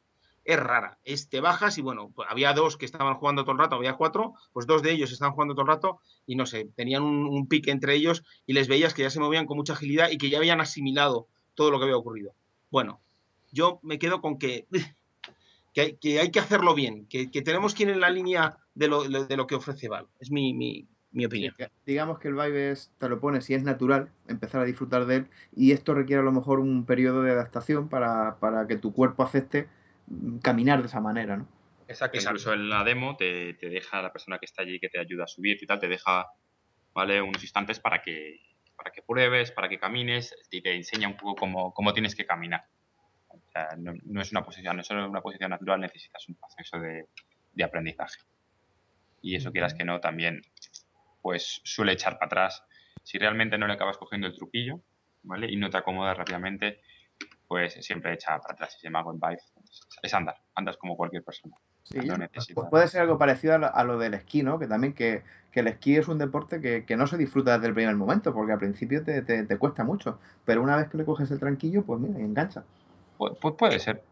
es 0.45 0.59
rara. 0.59 0.99
Es, 1.05 1.29
te 1.29 1.39
bajas 1.39 1.79
y 1.79 1.83
bueno, 1.83 2.11
pues 2.13 2.27
había 2.29 2.55
dos 2.55 2.77
que 2.77 2.85
estaban 2.85 3.15
jugando 3.15 3.45
todo 3.45 3.53
el 3.53 3.59
rato, 3.59 3.77
había 3.77 3.95
cuatro, 3.95 4.35
pues 4.53 4.67
dos 4.67 4.83
de 4.83 4.91
ellos 4.91 5.13
estaban 5.13 5.35
jugando 5.35 5.55
todo 5.55 5.63
el 5.63 5.69
rato 5.69 6.01
y 6.27 6.35
no 6.35 6.45
sé, 6.45 6.69
tenían 6.75 7.05
un, 7.05 7.47
pique 7.47 7.71
entre 7.71 7.95
ellos 7.95 8.25
y 8.47 8.53
les 8.53 8.67
veías 8.67 8.95
que 8.95 9.03
ya 9.03 9.11
se 9.11 9.21
movían 9.21 9.47
con 9.47 9.59
mucha 9.59 9.75
agilidad 9.75 10.11
y 10.11 10.19
que 10.19 10.29
ya 10.29 10.39
habían 10.39 10.61
asimilado 10.61 11.29
todo 11.55 11.71
lo 11.71 11.79
que 11.79 11.85
había 11.85 11.97
ocurrido. 11.97 12.35
Bueno, 12.69 13.01
yo 13.53 13.79
me 13.85 14.01
quedo 14.01 14.21
con 14.21 14.39
que, 14.39 14.67
que, 15.73 16.19
hay, 16.19 16.31
que 16.33 16.41
hacerlo 16.41 16.75
bien, 16.75 17.07
que, 17.07 17.31
que 17.31 17.43
tenemos 17.43 17.75
que 17.77 17.85
ir 17.85 17.91
en 17.91 18.01
la 18.01 18.11
línea 18.11 18.59
de 18.75 18.89
lo, 18.89 19.05
de 19.05 19.37
lo 19.37 19.47
que 19.47 19.55
ofrece 19.55 19.89
Valve. 19.89 20.09
Es 20.21 20.31
mi, 20.31 20.55
mi, 20.55 20.89
mi 21.13 21.27
opinión. 21.27 21.55
digamos 21.85 22.19
que 22.19 22.29
el 22.29 22.35
Vive 22.35 22.71
es, 22.71 22.93
te 22.99 23.09
lo 23.09 23.21
pones 23.21 23.49
y 23.51 23.55
es 23.55 23.63
natural 23.63 24.11
empezar 24.29 24.63
a 24.63 24.65
disfrutar 24.65 25.05
de 25.07 25.17
él 25.17 25.27
y 25.55 25.73
esto 25.73 25.95
requiere 25.95 26.23
a 26.23 26.25
lo 26.25 26.33
mejor 26.33 26.59
un 26.59 26.87
periodo 26.87 27.23
de 27.23 27.33
adaptación 27.33 27.89
para, 27.89 28.39
para 28.41 28.67
que 28.67 28.77
tu 28.77 28.93
cuerpo 28.93 29.23
acepte 29.23 29.69
mm, 30.07 30.39
caminar 30.39 30.81
de 30.81 30.87
esa 30.89 31.01
manera, 31.01 31.37
¿no? 31.37 31.49
Exacto, 31.87 32.19
incluso 32.19 32.55
en 32.55 32.71
la 32.71 32.85
demo 32.85 33.17
te, 33.17 33.55
te, 33.55 33.69
deja 33.69 34.01
la 34.01 34.13
persona 34.13 34.39
que 34.39 34.47
está 34.47 34.63
allí 34.63 34.81
que 34.81 34.89
te 34.89 34.99
ayuda 34.99 35.25
a 35.25 35.27
subir 35.27 35.59
y 35.61 35.67
tal, 35.67 35.79
te 35.79 35.89
deja 35.89 36.27
¿vale? 36.95 37.21
unos 37.21 37.43
instantes 37.43 37.81
para 37.81 38.01
que, 38.01 38.41
para 38.77 38.91
que 38.91 39.03
pruebes, 39.03 39.51
para 39.51 39.69
que 39.69 39.79
camines 39.79 40.35
y 40.51 40.63
te 40.63 40.75
enseña 40.75 41.09
un 41.09 41.17
poco 41.19 41.35
cómo, 41.35 41.75
cómo 41.75 41.93
tienes 41.93 42.15
que 42.15 42.25
caminar. 42.25 42.65
O 43.29 43.41
sea, 43.53 43.69
no, 43.77 43.93
no, 44.05 44.23
es 44.23 44.31
una 44.31 44.43
posición, 44.43 44.77
no 44.77 44.83
es 44.83 44.91
una 44.91 45.21
posición 45.21 45.51
natural, 45.51 45.81
necesitas 45.81 46.27
un 46.29 46.37
proceso 46.37 46.79
de, 46.79 47.09
de 47.53 47.65
aprendizaje 47.65 48.21
y 49.23 49.37
eso 49.37 49.53
quieras 49.53 49.75
que 49.75 49.85
no 49.85 50.01
también 50.01 50.43
pues 51.23 51.61
suele 51.65 51.93
echar 51.93 52.15
para 52.15 52.27
atrás 52.27 52.65
si 53.03 53.19
realmente 53.19 53.59
no 53.59 53.67
le 53.67 53.75
acabas 53.75 53.99
cogiendo 53.99 54.27
el 54.27 54.35
truquillo, 54.35 54.81
¿vale? 55.23 55.51
Y 55.51 55.57
no 55.57 55.71
te 55.71 55.79
acomodas 55.79 56.17
rápidamente, 56.17 56.81
pues 57.49 57.75
siempre 57.81 58.15
echa 58.15 58.39
para 58.39 58.55
atrás. 58.55 58.77
Y 58.77 58.81
se 58.81 58.87
llama 58.87 59.05
Vibe, 59.13 59.43
es 60.03 60.15
andar, 60.15 60.37
andas 60.55 60.77
como 60.77 60.97
cualquier 60.97 61.25
persona. 61.25 61.57
Sí, 61.85 61.99
pues 62.55 62.69
puede 62.71 62.87
ser 62.87 63.03
algo 63.03 63.19
parecido 63.19 63.55
a 63.55 63.85
lo, 63.85 63.99
del 63.99 64.15
esquí, 64.15 64.43
¿no? 64.43 64.59
Que 64.59 64.69
también 64.69 64.93
que, 64.95 65.25
el 65.53 65.67
esquí 65.67 65.97
es 65.97 66.07
un 66.07 66.19
deporte 66.19 66.61
que, 66.61 66.97
no 66.97 67.07
se 67.07 67.19
disfruta 67.19 67.55
desde 67.55 67.69
el 67.69 67.75
primer 67.75 67.97
momento, 67.97 68.33
porque 68.33 68.53
al 68.53 68.59
principio 68.59 69.03
te, 69.05 69.23
te, 69.23 69.59
cuesta 69.59 69.83
mucho, 69.83 70.21
pero 70.45 70.63
una 70.63 70.77
vez 70.77 70.89
que 70.89 70.97
le 70.97 71.05
coges 71.05 71.31
el 71.31 71.41
tranquillo, 71.41 71.85
pues 71.85 72.01
mira, 72.01 72.21
y 72.21 72.23
engancha. 72.23 72.65
Pues, 73.19 73.33
puede 73.59 73.79
ser. 73.81 74.03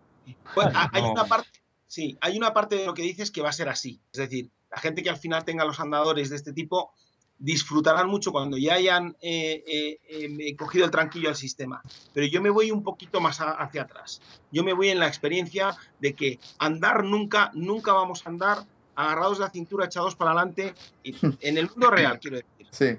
Pues, 0.55 0.69
hay 0.93 1.03
una 1.03 1.25
parte, 1.25 1.49
sí, 1.87 2.19
hay 2.21 2.37
una 2.37 2.53
parte 2.53 2.77
de 2.77 2.87
lo 2.87 2.95
que 2.95 3.03
dices 3.03 3.31
que 3.31 3.41
va 3.41 3.51
a 3.51 3.53
ser 3.53 3.69
así. 3.69 4.01
Es 4.13 4.19
decir, 4.19 4.51
la 4.71 4.79
gente 4.79 5.03
que 5.03 5.11
al 5.11 5.17
final 5.17 5.45
tenga 5.45 5.65
los 5.65 5.81
andadores 5.81 6.31
de 6.31 6.37
este 6.37 6.53
tipo 6.53 6.93
disfrutarán 7.41 8.07
mucho 8.07 8.33
cuando 8.33 8.59
ya 8.59 8.75
hayan 8.75 9.17
eh, 9.23 9.65
eh, 9.67 9.99
eh, 10.09 10.57
cogido 10.57 10.85
el 10.85 10.91
tranquillo 10.91 11.31
al 11.31 11.37
sistema. 11.37 11.83
Pero 12.13 12.27
yo 12.27 12.43
me 12.43 12.51
voy 12.51 12.71
un 12.71 12.83
poquito 12.83 13.21
más 13.21 13.39
hacia 13.41 13.83
atrás. 13.83 14.21
Yo 14.53 14.63
me 14.63 14.75
voy 14.75 14.91
en 14.91 14.99
la 14.99 15.09
experiencia 15.09 15.75
de 15.99 16.15
que 16.15 16.39
andar 16.59 17.03
nunca, 17.03 17.51
nunca 17.55 17.95
vamos 17.95 18.27
a 18.27 18.31
andar 18.31 18.67
agarrados 18.95 19.39
de 19.39 19.45
la 19.45 19.51
cintura, 19.51 19.87
echados 19.87 20.15
para 20.15 20.33
adelante, 20.33 20.75
en 21.03 21.57
el 21.57 21.71
mundo 21.71 21.91
real, 21.91 22.21
quiero 22.21 22.37
decir. 22.37 22.99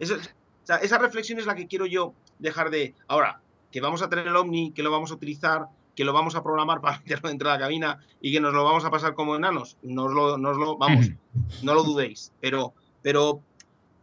esa 0.82 0.98
reflexión 0.98 1.38
es 1.38 1.46
la 1.46 1.56
que 1.56 1.68
quiero 1.68 1.86
yo 1.86 2.16
dejar 2.40 2.72
de... 2.72 2.96
Ahora, 3.08 3.42
que 3.72 3.82
vamos 3.82 4.02
a 4.02 4.10
tener 4.10 4.26
el 4.26 4.36
Omni, 4.36 4.72
que 4.72 4.82
lo 4.82 4.90
vamos 4.90 5.12
a 5.12 5.14
utilizar, 5.14 5.68
que 6.02 6.06
lo 6.06 6.14
vamos 6.14 6.34
a 6.34 6.42
programar 6.42 6.82
para 6.82 6.98
meterlo 7.06 7.30
dentro 7.30 7.50
de 7.50 7.56
la 7.56 7.62
cabina 7.62 8.00
y 8.20 8.32
que 8.34 8.42
nos 8.42 8.54
lo 8.56 8.64
vamos 8.64 8.84
a 8.86 8.90
pasar 8.90 9.14
como 9.14 9.36
enanos, 9.36 9.78
no 9.84 10.06
os 10.06 10.14
lo, 10.14 10.38
lo 10.38 10.78
vamos, 10.78 11.12
no 11.62 11.76
lo 11.76 11.84
dudéis. 11.84 12.34
Pero, 12.42 12.74
pero 13.04 13.44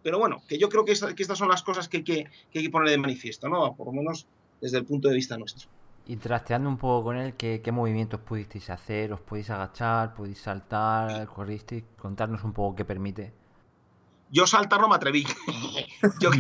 pero 0.01 0.21
bueno, 0.21 0.43
que 0.49 0.59
yo 0.59 0.69
creo 0.69 0.85
que, 0.85 0.93
estas 0.93 1.37
son 1.37 1.49
las 1.49 1.65
cosas 1.65 1.89
que, 1.89 1.99
hay 1.99 2.63
que 2.63 2.71
poner 2.71 2.91
de 2.91 2.99
manifiesto, 2.99 3.49
¿no? 3.49 3.75
Por 3.75 3.89
lo 3.89 3.93
menos 3.93 4.29
desde 4.61 4.79
el 4.79 4.85
punto 4.85 5.09
de 5.09 5.15
vista 5.17 5.37
nuestro. 5.37 5.69
Y 6.07 6.17
trasteando 6.17 6.69
un 6.69 6.79
poco 6.79 7.05
con 7.05 7.17
él, 7.17 7.35
¿qué, 7.35 7.61
movimientos 7.73 8.21
pudisteis 8.21 8.71
hacer? 8.71 9.13
¿Os 9.13 9.21
podéis 9.21 9.51
agachar? 9.51 10.15
¿Podéis 10.15 10.39
saltar? 10.39 11.27
¿Corristeis? 11.27 11.83
Contarnos 11.99 12.45
un 12.45 12.53
poco 12.53 12.77
qué 12.77 12.85
permite. 12.85 13.33
Yo 14.31 14.47
saltar 14.47 14.81
no 14.81 14.89
me 14.89 14.95
atreví. 14.95 15.27
yo, 16.21 16.31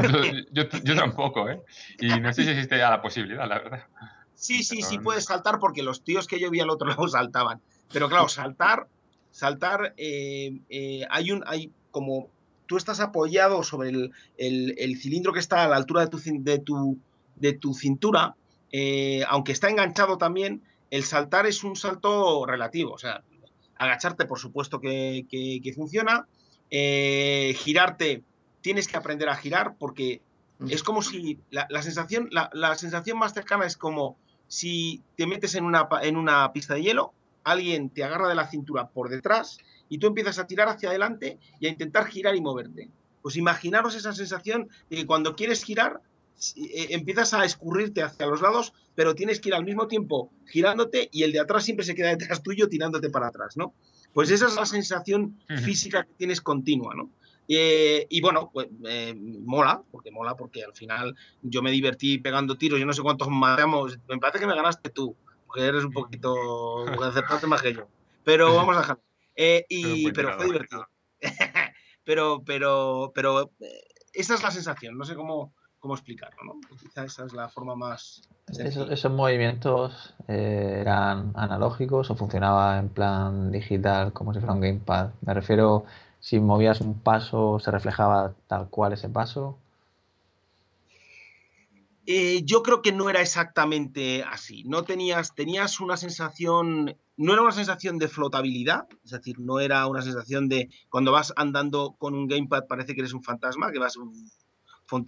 yo, 0.52 0.96
tampoco, 0.96 1.50
¿eh? 1.50 1.60
Y 1.98 2.08
no 2.20 2.32
sé 2.32 2.44
si 2.44 2.50
existe 2.50 2.78
ya 2.78 2.90
la 2.90 3.02
posibilidad, 3.02 3.48
la 3.48 3.58
verdad. 3.58 3.86
Sí, 4.38 4.62
sí, 4.62 4.82
sí 4.82 4.98
puedes 4.98 5.24
saltar 5.24 5.58
porque 5.58 5.82
los 5.82 6.02
tíos 6.02 6.28
que 6.28 6.38
yo 6.38 6.50
vi 6.50 6.60
al 6.60 6.70
otro 6.70 6.88
lado 6.88 7.08
saltaban. 7.08 7.60
Pero 7.92 8.08
claro, 8.08 8.28
saltar, 8.28 8.86
saltar, 9.32 9.94
eh, 9.96 10.60
eh, 10.70 11.04
hay 11.10 11.32
un, 11.32 11.42
hay 11.46 11.72
como 11.90 12.28
tú 12.66 12.76
estás 12.76 13.00
apoyado 13.00 13.62
sobre 13.64 13.90
el, 14.36 14.98
cilindro 15.00 15.32
que 15.32 15.40
está 15.40 15.64
a 15.64 15.68
la 15.68 15.76
altura 15.76 16.02
de 16.02 16.08
tu, 16.08 16.20
de 16.20 16.58
tu, 16.58 16.98
de 17.36 17.52
tu 17.54 17.74
cintura, 17.74 18.36
eh, 18.70 19.24
aunque 19.28 19.52
está 19.52 19.68
enganchado 19.70 20.18
también, 20.18 20.62
el 20.90 21.02
saltar 21.02 21.46
es 21.46 21.64
un 21.64 21.76
salto 21.76 22.46
relativo. 22.46 22.92
O 22.92 22.98
sea, 22.98 23.22
agacharte, 23.76 24.26
por 24.26 24.38
supuesto 24.38 24.80
que, 24.80 25.72
funciona. 25.74 26.26
Eh, 26.70 27.56
girarte, 27.58 28.22
tienes 28.60 28.86
que 28.86 28.96
aprender 28.98 29.30
a 29.30 29.36
girar 29.36 29.74
porque 29.78 30.20
es 30.68 30.82
como 30.82 31.00
si 31.00 31.38
la, 31.50 31.82
sensación, 31.82 32.28
la, 32.30 32.74
sensación 32.74 33.18
más 33.18 33.32
cercana 33.32 33.64
es 33.64 33.76
como 33.76 34.16
si 34.48 35.02
te 35.16 35.26
metes 35.26 35.54
en 35.54 35.64
una, 35.64 35.88
en 36.02 36.16
una 36.16 36.52
pista 36.52 36.74
de 36.74 36.82
hielo, 36.82 37.12
alguien 37.44 37.90
te 37.90 38.04
agarra 38.04 38.28
de 38.28 38.34
la 38.34 38.48
cintura 38.48 38.88
por 38.88 39.08
detrás 39.08 39.58
y 39.88 39.98
tú 39.98 40.08
empiezas 40.08 40.38
a 40.38 40.46
tirar 40.46 40.68
hacia 40.68 40.90
adelante 40.90 41.38
y 41.60 41.66
a 41.66 41.70
intentar 41.70 42.06
girar 42.06 42.34
y 42.34 42.40
moverte. 42.40 42.90
Pues 43.22 43.36
imaginaros 43.36 43.94
esa 43.94 44.12
sensación 44.12 44.68
de 44.90 44.96
que 44.96 45.06
cuando 45.06 45.36
quieres 45.36 45.62
girar, 45.62 46.00
eh, 46.56 46.88
empiezas 46.90 47.34
a 47.34 47.44
escurrirte 47.44 48.02
hacia 48.02 48.26
los 48.26 48.40
lados, 48.40 48.72
pero 48.94 49.14
tienes 49.14 49.40
que 49.40 49.48
ir 49.48 49.54
al 49.54 49.64
mismo 49.64 49.88
tiempo 49.88 50.30
girándote 50.46 51.08
y 51.12 51.24
el 51.24 51.32
de 51.32 51.40
atrás 51.40 51.64
siempre 51.64 51.84
se 51.84 51.94
queda 51.94 52.10
detrás 52.10 52.42
tuyo 52.42 52.68
tirándote 52.68 53.10
para 53.10 53.28
atrás, 53.28 53.56
¿no? 53.56 53.74
Pues 54.12 54.30
esa 54.30 54.46
es 54.46 54.54
la 54.54 54.66
sensación 54.66 55.38
física 55.62 56.04
que 56.04 56.12
tienes 56.16 56.40
continua, 56.40 56.94
¿no? 56.94 57.10
Eh, 57.48 58.06
y 58.10 58.20
bueno, 58.20 58.50
pues 58.52 58.68
eh, 58.84 59.14
mola, 59.16 59.82
porque 59.90 60.10
mola, 60.10 60.36
porque 60.36 60.62
al 60.62 60.74
final 60.74 61.16
yo 61.42 61.62
me 61.62 61.70
divertí 61.70 62.18
pegando 62.18 62.58
tiros, 62.58 62.78
yo 62.78 62.84
no 62.84 62.92
sé 62.92 63.02
cuántos 63.02 63.28
matamos, 63.28 63.98
me 64.06 64.18
parece 64.18 64.38
que 64.38 64.46
me 64.46 64.54
ganaste 64.54 64.90
tú, 64.90 65.16
porque 65.46 65.62
eres 65.64 65.84
un 65.84 65.92
poquito, 65.92 66.84
acertaste 67.02 67.46
más 67.46 67.62
que 67.62 67.72
yo. 67.72 67.88
Pero 68.24 68.54
vamos 68.54 68.76
a 68.76 68.80
dejar. 68.80 68.98
Eh, 69.34 69.64
y, 69.68 70.12
pero, 70.12 70.36
fue 70.36 70.46
divertido. 70.46 70.86
pero, 72.04 72.42
pero, 72.44 73.12
pero 73.14 73.52
eh, 73.60 73.84
esa 74.12 74.34
es 74.34 74.42
la 74.42 74.50
sensación, 74.50 74.98
no 74.98 75.04
sé 75.04 75.14
cómo, 75.14 75.54
cómo 75.78 75.94
explicarlo, 75.94 76.42
¿no? 76.44 76.60
Quizá 76.78 77.04
esa 77.04 77.24
es 77.24 77.32
la 77.32 77.48
forma 77.48 77.74
más... 77.74 78.28
Esos, 78.48 79.10
movimientos 79.10 80.14
eh, 80.26 80.78
eran 80.80 81.32
analógicos 81.34 82.10
o 82.10 82.16
funcionaba 82.16 82.78
en 82.78 82.88
plan 82.88 83.52
digital 83.52 84.12
como 84.12 84.34
si 84.34 84.40
fuera 84.40 84.54
un 84.54 84.60
gamepad. 84.60 85.10
Me 85.20 85.34
refiero, 85.34 85.84
si 86.20 86.40
movías 86.40 86.80
un 86.80 86.98
paso, 86.98 87.58
se 87.60 87.70
reflejaba 87.70 88.34
tal 88.46 88.68
cual 88.68 88.92
ese 88.92 89.08
paso. 89.08 89.58
yo 92.44 92.62
creo 92.62 92.82
que 92.82 92.92
no 92.92 93.10
era 93.10 93.20
exactamente 93.20 94.22
así. 94.22 94.64
No 94.64 94.84
tenías, 94.84 95.34
tenías 95.34 95.80
una 95.80 95.96
sensación 95.96 96.96
no 97.18 97.32
era 97.32 97.42
una 97.42 97.52
sensación 97.52 97.98
de 97.98 98.06
flotabilidad, 98.06 98.86
es 99.04 99.10
decir, 99.10 99.40
no 99.40 99.58
era 99.58 99.86
una 99.88 100.02
sensación 100.02 100.48
de 100.48 100.70
cuando 100.88 101.10
vas 101.10 101.32
andando 101.36 101.96
con 101.98 102.14
un 102.14 102.28
gamepad 102.28 102.68
parece 102.68 102.94
que 102.94 103.00
eres 103.00 103.12
un 103.12 103.24
fantasma, 103.24 103.72
que 103.72 103.80
vas 103.80 103.98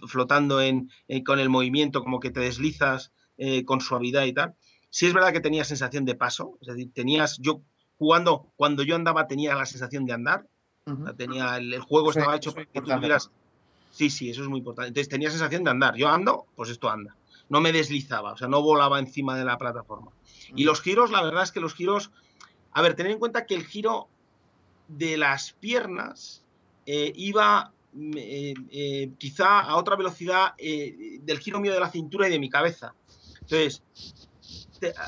flotando 0.07 0.61
eh, 0.61 0.83
con 1.25 1.39
el 1.39 1.49
movimiento, 1.49 2.03
como 2.03 2.19
que 2.19 2.29
te 2.29 2.41
deslizas 2.41 3.13
eh, 3.37 3.63
con 3.63 3.79
suavidad 3.79 4.25
y 4.25 4.33
tal. 4.33 4.55
Sí 4.89 5.05
es 5.05 5.13
verdad 5.13 5.31
que 5.31 5.39
tenía 5.39 5.63
sensación 5.63 6.03
de 6.03 6.15
paso, 6.15 6.57
es 6.59 6.67
decir, 6.67 6.91
tenías, 6.93 7.37
yo 7.39 7.61
jugando, 7.97 8.51
cuando 8.57 8.83
yo 8.83 8.97
andaba 8.97 9.27
tenía 9.27 9.55
la 9.55 9.65
sensación 9.65 10.05
de 10.05 10.11
andar, 10.11 10.49
tenía, 11.17 11.57
el, 11.57 11.79
juego 11.79 12.11
estaba 12.11 12.35
hecho 12.35 12.53
para 12.53 12.65
que 12.65 12.81
tú 12.81 12.89
tuvieras... 12.89 13.31
Sí, 13.91 14.09
sí, 14.09 14.29
eso 14.29 14.41
es 14.41 14.47
muy 14.47 14.59
importante. 14.59 14.87
Entonces 14.87 15.09
tenía 15.09 15.29
sensación 15.29 15.63
de 15.63 15.71
andar. 15.71 15.95
Yo 15.95 16.07
ando, 16.07 16.45
pues 16.55 16.69
esto 16.69 16.89
anda. 16.89 17.15
No 17.49 17.59
me 17.59 17.73
deslizaba, 17.73 18.31
o 18.31 18.37
sea, 18.37 18.47
no 18.47 18.61
volaba 18.61 18.99
encima 18.99 19.37
de 19.37 19.43
la 19.43 19.57
plataforma. 19.57 20.11
Y 20.55 20.63
los 20.63 20.81
giros, 20.81 21.11
la 21.11 21.21
verdad 21.21 21.43
es 21.43 21.51
que 21.51 21.59
los 21.59 21.73
giros, 21.73 22.11
a 22.71 22.81
ver, 22.81 22.95
tened 22.95 23.11
en 23.11 23.19
cuenta 23.19 23.45
que 23.45 23.55
el 23.55 23.65
giro 23.65 24.07
de 24.87 25.17
las 25.17 25.51
piernas 25.53 26.45
eh, 26.85 27.11
iba 27.15 27.73
eh, 28.15 28.53
eh, 28.71 29.11
quizá 29.17 29.59
a 29.59 29.75
otra 29.75 29.97
velocidad 29.97 30.55
del 30.57 31.39
giro 31.39 31.59
mío 31.59 31.73
de 31.73 31.79
la 31.81 31.89
cintura 31.89 32.29
y 32.29 32.31
de 32.31 32.39
mi 32.39 32.49
cabeza. 32.49 32.93
Entonces, 33.41 33.83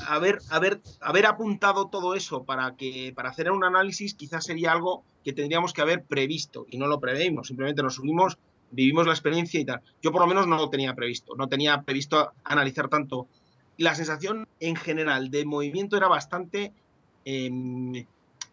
haber, 0.08 0.38
haber, 0.50 0.80
haber 1.00 1.26
apuntado 1.26 1.88
todo 1.88 2.14
eso 2.14 2.44
para, 2.44 2.76
que, 2.76 3.12
para 3.14 3.30
hacer 3.30 3.50
un 3.50 3.64
análisis 3.64 4.14
quizás 4.14 4.44
sería 4.44 4.72
algo 4.72 5.04
que 5.24 5.32
tendríamos 5.32 5.72
que 5.72 5.82
haber 5.82 6.04
previsto 6.04 6.66
y 6.70 6.78
no 6.78 6.86
lo 6.86 7.00
preveímos, 7.00 7.48
simplemente 7.48 7.82
nos 7.82 7.94
subimos, 7.94 8.38
vivimos 8.70 9.06
la 9.06 9.12
experiencia 9.12 9.60
y 9.60 9.64
tal. 9.64 9.80
Yo 10.02 10.12
por 10.12 10.20
lo 10.20 10.26
menos 10.26 10.46
no 10.46 10.56
lo 10.56 10.70
tenía 10.70 10.94
previsto, 10.94 11.34
no 11.36 11.48
tenía 11.48 11.82
previsto 11.82 12.32
analizar 12.44 12.88
tanto 12.88 13.28
la 13.76 13.94
sensación 13.94 14.46
en 14.60 14.76
general 14.76 15.30
de 15.30 15.44
movimiento 15.44 15.96
era 15.96 16.08
bastante 16.08 16.72
em, 17.24 18.06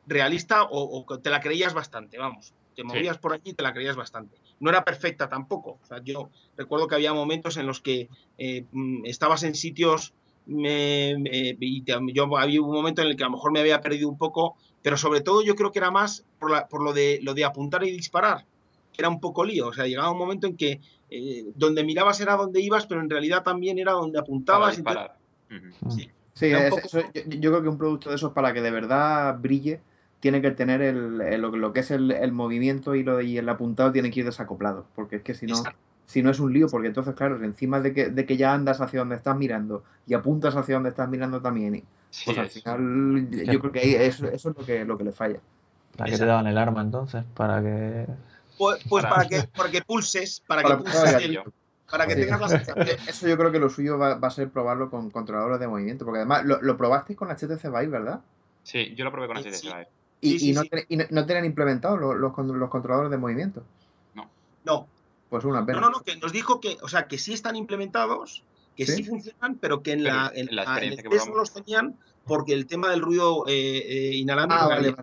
realista 0.07 0.63
o, 0.69 1.05
te 1.21 1.29
la 1.29 1.39
creías 1.39 1.73
bastante, 1.73 2.17
vamos. 2.17 2.53
Te 2.75 2.83
movías 2.83 3.17
por 3.17 3.33
allí 3.33 3.51
y 3.51 3.53
te 3.53 3.63
la 3.63 3.73
creías 3.73 3.95
bastante. 3.95 4.37
No 4.59 4.69
era 4.69 4.83
perfecta 4.83 5.27
tampoco. 5.27 5.79
yo 6.03 6.29
recuerdo 6.55 6.87
que 6.87 6.95
había 6.95 7.13
momentos 7.13 7.57
en 7.57 7.67
los 7.67 7.81
que 7.81 8.07
eh, 8.37 8.65
mm, 8.71 9.05
estabas 9.05 9.43
en 9.43 9.55
sitios 9.55 10.13
y 10.47 11.83
yo 12.13 12.37
había 12.37 12.61
un 12.61 12.71
momento 12.71 13.01
en 13.01 13.09
el 13.09 13.15
que 13.15 13.23
a 13.23 13.27
lo 13.27 13.33
mejor 13.33 13.51
me 13.51 13.59
había 13.59 13.81
perdido 13.81 14.09
un 14.09 14.17
poco, 14.17 14.55
pero 14.81 14.97
sobre 14.97 15.21
todo 15.21 15.43
yo 15.43 15.55
creo 15.55 15.71
que 15.71 15.79
era 15.79 15.91
más 15.91 16.25
por, 16.39 16.67
por 16.67 16.83
lo, 16.83 16.93
de, 16.93 17.19
lo 17.21 17.33
de 17.33 17.45
apuntar 17.45 17.83
y 17.83 17.91
disparar, 17.91 18.45
era 18.97 19.09
un 19.09 19.19
poco 19.19 19.43
lío. 19.45 19.67
O 19.67 19.73
sea, 19.73 19.85
llegaba 19.85 20.11
un 20.11 20.17
momento 20.17 20.47
en 20.47 20.57
que 20.57 20.81
eh, 21.09 21.45
donde 21.55 21.83
mirabas 21.83 22.19
era 22.21 22.35
donde 22.35 22.61
ibas, 22.61 22.85
pero 22.85 23.01
en 23.01 23.09
realidad 23.09 23.43
también 23.43 23.79
era 23.79 23.91
donde 23.93 24.19
apuntabas. 24.19 24.81
Sí, 26.33 26.49
yo, 26.49 27.51
creo 27.51 27.61
que 27.61 27.67
un 27.67 27.77
producto 27.77 28.09
de 28.09 28.15
esos 28.15 28.31
para 28.31 28.53
que 28.53 28.61
de 28.61 28.71
verdad 28.71 29.37
brille 29.39 29.81
tiene 30.21 30.41
que 30.41 30.51
tener 30.51 30.81
el, 30.81 31.17
lo, 31.41 31.73
que 31.73 31.81
es 31.81 31.91
el, 31.91 32.31
movimiento 32.31 32.95
y, 32.95 33.03
lo 33.03 33.21
y 33.21 33.37
el 33.37 33.49
apuntado 33.49 33.91
tiene 33.91 34.11
que 34.11 34.21
ir 34.21 34.25
desacoplado, 34.25 34.85
porque 34.95 35.17
es 35.17 35.23
que 35.23 35.33
si 35.33 35.47
no, 35.47 35.61
si 36.11 36.21
no 36.21 36.29
es 36.29 36.41
un 36.41 36.51
lío, 36.51 36.67
porque 36.67 36.89
entonces, 36.89 37.15
claro, 37.15 37.41
encima 37.41 37.79
de 37.79 37.93
que, 37.93 38.09
de 38.09 38.25
que 38.25 38.35
ya 38.35 38.53
andas 38.53 38.81
hacia 38.81 38.99
donde 38.99 39.15
estás 39.15 39.37
mirando 39.37 39.85
y 40.05 40.13
apuntas 40.13 40.53
hacia 40.57 40.75
donde 40.75 40.89
estás 40.89 41.07
mirando 41.07 41.41
también, 41.41 41.85
pues 42.25 42.37
al 42.37 42.49
final 42.49 43.29
yo 43.31 43.59
creo 43.61 43.71
que 43.71 44.05
eso, 44.05 44.27
es 44.27 44.43
lo 44.43 44.53
que, 44.55 44.83
lo 44.83 44.97
que 44.97 45.05
le 45.05 45.13
falla. 45.13 45.39
¿Para 45.95 46.11
qué 46.11 46.17
te 46.17 46.25
daban 46.25 46.47
el 46.47 46.57
arma 46.57 46.81
entonces? 46.81 47.23
Para 47.33 47.61
que 47.61 48.07
pues, 48.57 48.83
pues 48.89 49.05
para, 49.05 49.25
que, 49.29 49.43
para 49.55 49.71
que 49.71 49.81
pulses, 49.83 50.43
para, 50.45 50.63
que 50.63 50.75
pulses 50.75 51.39
para 51.89 52.05
que 52.05 52.15
tengas 52.17 52.41
la 52.41 52.49
sensación. 52.49 52.87
Eso 53.07 53.29
yo 53.29 53.37
creo 53.37 53.53
que 53.53 53.59
lo 53.59 53.69
suyo 53.69 53.97
va, 53.97 54.19
a 54.21 54.29
ser 54.31 54.49
probarlo 54.49 54.89
con 54.89 55.11
controladores 55.11 55.61
de 55.61 55.69
movimiento, 55.69 56.03
porque 56.03 56.19
además 56.19 56.43
lo, 56.43 56.61
lo 56.61 56.75
probasteis 56.75 57.17
con 57.17 57.29
HTC 57.29 57.63
Vive, 57.67 57.87
¿verdad? 57.87 58.19
Sí, 58.63 58.93
yo 58.95 59.05
lo 59.05 59.13
probé 59.13 59.27
con 59.27 59.37
HTC 59.37 59.63
Vive. 59.63 59.87
Y, 60.19 60.51
no, 60.51 60.61
no, 61.09 61.25
tenían 61.25 61.45
implementado 61.45 61.95
los, 61.97 62.15
los, 62.17 62.33
controladores 62.33 63.09
de 63.09 63.17
movimiento. 63.17 63.63
No. 64.13 64.29
No. 64.65 64.87
Pues 65.31 65.45
una 65.45 65.65
pena. 65.65 65.79
No, 65.79 65.89
no, 65.89 65.97
no, 65.99 66.03
que 66.03 66.17
nos 66.17 66.33
dijo 66.33 66.59
que, 66.59 66.77
o 66.81 66.89
sea, 66.89 67.07
que 67.07 67.17
sí 67.17 67.31
están 67.31 67.55
implementados, 67.55 68.43
que 68.75 68.85
sí, 68.85 69.01
funcionan, 69.01 69.55
pero 69.55 69.81
que 69.81 69.93
en 69.93 70.03
la, 70.03 70.29
en, 70.35 70.53
la, 70.53 70.77
el 70.79 71.01
test 71.01 71.29
no 71.29 71.35
los 71.35 71.53
tenían 71.53 71.95
porque 72.25 72.51
el 72.51 72.65
tema 72.67 72.89
del 72.89 72.99
ruido 72.99 73.45
eh, 73.47 73.77
eh 73.77 74.15
inhalante. 74.17 74.55
Ah, 74.57 74.67
vale, 74.67 74.93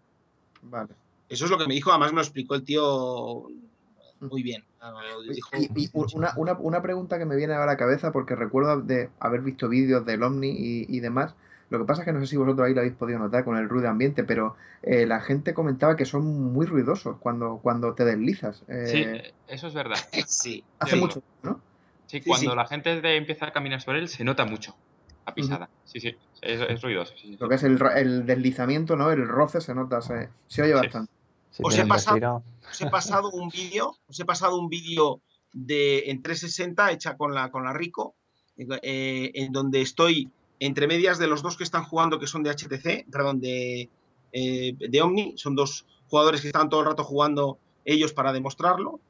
vale. 0.65 0.91
Eso 1.31 1.47
es 1.47 1.51
lo 1.51 1.57
que 1.57 1.67
me 1.67 1.73
dijo, 1.73 1.93
además 1.93 2.13
me 2.13 2.17
lo 2.17 2.21
explicó 2.21 2.57
el 2.57 2.63
tío 2.63 3.49
muy 4.21 4.43
bien. 4.43 4.63
Y, 5.75 5.89
una, 5.95 6.35
una, 6.37 6.53
una, 6.59 6.83
pregunta 6.83 7.19
que 7.19 7.25
me 7.25 7.35
viene 7.35 7.55
a 7.55 7.65
la 7.65 7.79
cabeza, 7.79 8.13
porque 8.13 8.35
recuerdo 8.35 8.83
de 8.83 9.09
haber 9.21 9.41
visto 9.41 9.67
vídeos 9.71 10.05
del 10.05 10.23
Omni 10.23 10.51
y, 10.51 10.95
y, 10.95 11.01
demás. 11.01 11.35
Lo 11.71 11.79
que 11.79 11.85
pasa 11.85 12.03
es 12.03 12.07
que 12.07 12.13
no 12.13 12.21
sé 12.21 12.27
si 12.27 12.37
vosotros 12.37 12.67
ahí 12.67 12.75
lo 12.75 12.81
habéis 12.81 12.97
podido 12.97 13.19
notar 13.19 13.45
con 13.45 13.57
el 13.57 13.69
ruido 13.69 13.89
ambiente, 13.89 14.25
pero 14.25 14.57
eh, 14.83 15.07
la 15.07 15.21
gente 15.21 15.53
comentaba 15.53 15.97
que 15.97 16.07
son 16.07 16.53
muy 16.53 16.67
ruidosos 16.67 17.19
cuando, 17.19 17.59
cuando 17.63 17.95
te 17.95 18.05
deslizas. 18.05 18.65
Eh, 18.69 18.87
sí, 18.87 19.35
eso 19.49 19.67
es 19.67 19.75
verdad. 19.75 19.99
sí. 20.27 20.65
Hace 20.79 20.97
mucho, 20.97 21.23
¿no? 21.43 21.61
Sí, 22.07 22.23
cuando 22.23 22.55
la 22.55 22.67
gente 22.67 23.17
empieza 23.17 23.47
a 23.47 23.53
caminar 23.53 23.83
sobre 23.83 23.99
él, 23.99 24.09
se 24.09 24.25
nota 24.25 24.47
mucho 24.47 24.75
la 25.27 25.35
pisada. 25.35 25.69
Sí, 25.85 26.01
sí, 26.01 26.17
es, 26.41 26.81
ruidoso. 26.81 27.13
Lo 27.39 27.49
que 27.51 27.57
es 27.57 27.63
el, 27.63 27.79
el, 27.97 28.25
deslizamiento, 28.25 28.97
¿no? 28.97 29.11
El 29.11 29.29
roce 29.29 29.61
se 29.61 29.75
nota, 29.75 30.01
se, 30.01 30.31
se 30.47 30.63
oye 30.63 30.73
bastante. 30.73 31.13
os, 31.61 31.77
he 31.77 31.85
pasado, 31.85 32.43
os 32.71 32.81
he 32.81 32.87
pasado 32.87 33.31
un 33.31 33.51
vídeo, 33.51 33.95
os 34.09 34.19
he 34.19 34.25
pasado 34.25 34.59
un 34.59 34.71
vídeo 34.71 35.21
de 35.53 36.11
en 36.11 36.23
360 36.23 36.93
hecha 36.93 37.17
con 37.19 37.35
la, 37.35 37.51
con 37.51 37.65
la 37.65 37.75
Rico, 37.75 38.15
eh, 38.57 39.33
en 39.35 39.53
donde 39.53 39.83
estoy 39.83 40.31
entre 40.61 40.87
medias 40.87 41.19
de 41.19 41.27
los 41.27 41.43
dos 41.43 41.57
que 41.57 41.65
están 41.65 41.85
jugando, 41.85 42.19
que 42.19 42.27
son 42.27 42.43
de 42.43 42.51
HTC, 42.51 43.11
perdón, 43.11 43.41
de, 43.41 43.89
eh, 44.33 44.75
de 44.79 45.03
Omni, 45.03 45.35
son 45.37 45.55
dos 45.55 45.87
jugadores 46.09 46.41
que 46.41 46.49
están 46.49 46.69
todo 46.69 46.81
el 46.81 46.87
rato 46.87 47.05
jugando 47.05 47.59
ellos 47.85 48.13
para 48.13 48.33
demostrarlo. 48.33 49.01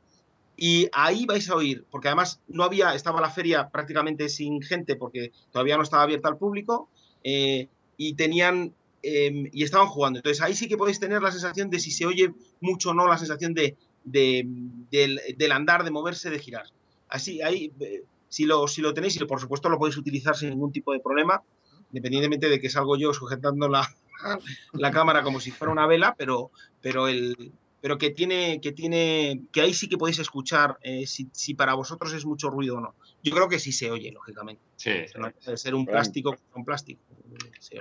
Y 0.57 0.89
ahí 0.93 1.25
vais 1.25 1.49
a 1.51 1.55
oír, 1.55 1.85
porque 1.91 2.09
además 2.09 2.41
no 2.49 2.65
había, 2.65 2.95
estaba 2.95 3.21
la 3.21 3.31
feria 3.31 3.69
prácticamente 3.69 4.29
sin 4.29 4.61
gente 4.61 4.97
porque 4.97 5.31
todavía 5.53 5.77
no 5.77 5.85
estaba 5.85 6.03
abierta 6.03 6.29
al 6.29 6.37
público 6.37 6.89
eh, 7.23 7.69
y 7.97 8.15
tenían 8.15 8.75
em, 9.03 9.49
y 9.53 9.63
estaban 9.63 9.87
jugando. 9.87 10.19
Entonces 10.19 10.43
ahí 10.43 10.55
sí 10.55 10.67
que 10.67 10.77
podéis 10.77 10.99
tener 10.99 11.23
la 11.23 11.31
sensación 11.31 11.71
de 11.71 11.79
si 11.79 11.93
se 11.93 12.07
oye 12.07 12.35
mucho 12.61 12.91
o 12.91 12.95
no, 12.95 13.07
la 13.07 13.19
sensación 13.19 13.55
de, 13.55 13.77
del, 14.05 15.53
andar, 15.53 15.85
de 15.85 15.93
moverse, 15.93 16.29
de 16.29 16.41
girar. 16.41 16.67
Así, 17.09 17.41
ahí, 17.41 17.73
eh, 17.79 18.03
si, 18.29 18.45
lo, 18.45 18.67
si 18.69 18.81
lo 18.83 18.95
tenéis, 18.95 19.17
y 19.17 19.25
por 19.25 19.41
supuesto 19.41 19.69
lo 19.69 19.79
podéis 19.79 19.97
utilizar 19.97 20.37
sin 20.37 20.51
ningún 20.51 20.73
tipo 20.73 20.93
de 20.93 21.01
problema, 21.01 21.43
independientemente 21.91 22.49
de 22.49 22.61
que 22.61 22.69
salgo 22.69 22.97
yo 22.97 23.13
sujetando 23.13 23.69
la, 23.69 23.89
la 24.73 24.91
cámara 24.91 25.23
como 25.23 25.41
si 25.41 25.51
fuera 25.51 25.73
una 25.73 25.87
vela, 25.87 26.15
pero, 26.17 26.51
pero, 26.81 27.09
el, 27.09 27.53
pero 27.81 27.99
que 27.99 28.11
tiene, 28.11 28.61
que 28.61 28.73
tiene, 28.73 29.43
que 29.53 29.61
ahí 29.61 29.73
sí 29.73 29.89
que 29.89 29.97
podéis 29.97 30.19
escuchar 30.19 30.79
eh, 30.83 31.07
si, 31.07 31.29
si, 31.33 31.55
para 31.55 31.75
vosotros 31.75 32.13
es 32.13 32.25
mucho 32.25 32.51
ruido 32.51 32.77
o 32.77 32.81
no. 32.81 32.95
Yo 33.23 33.35
creo 33.35 33.49
que 33.49 33.59
sí 33.59 33.73
se 33.73 33.91
oye, 33.91 34.13
lógicamente. 34.13 34.63
Sí. 34.77 34.93
No 35.17 35.31
puede 35.31 35.57
ser 35.57 35.75
un 35.75 35.87
plástico 35.87 36.37
con 36.51 36.65
plástico. 36.65 37.03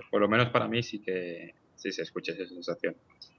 Por 0.10 0.22
lo 0.22 0.28
menos 0.28 0.49
para 0.49 0.68
mí 0.68 0.84
sí 0.84 0.99
que 0.99 1.53
sí 1.76 1.91
se 1.91 2.02
escucha 2.02 2.34
esa 2.34 2.48
sensación. 2.48 2.95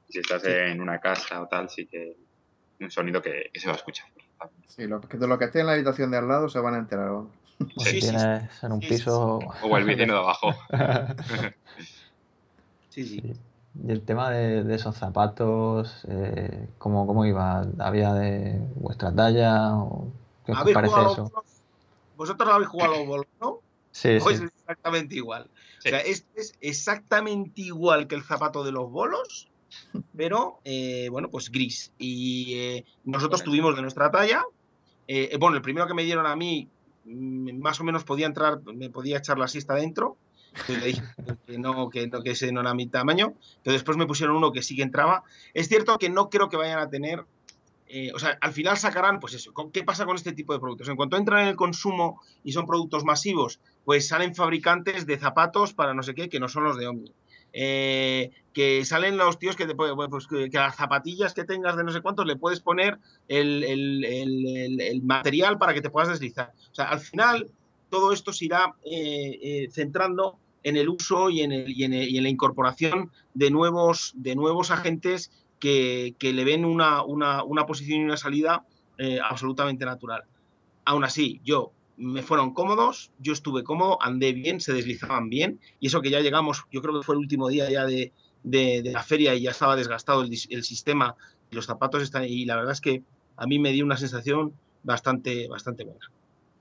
si 0.08 0.20
estás 0.20 0.44
en 0.44 0.80
una 0.80 1.00
casa 1.00 1.42
o 1.42 1.48
tal, 1.48 1.68
sí 1.68 1.86
que 1.86 2.16
un 2.80 2.90
sonido 2.90 3.20
que, 3.20 3.50
se 3.54 3.66
va 3.66 3.74
a 3.74 3.76
escuchar. 3.76 4.06
Sí, 4.66 4.86
lo, 4.86 5.00
que 5.00 5.16
de 5.16 5.26
lo 5.26 5.38
que 5.38 5.46
esté 5.46 5.60
en 5.60 5.66
la 5.66 5.72
habitación 5.72 6.10
de 6.10 6.18
al 6.18 6.28
lado 6.28 6.48
se 6.48 6.60
van 6.60 6.74
a 6.74 6.78
enterar. 6.78 7.22
Si 7.78 8.00
tienes 8.00 8.62
en 8.62 8.72
un 8.72 8.80
piso. 8.80 9.40
O 9.62 9.76
el 9.76 9.84
vecino 9.84 10.14
de 10.14 10.18
abajo. 10.18 10.54
sí, 12.90 13.04
sí. 13.04 13.34
Y 13.84 13.90
el 13.92 14.02
tema 14.02 14.30
de, 14.30 14.74
esos 14.74 14.96
zapatos, 14.96 16.04
eh, 16.08 16.68
¿cómo, 16.78 17.06
¿cómo, 17.06 17.24
iba? 17.24 17.64
¿Había 17.78 18.12
de 18.14 18.60
vuestra 18.74 19.14
talla? 19.14 19.74
O 19.76 20.08
¿Qué 20.44 20.52
os 20.52 20.72
parece 20.72 20.94
eso? 21.12 21.32
Vosotros 22.16 22.48
habéis 22.48 22.68
jugado 22.68 22.94
a 22.94 22.98
los 22.98 23.06
bolos, 23.06 23.26
¿no? 23.40 23.60
Sí, 23.92 24.20
sí. 24.20 24.28
es 24.32 24.40
exactamente 24.40 25.14
igual. 25.14 25.48
O 25.78 25.82
sea, 25.82 26.00
este 26.00 26.40
es 26.40 26.54
exactamente 26.60 27.62
igual 27.62 28.08
que 28.08 28.16
el 28.16 28.22
zapato 28.22 28.64
de 28.64 28.72
los 28.72 28.90
bolos, 28.90 29.48
pero 30.16 30.60
eh, 30.64 31.08
bueno, 31.10 31.30
pues 31.30 31.50
gris. 31.50 31.92
Y 31.98 32.54
eh, 32.54 32.84
nosotros 33.04 33.42
tuvimos 33.42 33.76
de 33.76 33.82
nuestra 33.82 34.10
talla. 34.10 34.44
Eh, 35.06 35.36
bueno, 35.38 35.56
el 35.56 35.62
primero 35.62 35.86
que 35.86 35.94
me 35.94 36.04
dieron 36.04 36.26
a 36.26 36.36
mí, 36.36 36.68
mm, 37.04 37.58
más 37.58 37.80
o 37.80 37.84
menos 37.84 38.04
podía 38.04 38.26
entrar, 38.26 38.60
me 38.64 38.90
podía 38.90 39.18
echar 39.18 39.38
la 39.38 39.48
siesta 39.48 39.74
dentro. 39.74 40.16
Entonces 40.52 40.80
le 40.80 40.86
dije 40.86 41.02
que 41.46 41.58
no, 41.58 41.88
que, 41.90 42.06
no, 42.08 42.22
que 42.22 42.30
ese 42.32 42.52
no 42.52 42.60
era 42.60 42.74
mi 42.74 42.86
tamaño. 42.86 43.34
Pero 43.62 43.74
después 43.74 43.96
me 43.96 44.06
pusieron 44.06 44.36
uno 44.36 44.52
que 44.52 44.62
sí 44.62 44.76
que 44.76 44.82
entraba. 44.82 45.24
Es 45.54 45.68
cierto 45.68 45.98
que 45.98 46.10
no 46.10 46.30
creo 46.30 46.48
que 46.48 46.56
vayan 46.56 46.80
a 46.80 46.90
tener 46.90 47.24
o 48.14 48.18
sea, 48.18 48.36
al 48.42 48.52
final 48.52 48.76
sacarán, 48.76 49.18
pues 49.18 49.32
eso, 49.32 49.54
¿qué 49.72 49.82
pasa 49.82 50.04
con 50.04 50.14
este 50.14 50.32
tipo 50.32 50.52
de 50.52 50.60
productos? 50.60 50.90
En 50.90 50.96
cuanto 50.96 51.16
entran 51.16 51.44
en 51.44 51.48
el 51.48 51.56
consumo 51.56 52.20
y 52.44 52.52
son 52.52 52.66
productos 52.66 53.02
masivos, 53.02 53.60
pues 53.86 54.08
salen 54.08 54.34
fabricantes 54.34 55.06
de 55.06 55.16
zapatos 55.16 55.72
para 55.72 55.94
no 55.94 56.02
sé 56.02 56.14
qué, 56.14 56.28
que 56.28 56.38
no 56.38 56.48
son 56.48 56.64
los 56.64 56.76
de 56.76 56.86
Omni. 56.86 57.14
Eh, 57.52 58.30
que 58.52 58.84
salen 58.84 59.16
los 59.16 59.38
tíos 59.38 59.56
que, 59.56 59.66
te, 59.66 59.74
pues, 59.74 60.26
que, 60.26 60.48
las 60.52 60.76
zapatillas 60.76 61.32
que 61.32 61.44
tengas 61.44 61.76
de 61.76 61.84
no 61.84 61.92
sé 61.92 62.00
cuántos 62.00 62.26
le 62.26 62.36
puedes 62.36 62.60
poner 62.60 62.98
el, 63.28 65.00
material 65.04 65.58
para 65.58 65.74
que 65.74 65.80
te 65.80 65.90
puedas 65.90 66.08
deslizar. 66.08 66.52
O 66.70 66.74
sea, 66.74 66.86
al 66.86 67.00
final 67.00 67.50
todo 67.88 68.12
esto 68.12 68.32
se 68.32 68.46
irá 68.46 68.74
eh, 68.84 69.68
centrando 69.70 70.38
en 70.62 70.76
el 70.76 70.88
uso 70.88 71.30
y 71.30 71.42
en, 71.42 72.22
la 72.22 72.28
incorporación 72.28 73.10
de 73.34 73.50
nuevos, 73.50 74.12
de 74.16 74.34
nuevos 74.34 74.70
agentes 74.70 75.30
que, 75.58 76.14
le 76.20 76.44
ven 76.44 76.64
una, 76.64 77.04
posición 77.66 78.00
y 78.00 78.04
una 78.04 78.16
salida 78.16 78.64
eh, 78.98 79.18
absolutamente 79.22 79.84
natural. 79.84 80.24
Aún 80.84 81.04
así, 81.04 81.40
yo 81.44 81.72
me 81.98 82.22
fueron 82.22 82.54
cómodos, 82.54 83.12
yo 83.18 83.32
estuve 83.32 83.64
cómodo, 83.64 84.00
andé 84.00 84.32
bien, 84.32 84.60
se 84.60 84.72
deslizaban 84.72 85.28
bien, 85.28 85.60
y 85.80 85.88
eso 85.88 86.00
que 86.00 86.10
ya 86.10 86.20
llegamos, 86.20 86.64
yo 86.70 86.80
creo 86.80 86.98
que 86.98 87.04
fue 87.04 87.14
el 87.14 87.20
último 87.20 87.48
día 87.48 87.70
ya 87.70 87.84
de, 87.84 88.12
la 88.44 89.02
feria 89.02 89.34
y 89.34 89.42
ya 89.42 89.50
estaba 89.50 89.76
desgastado 89.76 90.22
el, 90.22 90.36
sistema, 90.36 91.16
y 91.50 91.56
los 91.56 91.66
zapatos 91.66 92.02
están, 92.02 92.24
y 92.24 92.44
la 92.44 92.56
verdad 92.56 92.72
es 92.72 92.80
que 92.80 93.02
a 93.36 93.46
mí 93.46 93.58
me 93.58 93.72
dio 93.72 93.84
una 93.84 93.96
sensación 93.96 94.52
bastante, 94.82 95.48
bastante 95.48 95.84
buena. 95.84 96.06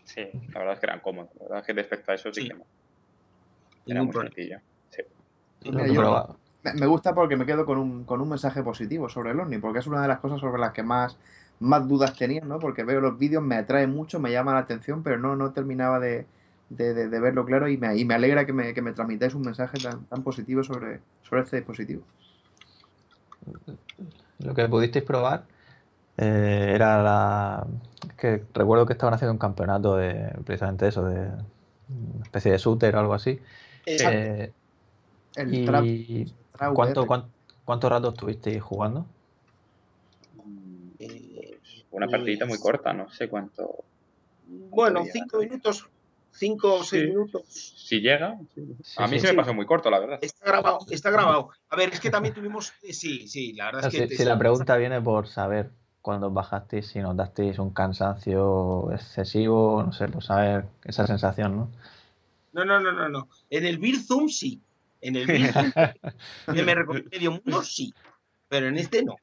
Sí, 0.04 0.22
la 0.54 0.60
verdad 0.60 0.74
es 0.74 0.80
que 0.80 0.86
eran 0.86 1.00
cómodos, 1.02 1.32
la 1.36 1.44
verdad 1.44 1.60
es 1.60 1.66
que 1.66 1.74
respecto 1.74 2.12
a 2.12 2.16
eso 2.16 2.34
sí, 2.34 2.48
que 2.48 2.54
no. 2.54 2.66
Era 3.86 4.04
muy 4.04 4.14
sencillo. 4.14 4.60
Sí 4.90 5.02
me 6.74 6.86
gusta 6.88 7.14
porque 7.14 7.36
me 7.36 7.46
quedo 7.46 7.66
con 7.66 7.78
un, 7.78 8.04
con 8.04 8.22
un 8.22 8.30
mensaje 8.30 8.64
positivo 8.64 9.10
sobre 9.10 9.32
el 9.32 9.40
OVNI, 9.40 9.60
porque 9.60 9.80
es 9.80 9.88
una 9.88 10.02
de 10.02 10.08
las 10.08 10.20
cosas 10.20 10.40
sobre 10.40 10.60
las 10.60 10.74
que 10.74 10.84
más, 10.84 11.18
más 11.60 11.88
dudas 11.88 12.16
tenía, 12.16 12.42
¿no? 12.42 12.60
Porque 12.60 12.84
veo 12.84 13.02
los 13.02 13.18
vídeos, 13.18 13.44
me 13.44 13.56
atrae 13.56 13.88
mucho, 13.88 14.20
me 14.20 14.32
llama 14.32 14.54
la 14.54 14.60
atención, 14.60 15.04
pero 15.04 15.18
no, 15.18 15.36
no 15.36 15.52
terminaba 15.52 16.00
de, 16.00 16.26
verlo 16.70 17.46
claro 17.46 17.68
y 17.68 17.78
me, 17.78 17.96
y 17.98 18.06
me 18.06 18.16
alegra 18.16 18.46
que 18.46 18.54
me, 18.54 18.74
que 18.74 18.82
me 18.82 18.94
transmitáis 18.94 19.34
un 19.34 19.44
mensaje 19.44 19.78
tan, 19.80 20.06
tan 20.06 20.24
positivo 20.24 20.64
sobre, 20.64 21.00
sobre 21.24 21.42
este 21.42 21.58
dispositivo. 21.58 22.04
Lo 24.40 24.54
que 24.54 24.68
pudisteis 24.68 25.04
probar 25.04 25.46
eh, 26.18 26.72
era 26.74 27.02
la... 27.02 27.68
que 28.18 28.44
recuerdo 28.54 28.86
que 28.86 28.94
estaban 28.94 29.14
haciendo 29.14 29.34
un 29.34 29.40
campeonato 29.40 29.96
de 29.96 30.34
precisamente 30.46 30.88
eso, 30.88 31.06
de 31.06 31.30
una 31.90 32.24
especie 32.24 32.52
de 32.52 32.58
shooter 32.58 32.96
o 32.96 33.00
algo 33.00 33.14
así. 33.14 33.40
Eh, 33.86 34.52
el 35.36 35.54
y... 35.54 36.34
¿Cuánto, 36.74 37.06
cuánto, 37.66 37.90
rato 37.90 38.10
estuviste 38.10 38.60
jugando? 38.60 39.06
Una 41.98 42.08
partidita 42.08 42.46
muy 42.46 42.60
corta, 42.60 42.94
no 42.94 43.10
sé 43.10 43.28
cuánto. 43.28 43.84
Bueno, 44.46 45.04
cinco 45.12 45.40
minutos, 45.40 45.90
cinco 46.32 46.76
o 46.76 46.84
seis 46.84 47.08
minutos. 47.08 47.44
Si 47.50 48.02
llega. 48.02 48.38
a 48.98 49.08
mí 49.08 49.20
se 49.20 49.28
me 49.30 49.34
pasó 49.34 49.52
muy 49.56 49.66
corto, 49.66 49.90
la 49.90 49.98
verdad. 49.98 50.20
Está 50.22 50.46
grabado, 50.46 50.80
está 50.92 51.10
grabado. 51.10 51.50
A 51.70 51.76
ver, 51.76 51.90
es 51.90 52.00
que 52.00 52.12
también 52.12 52.36
tuvimos. 52.36 52.72
Eh, 52.84 52.94
sí, 52.94 53.28
sí, 53.28 53.54
la 53.54 53.66
verdad 53.66 53.88
es 53.88 54.10
que. 54.10 54.16
Si, 54.16 54.24
la 54.26 54.38
pregunta 54.38 54.78
viene 54.78 55.02
por 55.02 55.28
saber 55.28 55.72
cuando 56.04 56.30
bajasteis, 56.30 56.86
si 56.86 57.00
notasteis 57.00 57.58
un 57.58 57.72
cansancio 57.72 58.92
excesivo, 58.92 59.82
no 59.84 59.92
sé, 59.92 60.08
por 60.08 60.24
saber 60.24 60.66
esa 60.86 61.08
sensación, 61.08 61.58
¿no? 61.58 61.72
No, 62.54 62.64
no, 62.64 62.80
no, 62.80 62.92
no, 62.92 63.10
no. 63.10 63.28
En 63.50 63.66
el 63.66 63.80
Beer 63.80 63.98
Zoom 63.98 64.30
sí. 64.30 64.62
En 65.02 65.16
el 65.16 65.26
que 66.54 66.64
me 66.64 66.76
recomiendo 66.76 67.10
medio 67.12 67.32
mundo, 67.32 67.64
sí, 67.64 67.92
pero 68.48 68.68
en 68.68 68.78
este 68.78 69.04
no. 69.04 69.16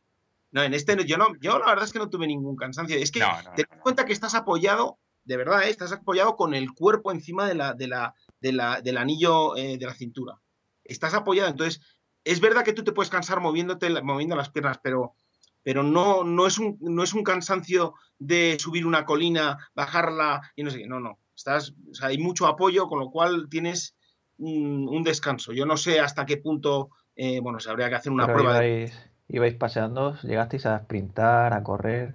No, 0.54 0.62
en 0.62 0.72
este 0.72 0.94
no, 0.94 1.02
yo 1.02 1.18
no, 1.18 1.34
yo 1.40 1.58
la 1.58 1.66
verdad 1.66 1.84
es 1.84 1.92
que 1.92 1.98
no 1.98 2.08
tuve 2.08 2.28
ningún 2.28 2.54
cansancio. 2.54 2.96
Es 2.96 3.10
que 3.10 3.18
te 3.18 3.66
das 3.68 3.80
cuenta 3.82 4.06
que 4.06 4.12
estás 4.12 4.36
apoyado, 4.36 5.00
de 5.24 5.36
verdad, 5.36 5.64
¿eh? 5.64 5.70
estás 5.70 5.90
apoyado 5.90 6.36
con 6.36 6.54
el 6.54 6.72
cuerpo 6.72 7.10
encima 7.10 7.48
de 7.48 7.56
la, 7.56 7.74
de 7.74 7.88
la, 7.88 8.14
de 8.38 8.52
la, 8.52 8.80
del 8.80 8.96
anillo 8.96 9.56
eh, 9.56 9.78
de 9.78 9.84
la 9.84 9.94
cintura. 9.94 10.40
Estás 10.84 11.12
apoyado, 11.12 11.50
entonces, 11.50 11.80
es 12.22 12.40
verdad 12.40 12.62
que 12.62 12.72
tú 12.72 12.84
te 12.84 12.92
puedes 12.92 13.10
cansar 13.10 13.40
moviéndote, 13.40 14.00
moviendo 14.02 14.36
las 14.36 14.50
piernas, 14.50 14.78
pero, 14.80 15.16
pero 15.64 15.82
no, 15.82 16.22
no, 16.22 16.46
es 16.46 16.56
un, 16.58 16.78
no 16.80 17.02
es 17.02 17.14
un 17.14 17.24
cansancio 17.24 17.94
de 18.20 18.56
subir 18.60 18.86
una 18.86 19.04
colina, 19.04 19.58
bajarla 19.74 20.52
y 20.54 20.62
no 20.62 20.70
sé 20.70 20.78
qué. 20.78 20.86
No, 20.86 21.00
no. 21.00 21.18
Estás, 21.34 21.74
hay 22.00 22.18
mucho 22.18 22.46
apoyo, 22.46 22.86
con 22.86 23.00
lo 23.00 23.10
cual 23.10 23.48
tienes 23.50 23.96
un, 24.38 25.02
descanso. 25.02 25.52
Yo 25.52 25.66
no 25.66 25.76
sé 25.76 25.98
hasta 25.98 26.24
qué 26.24 26.36
punto, 26.36 26.90
eh, 27.16 27.40
bueno, 27.40 27.58
se 27.58 27.70
habría 27.70 27.88
que 27.88 27.96
hacer 27.96 28.12
una 28.12 28.32
prueba. 28.32 28.64
Ibais, 28.64 29.13
ibais 29.28 29.54
paseando, 29.54 30.16
llegasteis 30.22 30.66
a 30.66 30.78
sprintar, 30.78 31.52
a 31.52 31.62
correr. 31.62 32.14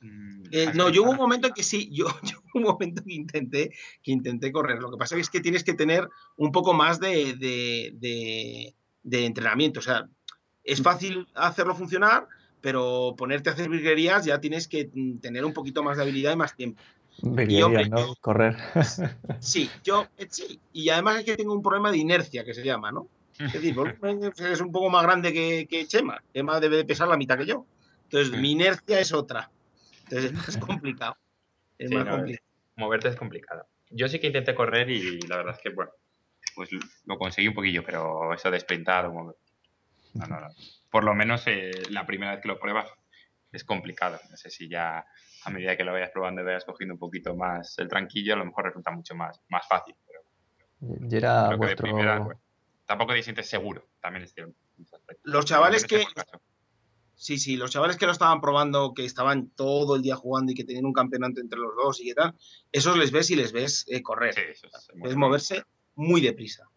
Mm, 0.00 0.28
Eh, 0.50 0.72
no, 0.74 0.88
yo 0.88 1.02
hubo 1.02 1.10
un 1.10 1.16
momento 1.16 1.50
que 1.50 1.62
sí, 1.62 1.90
yo, 1.92 2.06
yo, 2.22 2.38
hubo 2.38 2.60
un 2.60 2.62
momento 2.62 3.02
que 3.04 3.14
intenté, 3.14 3.72
que 4.02 4.12
intenté 4.12 4.52
correr. 4.52 4.80
Lo 4.80 4.90
que 4.90 4.96
pasa 4.96 5.16
es 5.16 5.30
que 5.30 5.40
tienes 5.40 5.64
que 5.64 5.74
tener 5.74 6.08
un 6.36 6.52
poco 6.52 6.72
más 6.74 7.00
de, 7.00 7.34
de, 7.34 8.74
de, 9.02 9.26
entrenamiento. 9.26 9.80
O 9.80 9.82
sea, 9.82 10.08
es 10.64 10.82
fácil 10.82 11.26
hacerlo 11.34 11.74
funcionar, 11.74 12.26
pero 12.60 13.14
ponerte 13.16 13.50
a 13.50 13.52
hacer 13.52 13.68
virguerías 13.68 14.24
ya 14.24 14.40
tienes 14.40 14.68
que 14.68 14.90
mm, 14.92 15.18
tener 15.18 15.44
un 15.44 15.52
poquito 15.52 15.82
más 15.82 15.96
de 15.96 16.02
habilidad 16.04 16.32
y 16.32 16.36
más 16.36 16.56
tiempo. 16.56 16.80
Virguerías, 17.20 17.90
¿no? 17.90 18.14
Correr. 18.20 18.56
Sí, 19.40 19.68
yo 19.82 20.06
eh, 20.16 20.28
sí. 20.30 20.60
Y 20.72 20.88
además 20.88 21.18
es 21.18 21.24
que 21.24 21.36
tengo 21.36 21.52
un 21.52 21.62
problema 21.62 21.90
de 21.90 21.98
inercia 21.98 22.44
que 22.44 22.54
se 22.54 22.64
llama, 22.64 22.92
¿no? 22.92 23.08
Es 23.38 23.52
decir, 23.52 23.76
es 24.38 24.60
un 24.60 24.72
poco 24.72 24.90
más 24.90 25.02
grande 25.02 25.32
que, 25.32 25.66
que 25.68 25.86
Chema. 25.86 26.22
Chema 26.34 26.60
debe 26.60 26.76
de 26.76 26.84
pesar 26.84 27.08
la 27.08 27.16
mitad 27.16 27.38
que 27.38 27.46
yo. 27.46 27.66
Entonces, 28.04 28.38
mi 28.38 28.52
inercia 28.52 28.98
es 29.00 29.12
otra. 29.12 29.50
Entonces, 30.04 30.48
es 30.48 30.56
complicado. 30.58 31.16
Es 31.78 31.90
más 31.90 32.04
complicado. 32.06 32.48
Moverte 32.76 33.08
es 33.08 33.16
complicado. 33.16 33.66
Yo 33.90 34.08
sí 34.08 34.18
que 34.18 34.28
intenté 34.28 34.54
correr 34.54 34.90
y 34.90 35.20
la 35.22 35.38
verdad 35.38 35.54
es 35.56 35.62
que, 35.62 35.70
bueno, 35.70 35.90
pues 36.54 36.70
lo 37.04 37.18
conseguí 37.18 37.48
un 37.48 37.54
poquillo, 37.54 37.82
pero 37.84 38.34
eso 38.34 38.50
de 38.50 38.60
sprintar 38.60 39.12
no, 39.12 39.34
no, 40.14 40.26
no. 40.26 40.48
Por 40.90 41.04
lo 41.04 41.14
menos 41.14 41.46
eh, 41.46 41.70
la 41.90 42.06
primera 42.06 42.32
vez 42.32 42.42
que 42.42 42.48
lo 42.48 42.58
pruebas 42.58 42.90
es 43.52 43.64
complicado. 43.64 44.18
No 44.30 44.36
sé 44.36 44.50
si 44.50 44.68
ya 44.68 45.04
a 45.44 45.50
medida 45.50 45.76
que 45.76 45.84
lo 45.84 45.92
vayas 45.92 46.10
probando 46.10 46.42
y 46.42 46.44
vayas 46.44 46.64
cogiendo 46.64 46.94
un 46.94 46.98
poquito 46.98 47.34
más 47.34 47.78
el 47.78 47.88
tranquillo, 47.88 48.34
a 48.34 48.38
lo 48.38 48.44
mejor 48.44 48.64
resulta 48.66 48.90
mucho 48.90 49.14
más, 49.14 49.40
más 49.48 49.66
fácil. 49.68 49.94
Pero, 50.06 50.20
era 51.10 51.54
vuestro... 51.56 52.40
tampoco 52.88 53.12
te 53.12 53.22
sientes 53.22 53.48
seguro, 53.48 53.86
también 54.00 54.24
es 54.24 54.32
cierto. 54.32 54.54
Los 55.22 55.44
chavales 55.44 55.84
que... 55.84 56.04
Sí, 57.14 57.36
sí, 57.36 57.56
los 57.56 57.70
chavales 57.70 57.96
que 57.96 58.06
lo 58.06 58.12
estaban 58.12 58.40
probando, 58.40 58.94
que 58.94 59.04
estaban 59.04 59.50
todo 59.50 59.96
el 59.96 60.02
día 60.02 60.16
jugando 60.16 60.52
y 60.52 60.54
que 60.54 60.64
tenían 60.64 60.86
un 60.86 60.92
campeonato 60.92 61.40
entre 61.40 61.58
los 61.58 61.74
dos 61.76 62.00
y 62.00 62.04
qué 62.04 62.14
tal, 62.14 62.34
esos 62.72 62.96
les 62.96 63.10
ves 63.10 63.30
y 63.30 63.36
les 63.36 63.52
ves 63.52 63.84
eh, 63.88 64.02
correr. 64.02 64.34
Sí, 64.34 64.40
es, 65.04 65.16
moverse 65.16 65.64
muy 65.96 66.20
deprisa. 66.20 66.68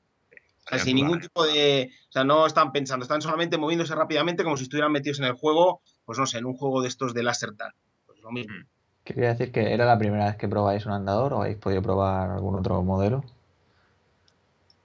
sin 0.84 0.96
ningún 0.96 1.22
tipo 1.22 1.46
de. 1.46 1.92
O 2.10 2.12
sea, 2.12 2.24
no 2.24 2.46
están 2.48 2.72
pensando, 2.72 3.04
están 3.04 3.22
solamente 3.22 3.60
moviéndose 3.60 3.94
rápidamente 3.94 4.44
como 4.44 4.58
si 4.58 4.64
estuvieran 4.64 4.92
metidos 4.92 5.20
en 5.20 5.26
el 5.26 5.34
juego, 5.34 5.82
pues 6.06 6.18
no 6.18 6.26
sé, 6.26 6.40
en 6.40 6.46
un 6.46 6.56
juego 6.56 6.82
de 6.82 6.88
estos 6.88 7.14
de 7.14 7.22
láser 7.22 7.56
tal. 7.56 7.74
Pues 8.08 8.20
lo 8.20 8.32
mismo. 8.32 8.56
Mm. 8.56 8.66
Quería 9.04 9.30
decir 9.30 9.52
que 9.52 9.74
era 9.74 9.86
la 9.86 9.98
primera 9.98 10.26
vez 10.26 10.38
que 10.38 10.50
probáis 10.50 10.88
un 10.88 10.94
andador 10.94 11.34
o 11.34 11.42
habéis 11.44 11.58
podido 11.58 11.84
probar 11.84 12.32
algún 12.32 12.56
otro 12.56 12.82
modelo. 12.82 13.24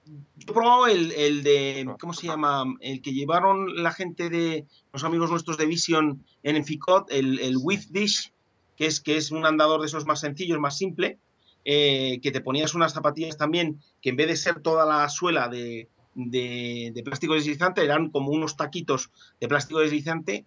Yo 0.07 0.51
he 0.51 0.53
probado 0.53 0.87
el, 0.87 1.43
de, 1.43 1.87
¿cómo 1.99 2.13
se 2.13 2.27
llama? 2.27 2.63
El 2.79 3.01
que 3.01 3.13
llevaron 3.13 3.83
la 3.83 3.91
gente 3.91 4.29
de 4.29 4.65
los 4.93 5.03
amigos 5.03 5.29
nuestros 5.29 5.57
de 5.57 5.65
Vision 5.65 6.23
en 6.43 6.55
Enficot, 6.55 7.11
el, 7.11 7.39
el 7.39 7.57
With 7.61 7.87
Dish, 7.89 8.33
que 8.75 8.85
es, 8.85 9.01
que 9.01 9.17
es 9.17 9.31
un 9.31 9.45
andador 9.45 9.81
de 9.81 9.87
esos 9.87 10.05
más 10.05 10.21
sencillos, 10.21 10.59
más 10.59 10.77
simple, 10.77 11.19
eh, 11.65 12.19
que 12.21 12.31
te 12.31 12.41
ponías 12.41 12.75
unas 12.75 12.93
zapatillas 12.93 13.37
también, 13.37 13.81
que 14.01 14.11
en 14.11 14.15
vez 14.15 14.27
de 14.27 14.37
ser 14.37 14.61
toda 14.61 14.85
la 14.85 15.09
suela 15.09 15.49
de, 15.49 15.89
de, 16.15 17.01
plástico 17.03 17.33
deslizante, 17.33 17.83
eran 17.83 18.09
como 18.09 18.31
unos 18.31 18.55
taquitos 18.55 19.11
de 19.39 19.47
plástico 19.47 19.79
deslizante 19.79 20.45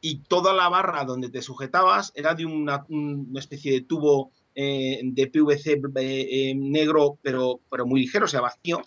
y 0.00 0.18
toda 0.18 0.52
la 0.52 0.68
barra 0.68 1.04
donde 1.04 1.30
te 1.30 1.42
sujetabas 1.42 2.12
era 2.14 2.34
de 2.34 2.44
una, 2.44 2.84
una 2.88 3.40
especie 3.40 3.72
de 3.72 3.80
tubo 3.80 4.30
eh, 4.58 5.00
de 5.04 5.26
PVC 5.26 5.78
eh, 5.96 6.54
negro, 6.56 7.18
pero, 7.20 7.60
pero 7.70 7.86
muy 7.86 8.00
ligero, 8.00 8.24
o 8.24 8.28
sea, 8.28 8.40
vacío, 8.40 8.82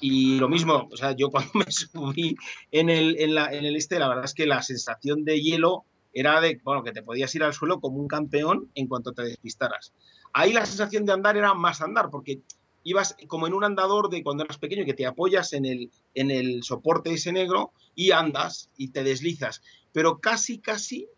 y 0.00 0.38
lo 0.38 0.48
mismo, 0.48 0.88
o 0.90 0.96
sea, 0.96 1.12
yo 1.12 1.28
cuando 1.32 1.50
me 1.54 1.70
subí 1.70 2.36
en 2.70 2.88
el, 2.88 3.16
en, 3.18 3.34
la, 3.34 3.52
en 3.52 3.64
el 3.64 3.76
este, 3.76 3.98
la 3.98 4.08
verdad 4.08 4.24
es 4.24 4.34
que 4.34 4.46
la 4.46 4.62
sensación 4.62 5.24
de 5.24 5.40
hielo 5.40 5.84
era 6.14 6.40
de, 6.40 6.60
bueno, 6.62 6.84
que 6.84 6.92
te 6.92 7.02
podías 7.02 7.34
ir 7.34 7.42
al 7.42 7.52
suelo 7.52 7.80
como 7.80 7.98
un 7.98 8.06
campeón 8.06 8.70
en 8.76 8.86
cuanto 8.86 9.12
te 9.12 9.22
despistaras. 9.22 9.92
Ahí 10.32 10.52
la 10.52 10.66
sensación 10.66 11.04
de 11.04 11.12
andar 11.12 11.36
era 11.36 11.52
más 11.54 11.80
andar, 11.82 12.08
porque 12.10 12.40
ibas 12.84 13.16
como 13.26 13.46
en 13.48 13.54
un 13.54 13.64
andador 13.64 14.08
de 14.08 14.22
cuando 14.22 14.44
eras 14.44 14.58
pequeño, 14.58 14.84
que 14.84 14.94
te 14.94 15.06
apoyas 15.06 15.52
en 15.52 15.64
el, 15.64 15.90
en 16.14 16.30
el 16.30 16.62
soporte 16.62 17.12
ese 17.12 17.32
negro 17.32 17.72
y 17.94 18.12
andas 18.12 18.70
y 18.76 18.88
te 18.88 19.02
deslizas, 19.02 19.62
pero 19.92 20.18
casi, 20.18 20.58
casi 20.58 21.08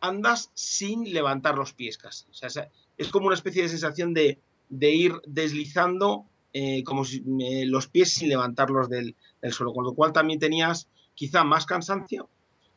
andas 0.00 0.50
sin 0.54 1.12
levantar 1.12 1.56
los 1.56 1.72
pies 1.72 1.98
casi. 1.98 2.26
O 2.30 2.34
sea, 2.34 2.70
es 2.96 3.08
como 3.08 3.26
una 3.26 3.34
especie 3.34 3.62
de 3.62 3.68
sensación 3.68 4.14
de, 4.14 4.40
de 4.68 4.90
ir 4.90 5.14
deslizando 5.26 6.26
eh, 6.58 6.82
como 6.84 7.04
si, 7.04 7.22
los 7.66 7.86
pies 7.86 8.14
sin 8.14 8.30
levantarlos 8.30 8.88
del, 8.88 9.14
suelo, 9.50 9.74
con 9.74 9.84
lo 9.84 9.94
cual 9.94 10.14
también 10.14 10.38
tenías 10.38 10.88
quizá 11.14 11.44
más 11.44 11.66
cansancio 11.66 12.30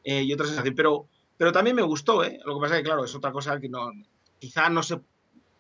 eh, 0.04 0.24
y 0.24 0.34
otra 0.34 0.48
sensación, 0.48 0.76
pero, 0.76 1.08
pero 1.38 1.54
también 1.54 1.78
me 1.78 1.82
gustó, 1.82 2.24
¿eh? 2.26 2.40
lo 2.44 2.56
que 2.56 2.62
pasa 2.62 2.76
es 2.76 2.82
que 2.82 2.86
claro, 2.86 3.06
es 3.06 3.16
otra 3.16 3.32
cosa 3.32 3.58
que 3.58 3.70
no, 3.70 3.90
quizá 4.38 4.70
no 4.70 4.84
se 4.84 5.00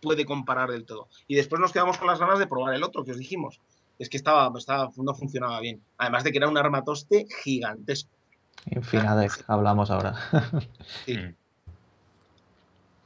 puede 0.01 0.25
comparar 0.25 0.69
del 0.69 0.85
todo. 0.85 1.07
Y 1.27 1.35
después 1.35 1.61
nos 1.61 1.71
quedamos 1.71 1.97
con 1.97 2.07
las 2.07 2.19
ganas 2.19 2.39
de 2.39 2.47
probar 2.47 2.73
el 2.73 2.83
otro 2.83 3.05
que 3.05 3.11
os 3.11 3.17
dijimos, 3.17 3.61
es 3.99 4.09
que 4.09 4.17
estaba, 4.17 4.51
estaba 4.57 4.91
no 4.97 5.13
funcionaba 5.13 5.61
bien, 5.61 5.81
además 5.97 6.25
de 6.25 6.33
que 6.33 6.39
era 6.39 6.49
un 6.49 6.57
armatoste 6.57 7.25
gigantesco. 7.43 8.11
Infinadec, 8.65 9.45
hablamos 9.47 9.91
ahora. 9.91 10.15
sí. 11.05 11.15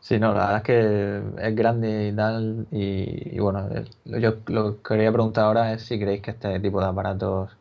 Sí, 0.03 0.19
no, 0.19 0.33
la 0.33 0.47
verdad 0.47 0.57
es 0.57 0.63
que 0.63 1.47
es 1.47 1.55
grande 1.55 2.09
y 2.09 2.15
tal. 2.15 2.67
Y, 2.71 3.39
bueno, 3.39 3.69
yo 4.03 4.35
lo 4.47 4.75
que 4.83 4.89
quería 4.95 5.13
preguntar 5.13 5.45
ahora 5.45 5.71
es 5.73 5.83
si 5.83 5.97
creéis 5.97 6.21
que 6.21 6.31
este 6.31 6.59
tipo 6.59 6.81
de 6.81 6.87
aparatos 6.87 7.51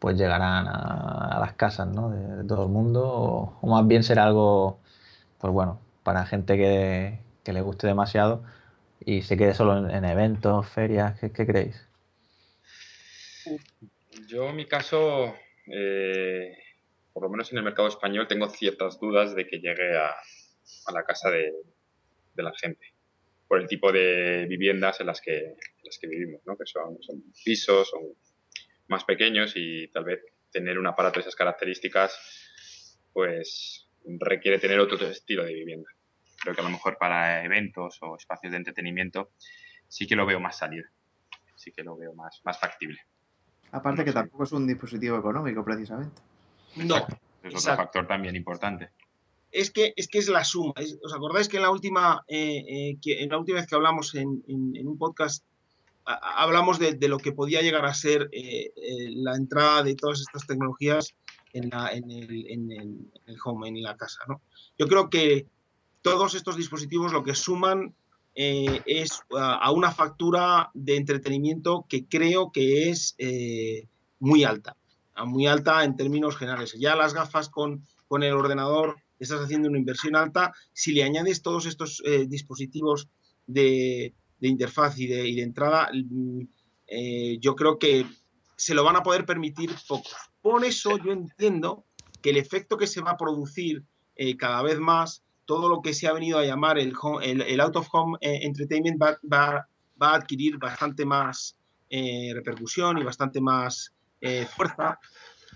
pues 0.00 0.18
llegarán 0.18 0.66
a, 0.66 1.38
las 1.40 1.54
casas 1.54 1.86
¿no? 1.88 2.10
de, 2.10 2.44
todo 2.48 2.64
el 2.64 2.70
mundo 2.70 3.56
o, 3.60 3.66
más 3.68 3.86
bien 3.86 4.02
será 4.02 4.24
algo, 4.24 4.80
pues 5.38 5.52
bueno, 5.52 5.80
para 6.02 6.26
gente 6.26 6.56
que, 6.56 7.52
le 7.52 7.60
guste 7.60 7.86
demasiado 7.86 8.42
y 9.04 9.22
se 9.22 9.36
quede 9.36 9.54
solo 9.54 9.88
en, 9.88 10.04
eventos, 10.04 10.68
ferias. 10.68 11.20
¿qué, 11.20 11.46
creéis? 11.46 11.88
Yo 14.28 14.48
en 14.48 14.56
mi 14.56 14.66
caso, 14.66 15.32
eh, 15.72 16.56
por 17.12 17.22
lo 17.22 17.30
menos 17.30 17.52
en 17.52 17.58
el 17.58 17.64
mercado 17.64 17.86
español, 17.86 18.26
tengo 18.26 18.48
ciertas 18.48 18.98
dudas 18.98 19.36
de 19.36 19.46
que 19.46 19.58
llegue 19.58 19.96
a, 19.96 20.08
a 20.86 20.92
la 20.92 21.04
casa 21.04 21.30
de, 21.30 21.52
de 22.34 22.42
la 22.42 22.52
gente, 22.54 22.94
por 23.46 23.60
el 23.60 23.68
tipo 23.68 23.92
de 23.92 24.46
viviendas 24.48 25.00
en 25.00 25.06
las 25.06 25.20
que, 25.20 25.56
las 25.82 25.98
que 25.98 26.06
vivimos, 26.06 26.40
¿no? 26.46 26.56
que 26.56 26.66
son, 26.66 26.98
pisos, 27.44 27.88
son 27.88 28.02
más 28.88 29.04
pequeños 29.04 29.52
y 29.56 29.88
tal 29.88 30.04
vez 30.04 30.20
tener 30.50 30.78
un 30.78 30.86
aparato 30.86 31.18
de 31.18 31.22
esas 31.22 31.36
características 31.36 33.00
pues 33.12 33.88
requiere 34.04 34.58
tener 34.58 34.78
otro 34.80 35.06
estilo 35.06 35.44
de 35.44 35.54
vivienda. 35.54 35.88
Creo 36.42 36.54
que 36.54 36.60
a 36.60 36.64
lo 36.64 36.70
mejor 36.70 36.98
para 36.98 37.44
eventos 37.44 37.98
o 38.02 38.16
espacios 38.16 38.50
de 38.50 38.58
entretenimiento 38.58 39.30
sí 39.88 40.06
que 40.06 40.16
lo 40.16 40.26
veo 40.26 40.40
más 40.40 40.58
salido, 40.58 40.86
sí 41.54 41.72
que 41.72 41.82
lo 41.82 41.96
veo 41.96 42.12
más, 42.14 42.40
más 42.44 42.58
factible. 42.58 43.00
Aparte 43.70 44.04
que 44.04 44.12
tampoco 44.12 44.44
es 44.44 44.52
un 44.52 44.66
dispositivo 44.66 45.18
económico 45.18 45.64
precisamente. 45.64 46.20
No. 46.76 47.06
Es 47.42 47.54
otro 47.54 47.76
factor 47.76 48.06
también 48.06 48.36
importante 48.36 48.90
es 49.54 49.70
que 49.70 49.94
es, 49.96 50.08
que 50.08 50.18
es 50.18 50.28
la 50.28 50.44
suma. 50.44 50.74
¿Os 51.02 51.14
acordáis 51.14 51.48
que 51.48 51.56
en 51.56 51.62
la 51.62 51.70
última, 51.70 52.24
eh, 52.26 52.64
eh, 52.68 52.96
que 53.00 53.22
en 53.22 53.30
la 53.30 53.38
última 53.38 53.58
vez 53.58 53.68
que 53.68 53.76
hablamos 53.76 54.14
en, 54.14 54.42
un 54.46 54.98
podcast 54.98 55.44
hablamos 56.04 56.78
de, 56.78 56.98
lo 57.08 57.18
que 57.18 57.32
podía 57.32 57.62
llegar 57.62 57.86
a 57.86 57.94
ser 57.94 58.28
eh, 58.32 58.72
la 59.14 59.36
entrada 59.36 59.82
de 59.82 59.94
todas 59.94 60.20
estas 60.20 60.46
tecnologías 60.46 61.14
en, 61.54 61.70
el, 61.72 63.36
home, 63.42 63.68
en 63.68 63.82
la 63.82 63.96
casa? 63.96 64.18
Yo 64.76 64.86
creo 64.86 65.08
que 65.08 65.46
todos 66.02 66.34
estos 66.34 66.56
dispositivos 66.56 67.12
lo 67.12 67.22
que 67.22 67.34
suman 67.34 67.94
es 68.34 69.20
a, 69.38 69.70
una 69.70 69.92
factura 69.92 70.70
de 70.74 70.96
entretenimiento 70.96 71.86
que 71.88 72.06
creo 72.06 72.50
que 72.52 72.90
es 72.90 73.16
muy 74.18 74.44
alta, 74.44 74.76
muy 75.24 75.46
alta 75.46 75.84
en 75.84 75.96
términos 75.96 76.36
generales. 76.36 76.74
Ya 76.78 76.96
las 76.96 77.14
gafas 77.14 77.48
con, 77.48 77.86
con 78.08 78.22
el 78.24 78.34
ordenador 78.34 78.96
estás 79.18 79.40
haciendo 79.40 79.68
una 79.68 79.78
inversión 79.78 80.16
alta. 80.16 80.52
Si 80.72 80.92
le 80.92 81.02
añades 81.02 81.42
todos 81.42 81.66
estos 81.66 82.02
eh, 82.04 82.26
dispositivos 82.26 83.08
de, 83.46 84.14
interfaz 84.40 84.98
y 84.98 85.06
de, 85.06 85.42
entrada, 85.42 85.90
mm, 85.92 86.40
eh, 86.86 87.38
yo 87.40 87.54
creo 87.56 87.78
que 87.78 88.06
se 88.56 88.74
lo 88.74 88.84
van 88.84 88.96
a 88.96 89.02
poder 89.02 89.24
permitir 89.24 89.70
pocos. 89.88 90.16
Por 90.42 90.64
eso 90.64 90.98
yo 90.98 91.12
entiendo 91.12 91.84
que 92.22 92.30
el 92.30 92.36
efecto 92.36 92.76
que 92.76 92.86
se 92.86 93.00
va 93.00 93.12
a 93.12 93.16
producir 93.16 93.84
eh, 94.16 94.36
cada 94.36 94.62
vez 94.62 94.78
más, 94.78 95.22
todo 95.46 95.68
lo 95.68 95.82
que 95.82 95.92
se 95.92 96.06
ha 96.06 96.12
venido 96.12 96.38
a 96.38 96.44
llamar 96.44 96.78
el, 96.78 96.94
el, 97.22 97.60
out 97.60 97.76
of 97.76 97.88
home 97.92 98.16
entertainment 98.20 99.00
va, 99.02 99.18
va, 99.30 99.66
a 99.98 100.14
adquirir 100.14 100.56
bastante 100.58 101.04
más 101.04 101.58
repercusión 101.90 102.98
y 102.98 103.04
bastante 103.04 103.40
más 103.40 103.92
fuerza, 104.56 104.98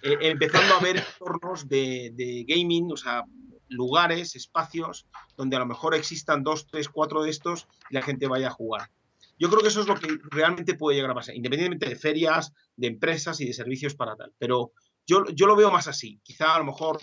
empezando 0.03 0.75
a 0.75 0.81
ver 0.81 0.99
entornos 0.99 1.67
de, 1.69 2.13
de, 2.15 2.45
gaming, 2.47 2.93
o 2.93 2.97
sea, 2.99 3.25
lugares, 3.69 4.37
espacios, 4.37 5.07
donde 5.37 5.57
a 5.57 5.61
lo 5.61 5.67
mejor 5.67 5.95
existan 5.95 6.43
dos, 6.43 6.67
tres, 6.67 6.89
cuatro 6.89 7.23
de 7.23 7.31
estos 7.31 7.67
y 7.91 7.95
la 7.95 8.03
gente 8.03 8.29
vaya 8.29 8.49
a 8.49 8.53
jugar. 8.53 8.91
Yo 9.39 9.49
creo 9.49 9.63
que 9.63 9.69
eso 9.69 9.81
es 9.81 9.87
lo 9.87 9.95
que 9.95 10.19
realmente 10.31 10.75
puede 10.75 10.97
llegar 10.97 11.13
a 11.13 11.15
pasar, 11.15 11.37
independientemente 11.37 11.89
de 11.89 11.97
ferias, 11.97 12.53
de 12.77 12.89
empresas 12.89 13.41
y 13.41 13.47
de 13.47 13.53
servicios 13.53 13.95
para 13.95 14.17
tal. 14.17 14.33
Pero 14.39 14.73
yo, 15.07 15.25
yo 15.33 15.47
lo 15.47 15.55
veo 15.55 15.71
más 15.71 15.87
así. 15.87 16.21
Quizá 16.25 16.55
a 16.55 16.59
lo 16.59 16.65
mejor 16.65 16.99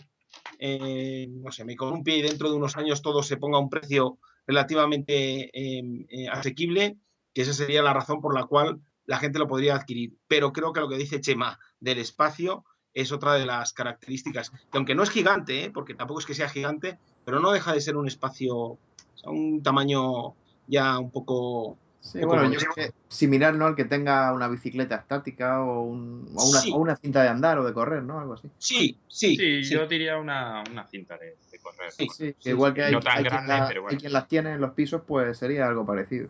eh, 0.59 1.27
no 1.29 1.51
sé, 1.51 1.65
me 1.65 1.75
columpie 1.75 2.17
y 2.17 2.21
dentro 2.21 2.49
de 2.49 2.55
unos 2.55 2.77
años 2.77 3.01
todo 3.01 3.23
se 3.23 3.37
ponga 3.37 3.57
a 3.57 3.61
un 3.61 3.69
precio 3.69 4.19
relativamente 4.47 5.49
em, 5.53 6.05
eh, 6.09 6.27
asequible, 6.29 6.97
que 7.33 7.41
esa 7.41 7.53
sería 7.53 7.81
la 7.81 7.93
razón 7.93 8.21
por 8.21 8.33
la 8.33 8.45
cual 8.45 8.81
la 9.05 9.17
gente 9.17 9.39
lo 9.39 9.47
podría 9.47 9.75
adquirir. 9.75 10.17
Pero 10.27 10.53
creo 10.53 10.73
que 10.73 10.79
lo 10.79 10.89
que 10.89 10.97
dice 10.97 11.21
Chema 11.21 11.59
del 11.79 11.99
espacio 11.99 12.63
es 12.95 13.11
otra 13.11 13.33
de 13.33 13.45
las 13.45 13.73
características, 13.73 14.49
que 14.49 14.77
aunque 14.77 14.95
no 14.95 15.03
es 15.03 15.09
gigante, 15.09 15.65
¿eh? 15.65 15.71
porque 15.71 15.93
tampoco 15.93 16.21
es 16.21 16.25
que 16.25 16.33
sea 16.33 16.49
gigante, 16.49 16.97
pero 17.25 17.39
no 17.39 17.51
deja 17.51 17.73
de 17.73 17.81
ser 17.81 17.97
un 17.97 18.07
espacio, 18.07 18.79
un 19.25 19.61
tamaño 19.61 20.33
ya 20.65 20.97
un 20.97 21.11
poco... 21.11 21.77
Sí, 21.99 22.19
bueno, 22.23 22.49
yo 22.51 22.59
creo 22.59 22.73
que 22.75 22.93
similar 23.07 23.55
¿no? 23.55 23.65
al 23.65 23.75
que 23.75 23.83
tenga 23.83 24.31
una 24.31 24.47
bicicleta 24.47 24.95
estática 24.95 25.63
o, 25.63 25.81
una, 25.81 26.95
cinta 26.95 27.23
de 27.23 27.29
andar 27.29 27.57
o 27.57 27.65
de 27.65 27.73
correr, 27.73 28.03
¿no? 28.03 28.19
Algo 28.19 28.33
así. 28.33 28.47
Sí, 28.59 28.99
sí. 29.07 29.35
Sí, 29.35 29.63
yo 29.63 29.87
diría 29.87 30.17
una, 30.17 30.63
cinta 30.87 31.17
de, 31.17 31.35
correr. 31.59 31.91
Sí, 31.91 32.35
igual 32.43 32.75
que 32.75 32.83
hay, 32.83 32.95
quien 32.95 33.97
quien 33.97 34.13
las 34.13 34.27
tiene 34.27 34.51
en 34.51 34.61
los 34.61 34.73
pisos, 34.73 35.01
pues 35.05 35.35
sería 35.39 35.67
algo 35.67 35.83
parecido. 35.83 36.29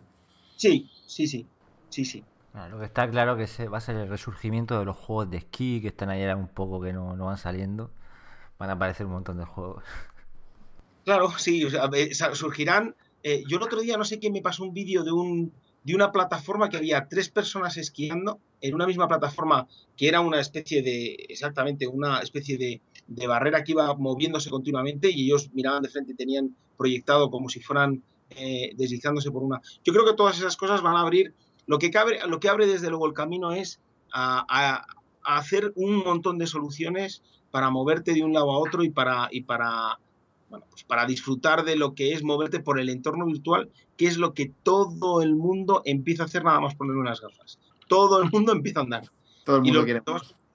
Sí, 0.56 0.90
sí, 1.06 1.26
sí, 1.26 1.46
sí, 1.90 2.04
sí 2.06 2.24
lo 2.70 2.78
que 2.78 2.86
está 2.86 3.08
claro 3.10 3.36
que 3.36 3.68
va 3.68 3.78
a 3.78 3.80
ser 3.80 3.96
el 3.96 4.08
resurgimiento 4.08 4.78
de 4.78 4.84
los 4.84 4.96
juegos 4.96 5.30
de 5.30 5.38
esquí 5.38 5.80
que 5.80 5.88
están 5.88 6.08
ahí 6.08 6.24
un 6.26 6.48
poco 6.48 6.80
que 6.80 6.92
no, 6.92 7.16
van 7.16 7.38
saliendo. 7.38 7.90
Van 8.58 8.70
a 8.70 8.74
aparecer 8.74 9.06
un 9.06 9.12
montón 9.12 9.36
de 9.36 9.44
juegos. 9.44 9.84
Claro, 11.04 11.30
sí, 11.38 11.68
surgirán. 12.32 12.96
Eh, 13.22 13.44
yo 13.46 13.58
el 13.58 13.62
otro 13.62 13.80
día 13.80 13.96
no 13.96 14.04
sé 14.04 14.18
quién 14.18 14.32
me 14.32 14.40
pasó 14.40 14.64
un 14.64 14.72
vídeo 14.72 15.04
de 15.04 15.12
un 15.12 15.52
de 15.84 15.94
una 15.94 16.10
plataforma 16.10 16.68
que 16.68 16.78
había 16.78 17.06
tres 17.08 17.28
personas 17.28 17.76
esquiando 17.76 18.40
en 18.60 18.74
una 18.74 18.88
misma 18.88 19.06
plataforma 19.06 19.68
que 19.96 20.08
era 20.08 20.20
una 20.20 20.40
especie 20.40 20.82
de, 20.82 21.14
exactamente, 21.28 21.86
una 21.86 22.18
especie 22.18 22.58
de, 22.58 22.80
de 23.06 23.26
barrera 23.28 23.62
que 23.62 23.70
iba 23.70 23.94
moviéndose 23.94 24.50
continuamente 24.50 25.08
y 25.08 25.26
ellos 25.26 25.48
miraban 25.52 25.84
de 25.84 25.88
frente 25.88 26.10
y 26.10 26.16
tenían 26.16 26.56
proyectado 26.76 27.30
como 27.30 27.48
si 27.48 27.60
fueran 27.60 28.02
eh, 28.30 28.72
deslizándose 28.76 29.30
por 29.30 29.44
una. 29.44 29.60
Yo 29.84 29.92
creo 29.92 30.04
que 30.04 30.14
todas 30.14 30.36
esas 30.36 30.56
cosas 30.56 30.82
van 30.82 30.96
a 30.96 31.02
abrir 31.02 31.32
lo 31.66 31.78
que, 31.78 31.90
lo 32.28 32.40
que 32.40 32.48
abre 32.48 32.66
desde 32.66 32.88
luego 32.88 33.06
el 33.06 33.12
camino 33.12 33.52
es 33.52 33.80
a, 34.12 34.86
hacer 35.22 35.72
un 35.74 36.04
montón 36.04 36.38
de 36.38 36.46
soluciones 36.46 37.22
para 37.50 37.70
moverte 37.70 38.14
de 38.14 38.22
un 38.22 38.32
lado 38.32 38.52
a 38.52 38.58
otro 38.58 38.84
y 38.84 38.90
para, 38.90 39.28
y 39.32 39.42
para, 39.42 39.98
pues 40.48 40.84
para 40.84 41.04
disfrutar 41.06 41.64
de 41.64 41.76
lo 41.76 41.94
que 41.94 42.12
es 42.12 42.22
moverte 42.22 42.60
por 42.60 42.78
el 42.78 42.88
entorno 42.88 43.26
virtual, 43.26 43.70
que 43.96 44.06
es 44.06 44.18
lo 44.18 44.34
que 44.34 44.52
todo 44.62 45.22
el 45.22 45.34
mundo 45.34 45.82
empieza 45.84 46.22
a 46.22 46.26
hacer 46.26 46.44
nada 46.44 46.60
más 46.60 46.76
poner 46.76 46.96
unas 46.96 47.20
gafas. 47.20 47.58
Todo 47.88 48.22
el 48.22 48.30
mundo 48.30 48.52
empieza 48.52 48.80
a 48.80 48.82
andar. 48.84 49.10
Todo 49.44 49.56
el 49.56 49.62
mundo 49.62 49.84
quiere. 49.84 50.02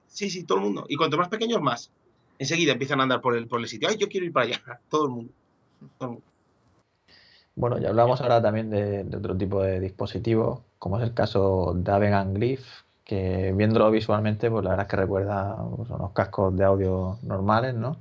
sí, 0.06 0.30
sí, 0.30 0.44
todo 0.44 0.58
el 0.58 0.64
mundo. 0.64 0.86
Y 0.88 0.96
cuanto 0.96 1.18
más 1.18 1.28
pequeños, 1.28 1.60
más. 1.60 1.90
Enseguida 2.38 2.72
empiezan 2.72 3.00
a 3.00 3.02
andar 3.04 3.20
por 3.20 3.36
el, 3.36 3.46
por 3.46 3.60
el 3.60 3.68
sitio. 3.68 3.88
Ay, 3.88 3.96
yo 3.98 4.08
quiero 4.08 4.26
ir 4.26 4.32
para 4.32 4.46
allá. 4.46 4.80
Todo 4.88 5.04
el 5.04 5.10
mundo. 5.10 5.32
Todo 5.98 6.08
el 6.08 6.14
mundo. 6.14 6.31
Bueno, 7.54 7.78
ya 7.78 7.90
hablamos 7.90 8.20
ahora 8.20 8.40
también 8.40 8.70
de, 8.70 9.06
otro 9.16 9.36
tipo 9.36 9.62
de 9.62 9.80
dispositivos, 9.80 10.60
como 10.78 10.98
es 10.98 11.04
el 11.04 11.14
caso 11.14 11.74
de 11.76 11.92
Aven 11.92 12.34
Glyph, 12.34 12.64
que 13.04 13.52
viéndolo 13.54 13.90
visualmente, 13.90 14.50
pues 14.50 14.64
la 14.64 14.70
verdad 14.70 14.86
es 14.86 14.90
que 14.90 14.96
recuerda 14.96 15.56
pues, 15.76 15.90
unos 15.90 16.12
cascos 16.12 16.56
de 16.56 16.64
audio 16.64 17.18
normales, 17.22 17.74
¿no? 17.74 17.98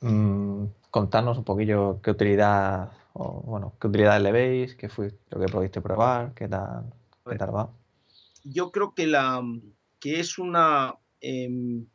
Mm, 0.00 0.66
contarnos 0.90 1.38
un 1.38 1.44
poquillo 1.44 2.00
qué 2.02 2.12
utilidad, 2.12 2.92
o, 3.14 3.42
bueno, 3.44 3.72
qué 3.80 3.88
utilidades 3.88 4.22
le 4.22 4.32
veis, 4.32 4.74
qué 4.76 4.88
fue 4.88 5.12
lo 5.30 5.40
que 5.40 5.46
pudiste 5.46 5.80
probar, 5.80 6.32
qué 6.34 6.48
tal, 6.48 6.84
qué 7.28 7.36
tal 7.36 7.54
va. 7.54 7.68
Yo 8.44 8.70
creo 8.70 8.94
que 8.94 9.06
la 9.06 9.42
que 10.00 10.20
es 10.20 10.38
una 10.38 10.94
em, 11.20 11.80
e, 11.80 11.84
e, 11.84 11.86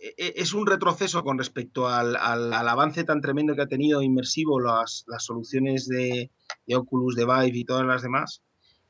es 0.00 0.54
un 0.54 0.66
retroceso 0.66 1.22
con 1.22 1.36
respecto 1.36 1.86
al, 1.88 2.16
avance 2.16 3.04
tan 3.04 3.20
tremendo 3.20 3.54
que 3.54 3.62
ha 3.62 3.68
tenido 3.68 4.02
inmersivo 4.02 4.58
las, 4.58 5.04
soluciones 5.18 5.86
de, 5.88 6.30
Oculus, 6.74 7.16
de 7.16 7.26
Vive 7.26 7.58
y 7.58 7.64
todas 7.64 7.86
las 7.86 8.02
demás. 8.02 8.42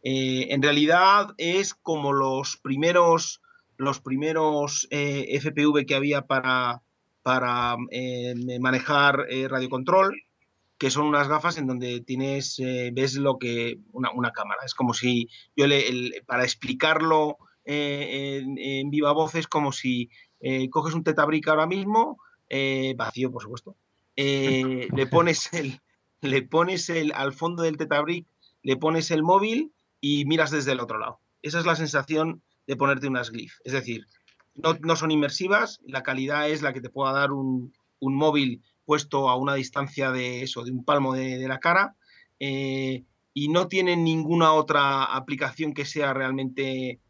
Eh, 0.02 0.46
en 0.50 0.62
realidad 0.62 1.34
es 1.36 1.74
como 1.74 2.12
los 2.12 2.56
primeros, 2.56 3.42
los 3.76 4.00
primeros 4.00 4.86
eh, 4.90 5.38
FPV 5.40 5.84
que 5.84 5.94
había 5.96 6.22
para, 6.22 6.82
para 7.22 7.76
eh, 7.90 8.34
manejar 8.60 9.26
radiocontrol, 9.48 10.14
que 10.78 10.90
son 10.90 11.06
unas 11.06 11.28
gafas 11.28 11.58
en 11.58 11.66
donde 11.66 12.00
tienes, 12.00 12.56
ves 12.92 13.16
lo 13.16 13.36
que, 13.36 13.80
una, 13.92 14.30
cámara. 14.30 14.62
Es 14.64 14.74
como 14.74 14.94
si 14.94 15.28
yo 15.56 15.66
le, 15.66 16.22
para 16.26 16.44
explicarlo 16.44 17.36
en 17.64 18.90
viva 18.90 19.12
voz 19.12 19.34
es 19.34 19.46
como 19.46 19.70
si 19.70 20.08
eh, 20.40 20.70
coges 20.70 20.94
un 20.94 21.04
tetabric 21.04 21.46
ahora 21.48 21.66
mismo, 21.66 22.18
eh, 22.48 22.94
vacío 22.96 23.30
por 23.30 23.42
supuesto, 23.42 23.76
eh, 24.16 24.88
le 24.96 25.06
pones 25.06 25.52
el, 25.52 25.80
le 26.22 26.42
pones 26.42 26.88
el, 26.88 27.12
al 27.12 27.32
fondo 27.32 27.62
del 27.62 27.76
tetabric, 27.76 28.26
le 28.62 28.76
pones 28.76 29.10
el 29.10 29.22
móvil 29.22 29.72
y 30.00 30.24
miras 30.24 30.50
desde 30.50 30.72
el 30.72 30.80
otro 30.80 30.98
lado. 30.98 31.20
Esa 31.42 31.58
es 31.58 31.66
la 31.66 31.76
sensación 31.76 32.42
de 32.66 32.76
ponerte 32.76 33.08
unas 33.08 33.30
glyph. 33.30 33.52
Es 33.64 33.72
decir, 33.72 34.06
no, 34.54 34.96
son 34.96 35.10
inmersivas, 35.10 35.80
la 35.86 36.02
calidad 36.02 36.48
es 36.48 36.62
la 36.62 36.72
que 36.72 36.80
te 36.80 36.90
pueda 36.90 37.12
dar 37.12 37.32
un, 37.32 37.72
móvil 38.00 38.62
puesto 38.84 39.28
a 39.28 39.36
una 39.36 39.54
distancia 39.54 40.10
de 40.10 40.42
eso, 40.42 40.64
de 40.64 40.70
un 40.70 40.84
palmo 40.84 41.14
de, 41.14 41.46
la 41.46 41.58
cara, 41.58 41.96
y 42.38 43.48
no 43.48 43.68
tienen 43.68 44.04
ninguna 44.04 44.52
otra 44.52 45.04
aplicación 45.04 45.72
que 45.72 45.86
sea 45.86 46.12
realmente 46.12 47.00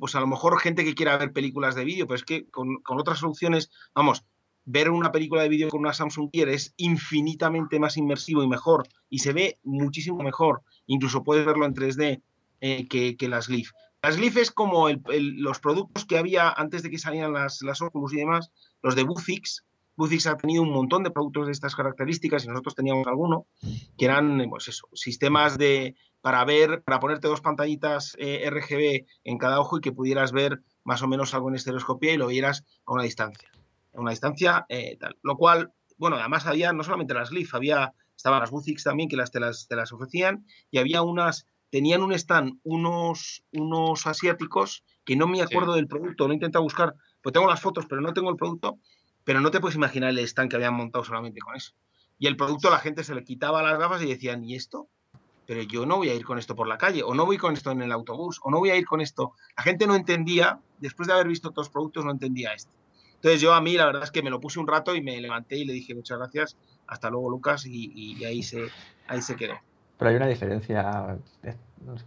pues 0.00 0.14
a 0.14 0.20
lo 0.20 0.26
mejor 0.26 0.58
gente 0.60 0.84
que 0.84 0.94
quiera 0.94 1.16
ver 1.16 1.32
películas 1.32 1.74
de 1.74 1.84
vídeo, 1.84 2.06
pero 2.06 2.16
es 2.16 2.24
que 2.24 2.48
con, 2.50 2.78
otras 2.86 3.18
soluciones, 3.18 3.70
vamos, 3.94 4.24
ver 4.64 4.90
una 4.90 5.12
película 5.12 5.42
de 5.42 5.48
vídeo 5.48 5.68
con 5.68 5.80
una 5.80 5.92
Samsung 5.92 6.30
Gear 6.32 6.48
es 6.48 6.74
infinitamente 6.76 7.78
más 7.78 7.96
inmersivo 7.96 8.42
y 8.42 8.48
mejor, 8.48 8.88
y 9.08 9.20
se 9.20 9.32
ve 9.32 9.58
muchísimo 9.62 10.22
mejor, 10.22 10.62
incluso 10.86 11.22
puedes 11.22 11.46
verlo 11.46 11.64
en 11.66 11.74
3D 11.74 12.22
eh, 12.60 12.88
que, 12.88 13.28
las 13.28 13.48
Glyph. 13.48 13.70
Las 14.02 14.16
Glyph 14.16 14.36
es 14.36 14.50
como 14.50 14.88
los 14.88 15.60
productos 15.60 16.04
que 16.04 16.18
había 16.18 16.50
antes 16.50 16.82
de 16.82 16.90
que 16.90 16.98
salieran 16.98 17.32
las, 17.32 17.62
las 17.62 17.80
Oculus 17.80 18.12
y 18.12 18.18
demás, 18.18 18.50
los 18.82 18.94
de 18.94 19.04
Bufix, 19.04 19.64
Buzix 19.96 20.26
ha 20.26 20.36
tenido 20.36 20.62
un 20.62 20.72
montón 20.72 21.02
de 21.02 21.10
productos 21.10 21.46
de 21.46 21.52
estas 21.52 21.74
características 21.74 22.44
y 22.44 22.48
nosotros 22.48 22.74
teníamos 22.74 23.06
alguno, 23.06 23.46
que 23.96 24.04
eran 24.04 24.44
pues 24.50 24.68
eso, 24.68 24.88
sistemas 24.92 25.56
de, 25.56 25.96
para 26.26 26.44
ver, 26.44 26.82
para 26.82 26.98
ponerte 26.98 27.28
dos 27.28 27.40
pantallitas 27.40 28.16
eh, 28.18 28.50
RGB 28.50 29.06
en 29.22 29.38
cada 29.38 29.60
ojo 29.60 29.78
y 29.78 29.80
que 29.80 29.92
pudieras 29.92 30.32
ver 30.32 30.60
más 30.82 31.00
o 31.02 31.06
menos 31.06 31.34
algo 31.34 31.50
en 31.50 31.54
estereoscopia 31.54 32.12
y 32.12 32.16
lo 32.16 32.26
vieras 32.26 32.64
a 32.84 32.94
una 32.94 33.04
distancia. 33.04 33.48
A 33.94 34.00
una 34.00 34.10
distancia 34.10 34.66
eh, 34.68 34.96
tal. 34.98 35.16
Lo 35.22 35.36
cual, 35.36 35.72
bueno, 35.98 36.16
además 36.16 36.44
había 36.46 36.72
no 36.72 36.82
solamente 36.82 37.14
las 37.14 37.30
Glyph, 37.30 37.54
había, 37.54 37.92
estaban 38.16 38.40
las 38.40 38.50
Buzix 38.50 38.82
también 38.82 39.08
que 39.08 39.16
las 39.16 39.30
te, 39.30 39.38
las 39.38 39.68
te 39.68 39.76
las 39.76 39.92
ofrecían 39.92 40.44
y 40.68 40.78
había 40.78 41.02
unas, 41.02 41.46
tenían 41.70 42.02
un 42.02 42.12
stand 42.12 42.58
unos, 42.64 43.44
unos 43.52 44.04
asiáticos 44.08 44.82
que 45.04 45.14
no 45.14 45.28
me 45.28 45.42
acuerdo 45.42 45.74
del 45.74 45.86
producto, 45.86 46.26
lo 46.26 46.32
he 46.32 46.34
intentado 46.34 46.64
buscar, 46.64 46.96
pues 47.22 47.34
tengo 47.34 47.46
las 47.46 47.60
fotos, 47.60 47.86
pero 47.88 48.00
no 48.00 48.12
tengo 48.12 48.30
el 48.30 48.36
producto, 48.36 48.80
pero 49.22 49.40
no 49.40 49.52
te 49.52 49.60
puedes 49.60 49.76
imaginar 49.76 50.10
el 50.10 50.18
stand 50.18 50.50
que 50.50 50.56
habían 50.56 50.74
montado 50.74 51.04
solamente 51.04 51.38
con 51.38 51.54
eso. 51.54 51.70
Y 52.18 52.26
el 52.26 52.36
producto 52.36 52.68
la 52.68 52.80
gente 52.80 53.04
se 53.04 53.14
le 53.14 53.22
quitaba 53.22 53.62
las 53.62 53.78
gafas 53.78 54.02
y 54.02 54.08
decían, 54.08 54.42
¿y 54.42 54.56
esto? 54.56 54.88
Pero 55.46 55.62
yo 55.62 55.86
no 55.86 55.96
voy 55.96 56.08
a 56.08 56.14
ir 56.14 56.24
con 56.24 56.38
esto 56.38 56.56
por 56.56 56.66
la 56.66 56.76
calle, 56.76 57.02
o 57.02 57.14
no 57.14 57.24
voy 57.24 57.38
con 57.38 57.54
esto 57.54 57.70
en 57.70 57.82
el 57.82 57.92
autobús, 57.92 58.40
o 58.42 58.50
no 58.50 58.58
voy 58.58 58.70
a 58.70 58.76
ir 58.76 58.86
con 58.86 59.00
esto. 59.00 59.32
La 59.56 59.62
gente 59.62 59.86
no 59.86 59.94
entendía, 59.94 60.58
después 60.78 61.06
de 61.06 61.14
haber 61.14 61.28
visto 61.28 61.50
todos 61.50 61.66
los 61.66 61.72
productos, 61.72 62.04
no 62.04 62.10
entendía 62.10 62.52
esto. 62.52 62.72
Entonces 63.14 63.40
yo 63.40 63.54
a 63.54 63.60
mí 63.60 63.76
la 63.76 63.86
verdad 63.86 64.02
es 64.02 64.10
que 64.10 64.22
me 64.22 64.30
lo 64.30 64.40
puse 64.40 64.60
un 64.60 64.66
rato 64.66 64.94
y 64.94 65.02
me 65.02 65.20
levanté 65.20 65.56
y 65.56 65.64
le 65.64 65.72
dije 65.72 65.94
muchas 65.94 66.18
gracias, 66.18 66.56
hasta 66.86 67.10
luego 67.10 67.30
Lucas, 67.30 67.64
y, 67.66 68.24
ahí, 68.24 68.42
se, 68.42 68.68
ahí 69.08 69.22
se 69.22 69.36
quedó. 69.36 69.54
Pero 69.98 70.10
hay 70.10 70.16
una 70.16 70.26
diferencia, 70.26 71.18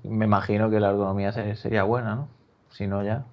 me 0.04 0.26
imagino 0.26 0.70
que 0.70 0.80
la 0.80 0.90
ergonomía 0.90 1.32
sería 1.56 1.84
buena, 1.84 2.16
¿no? 2.16 2.30
Si 2.70 2.86
no 2.86 3.04
ya. 3.04 3.26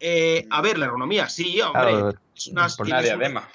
Eh, 0.00 0.46
a 0.50 0.60
ver, 0.60 0.78
la 0.78 0.86
ergonomía, 0.86 1.28
sí, 1.28 1.60
hombre. 1.60 2.16
es 2.34 2.48
una, 2.48 3.00
diadema. 3.00 3.48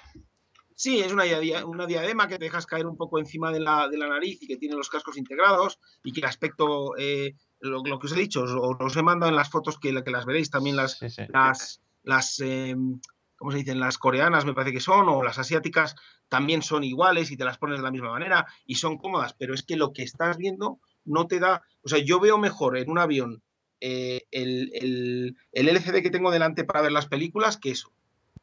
Sí, 0.79 1.01
es 1.01 1.11
una, 1.11 1.25
una, 1.65 1.85
diadema 1.85 2.29
que 2.29 2.37
te 2.37 2.45
dejas 2.45 2.65
caer 2.65 2.87
un 2.87 2.95
poco 2.95 3.19
encima 3.19 3.51
de 3.51 3.59
la, 3.59 3.89
de 3.89 3.97
la, 3.97 4.07
nariz 4.07 4.41
y 4.41 4.47
que 4.47 4.55
tiene 4.55 4.77
los 4.77 4.87
cascos 4.87 5.17
integrados 5.17 5.77
y 6.05 6.13
que 6.13 6.21
el 6.21 6.25
aspecto, 6.25 6.95
eh, 6.97 7.35
lo, 7.59 7.83
que 7.83 8.07
os 8.07 8.13
he 8.13 8.19
dicho, 8.19 8.43
os, 8.43 8.51
os, 8.79 8.95
he 8.95 9.03
mandado 9.03 9.29
en 9.29 9.35
las 9.35 9.49
fotos 9.49 9.77
que, 9.77 10.01
que 10.01 10.11
las 10.11 10.25
veréis 10.25 10.49
también 10.49 10.77
las, 10.77 10.97
las, 11.27 11.81
las 12.03 12.39
em, 12.39 13.01
¿cómo 13.35 13.51
se 13.51 13.57
dicen? 13.57 13.81
Las 13.81 13.97
coreanas 13.97 14.45
me 14.45 14.53
parece 14.53 14.71
que 14.71 14.79
son, 14.79 15.09
o 15.09 15.21
las 15.21 15.37
asiáticas 15.37 15.95
también 16.29 16.61
son 16.61 16.85
iguales 16.85 17.29
y 17.29 17.35
te 17.35 17.43
las 17.43 17.57
pones 17.57 17.79
de 17.79 17.83
la 17.83 17.91
misma 17.91 18.11
manera 18.11 18.47
y 18.65 18.75
son 18.75 18.97
cómodas, 18.97 19.33
pero 19.33 19.53
es 19.53 19.63
que 19.63 19.75
lo 19.75 19.91
que 19.91 20.03
estás 20.03 20.37
viendo 20.37 20.79
no 21.03 21.27
te 21.27 21.39
da, 21.39 21.61
o 21.81 21.89
sea, 21.89 21.99
yo 21.99 22.21
veo 22.21 22.37
mejor 22.37 22.77
en 22.77 22.89
un 22.89 22.99
avión 22.99 23.43
eh, 23.81 24.23
el, 24.31 24.71
el, 24.73 25.35
el, 25.51 25.67
LCD 25.67 26.01
que 26.01 26.09
tengo 26.09 26.31
delante 26.31 26.63
para 26.63 26.81
ver 26.81 26.93
las 26.93 27.07
películas 27.07 27.57
que 27.57 27.71
eso. 27.71 27.91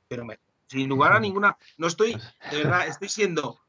Pero 0.09 0.27
me, 0.27 0.39
sin 0.69 0.89
lugar 0.89 1.13
a 1.13 1.21
ninguna, 1.21 1.57
no 1.79 1.87
estoy, 1.87 2.17
de 2.51 2.57
verdad, 2.57 2.87
estoy 2.89 3.09
siendo 3.09 3.61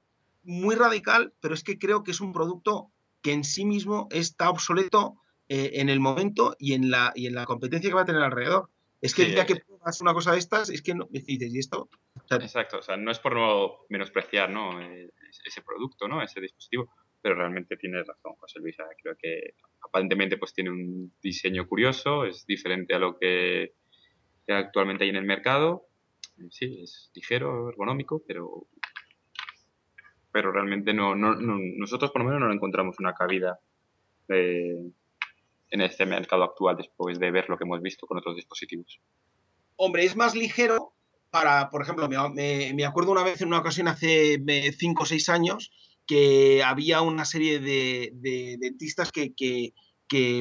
muy 0.44 0.76
radical, 0.76 1.34
pero 1.42 1.54
es 1.54 1.64
que 1.64 1.78
creo 1.78 2.04
que 2.04 2.12
es 2.12 2.22
un 2.22 2.34
producto 2.34 2.92
que 3.22 3.34
en 3.34 3.44
sí 3.44 3.66
mismo 3.66 4.08
está 4.12 4.50
obsoleto 4.50 5.18
eh, 5.50 5.72
en 5.76 5.90
el 5.90 6.00
momento 6.00 6.56
y 6.60 6.74
en, 6.74 6.90
la, 6.90 7.12
y 7.16 7.28
en 7.28 7.36
la 7.36 7.46
competencia 7.46 7.90
que 7.90 7.96
va 7.96 8.02
a 8.02 8.06
tener 8.06 8.22
alrededor. 8.22 8.70
Es 9.02 9.14
que 9.14 9.24
el 9.24 9.32
día 9.32 9.46
que 9.46 9.58
pruebas 9.58 10.02
una 10.02 10.14
cosa 10.14 10.32
de 10.32 10.40
estas, 10.40 10.70
es 10.70 10.82
que 10.82 10.96
no, 10.96 11.08
dices, 11.12 11.54
¿y 11.54 11.60
esto? 11.60 11.90
Exacto, 12.32 12.80
o 12.80 12.82
sea, 12.82 12.98
no 12.98 13.12
es 13.12 13.20
por 13.20 13.36
no 13.36 13.86
menospreciar 13.90 14.50
¿no? 14.50 14.82
E, 14.82 15.12
ese 15.46 15.62
producto, 15.62 16.08
¿no? 16.08 16.22
ese 16.22 16.42
dispositivo, 16.42 16.90
pero 17.22 17.36
realmente 17.36 17.78
tienes 17.78 18.08
razón, 18.08 18.34
José 18.36 18.60
Luis. 18.60 18.76
Creo 19.02 19.16
que 19.18 19.54
aparentemente 19.82 20.38
pues 20.38 20.54
tiene 20.54 20.72
un 20.72 21.14
diseño 21.22 21.68
curioso, 21.68 22.26
es 22.26 22.46
diferente 22.46 22.96
a 22.96 23.00
lo 23.00 23.18
que 23.18 23.74
actualmente 24.48 25.04
hay 25.04 25.12
en 25.12 25.18
el 25.18 25.26
mercado. 25.26 25.87
Sí, 26.52 26.82
es 26.84 27.12
ligero, 27.14 27.70
ergonómico, 27.70 28.22
pero 28.28 28.68
pero 30.32 30.52
realmente 30.52 30.94
no, 30.94 31.16
no, 31.16 31.36
nosotros 31.36 32.12
por 32.12 32.22
lo 32.22 32.28
menos 32.28 32.42
no 32.42 32.54
encontramos 32.54 33.00
una 33.00 33.14
cabida 33.14 33.60
en 34.30 34.94
este 35.82 36.06
mercado 36.06 36.44
actual 36.44 36.78
después 36.78 37.18
de 37.20 37.32
ver 37.32 37.50
lo 37.50 37.58
que 37.58 37.64
hemos 37.64 37.82
visto 37.82 38.06
con 38.06 38.20
otros 38.20 38.36
dispositivos. 38.36 39.00
Hombre, 39.78 40.04
es 40.04 40.16
más 40.16 40.36
ligero 40.36 40.94
para, 41.32 41.70
por 41.70 41.82
ejemplo, 41.82 42.08
me, 42.08 42.72
me 42.74 42.86
acuerdo 42.86 43.12
una 43.12 43.24
vez 43.24 43.42
en 43.42 43.48
una 43.48 43.60
ocasión 43.60 43.88
hace 43.88 44.38
5 44.78 45.04
o 45.04 45.06
6 45.06 45.30
años 45.30 45.72
que 46.08 46.64
había 46.64 47.02
una 47.02 47.26
serie 47.26 47.60
de, 47.60 48.58
dentistas 48.60 49.12
que, 49.12 49.74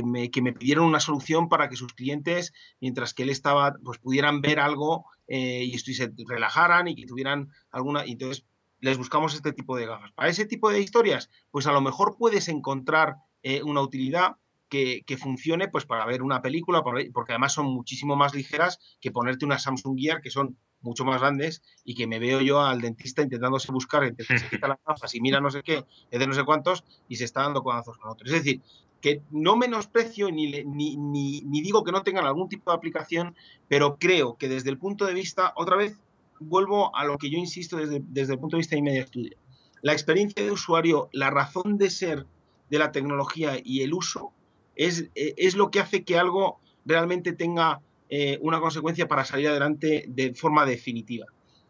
me, 0.05 0.29
pidieron 0.29 0.85
una 0.85 1.01
solución 1.01 1.49
para 1.49 1.69
que 1.69 1.77
sus 1.77 1.93
clientes, 1.93 2.53
mientras 2.81 3.15
que 3.15 3.25
él 3.25 3.31
estaba, 3.31 3.75
pues 3.85 3.99
pudieran 3.99 4.41
ver 4.41 4.61
algo 4.61 5.07
eh, 5.27 5.65
y 5.65 5.79
se 5.79 6.13
relajaran 6.29 6.89
y 6.89 6.95
que 6.95 7.07
tuvieran 7.07 7.51
alguna. 7.71 8.05
Entonces 8.05 8.47
les 8.81 8.99
buscamos 8.99 9.35
este 9.35 9.53
tipo 9.53 9.77
de 9.77 9.87
gafas. 9.87 10.13
Para 10.13 10.29
ese 10.29 10.47
tipo 10.47 10.71
de 10.71 10.81
historias, 10.81 11.31
pues 11.51 11.67
a 11.67 11.73
lo 11.73 11.81
mejor 11.81 12.17
puedes 12.19 12.49
encontrar 12.49 13.17
eh, 13.43 13.63
una 13.63 13.81
utilidad 13.81 14.37
que, 14.69 15.17
funcione 15.19 15.69
pues 15.69 15.87
para 15.87 16.05
ver 16.07 16.23
una 16.23 16.43
película, 16.43 16.83
porque 16.83 17.33
además 17.33 17.53
son 17.53 17.67
muchísimo 17.67 18.17
más 18.17 18.35
ligeras 18.35 18.79
que 19.01 19.11
ponerte 19.11 19.45
una 19.45 19.59
Samsung 19.59 19.99
Gear, 19.99 20.21
que 20.21 20.31
son 20.31 20.59
mucho 20.81 21.05
más 21.05 21.21
grandes 21.21 21.63
y 21.85 21.95
que 21.95 22.07
me 22.07 22.19
veo 22.19 22.41
yo 22.41 22.61
al 22.61 22.81
dentista 22.81 23.23
intentándose 23.23 23.73
buscar 23.73 24.05
entre 24.05 24.27
que 24.27 24.39
se 24.39 24.49
quita 24.49 24.69
las 24.69 24.79
gafas 24.87 25.15
y 25.15 25.21
mira 25.21 25.41
no 25.41 25.51
sé 25.51 25.63
qué, 25.63 25.85
es 26.11 26.21
de 26.21 26.27
no 26.27 26.35
sé 26.35 26.45
cuántos 26.45 26.85
y 27.09 27.17
se 27.17 27.25
está 27.25 27.43
dando 27.43 27.63
codazos 27.63 27.99
con 27.99 28.11
otros. 28.11 28.31
Es 28.31 28.45
decir, 28.45 28.63
que 29.07 29.23
no 29.31 29.57
menosprecio 29.57 30.33
ni, 30.33 30.65
ni, 30.65 30.97
ni, 30.97 31.61
digo 31.63 31.85
que 31.85 31.93
no 31.93 32.03
tengan 32.03 32.27
algún 32.27 32.49
tipo 32.49 32.73
de 32.73 32.77
aplicación, 32.77 33.37
pero 33.69 33.99
creo 34.01 34.37
que 34.37 34.49
desde 34.49 34.69
el 34.69 34.79
punto 34.79 35.07
de 35.07 35.15
vista, 35.15 35.53
otra 35.55 35.77
vez 35.77 35.97
vuelvo 36.41 36.93
a 36.97 37.05
lo 37.05 37.17
que 37.17 37.31
yo 37.31 37.39
insisto 37.39 37.77
desde, 37.77 38.03
desde 38.09 38.33
el 38.33 38.41
punto 38.41 38.57
de 38.57 38.63
vista 38.63 38.75
de 38.75 38.83
media 38.83 39.03
estudio. 39.03 39.37
La 39.81 39.93
experiencia 39.93 40.45
de 40.45 40.51
usuario, 40.51 41.09
la 41.13 41.31
razón 41.31 41.79
de 41.79 41.89
ser 41.89 42.27
de 42.69 42.79
la 42.81 42.91
tecnología 42.91 43.61
y 43.63 43.83
el 43.83 43.95
uso 43.95 44.33
es, 44.75 45.09
es 45.15 45.55
lo 45.55 45.71
que 45.71 45.79
hace 45.79 46.03
que 46.03 46.19
algo 46.19 46.59
realmente 46.85 47.33
tenga 47.33 47.83
eh, 48.09 48.41
una 48.43 48.59
consecuencia 48.59 49.07
para 49.07 49.25
salir 49.25 49.47
adelante 49.47 50.07
de 50.09 50.35
forma 50.35 50.67
definitiva. 50.67 51.27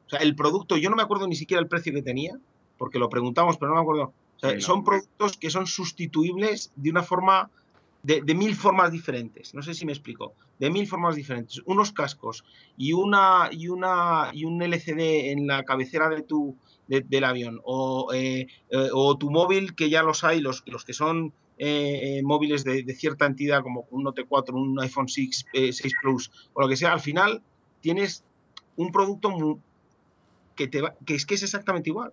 O 0.06 0.08
sea, 0.08 0.20
el 0.20 0.34
producto, 0.34 0.78
yo 0.78 0.88
no 0.88 0.96
me 0.96 1.02
acuerdo 1.02 1.28
ni 1.28 1.36
siquiera 1.36 1.60
el 1.60 1.68
precio 1.68 1.92
que 1.92 2.00
tenía, 2.00 2.38
porque 2.78 2.98
lo 2.98 3.10
preguntamos, 3.10 3.58
pero 3.58 3.72
no 3.72 3.74
me 3.74 3.82
acuerdo. 3.82 4.14
O 4.36 4.40
sea, 4.40 4.60
son 4.60 4.84
productos 4.84 5.36
que 5.36 5.50
son 5.50 5.66
sustituibles 5.66 6.72
de 6.76 6.90
una 6.90 7.02
forma, 7.02 7.50
de, 8.02 8.22
mil 8.34 8.54
formas 8.54 8.92
diferentes. 8.92 9.54
No 9.54 9.62
sé 9.62 9.74
si 9.74 9.86
me 9.86 9.92
explico. 9.92 10.34
De 10.58 10.70
mil 10.70 10.86
formas 10.86 11.16
diferentes. 11.16 11.62
Unos 11.64 11.92
cascos 11.92 12.44
y 12.76 12.92
una 12.92 13.48
y 13.50 13.68
una 13.68 14.30
y 14.32 14.44
un 14.44 14.62
LCD 14.62 15.32
en 15.32 15.46
la 15.46 15.64
cabecera 15.64 16.08
de 16.08 16.22
tu 16.22 16.56
del 16.88 17.24
avión 17.24 17.60
o, 17.64 18.12
eh, 18.14 18.46
eh, 18.70 18.88
o 18.92 19.18
tu 19.18 19.30
móvil 19.30 19.74
que 19.74 19.90
ya 19.90 20.04
los 20.04 20.22
hay, 20.22 20.40
los, 20.40 20.62
los 20.66 20.84
que 20.84 20.92
son 20.92 21.32
eh, 21.58 22.20
móviles 22.22 22.64
de, 22.64 22.84
cierta 22.94 23.26
entidad 23.26 23.62
como 23.62 23.86
un 23.90 24.04
Note 24.04 24.24
4, 24.24 24.54
un 24.54 24.78
iPhone 24.80 25.08
6, 25.08 25.46
6 25.52 25.84
eh, 25.84 25.90
Plus 26.02 26.30
o 26.52 26.60
lo 26.60 26.68
que 26.68 26.76
sea, 26.76 26.92
al 26.92 27.00
final 27.00 27.42
tienes 27.80 28.24
un 28.76 28.92
producto 28.92 29.58
que, 30.54 30.68
te 30.68 30.82
que 31.06 31.14
es 31.14 31.24
que 31.24 31.34
es 31.34 31.42
exactamente 31.42 31.90
igual. 31.90 32.12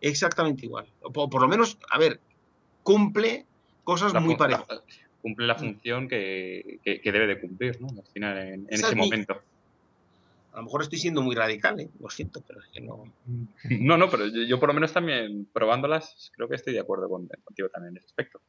Exactamente 0.00 0.66
igual. 0.66 0.86
O 1.02 1.12
por, 1.12 1.40
lo 1.40 1.48
menos, 1.48 1.78
a 1.90 1.98
ver, 1.98 2.20
cumple 2.82 3.46
cosas 3.84 4.14
muy 4.14 4.36
parecidas. 4.36 4.82
cumple 5.22 5.46
la 5.46 5.56
función 5.56 6.08
que, 6.08 6.80
debe 6.84 7.26
de 7.26 7.40
cumplir, 7.40 7.80
¿no? 7.80 7.88
Al 7.88 8.06
final, 8.12 8.38
en, 8.38 8.66
ese 8.68 8.94
momento. 8.94 9.40
A 10.52 10.60
lo 10.60 10.64
mejor 10.64 10.82
estoy 10.82 10.98
siendo 10.98 11.20
muy 11.20 11.34
radical, 11.34 11.78
¿eh? 11.80 11.90
lo 12.00 12.08
siento, 12.08 12.42
pero 12.46 12.60
es 12.60 12.68
que 12.68 12.80
no. 12.80 13.04
No, 13.80 13.98
no, 13.98 14.08
pero 14.08 14.26
yo, 14.26 14.58
por 14.58 14.68
lo 14.68 14.74
menos 14.74 14.92
también 14.92 15.46
probándolas, 15.52 16.32
creo 16.34 16.48
que 16.48 16.56
estoy 16.56 16.72
de 16.72 16.80
acuerdo 16.80 17.08
contigo 17.08 17.68
también 17.68 17.92
en 17.92 17.98
ese 17.98 18.06
aspecto. 18.06 18.40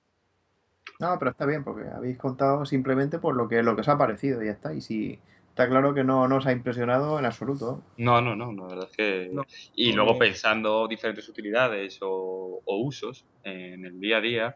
No, 0.99 1.18
pero 1.19 1.32
está 1.32 1.45
bien, 1.45 1.64
porque 1.64 1.88
habéis 1.88 2.18
contado 2.18 2.65
simplemente 2.65 3.19
por 3.19 3.36
lo 3.36 3.48
que, 3.48 3.61
lo 3.61 3.76
que 3.76 3.82
os 3.82 3.88
ha 3.90 3.98
parecido 3.98 4.41
y 4.41 4.48
ya 4.48 4.53
está. 4.53 4.74
Y 4.74 4.82
si 4.82 5.19
está 5.57 5.67
claro 5.67 5.91
que 5.95 6.03
no, 6.03 6.27
no 6.27 6.35
os 6.38 6.45
ha 6.45 6.51
impresionado 6.51 7.17
en 7.17 7.25
absoluto. 7.25 7.81
No, 7.97 8.21
no, 8.21 8.35
no, 8.35 8.53
la 8.53 8.67
verdad 8.67 8.88
es 8.91 8.95
que. 8.95 9.31
Y 9.75 9.91
luego 9.91 10.15
pensando 10.19 10.88
diferentes 10.88 11.27
utilidades 11.27 11.97
o, 12.01 12.61
usos 12.67 13.25
en 13.43 13.84
el 13.84 13.99
día 13.99 14.17
a 14.17 14.21
día, 14.21 14.55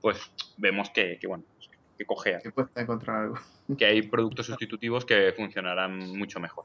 pues 0.00 0.18
vemos 0.56 0.88
que, 0.88 1.18
bueno, 1.28 1.44
que 1.98 2.06
cogea. 2.06 2.40
Que 2.40 2.50
cuesta 2.50 2.80
encontrar 2.80 3.24
algo. 3.24 3.38
Que 3.76 3.84
hay 3.84 4.00
productos 4.08 4.46
sustitutivos 4.46 5.04
que 5.04 5.34
funcionarán 5.36 6.16
mucho 6.16 6.40
mejor. 6.40 6.64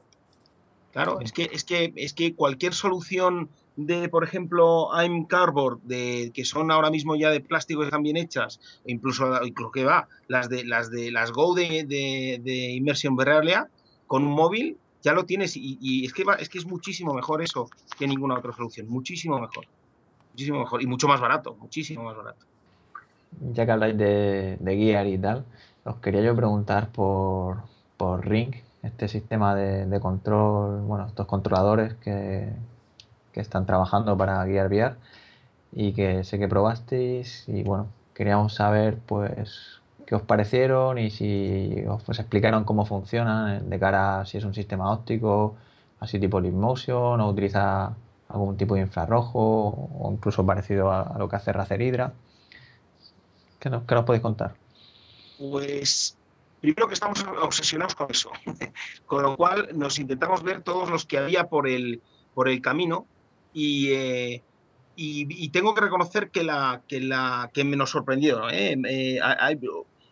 Claro, 0.92 1.20
es 1.20 1.32
que, 1.32 1.50
es 1.52 1.64
que, 1.64 1.92
es 1.96 2.14
que 2.14 2.34
cualquier 2.34 2.72
solución 2.72 3.50
de, 3.76 4.08
por 4.08 4.24
ejemplo, 4.24 4.88
I'm 4.94 5.24
Cardboard, 5.24 5.80
de, 5.82 6.30
que 6.32 6.44
son 6.44 6.70
ahora 6.70 6.90
mismo 6.90 7.16
ya 7.16 7.30
de 7.30 7.40
plástico 7.40 7.82
y 7.82 7.86
están 7.86 8.02
bien 8.02 8.16
hechas, 8.16 8.60
e 8.84 8.92
incluso, 8.92 9.30
creo 9.54 9.70
que 9.72 9.84
va, 9.84 10.08
las 10.28 10.48
de 10.48 10.64
las 10.64 10.90
de 10.90 11.10
las 11.10 11.32
Go 11.32 11.54
de, 11.54 11.84
de, 11.84 12.40
de 12.42 13.66
con 14.06 14.24
un 14.24 14.32
móvil, 14.32 14.76
ya 15.02 15.12
lo 15.12 15.24
tienes 15.24 15.56
y, 15.56 16.04
es, 16.04 16.12
que 16.12 16.24
es 16.38 16.48
que 16.48 16.58
es 16.58 16.66
muchísimo 16.66 17.12
mejor 17.14 17.42
eso 17.42 17.68
que 17.98 18.06
ninguna 18.06 18.38
otra 18.38 18.52
solución, 18.52 18.88
muchísimo 18.88 19.38
mejor, 19.38 19.66
muchísimo 20.32 20.60
mejor 20.60 20.82
y 20.82 20.86
mucho 20.86 21.08
más 21.08 21.20
barato, 21.20 21.56
muchísimo 21.56 22.04
más 22.04 22.16
barato. 22.16 22.46
Ya 23.52 23.66
que 23.66 23.72
habláis 23.72 23.98
de, 23.98 24.56
de 24.60 24.76
Gear 24.76 25.06
y 25.08 25.18
tal, 25.18 25.44
os 25.84 25.96
quería 25.96 26.22
yo 26.22 26.36
preguntar 26.36 26.90
por, 26.92 27.62
por 27.96 28.26
Ring, 28.26 28.54
este 28.82 29.08
sistema 29.08 29.54
de, 29.56 29.86
de 29.86 30.00
control, 30.00 30.82
bueno, 30.82 31.06
estos 31.06 31.26
controladores 31.26 31.94
que, 31.94 32.48
que 33.34 33.40
están 33.40 33.66
trabajando 33.66 34.16
para 34.16 34.44
guiar 34.44 34.68
VR 34.68 34.94
y 35.72 35.92
que 35.92 36.22
sé 36.22 36.38
que 36.38 36.46
probasteis 36.46 37.44
y 37.48 37.64
bueno, 37.64 37.88
queríamos 38.14 38.54
saber 38.54 38.96
pues 39.06 39.80
qué 40.06 40.14
os 40.14 40.22
parecieron 40.22 40.98
y 40.98 41.10
si 41.10 41.84
os 41.88 42.02
pues, 42.04 42.20
explicaron 42.20 42.64
cómo 42.64 42.86
funcionan 42.86 43.68
de 43.68 43.78
cara 43.80 44.20
a 44.20 44.26
si 44.26 44.38
es 44.38 44.44
un 44.44 44.54
sistema 44.54 44.92
óptico, 44.92 45.56
así 45.98 46.20
tipo 46.20 46.40
Leap 46.40 46.54
Motion 46.54 47.20
o 47.20 47.28
utiliza 47.28 47.92
algún 48.28 48.56
tipo 48.56 48.76
de 48.76 48.82
infrarrojo 48.82 49.88
o 49.98 50.12
incluso 50.12 50.46
parecido 50.46 50.92
a, 50.92 51.16
lo 51.18 51.28
que 51.28 51.36
hace 51.36 51.52
Racer 51.52 51.82
Hydra. 51.82 52.12
¿Qué 53.58 53.68
nos, 53.68 53.82
¿Qué 53.82 53.94
nos 53.96 54.04
podéis 54.04 54.22
contar? 54.22 54.54
Pues 55.38 56.16
primero 56.60 56.86
que 56.86 56.94
estamos 56.94 57.24
obsesionados 57.42 57.96
con 57.96 58.10
eso, 58.10 58.30
con 59.06 59.22
lo 59.22 59.36
cual 59.36 59.70
nos 59.74 59.98
intentamos 59.98 60.44
ver 60.44 60.62
todos 60.62 60.88
los 60.88 61.04
que 61.04 61.18
había 61.18 61.48
por 61.48 61.66
el, 61.68 62.00
por 62.34 62.48
el 62.48 62.62
camino 62.62 63.06
eh, 63.54 64.42
y, 64.96 65.44
y, 65.44 65.48
tengo 65.48 65.74
que 65.74 65.80
reconocer 65.80 66.30
que 66.30 66.44
la 66.44 66.82
que 66.88 67.00
la 67.00 67.50
que 67.52 67.64
me 67.64 67.76
nos 67.76 67.90
sorprendió. 67.90 68.48
¿eh? 68.50 68.76
Eh, 68.88 69.20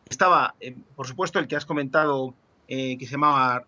estaba, 0.09 0.55
por 0.97 1.07
supuesto, 1.07 1.39
el 1.39 1.47
que 1.47 1.57
has 1.57 1.67
comentado 1.67 2.35
que 2.69 2.99
se 3.01 3.11
llamaba 3.13 3.65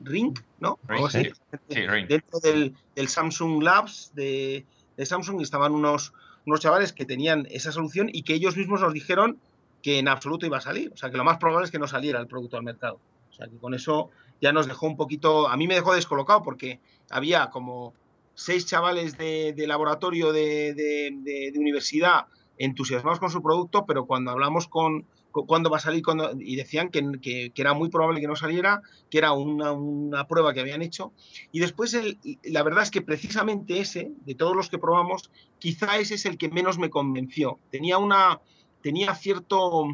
Ring, 0.00 0.38
¿no? 0.58 0.78
sí. 1.10 1.30
Ring. 1.68 2.08
Dentro 2.08 2.40
del, 2.40 2.74
del, 2.96 3.08
Samsung 3.08 3.62
Labs 3.62 4.12
de, 4.14 4.66
de, 4.96 5.06
Samsung 5.06 5.40
estaban 5.42 5.72
unos, 5.72 6.12
unos 6.46 6.60
chavales 6.60 6.92
que 6.92 7.04
tenían 7.04 7.46
esa 7.50 7.70
solución 7.70 8.08
y 8.12 8.22
que 8.22 8.34
ellos 8.34 8.56
mismos 8.56 8.80
nos 8.80 8.92
dijeron 8.92 9.38
que 9.82 9.98
en 9.98 10.08
absoluto 10.08 10.46
iba 10.46 10.58
a 10.58 10.60
salir. 10.60 10.92
O 10.92 10.96
sea, 10.96 11.10
que 11.10 11.16
lo 11.16 11.24
más 11.24 11.38
probable 11.38 11.66
es 11.66 11.70
que 11.70 11.78
no 11.78 11.86
saliera 11.86 12.20
el 12.20 12.26
producto 12.26 12.56
al 12.56 12.62
mercado. 12.62 12.98
O 13.30 13.32
sea, 13.32 13.46
que 13.46 13.56
con 13.56 13.74
eso 13.74 14.10
ya 14.40 14.52
nos 14.52 14.66
dejó 14.66 14.86
un 14.86 14.96
poquito, 14.96 15.48
a 15.48 15.56
mí 15.56 15.66
me 15.66 15.74
dejó 15.74 15.94
descolocado 15.94 16.42
porque 16.42 16.80
había 17.10 17.50
como 17.50 17.94
seis 18.34 18.66
chavales 18.66 19.16
de, 19.18 19.54
laboratorio 19.66 20.32
de, 20.32 21.52
universidad 21.56 22.26
entusiasmados 22.58 23.18
con 23.18 23.30
su 23.30 23.42
producto, 23.42 23.86
pero 23.86 24.06
cuando 24.06 24.30
hablamos 24.30 24.68
con, 24.68 25.06
cuándo 25.30 25.70
va 25.70 25.78
a 25.78 25.80
salir 25.80 26.02
y 26.38 26.56
decían 26.56 26.90
que, 26.90 27.52
era 27.54 27.74
muy 27.74 27.88
probable 27.88 28.20
que 28.20 28.26
no 28.26 28.36
saliera, 28.36 28.82
que 29.10 29.18
era 29.18 29.32
una, 29.32 30.26
prueba 30.26 30.52
que 30.52 30.60
habían 30.60 30.82
hecho. 30.82 31.12
Y 31.52 31.60
después 31.60 31.96
la 32.44 32.62
verdad 32.62 32.82
es 32.82 32.90
que 32.90 33.02
precisamente 33.02 33.80
ese, 33.80 34.12
de 34.26 34.34
todos 34.34 34.54
los 34.54 34.68
que 34.68 34.78
probamos, 34.78 35.30
quizá 35.58 35.98
ese 35.98 36.14
es 36.14 36.26
el 36.26 36.38
que 36.38 36.48
menos 36.48 36.78
me 36.78 36.90
convenció. 36.90 37.58
Tenía 37.70 37.98
una, 37.98 38.40
tenía 38.82 39.14
cierto, 39.14 39.88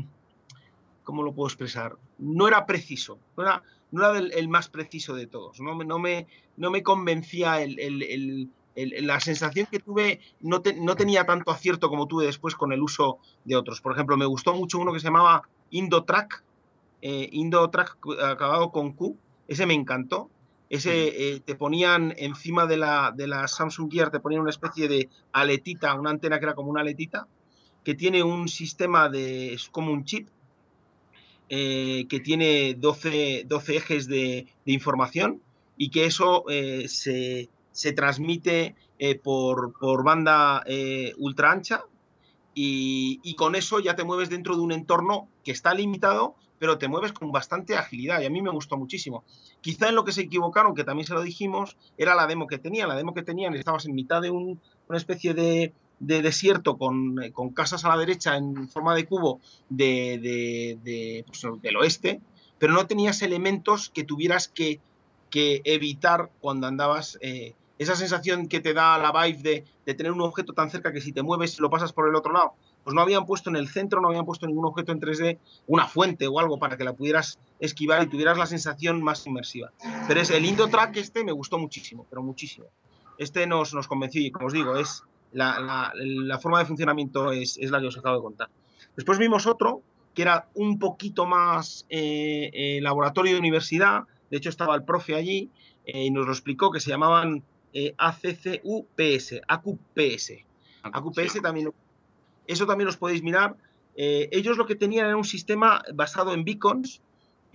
¿cómo 1.05 1.23
lo 1.23 1.33
puedo 1.33 1.49
expresar? 1.49 1.97
No 2.19 2.49
era 2.49 2.67
preciso, 2.67 3.19
no 3.37 3.43
era, 3.43 3.63
no 3.97 4.11
era 4.11 4.19
el, 4.19 4.49
más 4.49 4.69
preciso 4.69 5.15
de 5.15 5.27
todos. 5.27 5.61
No, 5.61 5.75
no, 5.75 5.99
me, 5.99 6.27
no 6.57 6.71
me 6.71 6.83
convencía 6.83 7.59
la 8.77 9.21
sensación 9.21 9.67
que 9.71 9.81
tuve, 9.81 10.21
no, 10.41 10.63
no, 10.81 10.97
tenía 10.97 11.25
tanto 11.25 11.51
acierto 11.51 11.89
como 11.89 12.07
tuve 12.07 12.27
después 12.27 12.55
con 12.55 12.73
el 12.73 12.83
uso 12.83 13.19
de 13.45 13.57
otros. 13.57 13.81
Por 13.81 13.93
ejemplo, 13.93 14.17
me 14.17 14.27
gustó 14.27 14.55
mucho 14.55 14.79
uno 14.79 14.93
que 14.93 15.01
se 15.01 15.07
llamaba 15.07 15.43
Indotrack, 15.71 16.45
eh, 17.03 17.29
Indotrack 17.33 17.97
acabado 18.23 18.71
con 18.71 18.93
Q, 18.93 19.17
ese 19.49 19.67
me 19.67 19.75
encantó. 19.75 20.31
ese 20.69 21.35
eh, 21.35 21.41
te 21.41 21.55
ponían 21.55 22.13
encima 22.17 22.67
de 22.67 22.77
la, 22.77 23.13
de 23.17 23.27
la 23.27 23.49
Samsung 23.49 23.91
Gear, 23.91 24.11
te 24.11 24.21
ponían 24.21 24.43
una 24.43 24.51
especie 24.51 24.89
de 24.89 25.09
aletita, 25.33 25.95
una 25.95 26.11
antena 26.11 26.39
que 26.39 26.47
era 26.47 26.55
como 26.55 26.71
una 26.71 26.81
aletita, 26.81 27.27
que 27.85 27.95
tiene 27.95 28.23
un 28.23 28.49
sistema 28.49 29.09
de, 29.09 29.55
es 29.55 29.69
como 29.69 29.93
un 29.93 30.05
chip, 30.05 30.29
eh, 31.49 32.07
que 32.09 32.21
tiene 32.21 32.75
12, 32.75 33.45
12 33.47 33.77
ejes 33.77 34.07
de, 34.09 34.47
información 34.65 35.41
y 35.77 35.91
que 35.91 36.07
eso 36.07 36.45
eh, 36.49 36.89
se, 36.89 37.49
se, 37.73 37.93
transmite 37.93 38.75
por, 39.23 39.79
por, 39.79 40.05
banda 40.05 40.65
ultra 41.19 41.53
ancha 41.53 41.85
y, 42.55 43.21
y 43.23 43.35
con 43.35 43.55
eso 43.55 43.79
ya 43.81 43.95
te 43.95 44.05
mueves 44.05 44.31
dentro 44.31 44.57
de 44.57 44.63
un 44.63 44.73
entorno 44.73 45.29
que 45.45 45.53
está 45.53 45.75
limitado, 45.75 46.35
pero 46.59 46.79
te 46.79 46.89
mueves 46.89 47.13
con 47.13 47.31
bastante 47.31 47.77
agilidad 47.77 48.21
y 48.21 48.25
a 48.25 48.31
mí 48.31 48.43
me 48.43 48.51
gustó 48.51 48.77
muchísimo. 48.77 49.25
Quizá 49.61 49.89
en 49.89 49.95
lo 49.95 50.05
que 50.05 50.13
se 50.13 50.23
equivocaron, 50.23 50.75
que 50.75 50.85
también 50.85 51.07
se 51.07 51.15
lo 51.15 51.23
dijimos, 51.23 51.77
era 51.99 52.15
la 52.15 52.27
demo 52.27 52.47
que 52.47 52.59
tenían. 52.59 52.89
La 52.89 52.97
demo 52.97 53.15
que 53.15 53.23
tenían, 53.23 53.55
estabas 53.55 53.85
en 53.87 53.95
mitad 53.95 54.23
de 54.23 54.31
una 54.31 54.59
especie 54.97 55.35
de, 55.35 55.75
desierto 55.99 56.77
con, 56.77 57.17
con, 57.33 57.51
casas 57.51 57.85
a 57.85 57.89
la 57.89 57.97
derecha 57.97 58.37
en 58.37 58.69
forma 58.69 58.95
de 58.95 59.07
cubo 59.07 59.41
de, 59.69 60.79
de, 60.83 61.25
pues, 61.27 61.43
del 61.63 61.77
oeste, 61.77 62.21
pero 62.59 62.73
no 62.73 62.87
tenías 62.87 63.23
elementos 63.23 63.91
que 63.91 64.05
tuvieras 64.05 64.49
que, 64.49 64.81
que 65.31 65.63
evitar 65.65 66.31
cuando 66.41 66.67
andabas. 66.67 67.19
Eh, 67.21 67.55
esa 67.79 67.95
sensación 67.95 68.49
que 68.49 68.61
te 68.61 68.73
da 68.73 68.97
la 68.97 69.13
vibe 69.13 69.43
de, 69.43 69.65
de, 69.85 69.95
tener 69.95 70.11
un 70.11 70.23
objeto 70.23 70.55
tan 70.55 70.71
cerca 70.71 70.95
que 70.95 71.03
si 71.03 71.13
te 71.13 71.23
mueves 71.23 71.61
lo 71.61 71.69
pasas 71.69 71.93
por 71.93 72.09
el 72.09 72.15
otro 72.15 72.33
lado 72.33 72.55
pues 72.87 72.95
no 72.95 73.01
habían 73.01 73.27
puesto 73.27 73.51
en 73.51 73.57
el 73.57 73.67
centro, 73.67 74.01
no 74.01 74.07
habían 74.07 74.25
puesto 74.25 74.47
ningún 74.47 74.65
objeto 74.65 74.93
en 74.93 75.01
3D, 75.01 75.41
una 75.67 75.89
fuente 75.89 76.29
o 76.29 76.39
algo 76.39 76.61
para 76.61 76.77
que 76.77 76.85
la 76.85 76.93
pudieras 76.93 77.41
esquivar 77.59 78.01
y 78.05 78.07
tuvieras 78.07 78.39
la 78.39 78.47
sensación 78.47 79.03
más 79.03 79.27
inmersiva. 79.27 79.73
Pero 80.07 80.21
es 80.21 80.31
el 80.31 80.45
Indo 80.45 80.69
Track 80.69 80.97
este 80.99 81.25
me 81.25 81.33
gustó 81.33 81.59
muchísimo, 81.59 82.07
pero 82.09 82.23
muchísimo. 82.23 82.69
Este 83.19 83.45
nos, 83.49 83.75
nos 83.75 83.89
convenció 83.89 84.23
y 84.23 84.31
como 84.31 84.47
os 84.47 84.53
digo, 84.53 84.77
es 84.77 85.03
la, 85.37 86.39
forma 86.41 86.59
de 86.59 86.67
funcionamiento 86.67 87.33
es, 87.33 87.59
la 87.59 87.81
que 87.81 87.87
os 87.87 87.99
acabo 87.99 88.17
de 88.17 88.23
contar. 88.23 88.49
Después 88.97 89.19
vimos 89.19 89.47
otro 89.47 89.83
que 90.15 90.23
era 90.23 90.49
un 90.55 90.79
poquito 90.79 91.27
más 91.27 91.85
eh, 91.91 92.51
eh, 92.55 92.81
laboratorio 92.81 93.35
de 93.35 93.39
universidad, 93.39 94.05
de 94.31 94.39
hecho 94.39 94.49
estaba 94.49 94.75
el 94.75 94.83
profe 94.83 95.15
allí 95.15 95.51
eh, 95.85 96.07
y 96.07 96.11
nos 96.11 96.25
lo 96.25 96.33
explicó 96.33 96.71
que 96.71 96.81
se 96.81 96.89
llamaban 96.89 97.43
ACCUPS, 97.99 99.43
AQPS. 99.47 100.33
AQPS 100.83 101.43
también 101.43 101.71
eso 102.47 102.67
también 102.67 102.87
los 102.87 102.97
podéis 102.97 103.23
mirar. 103.23 103.57
Ellos 103.95 104.57
lo 104.57 104.67
que 104.67 104.77
tenían 104.77 105.07
era 105.07 105.17
un 105.17 105.25
sistema 105.25 105.83
basado 105.93 106.33
en 106.33 106.45
beacons, 106.45 107.03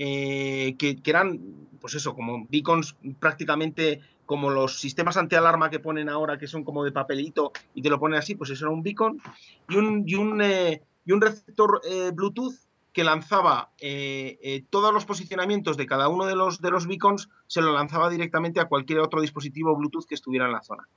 eh, 0.03 0.76
que, 0.80 0.99
eran, 1.06 1.40
pues 1.80 1.94
eso, 1.94 2.16
como 2.16 2.48
beacons 2.49 2.95
prácticamente 3.20 4.02
como 4.32 4.49
los 4.49 4.80
sistemas 4.80 5.18
antialarma 5.18 5.70
que 5.70 5.80
ponen 5.80 6.08
ahora, 6.08 6.38
que 6.38 6.48
son 6.48 6.64
como 6.64 6.86
de 6.86 6.94
papelito 6.94 7.52
y 7.76 7.82
te 7.82 7.90
lo 7.90 7.99
ponen 7.99 8.18
así, 8.18 8.34
pues 8.36 8.49
eso 8.49 8.64
era 8.64 8.74
un 8.74 8.82
beacon, 8.82 9.22
y 9.68 9.76
un, 9.76 10.06
y 10.08 10.16
un, 10.16 10.41
eh, 10.41 10.82
y 11.03 11.12
un 11.12 11.20
receptor 11.20 11.82
Bluetooth 12.14 12.56
que 12.94 13.03
lanzaba 13.03 13.72
todos 14.70 14.94
los 14.94 15.03
posicionamientos 15.03 15.76
de 15.76 15.86
cada 15.86 16.08
uno 16.08 16.28
de 16.28 16.38
los, 16.38 16.62
de 16.62 16.72
los 16.72 16.88
beacons, 16.88 17.28
se 17.48 17.62
lo 17.62 17.74
lanzaba 17.74 18.10
directamente 18.10 18.62
a 18.62 18.70
cualquier 18.70 18.99
otro 18.99 19.20
dispositivo 19.20 19.76
Bluetooth 19.76 20.06
que 20.06 20.16
estuviera 20.16 20.45
en 20.45 20.53
la 20.53 20.62
zona. 20.62 20.88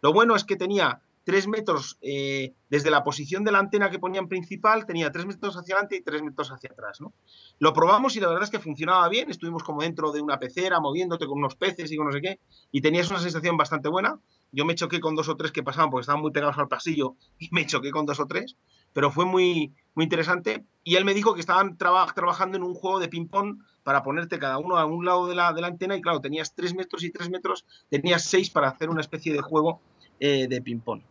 Lo 0.00 0.14
bueno 0.14 0.34
es 0.34 0.44
que 0.44 0.56
tenía 0.56 1.02
tres 1.28 1.46
metros 1.46 1.98
eh, 2.00 2.54
desde 2.70 2.90
la 2.90 3.04
posición 3.04 3.44
de 3.44 3.52
la 3.52 3.58
antena 3.58 3.90
que 3.90 3.98
ponían 3.98 4.28
principal, 4.28 4.86
tenía 4.86 5.12
tres 5.12 5.26
metros 5.26 5.58
hacia 5.58 5.74
adelante 5.74 5.96
y 5.96 6.00
tres 6.00 6.22
metros 6.22 6.50
hacia 6.50 6.70
atrás. 6.72 7.02
¿no? 7.02 7.12
Lo 7.58 7.74
probamos 7.74 8.16
y 8.16 8.20
la 8.20 8.28
verdad 8.28 8.44
es 8.44 8.50
que 8.50 8.58
funcionaba 8.58 9.06
bien, 9.10 9.30
estuvimos 9.30 9.62
como 9.62 9.82
dentro 9.82 10.10
de 10.10 10.22
una 10.22 10.38
pecera, 10.38 10.80
moviéndote 10.80 11.26
con 11.26 11.36
unos 11.36 11.54
peces 11.54 11.92
y 11.92 11.98
con 11.98 12.06
no 12.06 12.12
sé 12.12 12.22
qué, 12.22 12.40
y 12.72 12.80
tenías 12.80 13.10
una 13.10 13.20
sensación 13.20 13.58
bastante 13.58 13.90
buena. 13.90 14.18
Yo 14.52 14.64
me 14.64 14.74
choqué 14.74 15.00
con 15.00 15.16
dos 15.16 15.28
o 15.28 15.36
tres 15.36 15.52
que 15.52 15.62
pasaban 15.62 15.90
porque 15.90 16.00
estaban 16.00 16.22
muy 16.22 16.30
pegados 16.30 16.56
al 16.56 16.68
pasillo 16.68 17.16
y 17.38 17.50
me 17.52 17.66
choqué 17.66 17.90
con 17.90 18.06
dos 18.06 18.20
o 18.20 18.26
tres, 18.26 18.56
pero 18.94 19.10
fue 19.10 19.26
muy, 19.26 19.74
muy 19.94 20.04
interesante. 20.04 20.64
Y 20.82 20.96
él 20.96 21.04
me 21.04 21.12
dijo 21.12 21.34
que 21.34 21.40
estaban 21.40 21.76
trabajando 21.76 22.56
en 22.56 22.62
un 22.62 22.72
juego 22.72 23.00
de 23.00 23.08
ping-pong 23.08 23.58
para 23.82 24.02
ponerte 24.02 24.38
cada 24.38 24.56
uno 24.56 24.78
a 24.78 24.86
un 24.86 25.04
lado 25.04 25.26
de 25.26 25.34
la, 25.34 25.52
de 25.52 25.60
la 25.60 25.66
antena 25.66 25.94
y 25.94 26.00
claro, 26.00 26.22
tenías 26.22 26.54
tres 26.54 26.74
metros 26.74 27.04
y 27.04 27.10
tres 27.10 27.28
metros, 27.28 27.66
tenías 27.90 28.24
seis 28.24 28.48
para 28.48 28.68
hacer 28.68 28.88
una 28.88 29.02
especie 29.02 29.34
de 29.34 29.42
juego 29.42 29.82
eh, 30.20 30.48
de 30.48 30.62
ping-pong. 30.62 31.02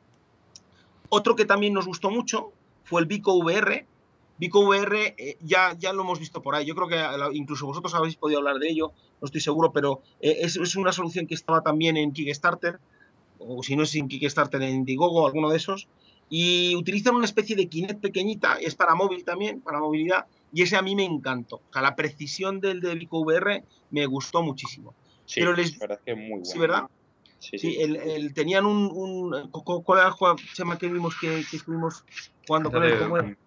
Otro 1.10 1.36
que 1.36 1.46
también 1.46 1.74
nos 1.74 1.86
gustó 1.86 2.10
mucho 2.10 2.52
fue 2.84 3.02
el 3.02 3.08
Vico 3.08 3.36
VR. 3.36 3.86
Vico 4.38 4.60
VR 4.60 5.16
eh, 5.18 5.38
ya, 5.42 5.76
ya 5.78 5.94
lo 5.94 6.04
hemos 6.04 6.20
visto 6.20 6.42
por 6.42 6.56
ahí. 6.56 6.66
Yo 6.66 6.76
creo 6.76 6.88
que 6.88 7.36
incluso 7.36 7.66
vosotros 7.66 7.94
habéis 7.96 8.16
podido 8.16 8.40
hablar 8.40 8.58
de 8.58 8.70
ello, 8.70 8.92
no 9.20 9.26
estoy 9.26 9.42
seguro, 9.42 9.72
pero 9.72 10.02
eh, 10.22 10.40
es, 10.42 10.76
una 10.76 10.92
solución 10.92 11.28
que 11.28 11.34
estaba 11.34 11.62
también 11.62 11.98
en 11.98 12.12
Kickstarter, 12.12 12.80
o 13.40 13.64
si 13.64 13.76
no 13.76 13.84
es 13.84 13.96
en 13.96 14.08
Kickstarter, 14.08 14.62
en 14.62 14.76
Indiegogo, 14.76 15.26
alguno 15.26 15.50
de 15.50 15.58
esos. 15.58 15.88
Y 16.30 16.76
utilizan 16.76 17.16
una 17.16 17.26
especie 17.26 17.56
de 17.56 17.68
Kinect 17.68 18.02
pequeñita, 18.02 18.58
es 18.60 18.76
para 18.76 18.96
móvil 18.96 19.24
también, 19.24 19.62
para 19.62 19.80
movilidad, 19.80 20.26
y 20.54 20.62
ese 20.62 20.76
a 20.76 20.82
mí 20.82 20.96
me 20.96 21.06
encantó. 21.06 21.58
O 21.58 21.74
sea, 21.74 21.82
la 21.82 21.96
precisión 21.96 22.60
del 22.60 22.82
de 22.82 22.96
Vico 22.96 23.20
VR 23.22 23.64
me 23.92 24.06
gustó 24.06 24.44
muchísimo. 24.44 24.94
Sí, 25.26 25.40
pero 25.40 25.54
les... 25.54 25.80
verdad 25.80 26.00
que 26.06 26.16
muy 26.16 26.30
bueno. 26.30 26.46
Sí, 26.46 26.60
¿verdad? 26.60 26.84
Sí, 27.40 27.78
El, 27.80 28.34
tenían 28.34 28.66
un, 28.66 28.90
un, 28.92 29.52
¿Cuál 29.52 30.00
era 30.00 30.08
el 30.08 30.14
juego 30.14 30.38
que 30.80 30.88
vimos 30.88 31.16
que, 31.20 31.44
que 31.50 31.58
estuvimos 31.58 32.04
jugando 32.48 32.72
con 32.72 32.84
él? 32.84 33.38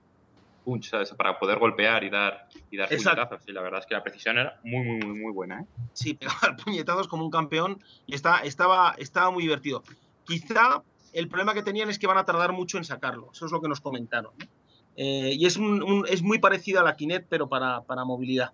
Punch, 0.65 0.91
Para 1.17 1.39
poder 1.39 1.59
golpear 1.59 2.05
y 2.05 2.11
dar, 2.11 2.49
y 2.71 2.77
dar 2.77 2.89
puñetazos. 2.89 3.43
Sí, 3.45 3.53
la 3.53 3.63
verdad 3.63 3.81
es 3.81 3.87
que 3.87 3.95
la 3.95 4.03
precisión 4.03 4.39
era 4.39 4.61
muy, 4.63 4.85
muy, 4.85 4.99
muy, 4.99 5.19
muy 5.19 5.33
buena. 5.33 5.61
¿eh? 5.61 5.67
Sí, 5.93 6.15
pegaba 6.21 6.57
puñetazos 6.57 7.09
como 7.09 7.25
un 7.25 7.31
campeón 7.31 7.83
y 8.07 8.15
está, 8.15 8.41
estaba, 8.41 8.95
estaba 8.99 9.31
muy 9.31 9.43
divertido. 9.43 9.83
Quizá 10.25 10.83
el 11.13 11.29
problema 11.29 11.55
que 11.55 11.63
tenían 11.63 11.91
es 11.91 11.99
que 11.99 12.07
van 12.07 12.19
a 12.19 12.25
tardar 12.25 12.53
mucho 12.53 12.79
en 12.79 12.85
sacarlo. 12.85 13.31
Eso 13.33 13.47
es 13.47 13.53
lo 13.53 13.61
que 13.61 13.69
nos 13.69 13.81
comentaron. 13.81 14.33
Eh, 14.97 15.33
y 15.35 15.47
es, 15.47 15.57
un, 15.57 16.05
es 16.09 16.23
muy 16.23 16.39
parecido 16.39 16.81
a 16.81 16.85
la 16.85 16.95
Kinect, 16.95 17.27
pero 17.29 17.49
para, 17.49 17.83
para 17.83 18.05
movilidad. 18.05 18.53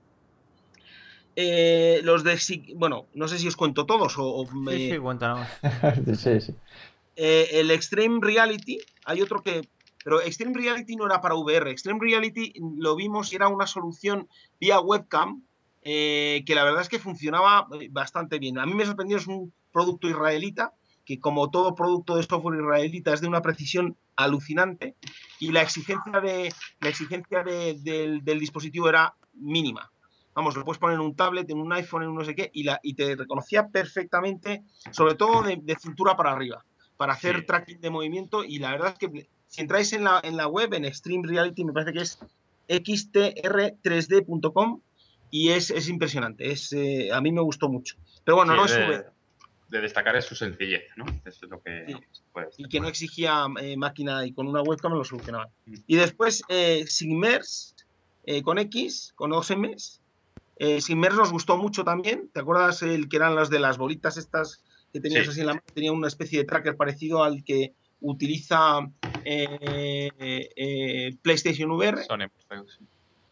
Eh, 1.38 2.00
los 2.02 2.24
de. 2.24 2.40
Bueno, 2.76 3.06
no 3.14 3.28
sé 3.28 3.38
si 3.38 3.46
os 3.46 3.56
cuento 3.56 3.84
todos 3.84 4.14
o. 4.16 4.46
Sí, 4.70 4.90
sí, 4.90 4.98
cuéntanos. 4.98 5.46
sí, 6.16 6.40
sí. 6.40 6.54
Eh, 7.14 7.48
el 7.52 7.70
Extreme 7.70 8.18
Reality, 8.22 8.78
hay 9.04 9.20
otro 9.20 9.42
que. 9.42 9.68
Pero 10.02 10.22
Extreme 10.22 10.54
Reality 10.54 10.96
no 10.96 11.04
era 11.04 11.20
para 11.20 11.34
VR. 11.34 11.70
Extreme 11.70 12.00
Reality 12.00 12.54
lo 12.78 12.96
vimos 12.96 13.32
y 13.32 13.36
era 13.36 13.48
una 13.48 13.66
solución 13.66 14.28
vía 14.58 14.80
webcam 14.80 15.42
eh, 15.82 16.42
que 16.46 16.54
la 16.54 16.64
verdad 16.64 16.82
es 16.82 16.88
que 16.88 17.00
funcionaba 17.00 17.68
bastante 17.90 18.38
bien. 18.38 18.58
A 18.58 18.66
mí 18.66 18.74
me 18.74 18.86
sorprendió, 18.86 19.18
es 19.18 19.26
un 19.26 19.52
producto 19.72 20.08
israelita 20.08 20.72
que 21.04 21.20
como 21.20 21.50
todo 21.50 21.74
producto 21.74 22.16
de 22.16 22.22
software 22.22 22.60
israelita 22.60 23.12
es 23.12 23.20
de 23.20 23.28
una 23.28 23.42
precisión 23.42 23.96
alucinante 24.14 24.94
y 25.38 25.52
la 25.52 25.62
exigencia, 25.62 26.20
de, 26.20 26.52
la 26.80 26.88
exigencia 26.88 27.44
del 27.44 28.38
dispositivo 28.38 28.88
era 28.88 29.14
mínima 29.34 29.90
vamos, 30.36 30.54
lo 30.54 30.64
puedes 30.64 30.78
poner 30.78 30.94
en 30.96 31.00
un 31.00 31.16
tablet, 31.16 31.50
en 31.50 31.58
un 31.58 31.72
iPhone, 31.72 32.02
en 32.02 32.10
un 32.10 32.16
no 32.16 32.24
sé 32.24 32.36
qué, 32.36 32.50
y, 32.52 32.62
la, 32.62 32.78
y 32.82 32.92
te 32.94 33.16
reconocía 33.16 33.68
perfectamente, 33.68 34.62
sobre 34.92 35.14
todo 35.14 35.42
de, 35.42 35.76
cintura 35.80 36.14
para 36.16 36.32
arriba, 36.32 36.62
para 36.96 37.14
hacer 37.14 37.46
tracking 37.46 37.80
de 37.80 37.90
movimiento. 37.90 38.44
Y 38.44 38.58
la 38.58 38.72
verdad 38.72 38.92
es 38.92 38.98
que 38.98 39.30
si 39.48 39.62
entráis 39.62 39.94
en 39.94 40.04
la, 40.04 40.20
en 40.22 40.36
la 40.36 40.46
web, 40.46 40.74
en 40.74 40.84
Extreme 40.84 41.26
Reality, 41.26 41.64
me 41.64 41.72
parece 41.72 41.94
que 41.94 42.02
es 42.02 42.18
xtr3d.com 42.68 44.82
y 45.30 45.48
es, 45.48 45.70
es, 45.70 45.88
impresionante. 45.88 46.52
Es, 46.52 46.72
eh, 46.72 47.10
a 47.12 47.20
mí 47.20 47.32
me 47.32 47.40
gustó 47.40 47.68
mucho. 47.68 47.96
Pero 48.22 48.36
bueno, 48.36 48.54
no 48.54 48.66
es 48.66 48.76
de, 48.76 49.04
de 49.68 49.80
destacar 49.80 50.14
es 50.16 50.26
su 50.26 50.34
sencillez, 50.34 50.84
¿no? 50.96 51.06
Eso 51.24 51.46
es 51.46 51.50
lo 51.50 51.62
que 51.62 51.96
Y 52.58 52.68
que 52.68 52.78
no 52.78 52.88
exigía 52.88 53.46
eh, 53.60 53.76
máquina 53.76 54.26
y 54.26 54.32
con 54.32 54.46
una 54.46 54.62
webcam 54.62 54.92
lo 54.92 55.04
solucionaba. 55.04 55.48
Mm. 55.64 55.74
Y 55.86 55.96
después 55.96 56.42
eh, 56.48 56.84
Sigmers 56.86 57.74
eh, 58.24 58.42
con 58.42 58.58
X, 58.58 59.12
con 59.16 59.30
dos 59.30 59.50
M's, 59.50 60.02
eh, 60.56 60.80
nos 60.94 61.32
gustó 61.32 61.56
mucho 61.56 61.84
también. 61.84 62.30
¿Te 62.32 62.40
acuerdas 62.40 62.82
el 62.82 63.08
que 63.08 63.16
eran 63.16 63.34
las 63.34 63.50
de 63.50 63.60
las 63.60 63.78
bolitas 63.78 64.16
estas 64.16 64.64
que 64.92 65.00
tenías 65.00 65.28
así 65.28 65.40
en 65.40 65.46
la 65.46 65.54
mano? 65.54 65.64
Tenía 65.74 65.92
una 65.92 66.08
especie 66.08 66.38
de 66.38 66.44
tracker 66.44 66.76
parecido 66.76 67.22
al 67.22 67.44
que 67.44 67.74
utiliza 68.00 68.80
eh, 69.24 70.10
eh, 70.18 71.16
PlayStation 71.22 71.70
VR. 71.70 72.04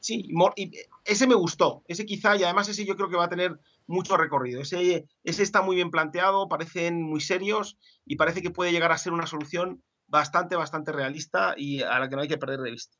sí, 0.00 0.28
y 0.56 0.72
ese 1.04 1.26
me 1.26 1.34
gustó. 1.34 1.82
Ese 1.88 2.04
quizá, 2.04 2.36
y 2.36 2.44
además 2.44 2.68
ese 2.68 2.84
yo 2.84 2.96
creo 2.96 3.08
que 3.08 3.16
va 3.16 3.24
a 3.24 3.30
tener 3.30 3.58
mucho 3.86 4.16
recorrido. 4.16 4.60
Ese, 4.60 5.06
ese 5.24 5.42
está 5.42 5.62
muy 5.62 5.76
bien 5.76 5.90
planteado, 5.90 6.48
parecen 6.48 7.02
muy 7.02 7.20
serios 7.20 7.78
y 8.04 8.16
parece 8.16 8.42
que 8.42 8.50
puede 8.50 8.72
llegar 8.72 8.92
a 8.92 8.98
ser 8.98 9.12
una 9.12 9.26
solución 9.26 9.82
bastante, 10.06 10.56
bastante 10.56 10.92
realista 10.92 11.54
y 11.56 11.82
a 11.82 11.98
la 11.98 12.08
que 12.08 12.16
no 12.16 12.22
hay 12.22 12.28
que 12.28 12.38
perder 12.38 12.60
de 12.60 12.70
vista. 12.70 12.96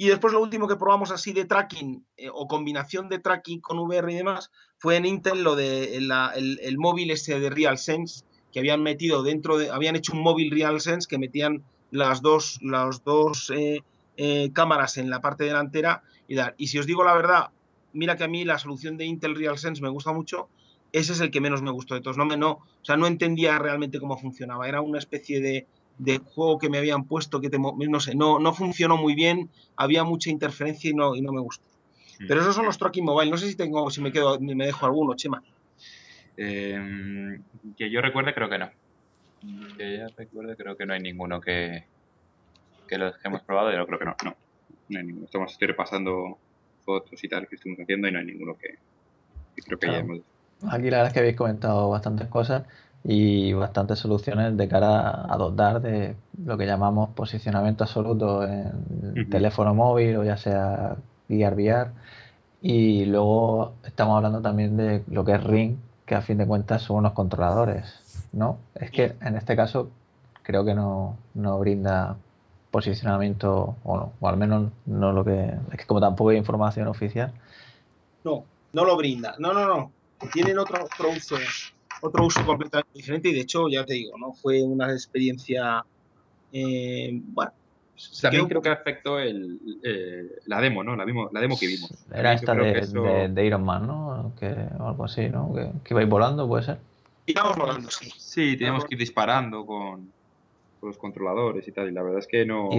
Y 0.00 0.08
después 0.08 0.32
lo 0.32 0.40
último 0.40 0.66
que 0.66 0.76
probamos 0.76 1.10
así 1.10 1.34
de 1.34 1.44
tracking 1.44 2.06
eh, 2.16 2.30
o 2.32 2.48
combinación 2.48 3.10
de 3.10 3.18
tracking 3.18 3.60
con 3.60 3.78
VR 3.80 4.10
y 4.10 4.16
demás 4.16 4.50
fue 4.78 4.96
en 4.96 5.04
Intel 5.04 5.42
lo 5.42 5.56
de 5.56 5.94
el, 5.98 6.78
móvil 6.78 7.10
ese 7.10 7.38
de 7.38 7.50
RealSense 7.50 8.24
que 8.50 8.60
habían 8.60 8.82
metido 8.82 9.22
dentro 9.22 9.58
de, 9.58 9.68
habían 9.68 9.96
hecho 9.96 10.14
un 10.14 10.22
móvil 10.22 10.52
RealSense 10.52 11.06
que 11.06 11.18
metían 11.18 11.62
las 11.90 12.22
dos, 12.22 12.60
las 12.62 13.04
dos 13.04 13.52
eh, 13.54 13.84
eh, 14.16 14.50
cámaras 14.54 14.96
en 14.96 15.10
la 15.10 15.20
parte 15.20 15.44
delantera 15.44 16.02
y 16.26 16.34
dar. 16.34 16.54
Y 16.56 16.68
si 16.68 16.78
os 16.78 16.86
digo 16.86 17.04
la 17.04 17.12
verdad, 17.12 17.50
mira 17.92 18.16
que 18.16 18.24
a 18.24 18.28
mí 18.28 18.46
la 18.46 18.58
solución 18.58 18.96
de 18.96 19.04
Intel 19.04 19.36
RealSense 19.36 19.82
me 19.82 19.90
gusta 19.90 20.14
mucho, 20.14 20.48
ese 20.92 21.12
es 21.12 21.20
el 21.20 21.30
que 21.30 21.42
menos 21.42 21.60
me 21.60 21.72
gustó 21.72 21.94
de 21.94 22.00
todos. 22.00 22.16
No, 22.16 22.24
me, 22.24 22.38
no, 22.38 22.52
o 22.52 22.84
sea, 22.84 22.96
no 22.96 23.06
entendía 23.06 23.58
realmente 23.58 24.00
cómo 24.00 24.16
funcionaba. 24.16 24.66
Era 24.66 24.80
una 24.80 24.98
especie 24.98 25.42
de, 25.42 25.66
de 26.00 26.18
juego 26.18 26.58
que 26.58 26.70
me 26.70 26.78
habían 26.78 27.04
puesto 27.04 27.42
que 27.42 27.50
no 27.50 28.00
sé, 28.00 28.14
no, 28.14 28.38
no 28.38 28.54
funcionó 28.54 28.96
muy 28.96 29.14
bien, 29.14 29.50
había 29.76 30.02
mucha 30.02 30.30
interferencia 30.30 30.90
y 30.90 30.94
no, 30.94 31.14
y 31.14 31.20
no 31.20 31.30
me 31.30 31.40
gustó. 31.40 31.64
Mm. 32.20 32.26
Pero 32.26 32.40
esos 32.40 32.54
son 32.54 32.64
los 32.64 32.78
Tracking 32.78 33.04
Mobile. 33.04 33.30
No 33.30 33.36
sé 33.36 33.48
si 33.48 33.54
tengo, 33.54 33.90
si 33.90 34.00
me 34.00 34.10
quedo, 34.10 34.40
me 34.40 34.64
dejo 34.64 34.86
alguno, 34.86 35.14
Chema. 35.14 35.42
Em, 36.38 37.42
que 37.76 37.90
yo 37.90 38.00
recuerde, 38.00 38.32
creo 38.32 38.48
que 38.48 38.58
no. 38.58 38.70
Que 39.76 39.98
yo 39.98 40.06
recuerde, 40.16 40.56
creo 40.56 40.76
que 40.76 40.86
no 40.86 40.94
hay 40.94 41.00
ninguno 41.00 41.38
que, 41.38 41.84
que 42.88 42.96
los 42.96 43.14
hemos 43.22 43.42
probado. 43.42 43.70
Yo 43.70 43.86
creo 43.86 43.98
que 43.98 44.04
no, 44.06 44.16
no. 44.24 44.36
No 44.88 44.98
hay 44.98 45.04
ninguno. 45.04 45.26
Estamos 45.26 45.52
estoy 45.52 45.68
repasando 45.68 46.38
fotos 46.82 47.22
y 47.22 47.28
tal 47.28 47.46
que 47.46 47.56
estuvimos 47.56 47.82
haciendo 47.82 48.08
y 48.08 48.12
no 48.12 48.20
hay 48.20 48.24
ninguno 48.24 48.56
que, 48.56 48.78
creo 49.62 49.78
que 49.78 49.86
hemos 49.86 50.20
Aquí 50.70 50.90
la 50.90 50.98
verdad 50.98 51.06
es 51.08 51.12
que 51.12 51.18
habéis 51.20 51.36
comentado 51.36 51.88
bastantes 51.90 52.28
cosas 52.28 52.64
y 53.04 53.52
bastantes 53.52 53.98
soluciones 53.98 54.56
de 54.56 54.68
cara 54.68 55.32
a 55.32 55.36
dotar 55.36 55.80
de 55.80 56.16
lo 56.44 56.58
que 56.58 56.66
llamamos 56.66 57.10
posicionamiento 57.10 57.84
absoluto 57.84 58.46
en 58.46 59.28
teléfono 59.30 59.74
móvil 59.74 60.16
o 60.16 60.24
ya 60.24 60.36
sea 60.36 60.96
guiar 61.28 61.54
VR. 61.54 61.90
Y 62.62 63.06
luego 63.06 63.72
estamos 63.84 64.16
hablando 64.16 64.42
también 64.42 64.76
de 64.76 65.02
lo 65.08 65.24
que 65.24 65.32
es 65.32 65.42
Ring, 65.42 65.76
que 66.04 66.14
a 66.14 66.20
fin 66.20 66.36
de 66.36 66.46
cuentas 66.46 66.82
son 66.82 66.96
unos 66.98 67.12
controladores, 67.12 68.28
¿no? 68.32 68.58
Es 68.74 68.90
que 68.90 69.14
en 69.22 69.36
este 69.36 69.56
caso 69.56 69.88
creo 70.42 70.64
que 70.64 70.74
no, 70.74 71.16
no 71.34 71.58
brinda 71.58 72.16
posicionamiento 72.70 73.76
o 73.82 73.96
no, 73.96 74.12
o 74.20 74.28
al 74.28 74.36
menos 74.36 74.70
no 74.86 75.12
lo 75.12 75.24
que 75.24 75.54
es 75.72 75.78
que 75.78 75.86
como 75.86 76.00
tampoco 76.00 76.30
hay 76.30 76.36
información 76.36 76.86
oficial. 76.86 77.32
No, 78.24 78.44
no 78.74 78.84
lo 78.84 78.96
brinda. 78.96 79.36
No, 79.38 79.54
no, 79.54 79.66
no 79.66 79.90
tienen 80.32 80.58
otro, 80.58 80.84
otro 80.84 81.10
uso 81.10 81.36
otro 82.00 82.26
uso 82.26 82.44
completamente 82.44 82.90
diferente 82.94 83.28
y 83.28 83.34
de 83.34 83.40
hecho 83.40 83.68
ya 83.68 83.84
te 83.84 83.94
digo 83.94 84.16
no 84.18 84.32
fue 84.32 84.62
una 84.62 84.92
experiencia 84.92 85.84
eh, 86.52 87.10
bueno 87.12 87.52
también 88.22 88.48
creo 88.48 88.62
que 88.62 88.68
afectó 88.70 89.18
el, 89.18 89.60
eh, 89.82 90.38
la 90.46 90.60
demo, 90.60 90.82
¿no? 90.82 90.96
La, 90.96 91.04
la 91.04 91.40
demo 91.40 91.58
que 91.58 91.66
vimos. 91.66 91.92
Era 92.12 92.32
esta 92.32 92.54
de, 92.54 93.28
de, 93.28 93.46
Iron 93.46 93.64
Man, 93.64 93.86
¿no? 93.86 94.32
Que, 94.38 94.54
o 94.78 94.88
algo 94.88 95.04
así, 95.04 95.28
¿no? 95.28 95.52
Que, 95.54 95.70
que 95.84 95.94
ibais 95.94 96.08
volando, 96.08 96.48
¿puede 96.48 96.64
ser? 96.64 96.78
Íbamos 97.26 97.56
volando, 97.56 97.90
sí. 97.90 98.10
Sí, 98.16 98.56
teníamos 98.56 98.84
que 98.84 98.94
ir 98.94 98.98
disparando 98.98 99.66
con, 99.66 100.10
con, 100.80 100.88
los 100.88 100.96
controladores 100.96 101.66
y 101.68 101.72
tal, 101.72 101.88
y 101.88 101.92
la 101.92 102.02
verdad 102.02 102.20
es 102.20 102.26
que 102.26 102.46
no... 102.46 102.70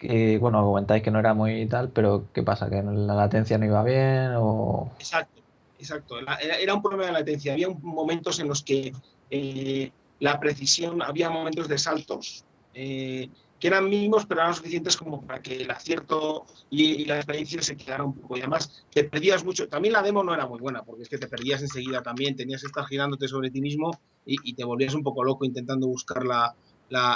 Y, 0.00 0.36
bueno, 0.36 0.62
comentáis 0.62 1.02
que 1.02 1.10
no 1.10 1.18
era 1.18 1.34
muy 1.34 1.66
tal, 1.66 1.88
pero 1.88 2.26
¿qué 2.32 2.44
pasa? 2.44 2.70
¿Que 2.70 2.80
la 2.82 3.14
latencia 3.14 3.58
no 3.58 3.64
iba 3.64 3.82
bien 3.82 4.30
o...? 4.36 4.92
Exacto 5.00 5.37
exacto. 5.78 6.16
Era, 6.18 6.74
un 6.74 6.82
problema 6.82 7.06
de 7.06 7.12
latencia. 7.12 7.52
Había 7.52 7.68
momentos 7.68 8.38
en 8.40 8.48
los 8.48 8.62
que 8.62 8.92
eh, 9.30 9.90
la 10.20 10.38
precisión, 10.40 11.02
había 11.02 11.30
momentos 11.30 11.68
de 11.68 11.78
saltos 11.78 12.44
eh, 12.74 13.28
que 13.58 13.66
eran 13.66 13.88
mínimos, 13.88 14.24
pero 14.26 14.40
eran 14.40 14.54
suficientes 14.54 14.96
como 14.96 15.26
para 15.26 15.42
que 15.42 15.62
el 15.62 15.70
acierto 15.70 16.46
y, 16.70 17.04
la 17.06 17.16
experiencia 17.16 17.60
se 17.62 17.76
quedara 17.76 18.04
un 18.04 18.14
poco. 18.14 18.36
Y 18.36 18.40
además, 18.40 18.84
te 18.92 19.04
perdías 19.04 19.44
mucho. 19.44 19.68
También 19.68 19.94
la 19.94 20.02
demo 20.02 20.22
no 20.22 20.32
era 20.32 20.46
muy 20.46 20.60
buena, 20.60 20.82
porque 20.84 21.02
es 21.02 21.08
que 21.08 21.18
te 21.18 21.26
perdías 21.26 21.62
enseguida 21.62 22.02
también. 22.02 22.36
Tenías 22.36 22.60
que 22.60 22.68
estar 22.68 22.86
girándote 22.86 23.26
sobre 23.26 23.50
ti 23.50 23.60
mismo 23.60 23.90
y, 24.24 24.54
te 24.54 24.64
volvías 24.64 24.94
un 24.94 25.02
poco 25.02 25.24
loco 25.24 25.44
intentando 25.44 25.88
buscar 25.88 26.24
la, 26.24 26.54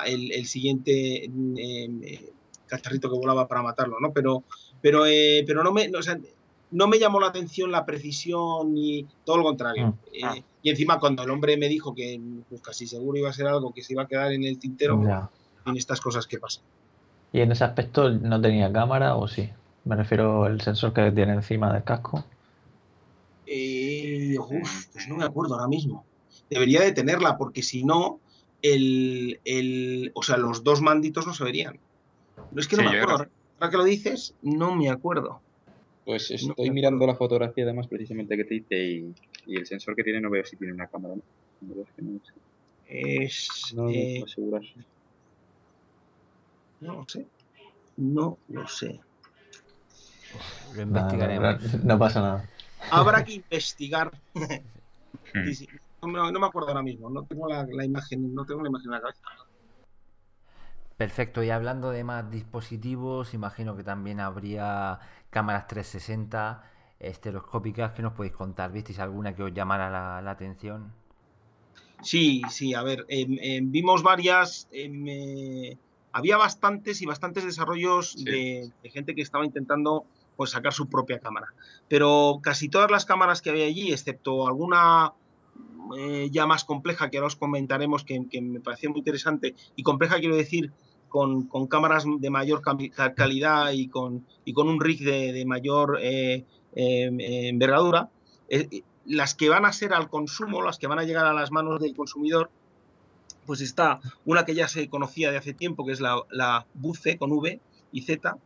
el, 0.04 0.46
siguiente 0.46 1.24
eh, 1.24 2.32
cacharrito 2.66 3.10
que 3.10 3.18
volaba 3.18 3.46
para 3.46 3.62
matarlo, 3.62 4.00
¿no? 4.00 4.12
Pero, 4.12 4.42
pero, 4.80 5.04
pero 5.46 5.62
no 5.62 5.72
me. 5.72 5.88
No 6.72 6.88
me 6.88 6.98
llamó 6.98 7.20
la 7.20 7.28
atención 7.28 7.70
la 7.70 7.86
precisión 7.86 8.74
ni 8.74 9.06
todo 9.24 9.36
lo 9.36 9.44
contrario. 9.44 9.88
Mm. 9.88 9.94
Eh, 10.14 10.44
y 10.62 10.70
encima 10.70 10.98
cuando 10.98 11.22
el 11.22 11.30
hombre 11.30 11.56
me 11.56 11.68
dijo 11.68 11.94
que 11.94 12.20
pues, 12.48 12.60
casi 12.60 12.86
seguro 12.86 13.18
iba 13.18 13.30
a 13.30 13.32
ser 13.32 13.46
algo 13.46 13.72
que 13.72 13.82
se 13.82 13.92
iba 13.92 14.02
a 14.02 14.06
quedar 14.06 14.32
en 14.32 14.44
el 14.44 14.58
tintero, 14.58 15.00
en 15.66 15.76
estas 15.76 16.00
cosas 16.00 16.26
que 16.26 16.38
pasan. 16.38 16.64
¿Y 17.32 17.40
en 17.40 17.52
ese 17.52 17.64
aspecto 17.64 18.10
no 18.10 18.40
tenía 18.40 18.72
cámara 18.72 19.16
o 19.16 19.28
sí? 19.28 19.48
Me 19.84 19.96
refiero 19.96 20.44
al 20.44 20.60
sensor 20.60 20.92
que 20.92 21.10
tiene 21.12 21.32
encima 21.32 21.72
del 21.72 21.82
casco. 21.82 22.24
Eh, 23.46 24.36
uf, 24.38 24.86
pues 24.92 25.08
no 25.08 25.16
me 25.16 25.24
acuerdo 25.24 25.54
ahora 25.54 25.68
mismo. 25.68 26.04
Debería 26.48 26.82
de 26.82 26.92
tenerla 26.92 27.36
porque 27.36 27.62
si 27.62 27.84
no, 27.84 28.20
el, 28.62 30.12
o 30.14 30.22
sea, 30.22 30.36
los 30.36 30.62
dos 30.62 30.80
manditos 30.80 31.26
no 31.26 31.34
se 31.34 31.44
verían. 31.44 31.78
No 32.50 32.60
es 32.60 32.68
que 32.68 32.76
no 32.76 32.82
me 32.82 33.00
acuerdo. 33.00 33.26
Ahora 33.58 33.70
que 33.70 33.76
lo 33.76 33.84
dices, 33.84 34.34
no 34.42 34.74
me 34.74 34.90
acuerdo. 34.90 35.40
Pues 36.04 36.30
estoy 36.30 36.70
mirando 36.70 37.06
la 37.06 37.14
fotografía 37.14 37.64
además 37.64 37.86
precisamente 37.86 38.36
que 38.36 38.44
te 38.44 38.54
hice 38.56 39.14
y, 39.46 39.56
el 39.56 39.66
sensor 39.66 39.94
que 39.94 40.02
tiene 40.02 40.20
no 40.20 40.30
veo 40.30 40.44
si 40.44 40.56
tiene 40.56 40.72
una 40.72 40.88
cámara. 40.88 41.14
¿no? 41.14 41.82
es 41.82 41.90
que 41.94 42.02
no 42.02 42.20
sé. 42.24 42.32
Es, 42.88 43.72
no, 43.74 43.88
eh, 43.88 44.24
no 46.80 46.94
lo 46.94 47.08
sé. 47.08 47.26
No 47.96 48.38
lo 48.48 48.66
sé. 48.66 49.00
Lo 50.74 50.82
investigaremos. 50.82 51.84
No, 51.84 51.98
pasa 51.98 52.20
nada. 52.20 52.48
Habrá 52.90 53.24
que 53.24 53.34
investigar. 53.34 54.10
Hmm. 55.34 56.10
no, 56.10 56.32
me 56.32 56.46
acuerdo 56.46 56.70
ahora 56.70 56.82
mismo. 56.82 57.08
No 57.08 57.24
tengo 57.24 57.48
la, 57.48 57.64
la, 57.64 57.84
imagen. 57.84 58.34
No 58.34 58.44
tengo 58.44 58.62
la 58.62 58.68
imagen 58.68 58.86
en 58.86 58.92
la 58.92 59.00
cabeza. 59.00 59.22
Perfecto, 60.96 61.42
y 61.42 61.50
hablando 61.50 61.90
de 61.90 62.04
más 62.04 62.30
dispositivos, 62.30 63.34
imagino 63.34 63.76
que 63.76 63.84
también 63.84 64.20
habría 64.20 65.00
cámaras 65.32 65.66
360 65.66 66.62
estereoscópicas 67.00 67.92
que 67.92 68.02
nos 68.02 68.12
podéis 68.12 68.34
contar. 68.36 68.70
¿Visteis 68.70 69.00
alguna 69.00 69.34
que 69.34 69.42
os 69.42 69.52
llamara 69.52 69.90
la, 69.90 70.30
atención? 70.30 70.92
Sí, 72.02 72.42
sí, 72.50 72.74
a 72.74 72.82
ver, 72.82 73.06
em, 73.08 73.38
em, 73.40 73.72
vimos 73.72 74.02
varias, 74.02 74.68
em, 74.70 75.08
eh, 75.08 75.78
había 76.12 76.36
bastantes 76.36 77.00
y 77.00 77.06
bastantes 77.06 77.44
desarrollos 77.44 78.22
de, 78.22 78.70
gente 78.84 79.14
que 79.14 79.22
estaba 79.22 79.44
intentando 79.44 80.04
pues, 80.36 80.50
sacar 80.50 80.74
su 80.74 80.88
propia 80.88 81.18
cámara. 81.18 81.48
Pero 81.88 82.40
casi 82.42 82.68
todas 82.68 82.90
las 82.90 83.06
cámaras 83.06 83.40
que 83.40 83.50
había 83.50 83.64
allí, 83.64 83.90
excepto 83.90 84.46
alguna 84.46 85.14
eh, 85.96 86.28
ya 86.30 86.46
más 86.46 86.64
compleja, 86.64 87.08
que 87.10 87.16
ahora 87.16 87.28
os 87.28 87.36
comentaremos, 87.36 88.04
que, 88.04 88.28
que 88.30 88.42
me 88.42 88.60
pareció 88.60 88.90
muy 88.90 88.98
interesante, 88.98 89.54
y 89.76 89.82
compleja 89.82 90.20
quiero 90.20 90.36
decir 90.36 90.72
con, 91.12 91.66
cámaras 91.68 92.04
de 92.06 92.30
mayor 92.30 92.62
calidad 93.14 93.70
y 93.72 93.88
con, 93.88 94.26
y 94.46 94.54
con 94.54 94.68
un 94.68 94.80
rig 94.80 95.04
de, 95.04 95.44
mayor 95.46 95.98
eh, 96.00 96.44
em, 96.74 97.20
envergadura, 97.20 98.08
eh, 98.48 98.82
las 99.04 99.34
que 99.34 99.50
van 99.50 99.66
a 99.66 99.72
ser 99.72 99.92
al 99.92 100.08
consumo, 100.08 100.62
las 100.62 100.78
que 100.78 100.86
van 100.86 100.98
a 100.98 101.04
llegar 101.04 101.26
a 101.26 101.34
las 101.34 101.52
manos 101.52 101.80
del 101.80 101.94
consumidor, 101.94 102.50
pues 103.46 103.60
está 103.60 104.00
una 104.24 104.46
que 104.46 104.54
ya 104.54 104.68
se 104.68 104.88
conocía 104.88 105.30
de 105.30 105.36
hace 105.36 105.52
tiempo, 105.52 105.84
que 105.84 105.92
es 105.92 106.00
la, 106.00 106.22
la 106.30 106.66
Buce 106.72 107.18
con 107.18 107.30
V 107.30 107.60
y 107.92 108.02
Z, 108.02 108.38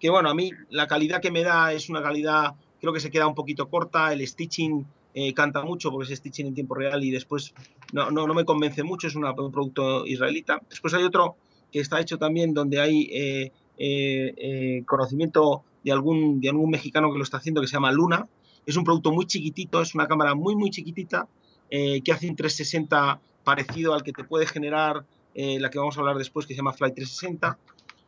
que 0.00 0.08
bueno, 0.08 0.30
a 0.30 0.34
mí 0.34 0.52
la 0.70 0.86
calidad 0.86 1.20
que 1.20 1.30
me 1.30 1.42
da 1.42 1.72
es 1.74 1.90
una 1.90 2.02
calidad, 2.02 2.54
creo 2.80 2.94
que 2.94 3.00
se 3.00 3.10
queda 3.10 3.26
un 3.26 3.34
poquito 3.34 3.68
corta, 3.68 4.10
el 4.12 4.26
stitching 4.26 4.86
eh, 5.12 5.34
canta 5.34 5.62
mucho 5.62 5.90
porque 5.90 6.10
es 6.10 6.18
stitching 6.18 6.46
en 6.46 6.54
tiempo 6.54 6.74
real 6.74 7.04
y 7.04 7.10
después 7.10 7.52
no, 7.92 8.10
no, 8.10 8.26
no 8.26 8.32
me 8.32 8.46
convence 8.46 8.82
mucho, 8.82 9.06
es 9.06 9.14
un 9.16 9.22
producto 9.34 10.06
israelita. 10.06 10.60
Después 10.70 10.94
hay 10.94 11.04
otro 11.04 11.36
que 11.76 11.82
está 11.82 12.00
hecho 12.00 12.16
también 12.16 12.54
donde 12.54 12.80
hay 12.80 13.02
eh, 13.12 13.52
eh, 13.76 14.34
eh, 14.38 14.82
conocimiento 14.86 15.62
de 15.84 15.92
algún, 15.92 16.40
de 16.40 16.48
algún 16.48 16.70
mexicano 16.70 17.12
que 17.12 17.18
lo 17.18 17.22
está 17.22 17.36
haciendo 17.36 17.60
que 17.60 17.66
se 17.66 17.74
llama 17.74 17.92
Luna. 17.92 18.26
Es 18.64 18.78
un 18.78 18.84
producto 18.84 19.12
muy 19.12 19.26
chiquitito, 19.26 19.82
es 19.82 19.94
una 19.94 20.08
cámara 20.08 20.34
muy, 20.34 20.56
muy 20.56 20.70
chiquitita 20.70 21.28
que 21.68 22.12
hace 22.12 22.30
un 22.30 22.36
360 22.36 23.20
parecido 23.44 23.92
al 23.92 24.02
que 24.02 24.12
te 24.12 24.24
puede 24.24 24.46
generar 24.46 25.04
la 25.34 25.68
que 25.68 25.78
vamos 25.78 25.96
a 25.96 26.00
hablar 26.00 26.16
después, 26.16 26.46
que 26.46 26.54
se 26.54 26.58
llama 26.58 26.72
Fly 26.72 26.94
360. 26.94 27.58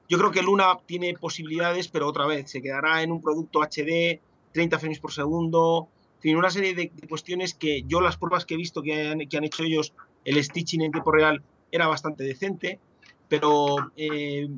Yo 0.08 0.16
creo 0.16 0.30
que 0.30 0.42
Luna 0.42 0.78
tiene 0.86 1.12
posibilidades, 1.12 1.88
pero 1.88 2.08
otra 2.08 2.24
vez, 2.26 2.50
se 2.50 2.62
quedará 2.62 3.02
en 3.02 3.12
un 3.12 3.20
producto 3.20 3.60
HD, 3.60 4.20
30 4.52 4.78
frames 4.78 5.00
por 5.00 5.12
segundo, 5.12 5.88
en 6.16 6.22
fin, 6.22 6.36
una 6.36 6.50
serie 6.50 6.74
de, 6.74 6.90
cuestiones 7.08 7.52
que 7.52 7.82
yo 7.86 8.00
las 8.00 8.16
pruebas 8.16 8.46
que 8.46 8.54
he 8.54 8.56
visto 8.56 8.80
que 8.80 9.08
han, 9.08 9.18
que 9.28 9.36
han 9.36 9.44
hecho 9.44 9.64
ellos, 9.64 9.92
el 10.24 10.42
stitching 10.42 10.82
en 10.82 10.92
tiempo 10.92 11.12
real 11.12 11.42
era 11.70 11.86
bastante 11.88 12.24
decente 12.24 12.80
pero 13.28 13.92
eh, 13.96 14.48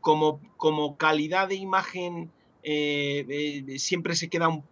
como, 0.00 0.40
como, 0.56 0.96
calidad 0.96 1.48
de 1.48 1.56
imagen 1.56 2.30
eh, 2.62 3.24
eh, 3.28 3.78
siempre 3.78 4.16
se 4.16 4.28
queda 4.28 4.48
un, 4.48 4.64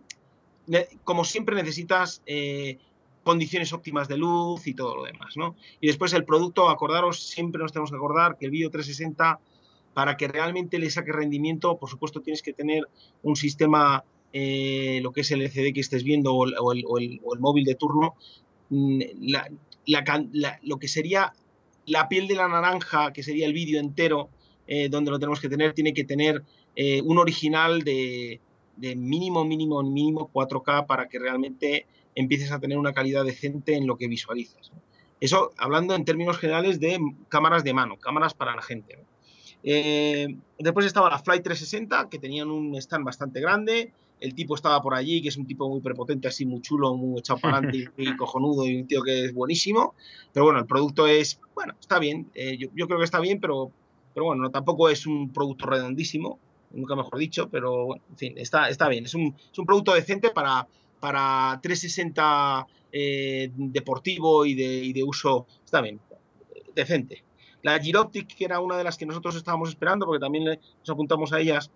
como 1.05 1.25
siempre 1.25 1.57
necesitas 1.57 2.23
condiciones 3.23 3.73
óptimas 3.73 4.09
de 4.09 4.17
luz 4.17 4.67
y 4.67 4.75
todo 4.75 4.97
lo 4.97 5.05
demás, 5.05 5.37
¿no? 5.37 5.55
Y 5.81 5.87
después 5.87 6.13
el 6.13 6.25
producto, 6.25 6.69
acordaros, 6.69 7.23
siempre 7.23 7.63
nos 7.63 7.73
tenemos 7.73 7.91
que 7.91 7.97
acordar 7.97 8.37
que 8.37 8.47
el 8.47 8.51
vídeo 8.51 8.71
360, 8.71 9.39
para 9.95 10.17
que 10.17 10.29
realmente 10.29 10.79
le 10.79 10.91
saque 10.91 11.13
rendimiento, 11.13 11.77
por 11.79 11.89
supuesto 11.89 12.21
tienes 12.21 12.43
que 12.43 12.53
tener 12.53 12.89
un 13.23 13.37
sistema, 13.37 14.05
lo 14.33 15.13
que 15.13 15.21
es 15.21 15.31
el 15.31 15.43
LCD 15.43 15.75
que 15.75 15.81
estés 15.81 16.05
viendo 16.05 16.35
o 16.35 16.47
el, 16.47 16.85
o 16.87 16.99
el, 16.99 17.21
móvil 17.39 17.65
de 17.65 17.75
turno, 17.75 18.15
mm, 18.71 19.01
lo 20.63 20.79
que 20.79 20.89
sería 20.89 21.33
la 21.87 22.09
piel 22.09 22.29
de 22.29 22.35
la 22.35 22.49
naranja, 22.49 23.13
que 23.13 23.23
sería 23.23 23.47
el 23.47 23.53
vídeo 23.53 23.81
entero, 23.81 24.31
eh, 24.67 24.89
donde 24.89 25.11
lo 25.11 25.19
tenemos 25.19 25.41
que 25.41 25.49
tener, 25.49 25.73
tiene 25.73 25.93
que 25.93 26.05
tener 26.05 26.43
eh, 26.77 27.03
un 27.03 27.19
original 27.19 27.83
de, 27.83 28.41
de 28.77 28.97
mínimo, 28.97 29.45
mínimo, 29.45 29.83
mínimo 29.83 30.31
4K 30.33 30.87
para 30.87 31.09
que 31.09 31.19
realmente 31.19 31.87
empieces 32.15 32.53
a 32.53 32.61
tener 32.61 32.79
una 32.79 32.93
calidad 32.93 33.25
decente 33.25 33.75
en 33.77 33.87
lo 33.87 33.97
que 33.97 34.09
visualizas. 34.09 34.73
Eso 35.21 35.53
hablando 35.57 35.95
en 35.95 36.05
términos 36.05 36.39
generales 36.39 36.81
de 36.81 36.99
cámaras 37.29 37.65
de 37.65 37.75
mano, 37.75 37.99
cámaras 37.99 38.35
para 38.35 38.57
la 38.57 38.63
gente. 38.63 38.99
Eh, 39.63 40.37
después 40.59 40.87
estaba 40.87 41.09
la 41.11 41.19
Fly 41.19 41.41
360, 41.43 42.09
que 42.09 42.19
tenían 42.19 42.51
un 42.51 42.75
stand 42.77 43.05
bastante 43.05 43.41
grande. 43.41 43.93
El 44.23 44.35
tipo 44.35 44.55
estaba 44.55 44.81
por 44.81 44.95
allí, 44.95 45.21
que 45.21 45.29
es 45.29 45.37
un 45.37 45.47
tipo 45.47 45.69
muy 45.69 45.81
prepotente, 45.81 46.29
así 46.29 46.47
muy 46.47 46.63
chulo, 46.63 46.95
muy 46.95 47.19
echado 47.19 47.41
para 47.41 47.59
adelante, 47.59 47.91
muy 47.99 48.17
cojonudo 48.17 48.65
y 48.67 48.77
un 48.77 48.87
tío 48.87 49.03
que 49.03 49.25
es 49.25 49.35
buenísimo. 49.35 49.95
Pero 50.33 50.45
bueno, 50.45 50.61
el 50.61 50.67
producto 50.67 51.09
es, 51.09 51.41
bueno, 51.55 51.75
está 51.81 51.99
bien. 51.99 52.31
Eh, 52.35 52.57
yo, 52.57 52.69
yo, 52.75 52.87
creo 52.87 52.99
que 52.99 53.05
está 53.05 53.19
bien, 53.19 53.41
pero, 53.41 53.73
pero 54.15 54.27
bueno, 54.27 54.49
tampoco 54.51 54.89
es 54.89 55.07
un 55.07 55.33
producto 55.33 55.67
redondísimo, 55.67 56.39
nunca 56.71 56.95
mejor 56.95 57.19
dicho, 57.19 57.49
pero 57.51 57.87
bueno, 57.87 58.03
en 58.11 58.17
fin, 58.17 58.35
está, 58.37 58.69
está 58.69 58.89
bien. 58.89 59.05
Es 59.07 59.15
un, 59.15 59.35
es 59.53 59.59
un 59.59 59.67
producto 59.67 59.93
decente 59.93 60.31
para, 60.31 60.69
para 61.01 61.59
360 61.61 62.67
eh, 62.93 63.51
deportivo 63.57 64.47
y 64.47 64.55
de, 64.55 64.85
y 64.85 64.93
de 64.93 65.03
uso. 65.03 65.47
Está 65.65 65.81
bien, 65.81 65.99
decente. 66.77 67.25
La 67.63 67.79
Giroptic, 67.79 68.37
que 68.37 68.45
era 68.45 68.61
una 68.61 68.77
de 68.77 68.85
las 68.85 68.99
que 68.99 69.07
nosotros 69.07 69.37
estábamos 69.37 69.69
esperando, 69.69 70.05
porque 70.07 70.21
también 70.21 70.45
nos 70.45 70.91
apuntamos 70.91 71.33
a 71.33 71.41
ellas, 71.41 71.71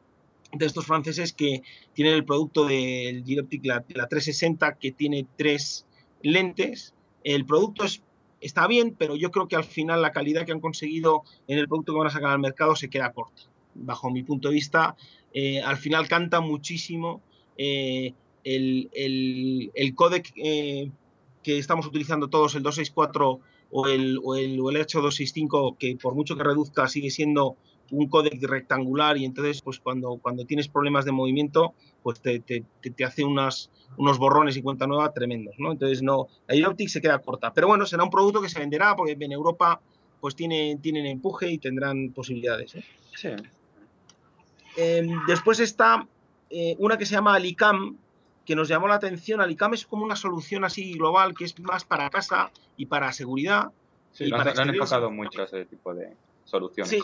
de 0.53 0.67
estos 0.67 0.87
franceses 0.87 1.33
que 1.33 1.63
tienen 1.93 2.15
el 2.15 2.25
producto 2.25 2.67
del 2.67 3.25
Giroptic, 3.25 3.65
la, 3.65 3.85
la 3.89 4.09
360, 4.09 4.77
que 4.79 4.93
tiene 4.93 5.27
tres 5.37 5.87
lentes. 6.23 6.95
El 7.25 7.45
producto 7.45 7.85
es, 7.85 8.03
está 8.41 8.67
bien, 8.67 8.95
pero 8.97 9.17
yo 9.17 9.31
creo 9.31 9.49
que 9.49 9.57
al 9.57 9.65
final 9.65 10.03
la 10.03 10.13
calidad 10.13 10.47
que 10.47 10.53
han 10.53 10.61
conseguido 10.61 11.23
en 11.49 11.59
el 11.59 11.69
producto 11.69 11.93
que 11.93 11.99
van 11.99 12.09
a 12.09 12.11
sacar 12.11 12.31
al 12.31 12.39
mercado 12.39 12.77
se 12.77 12.89
queda 12.89 13.13
corta. 13.13 13.43
Bajo 13.75 14.11
mi 14.11 14.23
punto 14.23 14.49
de 14.49 14.55
vista, 14.55 14.97
eh, 15.33 15.61
al 15.61 15.77
final 15.77 16.09
canta 16.09 16.41
muchísimo 16.41 17.21
eh, 17.59 18.15
el, 18.45 18.89
el, 18.93 19.71
el, 19.75 19.95
codec 19.95 20.33
eh, 20.37 20.91
que 21.43 21.59
estamos 21.59 21.87
utilizando 21.87 22.29
todos, 22.29 22.55
el 22.55 22.63
264 22.63 23.41
o 23.71 23.87
el, 23.89 24.19
o 24.23 24.37
el, 24.37 24.61
o 24.61 24.71
el 24.71 24.77
8265, 24.77 25.77
que 25.79 25.97
por 25.97 26.15
mucho 26.15 26.37
que 26.37 26.45
reduzca 26.45 26.89
sigue 26.89 27.11
siendo 27.11 27.57
un 27.91 28.09
códec 28.09 28.43
rectangular 28.43 29.17
y 29.17 29.25
entonces 29.25 29.63
pues 29.63 29.79
cuando, 29.81 30.19
cuando 30.23 30.45
tienes 30.45 30.69
problemas 30.69 31.05
de 31.05 31.13
movimiento 31.13 31.75
pues 32.03 32.21
te, 32.21 32.41
te, 32.41 32.65
te 32.81 33.05
hace 33.05 33.25
unas, 33.25 33.71
unos 33.97 34.19
borrones 34.19 34.57
y 34.57 34.63
cuenta 34.63 34.87
nueva 34.87 35.13
tremendos, 35.13 35.55
¿no? 35.59 35.73
Entonces 35.73 36.03
no, 36.03 36.29
la 36.47 36.55
Ioptic 36.55 36.89
se 36.89 37.01
queda 37.01 37.19
corta, 37.19 37.53
pero 37.53 37.69
bueno, 37.69 37.87
será 37.87 38.05
un 38.05 38.11
producto 38.11 38.41
que 38.41 38.49
se 38.49 38.61
venderá 38.61 38.95
porque 38.95 39.17
en 39.19 39.33
Europa 39.33 39.81
pues 40.21 40.35
tiene, 40.35 40.79
tienen 40.81 41.07
empuje 41.07 41.51
y 41.51 41.59
tendrán 41.59 42.11
posibilidades. 42.11 42.75
¿eh? 42.77 42.85
Sí. 43.15 43.29
Eh, 44.77 45.09
después 45.27 45.61
está 45.61 46.07
eh, 46.51 46.77
una 46.79 46.97
que 46.97 47.07
se 47.07 47.15
llama 47.15 47.35
Alicam, 47.35 47.97
que 48.45 48.55
nos 48.55 48.69
llamó 48.69 48.89
la 48.89 48.95
atención. 48.95 49.41
Alicam 49.41 49.75
es 49.75 49.87
como 49.87 50.05
una 50.05 50.17
solución 50.17 50.65
así 50.65 50.95
global 50.95 51.35
que 51.35 51.45
es 51.45 51.59
más 51.61 51.85
para 51.85 52.09
casa 52.11 52.51
y 52.77 52.87
para 52.87 53.13
seguridad. 53.13 53.71
Sí, 54.13 54.25
y 54.25 54.29
lo, 54.29 54.37
para 54.37 54.51
han, 54.51 54.57
lo 54.57 54.63
han 54.63 54.71
enfocado 54.71 55.11
mucho 55.11 55.43
ese 55.43 55.65
tipo 55.67 55.95
de 55.95 56.13
soluciones. 56.45 56.91
Sí, 56.91 57.01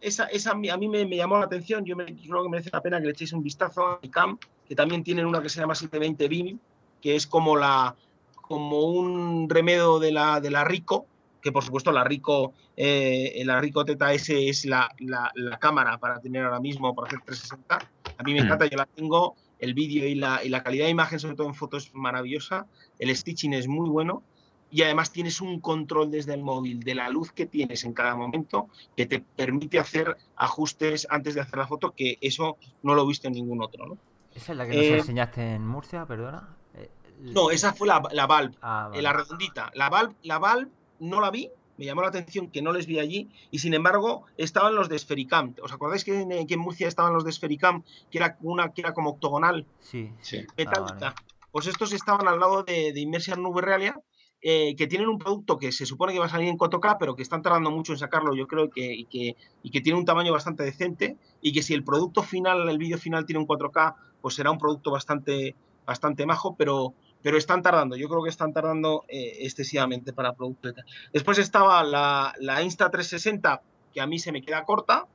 esa, 0.00 0.24
esa 0.26 0.52
a 0.52 0.54
mí, 0.54 0.68
a 0.68 0.76
mí 0.76 0.88
me, 0.88 1.04
me, 1.06 1.16
llamó 1.16 1.38
la 1.38 1.46
atención. 1.46 1.84
Yo, 1.84 1.96
me, 1.96 2.04
creo 2.04 2.42
que 2.42 2.48
merece 2.48 2.70
la 2.72 2.80
pena 2.80 2.98
que 2.98 3.06
le 3.06 3.12
echéis 3.12 3.32
un 3.32 3.42
vistazo 3.42 3.86
a 3.86 3.94
Alicam, 3.96 4.38
que 4.66 4.74
también 4.74 5.02
tienen 5.02 5.26
una 5.26 5.42
que 5.42 5.48
se 5.48 5.60
llama 5.60 5.74
720 5.74 6.28
BIM, 6.28 6.58
que 7.00 7.16
es 7.16 7.26
como, 7.26 7.56
la, 7.56 7.94
como 8.34 8.80
un 8.80 9.48
remedio 9.48 9.98
de 9.98 10.12
la, 10.12 10.40
de 10.40 10.50
la 10.50 10.64
Rico, 10.64 11.06
que 11.40 11.52
por 11.52 11.64
supuesto 11.64 11.92
la 11.92 12.04
Rico, 12.04 12.52
eh, 12.76 13.42
la 13.44 13.60
Rico 13.60 13.84
Teta 13.84 14.12
S 14.12 14.48
es 14.48 14.64
la, 14.64 14.90
la, 14.98 15.30
la, 15.34 15.58
cámara 15.58 15.98
para 15.98 16.20
tener 16.20 16.44
ahora 16.44 16.60
mismo, 16.60 16.94
para 16.94 17.08
hacer 17.08 17.20
360. 17.24 17.90
A 18.18 18.22
mí 18.22 18.32
me 18.32 18.40
encanta, 18.40 18.66
yo 18.66 18.76
la 18.76 18.86
tengo, 18.86 19.36
el 19.58 19.74
vídeo 19.74 20.06
y 20.06 20.14
la, 20.14 20.42
y 20.44 20.48
la 20.48 20.62
calidad 20.62 20.86
de 20.86 20.90
imagen, 20.90 21.18
sobre 21.18 21.36
todo 21.36 21.46
en 21.46 21.54
fotos, 21.54 21.86
es 21.86 21.94
maravillosa, 21.94 22.66
el 22.98 23.14
stitching 23.14 23.54
es 23.54 23.68
muy 23.68 23.88
bueno 23.88 24.22
y 24.70 24.82
además 24.82 25.12
tienes 25.12 25.40
un 25.40 25.60
control 25.60 26.10
desde 26.10 26.34
el 26.34 26.42
móvil 26.42 26.80
de 26.80 26.94
la 26.94 27.08
luz 27.08 27.32
que 27.32 27.46
tienes 27.46 27.84
en 27.84 27.92
cada 27.92 28.14
momento 28.14 28.68
que 28.96 29.06
te 29.06 29.20
permite 29.20 29.78
hacer 29.78 30.16
ajustes 30.36 31.06
antes 31.10 31.34
de 31.34 31.40
hacer 31.40 31.58
la 31.58 31.66
foto, 31.66 31.92
que 31.92 32.18
eso 32.20 32.58
no 32.82 32.94
lo 32.94 33.04
he 33.04 33.06
visto 33.06 33.28
en 33.28 33.34
ningún 33.34 33.62
otro. 33.62 33.86
¿no? 33.86 33.98
¿Esa 34.34 34.52
es 34.52 34.58
la 34.58 34.66
que 34.66 34.76
nos 34.76 34.84
eh, 34.84 34.98
enseñaste 34.98 35.54
en 35.54 35.66
Murcia, 35.66 36.06
perdona? 36.06 36.56
Eh, 36.74 36.90
no, 37.20 37.50
esa 37.50 37.72
fue 37.72 37.88
la, 37.88 38.02
la 38.12 38.26
Valve, 38.26 38.56
ah, 38.60 38.88
vale. 38.90 39.02
la 39.02 39.12
redondita. 39.12 39.70
La 39.74 39.88
Valve, 39.88 40.14
la 40.22 40.38
Valve 40.38 40.70
no 41.00 41.20
la 41.20 41.30
vi, 41.30 41.50
me 41.78 41.84
llamó 41.84 42.02
la 42.02 42.08
atención 42.08 42.50
que 42.50 42.60
no 42.60 42.72
les 42.72 42.86
vi 42.86 42.98
allí 42.98 43.30
y 43.50 43.60
sin 43.60 43.72
embargo 43.72 44.24
estaban 44.36 44.74
los 44.74 44.88
de 44.88 44.98
Sfericam. 44.98 45.54
¿Os 45.62 45.72
acordáis 45.72 46.04
que 46.04 46.20
en, 46.20 46.46
que 46.46 46.54
en 46.54 46.60
Murcia 46.60 46.88
estaban 46.88 47.14
los 47.14 47.24
de 47.24 47.32
Sfericam, 47.32 47.84
que 48.10 48.18
era 48.18 48.36
una 48.42 48.72
que 48.72 48.82
era 48.82 48.92
como 48.92 49.10
octogonal? 49.10 49.64
Sí, 49.80 50.12
sí. 50.20 50.44
Metálica. 50.56 51.08
Ah, 51.08 51.14
vale. 51.14 51.14
Pues 51.50 51.66
estos 51.66 51.92
estaban 51.92 52.28
al 52.28 52.38
lado 52.38 52.62
de, 52.62 52.92
de 52.92 53.00
Immersion 53.00 53.42
Nube 53.42 53.62
Realia, 53.62 53.98
eh, 54.40 54.76
que 54.76 54.86
tienen 54.86 55.08
un 55.08 55.18
producto 55.18 55.58
que 55.58 55.72
se 55.72 55.84
supone 55.84 56.12
que 56.12 56.20
va 56.20 56.26
a 56.26 56.28
salir 56.28 56.48
en 56.48 56.56
4K, 56.56 56.96
pero 57.00 57.16
que 57.16 57.22
están 57.22 57.42
tardando 57.42 57.72
mucho 57.72 57.92
en 57.92 57.98
sacarlo, 57.98 58.34
yo 58.36 58.46
creo, 58.46 58.70
que, 58.70 59.04
que, 59.10 59.80
tiene 59.80 59.98
un 59.98 60.04
tamaño 60.04 60.32
bastante 60.32 60.62
decente, 60.62 61.16
y 61.40 61.52
que 61.52 61.62
si 61.62 61.74
el 61.74 61.82
producto 61.82 62.22
final, 62.22 62.68
el 62.68 62.78
vídeo 62.78 62.98
final 62.98 63.26
tiene 63.26 63.40
un 63.40 63.48
4K, 63.48 63.96
pues 64.20 64.36
será 64.36 64.52
un 64.52 64.58
producto 64.58 64.92
bastante, 64.92 65.56
bastante 65.84 66.24
majo, 66.24 66.54
pero, 66.56 66.94
pero 67.20 67.36
están 67.36 67.62
tardando, 67.62 67.96
yo 67.96 68.08
creo 68.08 68.22
que 68.22 68.30
están 68.30 68.52
tardando 68.52 69.04
eh, 69.08 69.38
excesivamente 69.40 70.12
para 70.12 70.34
productos. 70.34 70.74
Después 71.12 71.38
estaba 71.38 71.82
la, 71.82 72.32
la, 72.38 72.62
Insta360, 72.62 73.60
que 73.92 74.00
a 74.00 74.06
mí 74.06 74.20
se 74.20 74.30
me 74.30 74.42
queda 74.42 74.64
corta, 74.64 75.06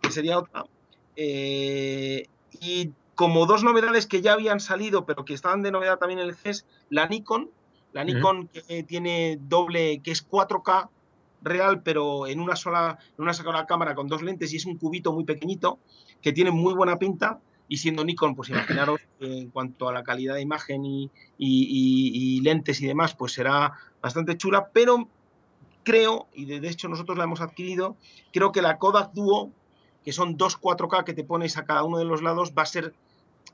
que 0.00 0.10
sería 0.10 0.38
otra, 0.38 0.64
eh, 1.14 2.26
y 2.60 2.90
como 3.14 3.46
dos 3.46 3.62
novedades 3.62 4.06
que 4.06 4.22
ya 4.22 4.32
habían 4.32 4.58
salido, 4.58 5.06
pero 5.06 5.24
que 5.24 5.34
estaban 5.34 5.62
de 5.62 5.70
novedad 5.70 5.98
también 5.98 6.18
en 6.20 6.26
el 6.26 6.34
CES, 6.34 6.66
la 6.90 7.06
Nikon, 7.06 7.50
la 7.96 8.04
Nikon 8.04 8.38
uh 8.38 8.42
-huh. 8.42 8.66
que 8.66 8.82
tiene 8.82 9.38
doble, 9.40 10.00
que 10.02 10.10
es 10.10 10.20
4K 10.22 10.90
real, 11.40 11.82
pero 11.82 12.26
en 12.26 12.40
una 12.40 12.54
sola, 12.54 12.98
en 13.16 13.22
una 13.22 13.32
sola 13.32 13.64
cámara 13.64 13.94
con 13.94 14.06
dos 14.06 14.22
lentes 14.22 14.52
y 14.52 14.56
es 14.56 14.66
un 14.66 14.76
cubito 14.76 15.14
muy 15.14 15.24
pequeñito, 15.24 15.78
que 16.20 16.32
tiene 16.32 16.50
muy 16.50 16.74
buena 16.74 16.98
pinta. 16.98 17.40
Y 17.68 17.78
siendo 17.78 18.04
Nikon, 18.04 18.36
pues 18.36 18.50
imaginaros 18.50 19.00
eh, 19.20 19.38
en 19.42 19.50
cuanto 19.50 19.88
a 19.88 19.92
la 19.92 20.04
calidad 20.04 20.34
de 20.34 20.42
imagen 20.42 20.84
y, 20.84 21.10
y, 21.38 21.50
y, 21.78 22.36
y, 22.36 22.40
lentes 22.42 22.80
y 22.82 22.86
demás, 22.86 23.14
pues 23.14 23.32
será 23.32 23.72
bastante 24.02 24.36
chula, 24.36 24.68
pero 24.72 25.08
creo, 25.82 26.28
y 26.34 26.44
de 26.44 26.68
hecho 26.68 26.88
nosotros 26.88 27.16
la 27.16 27.24
hemos 27.24 27.40
adquirido, 27.40 27.96
creo 28.32 28.52
que 28.52 28.60
la 28.60 28.78
Kodak 28.78 29.12
Duo, 29.14 29.50
que 30.04 30.12
son 30.12 30.36
dos 30.36 30.60
4K 30.60 31.02
que 31.04 31.14
te 31.14 31.24
pones 31.24 31.56
a 31.56 31.64
cada 31.64 31.82
uno 31.82 31.98
de 31.98 32.04
los 32.04 32.22
lados, 32.22 32.52
va 32.56 32.62
a 32.62 32.66
ser, 32.66 32.94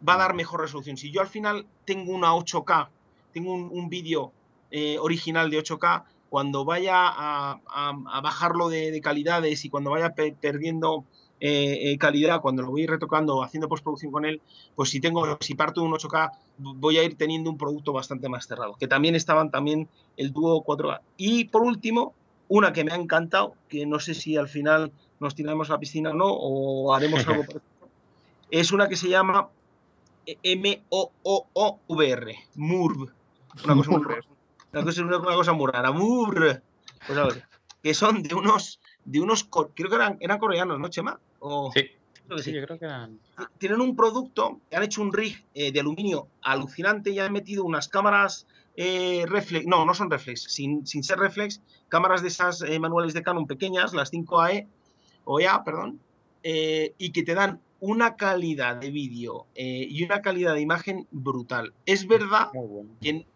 va 0.06 0.14
a 0.14 0.18
dar 0.18 0.34
mejor 0.34 0.60
resolución. 0.60 0.96
Si 0.96 1.10
yo 1.10 1.20
al 1.20 1.28
final 1.28 1.66
tengo 1.86 2.12
una 2.12 2.32
8K 2.34 2.88
tengo 3.32 3.54
un, 3.54 3.68
un 3.72 3.88
vídeo 3.88 4.32
eh, 4.70 4.98
original 4.98 5.50
de 5.50 5.58
8K, 5.58 6.04
cuando 6.30 6.64
vaya 6.64 6.94
a, 6.96 7.60
a, 7.66 7.92
a 8.10 8.20
bajarlo 8.22 8.70
de, 8.70 8.90
de, 8.90 9.00
calidades 9.02 9.66
y 9.66 9.68
cuando 9.68 9.90
vaya 9.90 10.14
pe 10.14 10.34
perdiendo 10.40 11.04
eh, 11.40 11.90
eh, 11.90 11.98
calidad, 11.98 12.40
cuando 12.40 12.62
lo 12.62 12.70
voy 12.70 12.86
retocando, 12.86 13.42
haciendo 13.42 13.68
postproducción 13.68 14.10
con 14.10 14.24
él, 14.24 14.40
pues 14.74 14.88
si 14.88 14.98
tengo, 15.00 15.36
si 15.40 15.54
parto 15.54 15.82
de 15.82 15.88
un 15.88 15.92
8K, 15.92 16.30
voy 16.56 16.96
a 16.96 17.02
ir 17.02 17.18
teniendo 17.18 17.50
un 17.50 17.58
producto 17.58 17.92
bastante 17.92 18.30
más 18.30 18.46
cerrado, 18.46 18.76
que 18.76 18.88
también 18.88 19.14
estaban 19.14 19.50
también 19.50 19.88
el 20.16 20.32
dúo 20.32 20.64
4K. 20.64 21.00
Y 21.18 21.44
por 21.44 21.62
último, 21.62 22.14
una 22.48 22.72
que 22.72 22.84
me 22.84 22.92
ha 22.92 22.96
encantado, 22.96 23.54
que 23.68 23.84
no 23.84 24.00
sé 24.00 24.14
si 24.14 24.36
al 24.38 24.48
final 24.48 24.90
nos 25.20 25.34
tiramos 25.34 25.68
a 25.68 25.74
la 25.74 25.80
piscina 25.80 26.12
o 26.12 26.14
no, 26.14 26.28
o 26.28 26.94
haremos 26.94 27.26
algo 27.28 27.44
es 28.50 28.72
una 28.72 28.88
que 28.88 28.96
se 28.96 29.08
llama 29.08 29.48
M-O-O-O-V-R, 30.42 30.76
MURV 32.54 33.21
una 33.64 33.74
cosa, 33.74 33.90
muy, 33.90 34.00
una 34.72 34.84
cosa, 34.84 35.02
una, 35.02 35.18
una 35.18 35.34
cosa 35.34 35.52
muy 35.52 35.70
rara. 35.70 35.92
Pues 37.06 37.18
a 37.18 37.24
ver, 37.24 37.44
que 37.82 37.94
son 37.94 38.22
de 38.22 38.34
unos, 38.34 38.80
de 39.04 39.20
unos, 39.20 39.44
creo 39.44 39.88
que 39.88 39.94
eran, 39.94 40.16
eran 40.20 40.38
coreanos, 40.38 40.78
¿no, 40.78 40.88
Chema? 40.88 41.18
O, 41.40 41.70
sí. 41.74 41.90
Creo 42.26 42.36
que 42.36 42.42
sí, 42.44 42.50
sí, 42.50 42.56
yo 42.56 42.64
creo 42.64 42.78
que 42.78 42.84
eran. 42.84 43.18
Tienen 43.58 43.80
un 43.80 43.96
producto, 43.96 44.60
han 44.72 44.82
hecho 44.82 45.02
un 45.02 45.12
rig 45.12 45.44
eh, 45.54 45.72
de 45.72 45.80
aluminio 45.80 46.28
alucinante 46.42 47.10
y 47.10 47.18
han 47.18 47.32
metido 47.32 47.64
unas 47.64 47.88
cámaras 47.88 48.46
eh, 48.76 49.24
reflex, 49.26 49.66
no, 49.66 49.84
no 49.84 49.92
son 49.92 50.10
reflex, 50.10 50.42
sin, 50.44 50.86
sin 50.86 51.02
ser 51.02 51.18
reflex, 51.18 51.60
cámaras 51.88 52.22
de 52.22 52.28
esas 52.28 52.62
eh, 52.62 52.78
manuales 52.78 53.12
de 53.12 53.22
Canon 53.22 53.46
pequeñas, 53.46 53.92
las 53.92 54.12
5AE, 54.12 54.66
o 55.24 55.40
EA, 55.40 55.62
perdón, 55.64 56.00
eh, 56.42 56.94
y 56.98 57.12
que 57.12 57.22
te 57.22 57.34
dan 57.34 57.60
una 57.80 58.16
calidad 58.16 58.76
de 58.76 58.90
vídeo 58.90 59.46
eh, 59.54 59.86
y 59.88 60.04
una 60.04 60.22
calidad 60.22 60.54
de 60.54 60.60
imagen 60.60 61.06
brutal. 61.10 61.74
Es 61.84 62.06
verdad 62.06 62.48
bueno. 62.54 62.90
que 63.00 63.26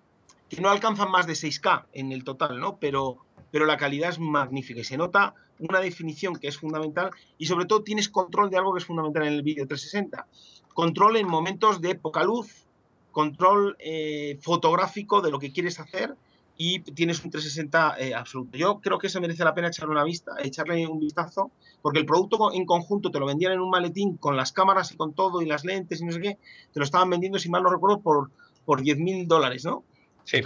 que 0.49 0.61
no 0.61 0.71
alcanzan 0.71 1.11
más 1.11 1.27
de 1.27 1.35
6K 1.35 1.87
en 1.93 2.13
el 2.13 2.25
total, 2.25 2.59
¿no? 2.61 2.77
Pero, 2.79 3.19
pero 3.51 3.67
la 3.67 3.77
calidad 3.77 4.11
es 4.11 4.19
magnífica 4.19 4.81
y 4.81 4.85
se 4.85 4.97
nota 4.97 5.35
una 5.59 5.81
definición 5.81 6.37
que 6.37 6.49
es 6.49 6.59
fundamental 6.59 7.11
y 7.39 7.47
sobre 7.47 7.67
todo 7.67 7.83
tienes 7.83 8.09
control 8.09 8.51
de 8.51 8.59
algo 8.59 8.73
que 8.73 8.79
es 8.79 8.85
fundamental 8.85 9.27
en 9.27 9.33
el 9.33 9.43
vídeo 9.43 9.67
360. 9.67 10.27
Control 10.75 11.17
en 11.17 11.27
momentos 11.27 11.81
de 11.81 11.95
poca 11.95 12.23
luz, 12.23 12.67
control 13.11 13.77
eh, 13.79 14.39
fotográfico 14.43 15.23
de 15.23 15.31
lo 15.31 15.39
que 15.39 15.53
quieres 15.53 15.81
hacer 15.81 16.15
y 16.59 16.81
tienes 16.81 17.23
un 17.25 17.31
360 17.31 17.97
eh, 17.99 18.15
absoluto. 18.15 18.57
Yo 18.57 18.81
creo 18.81 18.99
que 18.99 19.09
se 19.09 19.21
merece 19.21 19.45
la 19.45 19.55
pena 19.55 19.69
echarle 19.69 19.93
una 19.93 20.05
vista, 20.05 20.33
echarle 20.43 20.87
un 20.87 21.01
vistazo, 21.01 21.51
porque 21.83 21.99
el 21.99 22.07
producto 22.07 22.53
en 22.53 22.65
conjunto 22.65 23.11
te 23.11 23.19
lo 23.19 23.27
vendían 23.27 23.53
en 23.53 23.61
un 23.61 23.71
maletín 23.71 24.17
con 24.17 24.37
las 24.37 24.53
cámaras 24.53 24.93
y 24.93 24.97
con 24.97 25.13
todo 25.13 25.43
y 25.43 25.47
las 25.47 25.65
lentes 25.65 26.01
y 26.01 26.05
no 26.05 26.13
sé 26.13 26.21
qué, 26.21 26.39
te 26.73 26.81
lo 26.81 26.85
estaban 26.85 27.11
vendiendo, 27.11 27.39
si 27.39 27.51
mal 27.51 27.63
no 27.63 27.71
recuerdo, 27.71 28.01
por, 28.01 28.31
por 28.65 28.83
10 28.83 28.99
mil 28.99 29.29
dólares, 29.29 29.65
¿no? 29.65 29.85
Sí, 30.27 30.43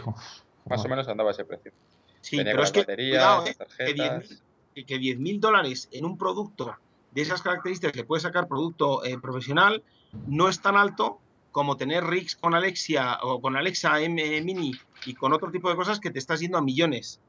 más 0.69 0.85
o 0.85 0.89
menos 0.89 1.09
andaba 1.09 1.31
ese 1.31 1.45
precio. 1.45 1.73
Sí, 2.21 2.37
pero 2.37 2.63
es 2.63 2.71
que, 2.71 2.85
cuidado, 2.85 3.45
eh, 3.47 4.85
que 4.85 4.99
10 4.99 5.19
mil 5.19 5.41
dólares 5.41 5.89
en 5.91 6.05
un 6.05 6.19
producto 6.19 6.77
de 7.13 7.23
esas 7.23 7.43
características 7.43 7.93
que 7.93 8.05
puede 8.05 8.21
sacar 8.21 8.47
producto 8.47 9.03
eh, 9.05 9.19
profesional 9.19 9.83
no 10.27 10.49
es 10.49 10.61
tan 10.61 10.77
alto 10.77 11.19
como 11.51 11.77
tener 11.77 12.05
rigs 12.05 12.37
con 12.37 12.55
Alexia 12.55 13.19
o 13.23 13.41
con 13.41 13.57
Alexa 13.57 14.01
M 14.01 14.41
Mini 14.43 14.73
y 15.07 15.15
con 15.15 15.33
otro 15.33 15.51
tipo 15.51 15.71
de 15.71 15.77
cosas 15.77 15.99
que 15.99 16.11
te 16.11 16.19
estás 16.19 16.41
yendo 16.41 16.59
a 16.59 16.63
millones 16.63 17.21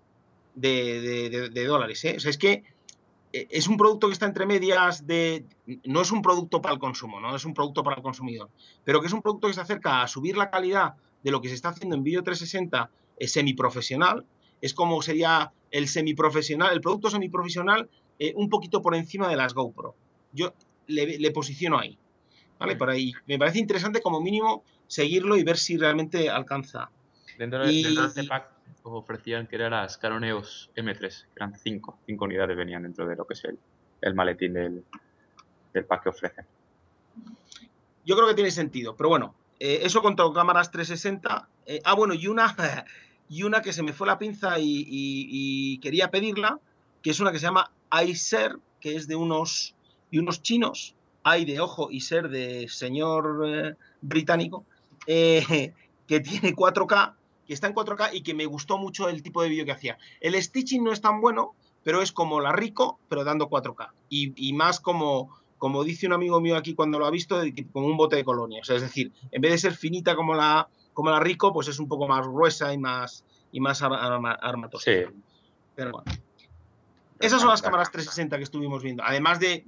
de, 0.53 1.65
dólares. 1.67 2.03
¿eh? 2.05 2.15
O 2.17 2.19
sea, 2.19 2.29
es 2.29 2.37
que 2.37 2.63
eh, 3.33 3.47
es 3.49 3.67
un 3.67 3.77
producto 3.77 4.07
que 4.07 4.13
está 4.13 4.25
entre 4.25 4.45
medias 4.45 5.07
de... 5.07 5.45
No 5.85 6.01
es 6.01 6.11
un 6.11 6.21
producto 6.21 6.61
para 6.61 6.73
el 6.73 6.79
consumo, 6.79 7.19
no 7.19 7.35
es 7.35 7.45
un 7.45 7.53
producto 7.53 7.83
para 7.83 7.95
el 7.95 8.03
consumidor, 8.03 8.49
pero 8.83 8.99
que 8.99 9.07
es 9.07 9.13
un 9.13 9.21
producto 9.21 9.47
que 9.47 9.53
se 9.53 9.61
acerca 9.61 10.01
a 10.01 10.07
subir 10.07 10.37
la 10.37 10.51
calidad 10.51 10.95
de 11.23 11.31
lo 11.31 11.41
que 11.41 11.49
se 11.49 11.55
está 11.55 11.69
haciendo 11.69 11.95
en 11.95 12.03
Video 12.03 12.23
360 12.23 12.89
es 13.17 13.31
semiprofesional. 13.31 14.25
Es 14.61 14.73
como 14.73 15.01
sería 15.01 15.51
el 15.71 15.87
semiprofesional, 15.87 16.73
el 16.73 16.81
producto 16.81 17.09
semiprofesional 17.09 17.89
eh, 18.19 18.33
un 18.35 18.49
poquito 18.49 18.81
por 18.81 18.95
encima 18.95 19.27
de 19.27 19.35
las 19.35 19.53
GoPro. 19.53 19.95
Yo 20.33 20.53
le 20.87 21.31
posiciono 21.31 21.79
ahí. 21.79 21.97
¿vale? 22.61 22.75
Por 22.75 22.89
ahí. 22.89 23.13
Me 23.25 23.37
parece 23.37 23.59
interesante 23.59 24.01
como 24.01 24.21
mínimo 24.21 24.63
seguirlo 24.87 25.35
y 25.35 25.43
ver 25.43 25.57
si 25.57 25.77
realmente 25.77 26.29
alcanza. 26.29 26.89
Dentro, 27.37 27.65
de, 27.65 27.81
este 27.81 28.23
pack 28.25 28.51
os 28.83 28.93
ofrecían 28.93 29.47
que 29.47 29.55
eran 29.55 29.71
las 29.71 29.97
Canon 29.97 30.23
EOS 30.23 30.69
M3, 30.75 30.99
que 30.99 31.31
eran 31.35 31.55
5, 31.55 31.99
5 32.05 32.25
unidades 32.25 32.55
venían 32.55 32.83
dentro 32.83 33.07
de 33.07 33.15
lo 33.15 33.25
que 33.25 33.33
es 33.33 33.43
el, 33.45 33.57
el 34.01 34.13
maletín 34.13 34.53
del, 34.53 34.83
del, 35.73 35.85
pack 35.85 36.03
que 36.03 36.09
ofrecen. 36.09 36.45
Yo 38.05 38.15
creo 38.15 38.27
que 38.27 38.35
tiene 38.35 38.51
sentido, 38.51 38.95
pero 38.95 39.09
bueno, 39.09 39.33
eh, 39.63 39.85
eso 39.85 40.01
con 40.01 40.15
cámaras 40.15 40.71
360. 40.71 41.47
Eh, 41.67 41.81
ah, 41.83 41.93
bueno, 41.93 42.15
y 42.15 42.25
una, 42.25 42.55
y 43.29 43.43
una 43.43 43.61
que 43.61 43.73
se 43.73 43.83
me 43.83 43.93
fue 43.93 44.07
la 44.07 44.17
pinza 44.17 44.57
y, 44.57 44.87
y, 44.89 45.77
quería 45.81 46.09
pedirla, 46.09 46.59
que 47.03 47.11
es 47.11 47.19
una 47.19 47.31
que 47.31 47.37
se 47.37 47.45
llama 47.45 47.71
iSer, 48.03 48.57
que 48.79 48.95
es 48.95 49.07
de 49.07 49.15
unos, 49.15 49.75
de 50.11 50.19
unos 50.19 50.41
chinos, 50.41 50.95
hay 51.23 51.45
de 51.45 51.59
ojo 51.59 51.91
y 51.91 52.01
ser 52.01 52.29
de 52.29 52.67
señor 52.69 53.43
eh, 53.45 53.75
británico, 54.01 54.65
que 55.05 55.73
tiene 56.07 56.55
4K, 56.55 57.13
que 57.45 57.53
está 57.53 57.67
en 57.67 57.75
4K 57.75 58.09
y 58.13 58.23
que 58.23 58.33
me 58.33 58.47
gustó 58.47 58.79
mucho 58.79 59.09
el 59.09 59.21
tipo 59.21 59.43
de 59.43 59.49
vídeo 59.49 59.65
que 59.65 59.73
hacía. 59.73 59.99
El 60.21 60.41
stitching 60.41 60.83
no 60.83 60.91
es 60.91 61.01
tan 61.01 61.21
bueno, 61.21 61.53
pero 61.83 62.01
es 62.01 62.11
como 62.11 62.41
la 62.41 62.51
Rico, 62.51 62.99
pero 63.09 63.23
dando 63.23 63.47
4K. 63.47 63.91
Y, 64.09 64.53
más 64.53 64.79
como, 64.79 65.37
como 65.61 65.83
dice 65.83 66.07
un 66.07 66.13
amigo 66.13 66.41
mío 66.41 66.57
aquí 66.57 66.73
cuando 66.73 66.97
lo 66.97 67.05
ha 67.05 67.11
visto, 67.11 67.39
como 67.71 67.85
un 67.85 67.95
bote 67.95 68.15
de 68.15 68.23
colonia. 68.23 68.61
es 68.67 68.81
decir, 68.81 69.11
en 69.29 69.41
vez 69.43 69.51
de 69.51 69.57
ser 69.59 69.73
finita 69.73 70.15
como 70.15 70.33
la, 70.33 70.67
como 70.91 71.11
la 71.11 71.19
Rico, 71.19 71.53
pues 71.53 71.67
es 71.67 71.77
un 71.77 71.87
poco 71.87 72.07
más 72.07 72.27
gruesa 72.27 72.73
y 72.73 72.79
más, 72.79 73.23
y 73.51 73.59
más 73.59 73.83
armatosa. 73.83 74.91
Sí. 74.91 75.13
Pero 75.75 75.91
bueno. 75.91 76.11
Esas 77.19 77.41
son 77.41 77.49
las 77.51 77.61
cámaras 77.61 77.91
360 77.91 78.37
que 78.37 78.43
estuvimos 78.43 78.81
viendo. 78.81 79.03
Además 79.03 79.39
de, 79.39 79.63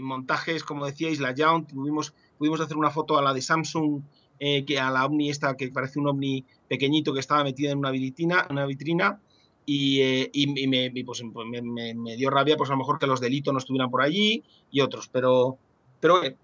montajes, 0.00 0.64
como 0.64 0.84
decíais, 0.84 1.20
la 1.20 1.32
pudimos, 1.72 2.14
pudimos 2.36 2.60
hacer 2.60 2.76
una 2.76 2.90
foto 2.90 3.16
a 3.16 3.22
la 3.22 3.32
de 3.32 3.40
Samsung, 3.40 4.02
eh, 4.40 4.64
que 4.64 4.80
a 4.80 4.90
la 4.90 5.06
Omni 5.06 5.30
esta, 5.30 5.56
que 5.56 5.68
parece 5.68 6.00
un 6.00 6.08
Omni 6.08 6.44
pequeñito 6.68 7.14
que 7.14 7.20
estaba 7.20 7.44
metida 7.44 7.70
en 7.70 7.78
una 7.78 7.92
vitrina, 7.92 8.44
una 8.50 8.66
vitrina 8.66 9.20
y, 9.70 10.00
eh, 10.00 11.04
pues, 11.04 11.22
pues, 11.30 11.46
me, 11.46 11.60
me, 11.94 12.16
dio 12.16 12.30
rabia, 12.30 12.56
pues 12.56 12.70
a 12.70 12.72
lo 12.72 12.78
mejor 12.78 12.98
que 12.98 13.06
los 13.06 13.20
delitos 13.20 13.52
no 13.52 13.58
estuvieran 13.58 13.90
por 13.90 14.00
allí 14.00 14.42
y 14.70 14.80
otros, 14.80 15.10
pero, 15.12 15.58
pero 16.00 16.24
eh, 16.24 16.38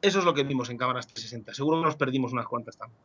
eso 0.00 0.20
es 0.20 0.24
lo 0.24 0.32
que 0.34 0.44
vimos 0.44 0.70
en 0.70 0.78
cámaras 0.78 1.08
360. 1.08 1.52
Seguro 1.52 1.78
que 1.78 1.86
nos 1.86 1.96
perdimos 1.96 2.32
unas 2.32 2.46
cuantas 2.46 2.76
también. 2.76 3.00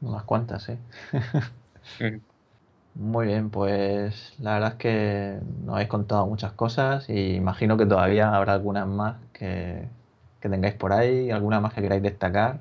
Unas 0.00 0.24
cuantas, 0.24 0.70
¿eh? 0.70 0.78
Muy 2.94 3.26
bien, 3.26 3.50
pues 3.50 4.34
la 4.38 4.54
verdad 4.54 4.70
es 4.70 4.76
que 4.76 5.38
nos 5.64 5.74
habéis 5.74 5.90
contado 5.90 6.26
muchas 6.26 6.52
cosas 6.52 7.06
y 7.10 7.34
imagino 7.34 7.76
que 7.76 7.84
todavía 7.84 8.34
habrá 8.34 8.54
algunas 8.54 8.88
más 8.88 9.16
que, 9.34 9.88
tengáis 10.40 10.74
por 10.74 10.94
ahí, 10.94 11.30
alguna 11.30 11.60
más 11.60 11.74
que 11.74 11.82
queráis 11.82 12.02
destacar. 12.02 12.60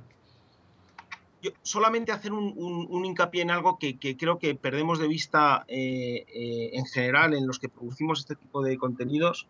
Yo 1.41 1.51
solamente 1.63 2.11
hacer 2.11 2.33
un, 2.33 3.05
hincapié 3.05 3.41
en 3.41 3.51
algo 3.51 3.79
que, 3.79 3.97
creo 3.97 4.37
que 4.37 4.53
perdemos 4.55 4.99
de 4.99 5.07
vista 5.07 5.65
eh, 5.67 6.25
eh, 6.27 6.69
en 6.73 6.85
general 6.85 7.33
en 7.33 7.47
los 7.47 7.57
que 7.57 7.69
producimos 7.69 8.19
este 8.19 8.35
tipo 8.35 8.61
de 8.61 8.77
contenidos. 8.77 9.47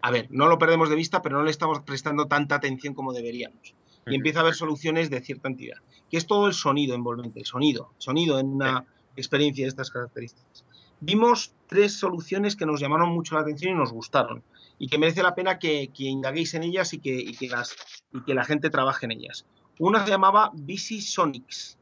A 0.00 0.10
ver, 0.10 0.26
no 0.30 0.48
lo 0.48 0.58
perdemos 0.58 0.88
de 0.88 0.96
vista, 0.96 1.22
pero 1.22 1.38
no 1.38 1.44
le 1.44 1.50
estamos 1.50 1.80
prestando 1.80 2.26
tanta 2.26 2.56
atención 2.56 2.94
como 2.94 3.12
deberíamos. 3.12 3.74
Y 4.06 4.16
empieza 4.16 4.40
a 4.40 4.42
haber 4.42 4.54
soluciones 4.54 5.10
de 5.10 5.20
cierta 5.20 5.48
entidad, 5.48 5.78
que 6.10 6.16
es 6.16 6.26
todo 6.26 6.48
el 6.48 6.54
sonido 6.54 6.96
envolvente, 6.96 7.38
el 7.38 7.46
sonido, 7.46 7.92
sonido 7.98 8.40
en 8.40 8.48
una 8.48 8.84
experiencia 9.14 9.64
de 9.64 9.68
estas 9.68 9.92
características. 9.92 10.64
Vimos 11.00 11.54
tres 11.68 11.98
soluciones 11.98 12.56
que 12.56 12.66
nos 12.66 12.80
llamaron 12.80 13.10
mucho 13.10 13.36
la 13.36 13.42
atención 13.42 13.74
y 13.74 13.78
nos 13.78 13.92
gustaron 13.92 14.42
y 14.78 14.88
que 14.88 14.98
merece 14.98 15.22
la 15.22 15.36
pena 15.36 15.60
que, 15.60 15.88
indaguéis 15.96 16.54
en 16.54 16.64
ellas 16.64 16.92
y 16.92 16.98
que, 16.98 17.32
que 17.38 17.48
las, 17.48 17.76
y 18.12 18.22
que 18.22 18.34
la 18.34 18.44
gente 18.44 18.70
trabaje 18.70 19.06
en 19.06 19.12
ellas. 19.12 19.46
Una 19.78 20.04
se 20.04 20.10
llamaba 20.10 20.50
VisiSonics. 20.54 21.78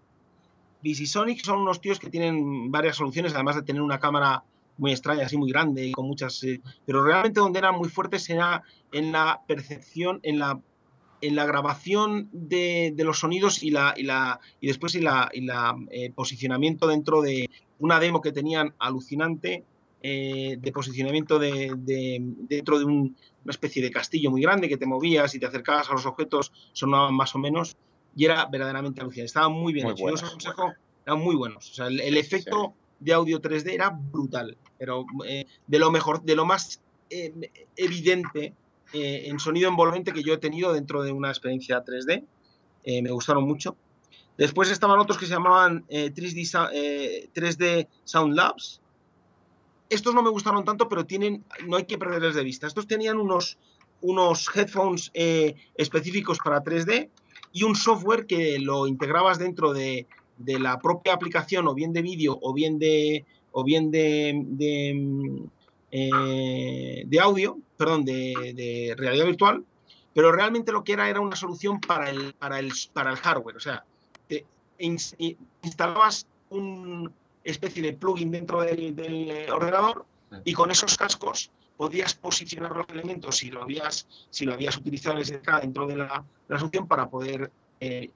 VisiSonics 0.82 1.42
son 1.42 1.60
unos 1.60 1.80
tíos 1.80 1.98
que 1.98 2.10
tienen 2.10 2.70
varias 2.70 2.96
soluciones, 2.96 3.34
además 3.34 3.56
de 3.56 3.62
tener 3.62 3.82
una 3.82 4.00
cámara 4.00 4.42
muy 4.78 4.92
extraña, 4.92 5.26
así 5.26 5.36
muy 5.36 5.50
grande 5.50 5.86
y 5.86 5.92
con 5.92 6.06
muchas... 6.06 6.42
Eh, 6.44 6.60
pero 6.86 7.04
realmente 7.04 7.40
donde 7.40 7.58
eran 7.58 7.76
muy 7.76 7.88
fuertes 7.88 8.28
era 8.30 8.62
en 8.92 9.12
la 9.12 9.42
percepción, 9.46 10.20
en 10.22 10.38
la 10.38 10.60
en 11.20 11.36
la 11.36 11.44
grabación 11.44 12.28
de, 12.32 12.94
los 12.96 13.18
sonidos 13.18 13.62
y, 13.62 13.70
la, 13.70 13.94
y, 13.96 14.04
la, 14.04 14.40
y 14.60 14.68
después 14.68 14.94
y 14.94 15.00
la, 15.00 15.28
y 15.32 15.42
la 15.42 15.76
eh, 15.90 16.10
posicionamiento 16.10 16.86
dentro 16.86 17.20
de 17.20 17.50
una 17.78 18.00
demo 18.00 18.20
que 18.20 18.32
tenían 18.32 18.74
alucinante 18.78 19.64
eh, 20.02 20.56
de 20.58 20.72
posicionamiento 20.72 21.38
de, 21.38 21.72
dentro 22.48 22.78
de 22.78 22.84
una 22.84 23.12
especie 23.48 23.82
de 23.82 23.90
castillo 23.90 24.30
muy 24.30 24.42
grande 24.42 24.68
que 24.68 24.76
te 24.76 24.86
movías 24.86 25.34
y 25.34 25.38
te 25.38 25.46
acercabas 25.46 25.90
a 25.90 25.92
los 25.92 26.06
objetos, 26.06 26.52
sonaban 26.72 27.14
más 27.14 27.34
o 27.34 27.38
menos 27.38 27.76
y 28.16 28.24
era 28.24 28.46
verdaderamente 28.46 29.00
alucinante. 29.00 29.26
Estaba 29.26 29.48
muy 29.48 29.72
bien 29.72 29.88
hecho. 29.88 30.08
Yo 30.08 30.14
os 30.14 30.22
aconsejo, 30.22 30.72
eran 31.06 31.20
muy 31.20 31.36
buenos. 31.36 31.70
O 31.70 31.74
sea, 31.74 31.86
el, 31.86 32.16
efecto 32.16 32.74
de 32.98 33.12
audio 33.12 33.40
3D 33.40 33.72
era 33.72 33.90
brutal, 33.90 34.56
pero 34.78 35.04
eh, 35.26 35.46
de 35.66 35.78
lo 35.78 35.90
mejor, 35.90 36.22
de 36.22 36.36
lo 36.36 36.44
más 36.44 36.80
evidente 37.76 38.54
eh, 38.92 39.28
en 39.28 39.38
sonido 39.38 39.68
envolvente 39.68 40.12
que 40.12 40.22
yo 40.22 40.34
he 40.34 40.38
tenido 40.38 40.72
dentro 40.72 41.02
de 41.02 41.12
una 41.12 41.28
experiencia 41.28 41.84
3D. 41.84 42.24
Eh, 42.84 43.02
me 43.02 43.10
gustaron 43.10 43.44
mucho. 43.44 43.76
Después 44.36 44.70
estaban 44.70 44.98
otros 44.98 45.18
que 45.18 45.26
se 45.26 45.32
llamaban 45.32 45.86
3D, 45.86 46.70
eh, 46.72 47.28
3D 47.34 47.88
Sound 48.04 48.34
Labs. 48.34 48.79
Estos 49.90 50.14
no 50.14 50.22
me 50.22 50.30
gustaron 50.30 50.64
tanto, 50.64 50.88
pero 50.88 51.04
tienen, 51.04 51.44
no 51.66 51.76
hay 51.76 51.84
que 51.84 51.98
perderles 51.98 52.34
de 52.34 52.44
vista. 52.44 52.66
Estos 52.66 52.86
tenían 52.86 53.18
unos, 53.18 53.58
unos 54.00 54.48
headphones 54.54 55.10
específicos 55.74 56.38
para 56.42 56.62
3D 56.62 57.10
y 57.52 57.64
un 57.64 57.74
software 57.74 58.26
que 58.26 58.58
lo 58.60 58.86
integrabas 58.86 59.38
dentro 59.38 59.72
de, 59.72 60.06
de 60.38 60.58
la 60.58 60.78
propia 60.78 61.12
aplicación, 61.12 61.68
o 61.68 61.74
bien 61.74 61.92
de 61.92 62.02
vídeo, 62.02 62.38
o 62.40 62.54
bien 62.54 62.78
de, 62.78 63.26
o 63.52 63.62
bien 63.64 63.90
de, 63.90 64.32
de, 64.46 65.42
de 67.06 67.20
audio, 67.20 67.58
perdón, 67.76 68.04
de, 68.04 68.94
realidad 68.96 69.26
virtual, 69.26 69.64
pero 70.14 70.32
realmente 70.32 70.72
lo 70.72 70.82
que 70.82 70.92
era 70.92 71.08
era 71.08 71.20
una 71.20 71.36
solución 71.36 71.80
para 71.80 72.10
el, 72.10 72.34
para 72.34 72.58
el, 72.58 72.72
para 72.92 73.10
el 73.10 73.16
hardware. 73.16 73.56
O 73.56 73.60
sea, 73.60 73.84
te 74.28 74.44
instalabas 74.78 76.26
una 76.48 77.10
especie 77.50 77.82
de 77.82 77.92
plugin 77.92 78.30
dentro 78.30 78.62
del, 78.62 79.46
ordenador 79.52 80.04
y 80.44 80.52
con 80.52 80.70
esos 80.70 80.96
cascos 80.96 81.50
podías 81.76 82.14
posicionar 82.14 82.76
los 82.76 82.88
elementos 82.90 83.38
si 83.38 83.50
lo 83.50 83.62
habías, 83.62 84.06
si 84.30 84.44
lo 84.44 84.52
habías 84.52 84.76
utilizado 84.76 85.18
dentro 85.60 85.86
de 85.86 85.96
la, 85.96 86.24
solución 86.48 86.86
para 86.86 87.08
poder... 87.08 87.50
Eh, 87.80 88.10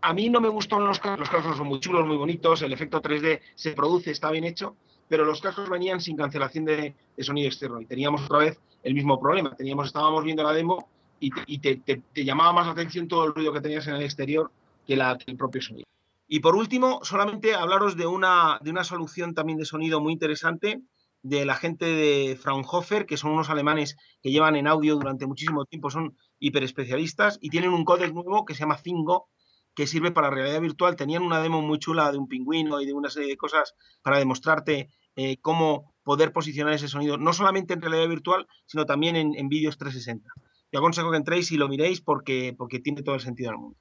a 0.00 0.12
mí 0.12 0.28
no 0.28 0.40
me 0.40 0.48
gustan 0.48 0.84
los 0.86 0.98
cascos, 0.98 1.20
los 1.20 1.30
cascos 1.30 1.56
son 1.56 1.66
muy 1.66 1.80
chulos, 1.80 2.06
muy 2.06 2.16
bonitos, 2.16 2.62
el 2.62 2.72
efecto 2.72 3.00
3D 3.00 3.40
se 3.54 3.72
produce, 3.72 4.10
está 4.10 4.30
bien 4.30 4.44
hecho, 4.44 4.76
pero 5.08 5.24
los 5.24 5.40
cascos 5.40 5.68
venían 5.68 6.00
sin 6.00 6.16
cancelación 6.16 6.64
de, 6.64 6.94
sonido 7.18 7.48
externo 7.48 7.80
y 7.80 7.86
teníamos 7.86 8.22
otra 8.22 8.38
vez 8.38 8.58
el 8.82 8.94
mismo 8.94 9.20
problema. 9.20 9.54
Teníamos, 9.54 9.86
estábamos 9.86 10.24
viendo 10.24 10.42
la 10.42 10.52
demo 10.52 10.88
y, 11.20 11.58
te, 11.58 12.02
llamaba 12.14 12.52
más 12.52 12.66
la 12.66 12.72
atención 12.72 13.08
todo 13.08 13.24
el 13.24 13.34
ruido 13.34 13.52
que 13.52 13.60
tenías 13.60 13.86
en 13.86 13.94
el 13.94 14.02
exterior 14.02 14.50
que, 14.86 14.96
la, 14.96 15.16
el 15.26 15.36
propio 15.36 15.62
sonido. 15.62 15.86
Y 16.26 16.40
por 16.40 16.56
último, 16.56 17.00
solamente 17.02 17.54
hablaros 17.54 17.96
de 17.96 18.06
una, 18.06 18.58
de 18.62 18.70
una 18.70 18.84
solución 18.84 19.34
también 19.34 19.58
de 19.58 19.64
sonido 19.64 20.00
muy 20.00 20.12
interesante 20.12 20.82
de 21.22 21.46
la 21.46 21.54
gente 21.54 21.86
de 21.86 22.36
Fraunhofer, 22.36 23.06
que 23.06 23.16
son 23.16 23.32
unos 23.32 23.48
alemanes 23.48 23.96
que 24.22 24.30
llevan 24.30 24.56
en 24.56 24.66
audio 24.66 24.94
durante 24.94 25.26
muchísimo 25.26 25.64
tiempo, 25.64 25.90
son 25.90 26.16
hiperespecialistas 26.38 27.38
y 27.40 27.48
tienen 27.48 27.70
un 27.70 27.84
códec 27.84 28.12
nuevo 28.12 28.44
que 28.44 28.54
se 28.54 28.60
llama 28.60 28.76
Fingo, 28.76 29.30
que 29.74 29.86
sirve 29.86 30.12
para 30.12 30.30
realidad 30.30 30.60
virtual. 30.60 30.96
Tenían 30.96 31.22
una 31.22 31.40
demo 31.40 31.62
muy 31.62 31.78
chula 31.78 32.12
de 32.12 32.18
un 32.18 32.28
pingüino 32.28 32.80
y 32.80 32.86
de 32.86 32.92
una 32.92 33.08
serie 33.08 33.30
de 33.30 33.36
cosas 33.38 33.74
para 34.02 34.18
demostrarte 34.18 34.90
eh, 35.16 35.38
cómo 35.40 35.94
poder 36.02 36.32
posicionar 36.32 36.74
ese 36.74 36.88
sonido, 36.88 37.16
no 37.16 37.32
solamente 37.32 37.72
en 37.72 37.80
realidad 37.80 38.08
virtual, 38.08 38.46
sino 38.66 38.84
también 38.84 39.16
en, 39.16 39.48
vídeos 39.48 39.78
360. 39.78 40.30
Yo 40.72 40.78
aconsejo 40.78 41.10
que 41.10 41.16
entréis 41.16 41.50
y 41.52 41.56
lo 41.56 41.68
miréis 41.68 42.02
porque, 42.02 42.54
porque 42.56 42.80
tiene 42.80 43.02
todo 43.02 43.14
el 43.14 43.22
sentido 43.22 43.50
del 43.50 43.60
mundo. 43.60 43.78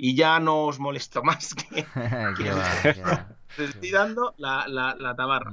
Y 0.00 0.14
ya 0.14 0.38
no 0.38 0.66
os 0.66 0.78
molesto 0.78 1.24
más 1.24 1.54
que, 1.54 1.84
estoy 3.58 3.90
dando 3.90 4.32
la, 4.38 4.66
la, 4.68 5.16
tabarra. 5.16 5.52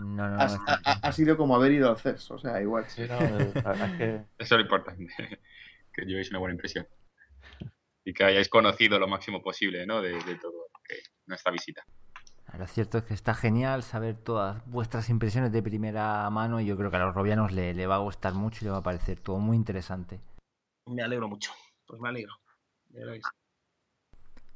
ha, 1.02 1.12
sido 1.12 1.36
como 1.36 1.56
haber 1.56 1.72
ido 1.72 1.90
al 1.90 1.98
CES, 1.98 2.30
o 2.30 2.38
sea, 2.38 2.62
igual. 2.62 2.86
Eso 2.96 4.28
es 4.38 4.52
lo 4.52 4.62
importante, 4.62 5.12
que 5.92 6.06
llevéis 6.06 6.30
una 6.30 6.40
buena 6.40 6.54
impresión 6.54 6.88
y 8.04 8.14
que 8.14 8.24
hayáis 8.24 8.50
conocido 8.50 9.00
lo 9.00 9.08
máximo 9.08 9.42
posible 9.42 9.88
¿no? 9.88 10.00
de, 10.02 10.14
todo 10.40 10.70
nuestra 11.26 11.52
visita. 11.52 11.84
Lo 12.56 12.68
cierto 12.68 13.00
es 13.00 13.04
que 13.04 13.16
está 13.16 13.34
genial 13.34 13.82
saber 13.82 14.16
todas 14.16 14.64
vuestras 14.68 15.10
impresiones 15.10 15.52
de 15.52 15.64
primera 15.64 16.30
mano 16.30 16.62
y 16.62 16.68
yo 16.68 16.78
creo 16.78 16.92
que 16.92 16.98
a 16.98 17.00
los 17.00 17.16
robianos 17.16 17.52
le, 17.52 17.74
le 17.74 17.88
va 17.88 17.96
a 17.96 18.00
gustar 18.00 18.34
mucho 18.36 18.60
y 18.62 18.66
le 18.66 18.72
va 18.72 18.78
a 18.78 18.84
parecer 18.84 19.20
todo 19.20 19.40
muy 19.40 19.58
interesante. 19.58 20.22
Me 20.86 21.02
alegro 21.02 21.28
mucho, 21.28 21.52
pues 21.88 22.00
me 22.00 22.10
alegro. 22.10 22.34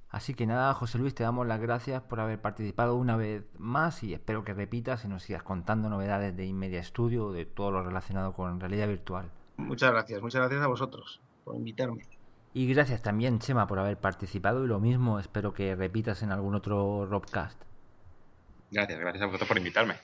Así 0.09 0.33
que 0.33 0.47
nada, 0.47 0.73
José 0.73 0.97
Luis, 0.97 1.13
te 1.13 1.23
damos 1.23 1.45
las 1.45 1.59
gracias 1.59 2.01
por 2.01 2.19
haber 2.19 2.41
participado 2.41 2.95
una 2.95 3.15
vez 3.15 3.43
más 3.59 4.03
y 4.03 4.13
espero 4.13 4.43
que 4.43 4.55
repitas 4.55 5.05
y 5.05 5.07
nos 5.07 5.21
sigas 5.21 5.43
contando 5.43 5.87
novedades 5.87 6.35
de 6.35 6.45
Inmedia 6.45 6.83
Studio 6.83 7.27
o 7.27 7.31
de 7.31 7.45
todo 7.45 7.69
lo 7.69 7.83
relacionado 7.83 8.33
con 8.33 8.59
realidad 8.59 8.87
virtual. 8.87 9.29
Muchas 9.57 9.91
gracias, 9.91 10.21
muchas 10.21 10.41
gracias 10.41 10.63
a 10.63 10.67
vosotros 10.67 11.21
por 11.43 11.55
invitarme. 11.55 12.07
Y 12.53 12.67
gracias 12.73 13.03
también, 13.03 13.37
Chema, 13.37 13.67
por 13.67 13.77
haber 13.77 13.97
participado 13.97 14.65
y 14.65 14.67
lo 14.67 14.79
mismo, 14.79 15.19
espero 15.19 15.53
que 15.53 15.75
repitas 15.75 16.23
en 16.23 16.31
algún 16.31 16.55
otro 16.55 17.05
Robcast. 17.05 17.61
Gracias, 18.71 18.99
gracias 18.99 19.21
a 19.21 19.25
vosotros 19.27 19.47
por 19.47 19.57
invitarme. 19.59 19.95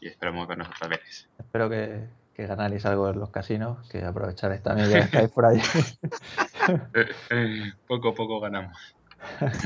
Y 0.00 0.06
esperamos 0.06 0.46
vernos 0.46 0.68
otras 0.68 0.90
veces. 0.90 1.28
Espero 1.38 1.68
que, 1.68 2.08
que 2.34 2.46
ganáis 2.46 2.86
algo 2.86 3.08
en 3.08 3.18
los 3.18 3.30
casinos, 3.30 3.88
que 3.88 4.04
aprovechar 4.04 4.56
también 4.60 4.90
que 4.90 4.98
estáis 4.98 5.30
por 5.30 5.46
ahí. 5.46 5.60
Eh, 6.94 7.06
eh, 7.30 7.72
poco 7.86 8.10
a 8.10 8.14
poco 8.14 8.40
ganamos. 8.40 8.96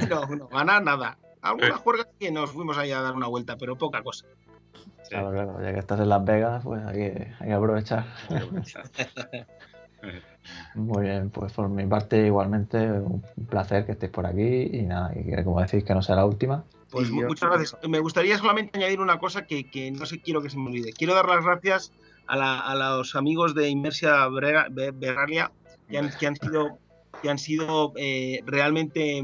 No, 0.09 0.27
no, 0.27 0.49
ganar 0.49 0.83
nada. 0.83 1.19
Algunas 1.43 1.79
juergas 1.79 2.09
que 2.19 2.31
nos 2.31 2.51
fuimos 2.51 2.77
ahí 2.77 2.93
a 2.93 3.01
dar 3.01 3.15
una 3.15 3.27
vuelta, 3.27 3.57
pero 3.57 3.77
poca 3.77 4.03
cosa. 4.03 4.27
Claro, 5.09 5.31
claro, 5.33 5.63
ya 5.63 5.73
que 5.73 5.79
estás 5.79 6.01
en 6.01 6.09
Las 6.09 6.25
Vegas, 6.25 6.63
pues 6.63 6.85
hay 6.85 6.95
que, 6.95 7.33
hay 7.41 7.49
que 7.49 7.53
aprovechar. 7.53 8.07
Hay 8.29 8.39
que 8.39 8.45
aprovechar. 8.45 8.85
Muy 10.75 11.03
bien, 11.03 11.31
pues 11.31 11.53
por 11.53 11.69
mi 11.69 11.87
parte 11.87 12.27
igualmente 12.27 12.79
un 12.91 13.23
placer 13.49 13.85
que 13.85 13.93
estéis 13.93 14.13
por 14.13 14.27
aquí 14.27 14.71
y 14.73 14.83
nada, 14.83 15.13
y 15.15 15.25
que 15.25 15.45
como 15.45 15.61
decís 15.61 15.85
que 15.85 15.95
no 15.95 16.03
sea 16.03 16.17
la 16.17 16.25
última. 16.25 16.65
Pues 16.91 17.11
muchas 17.11 17.51
gracias. 17.51 17.77
Me 17.89 18.01
gustaría 18.01 18.37
solamente 18.39 18.79
añadir 18.79 19.01
una 19.01 19.19
cosa 19.19 19.47
que, 19.47 19.93
no 19.97 20.07
sé, 20.07 20.21
quiero 20.21 20.43
que 20.43 20.51
se 20.51 20.59
me 20.59 20.67
olvide. 20.67 20.93
Quiero 20.93 21.15
dar 21.15 21.29
las 21.29 21.45
gracias 21.45 21.93
a, 22.27 22.75
los 22.75 23.15
amigos 23.15 23.55
de 23.55 23.69
Inmersia 23.69 24.27
Berralia 24.29 25.53
que 25.89 25.99
han, 25.99 26.11
que 26.11 26.27
han 26.27 26.37
sido, 26.37 26.79
que 27.23 27.31
han 27.31 27.39
sido 27.39 27.93
eh, 27.97 28.43
realmente 28.47 29.23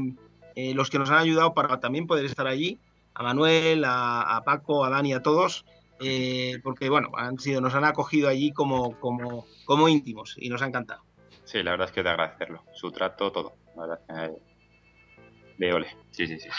eh, 0.55 0.73
los 0.73 0.89
que 0.89 0.99
nos 0.99 1.09
han 1.09 1.19
ayudado 1.19 1.53
para 1.53 1.79
también 1.79 2.07
poder 2.07 2.25
estar 2.25 2.47
allí. 2.47 2.79
A 3.13 3.23
Manuel, 3.23 3.83
a, 3.85 4.41
Paco, 4.45 4.85
a 4.85 4.89
Dani, 4.89 5.13
a 5.13 5.21
todos. 5.21 5.65
Eh, 5.99 6.59
porque 6.63 6.89
bueno, 6.89 7.09
han 7.17 7.39
sido, 7.39 7.61
nos 7.61 7.73
han 7.73 7.83
acogido 7.83 8.29
allí 8.29 8.51
como, 8.51 8.99
como, 8.99 9.47
como 9.65 9.89
íntimos 9.89 10.35
y 10.37 10.49
nos 10.49 10.61
ha 10.61 10.67
encantado. 10.67 11.01
Sí, 11.43 11.63
la 11.63 11.71
verdad 11.71 11.87
es 11.87 11.93
que 11.93 12.03
de 12.03 12.09
agradecerlo. 12.09 12.63
Su 12.73 12.91
trato, 12.91 13.31
todo. 13.31 13.53
La 13.75 13.87
verdad 13.87 14.31
de 15.57 15.73
ole. 15.73 15.87
Sí, 16.11 16.27
sí, 16.27 16.39
sí. 16.39 16.49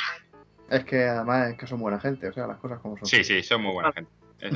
Es 0.70 0.84
que 0.84 1.04
además 1.04 1.50
es 1.50 1.58
que 1.58 1.66
son 1.66 1.80
buena 1.80 1.98
gente, 2.00 2.28
o 2.28 2.32
sea, 2.32 2.46
las 2.46 2.58
cosas 2.58 2.80
como 2.80 2.96
son. 2.96 3.06
Sí, 3.06 3.24
sí, 3.24 3.42
son 3.42 3.62
muy 3.62 3.72
buena 3.72 3.92
gente. 3.92 4.10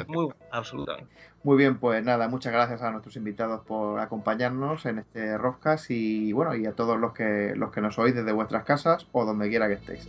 Muy 0.07 0.29
absolutamente. 0.51 1.13
Muy 1.43 1.57
bien, 1.57 1.79
pues 1.79 2.05
nada, 2.05 2.29
muchas 2.29 2.53
gracias 2.53 2.83
a 2.83 2.91
nuestros 2.91 3.17
invitados 3.17 3.65
por 3.67 3.99
acompañarnos 3.99 4.87
en 4.87 5.01
este 5.01 5.37
Rockcast 5.37 5.91
y 5.91 6.33
bueno, 6.33 6.55
y 6.55 6.67
a 6.67 6.73
todos 6.73 6.99
los 6.99 7.13
que 7.13 7.55
los 7.57 7.73
que 7.73 7.81
nos 7.81 7.99
oís 7.99 8.15
desde 8.15 8.33
vuestras 8.33 8.65
casas 8.65 9.07
o 9.13 9.25
donde 9.25 9.49
quiera 9.49 9.69
que 9.69 9.75
estéis. 9.75 10.09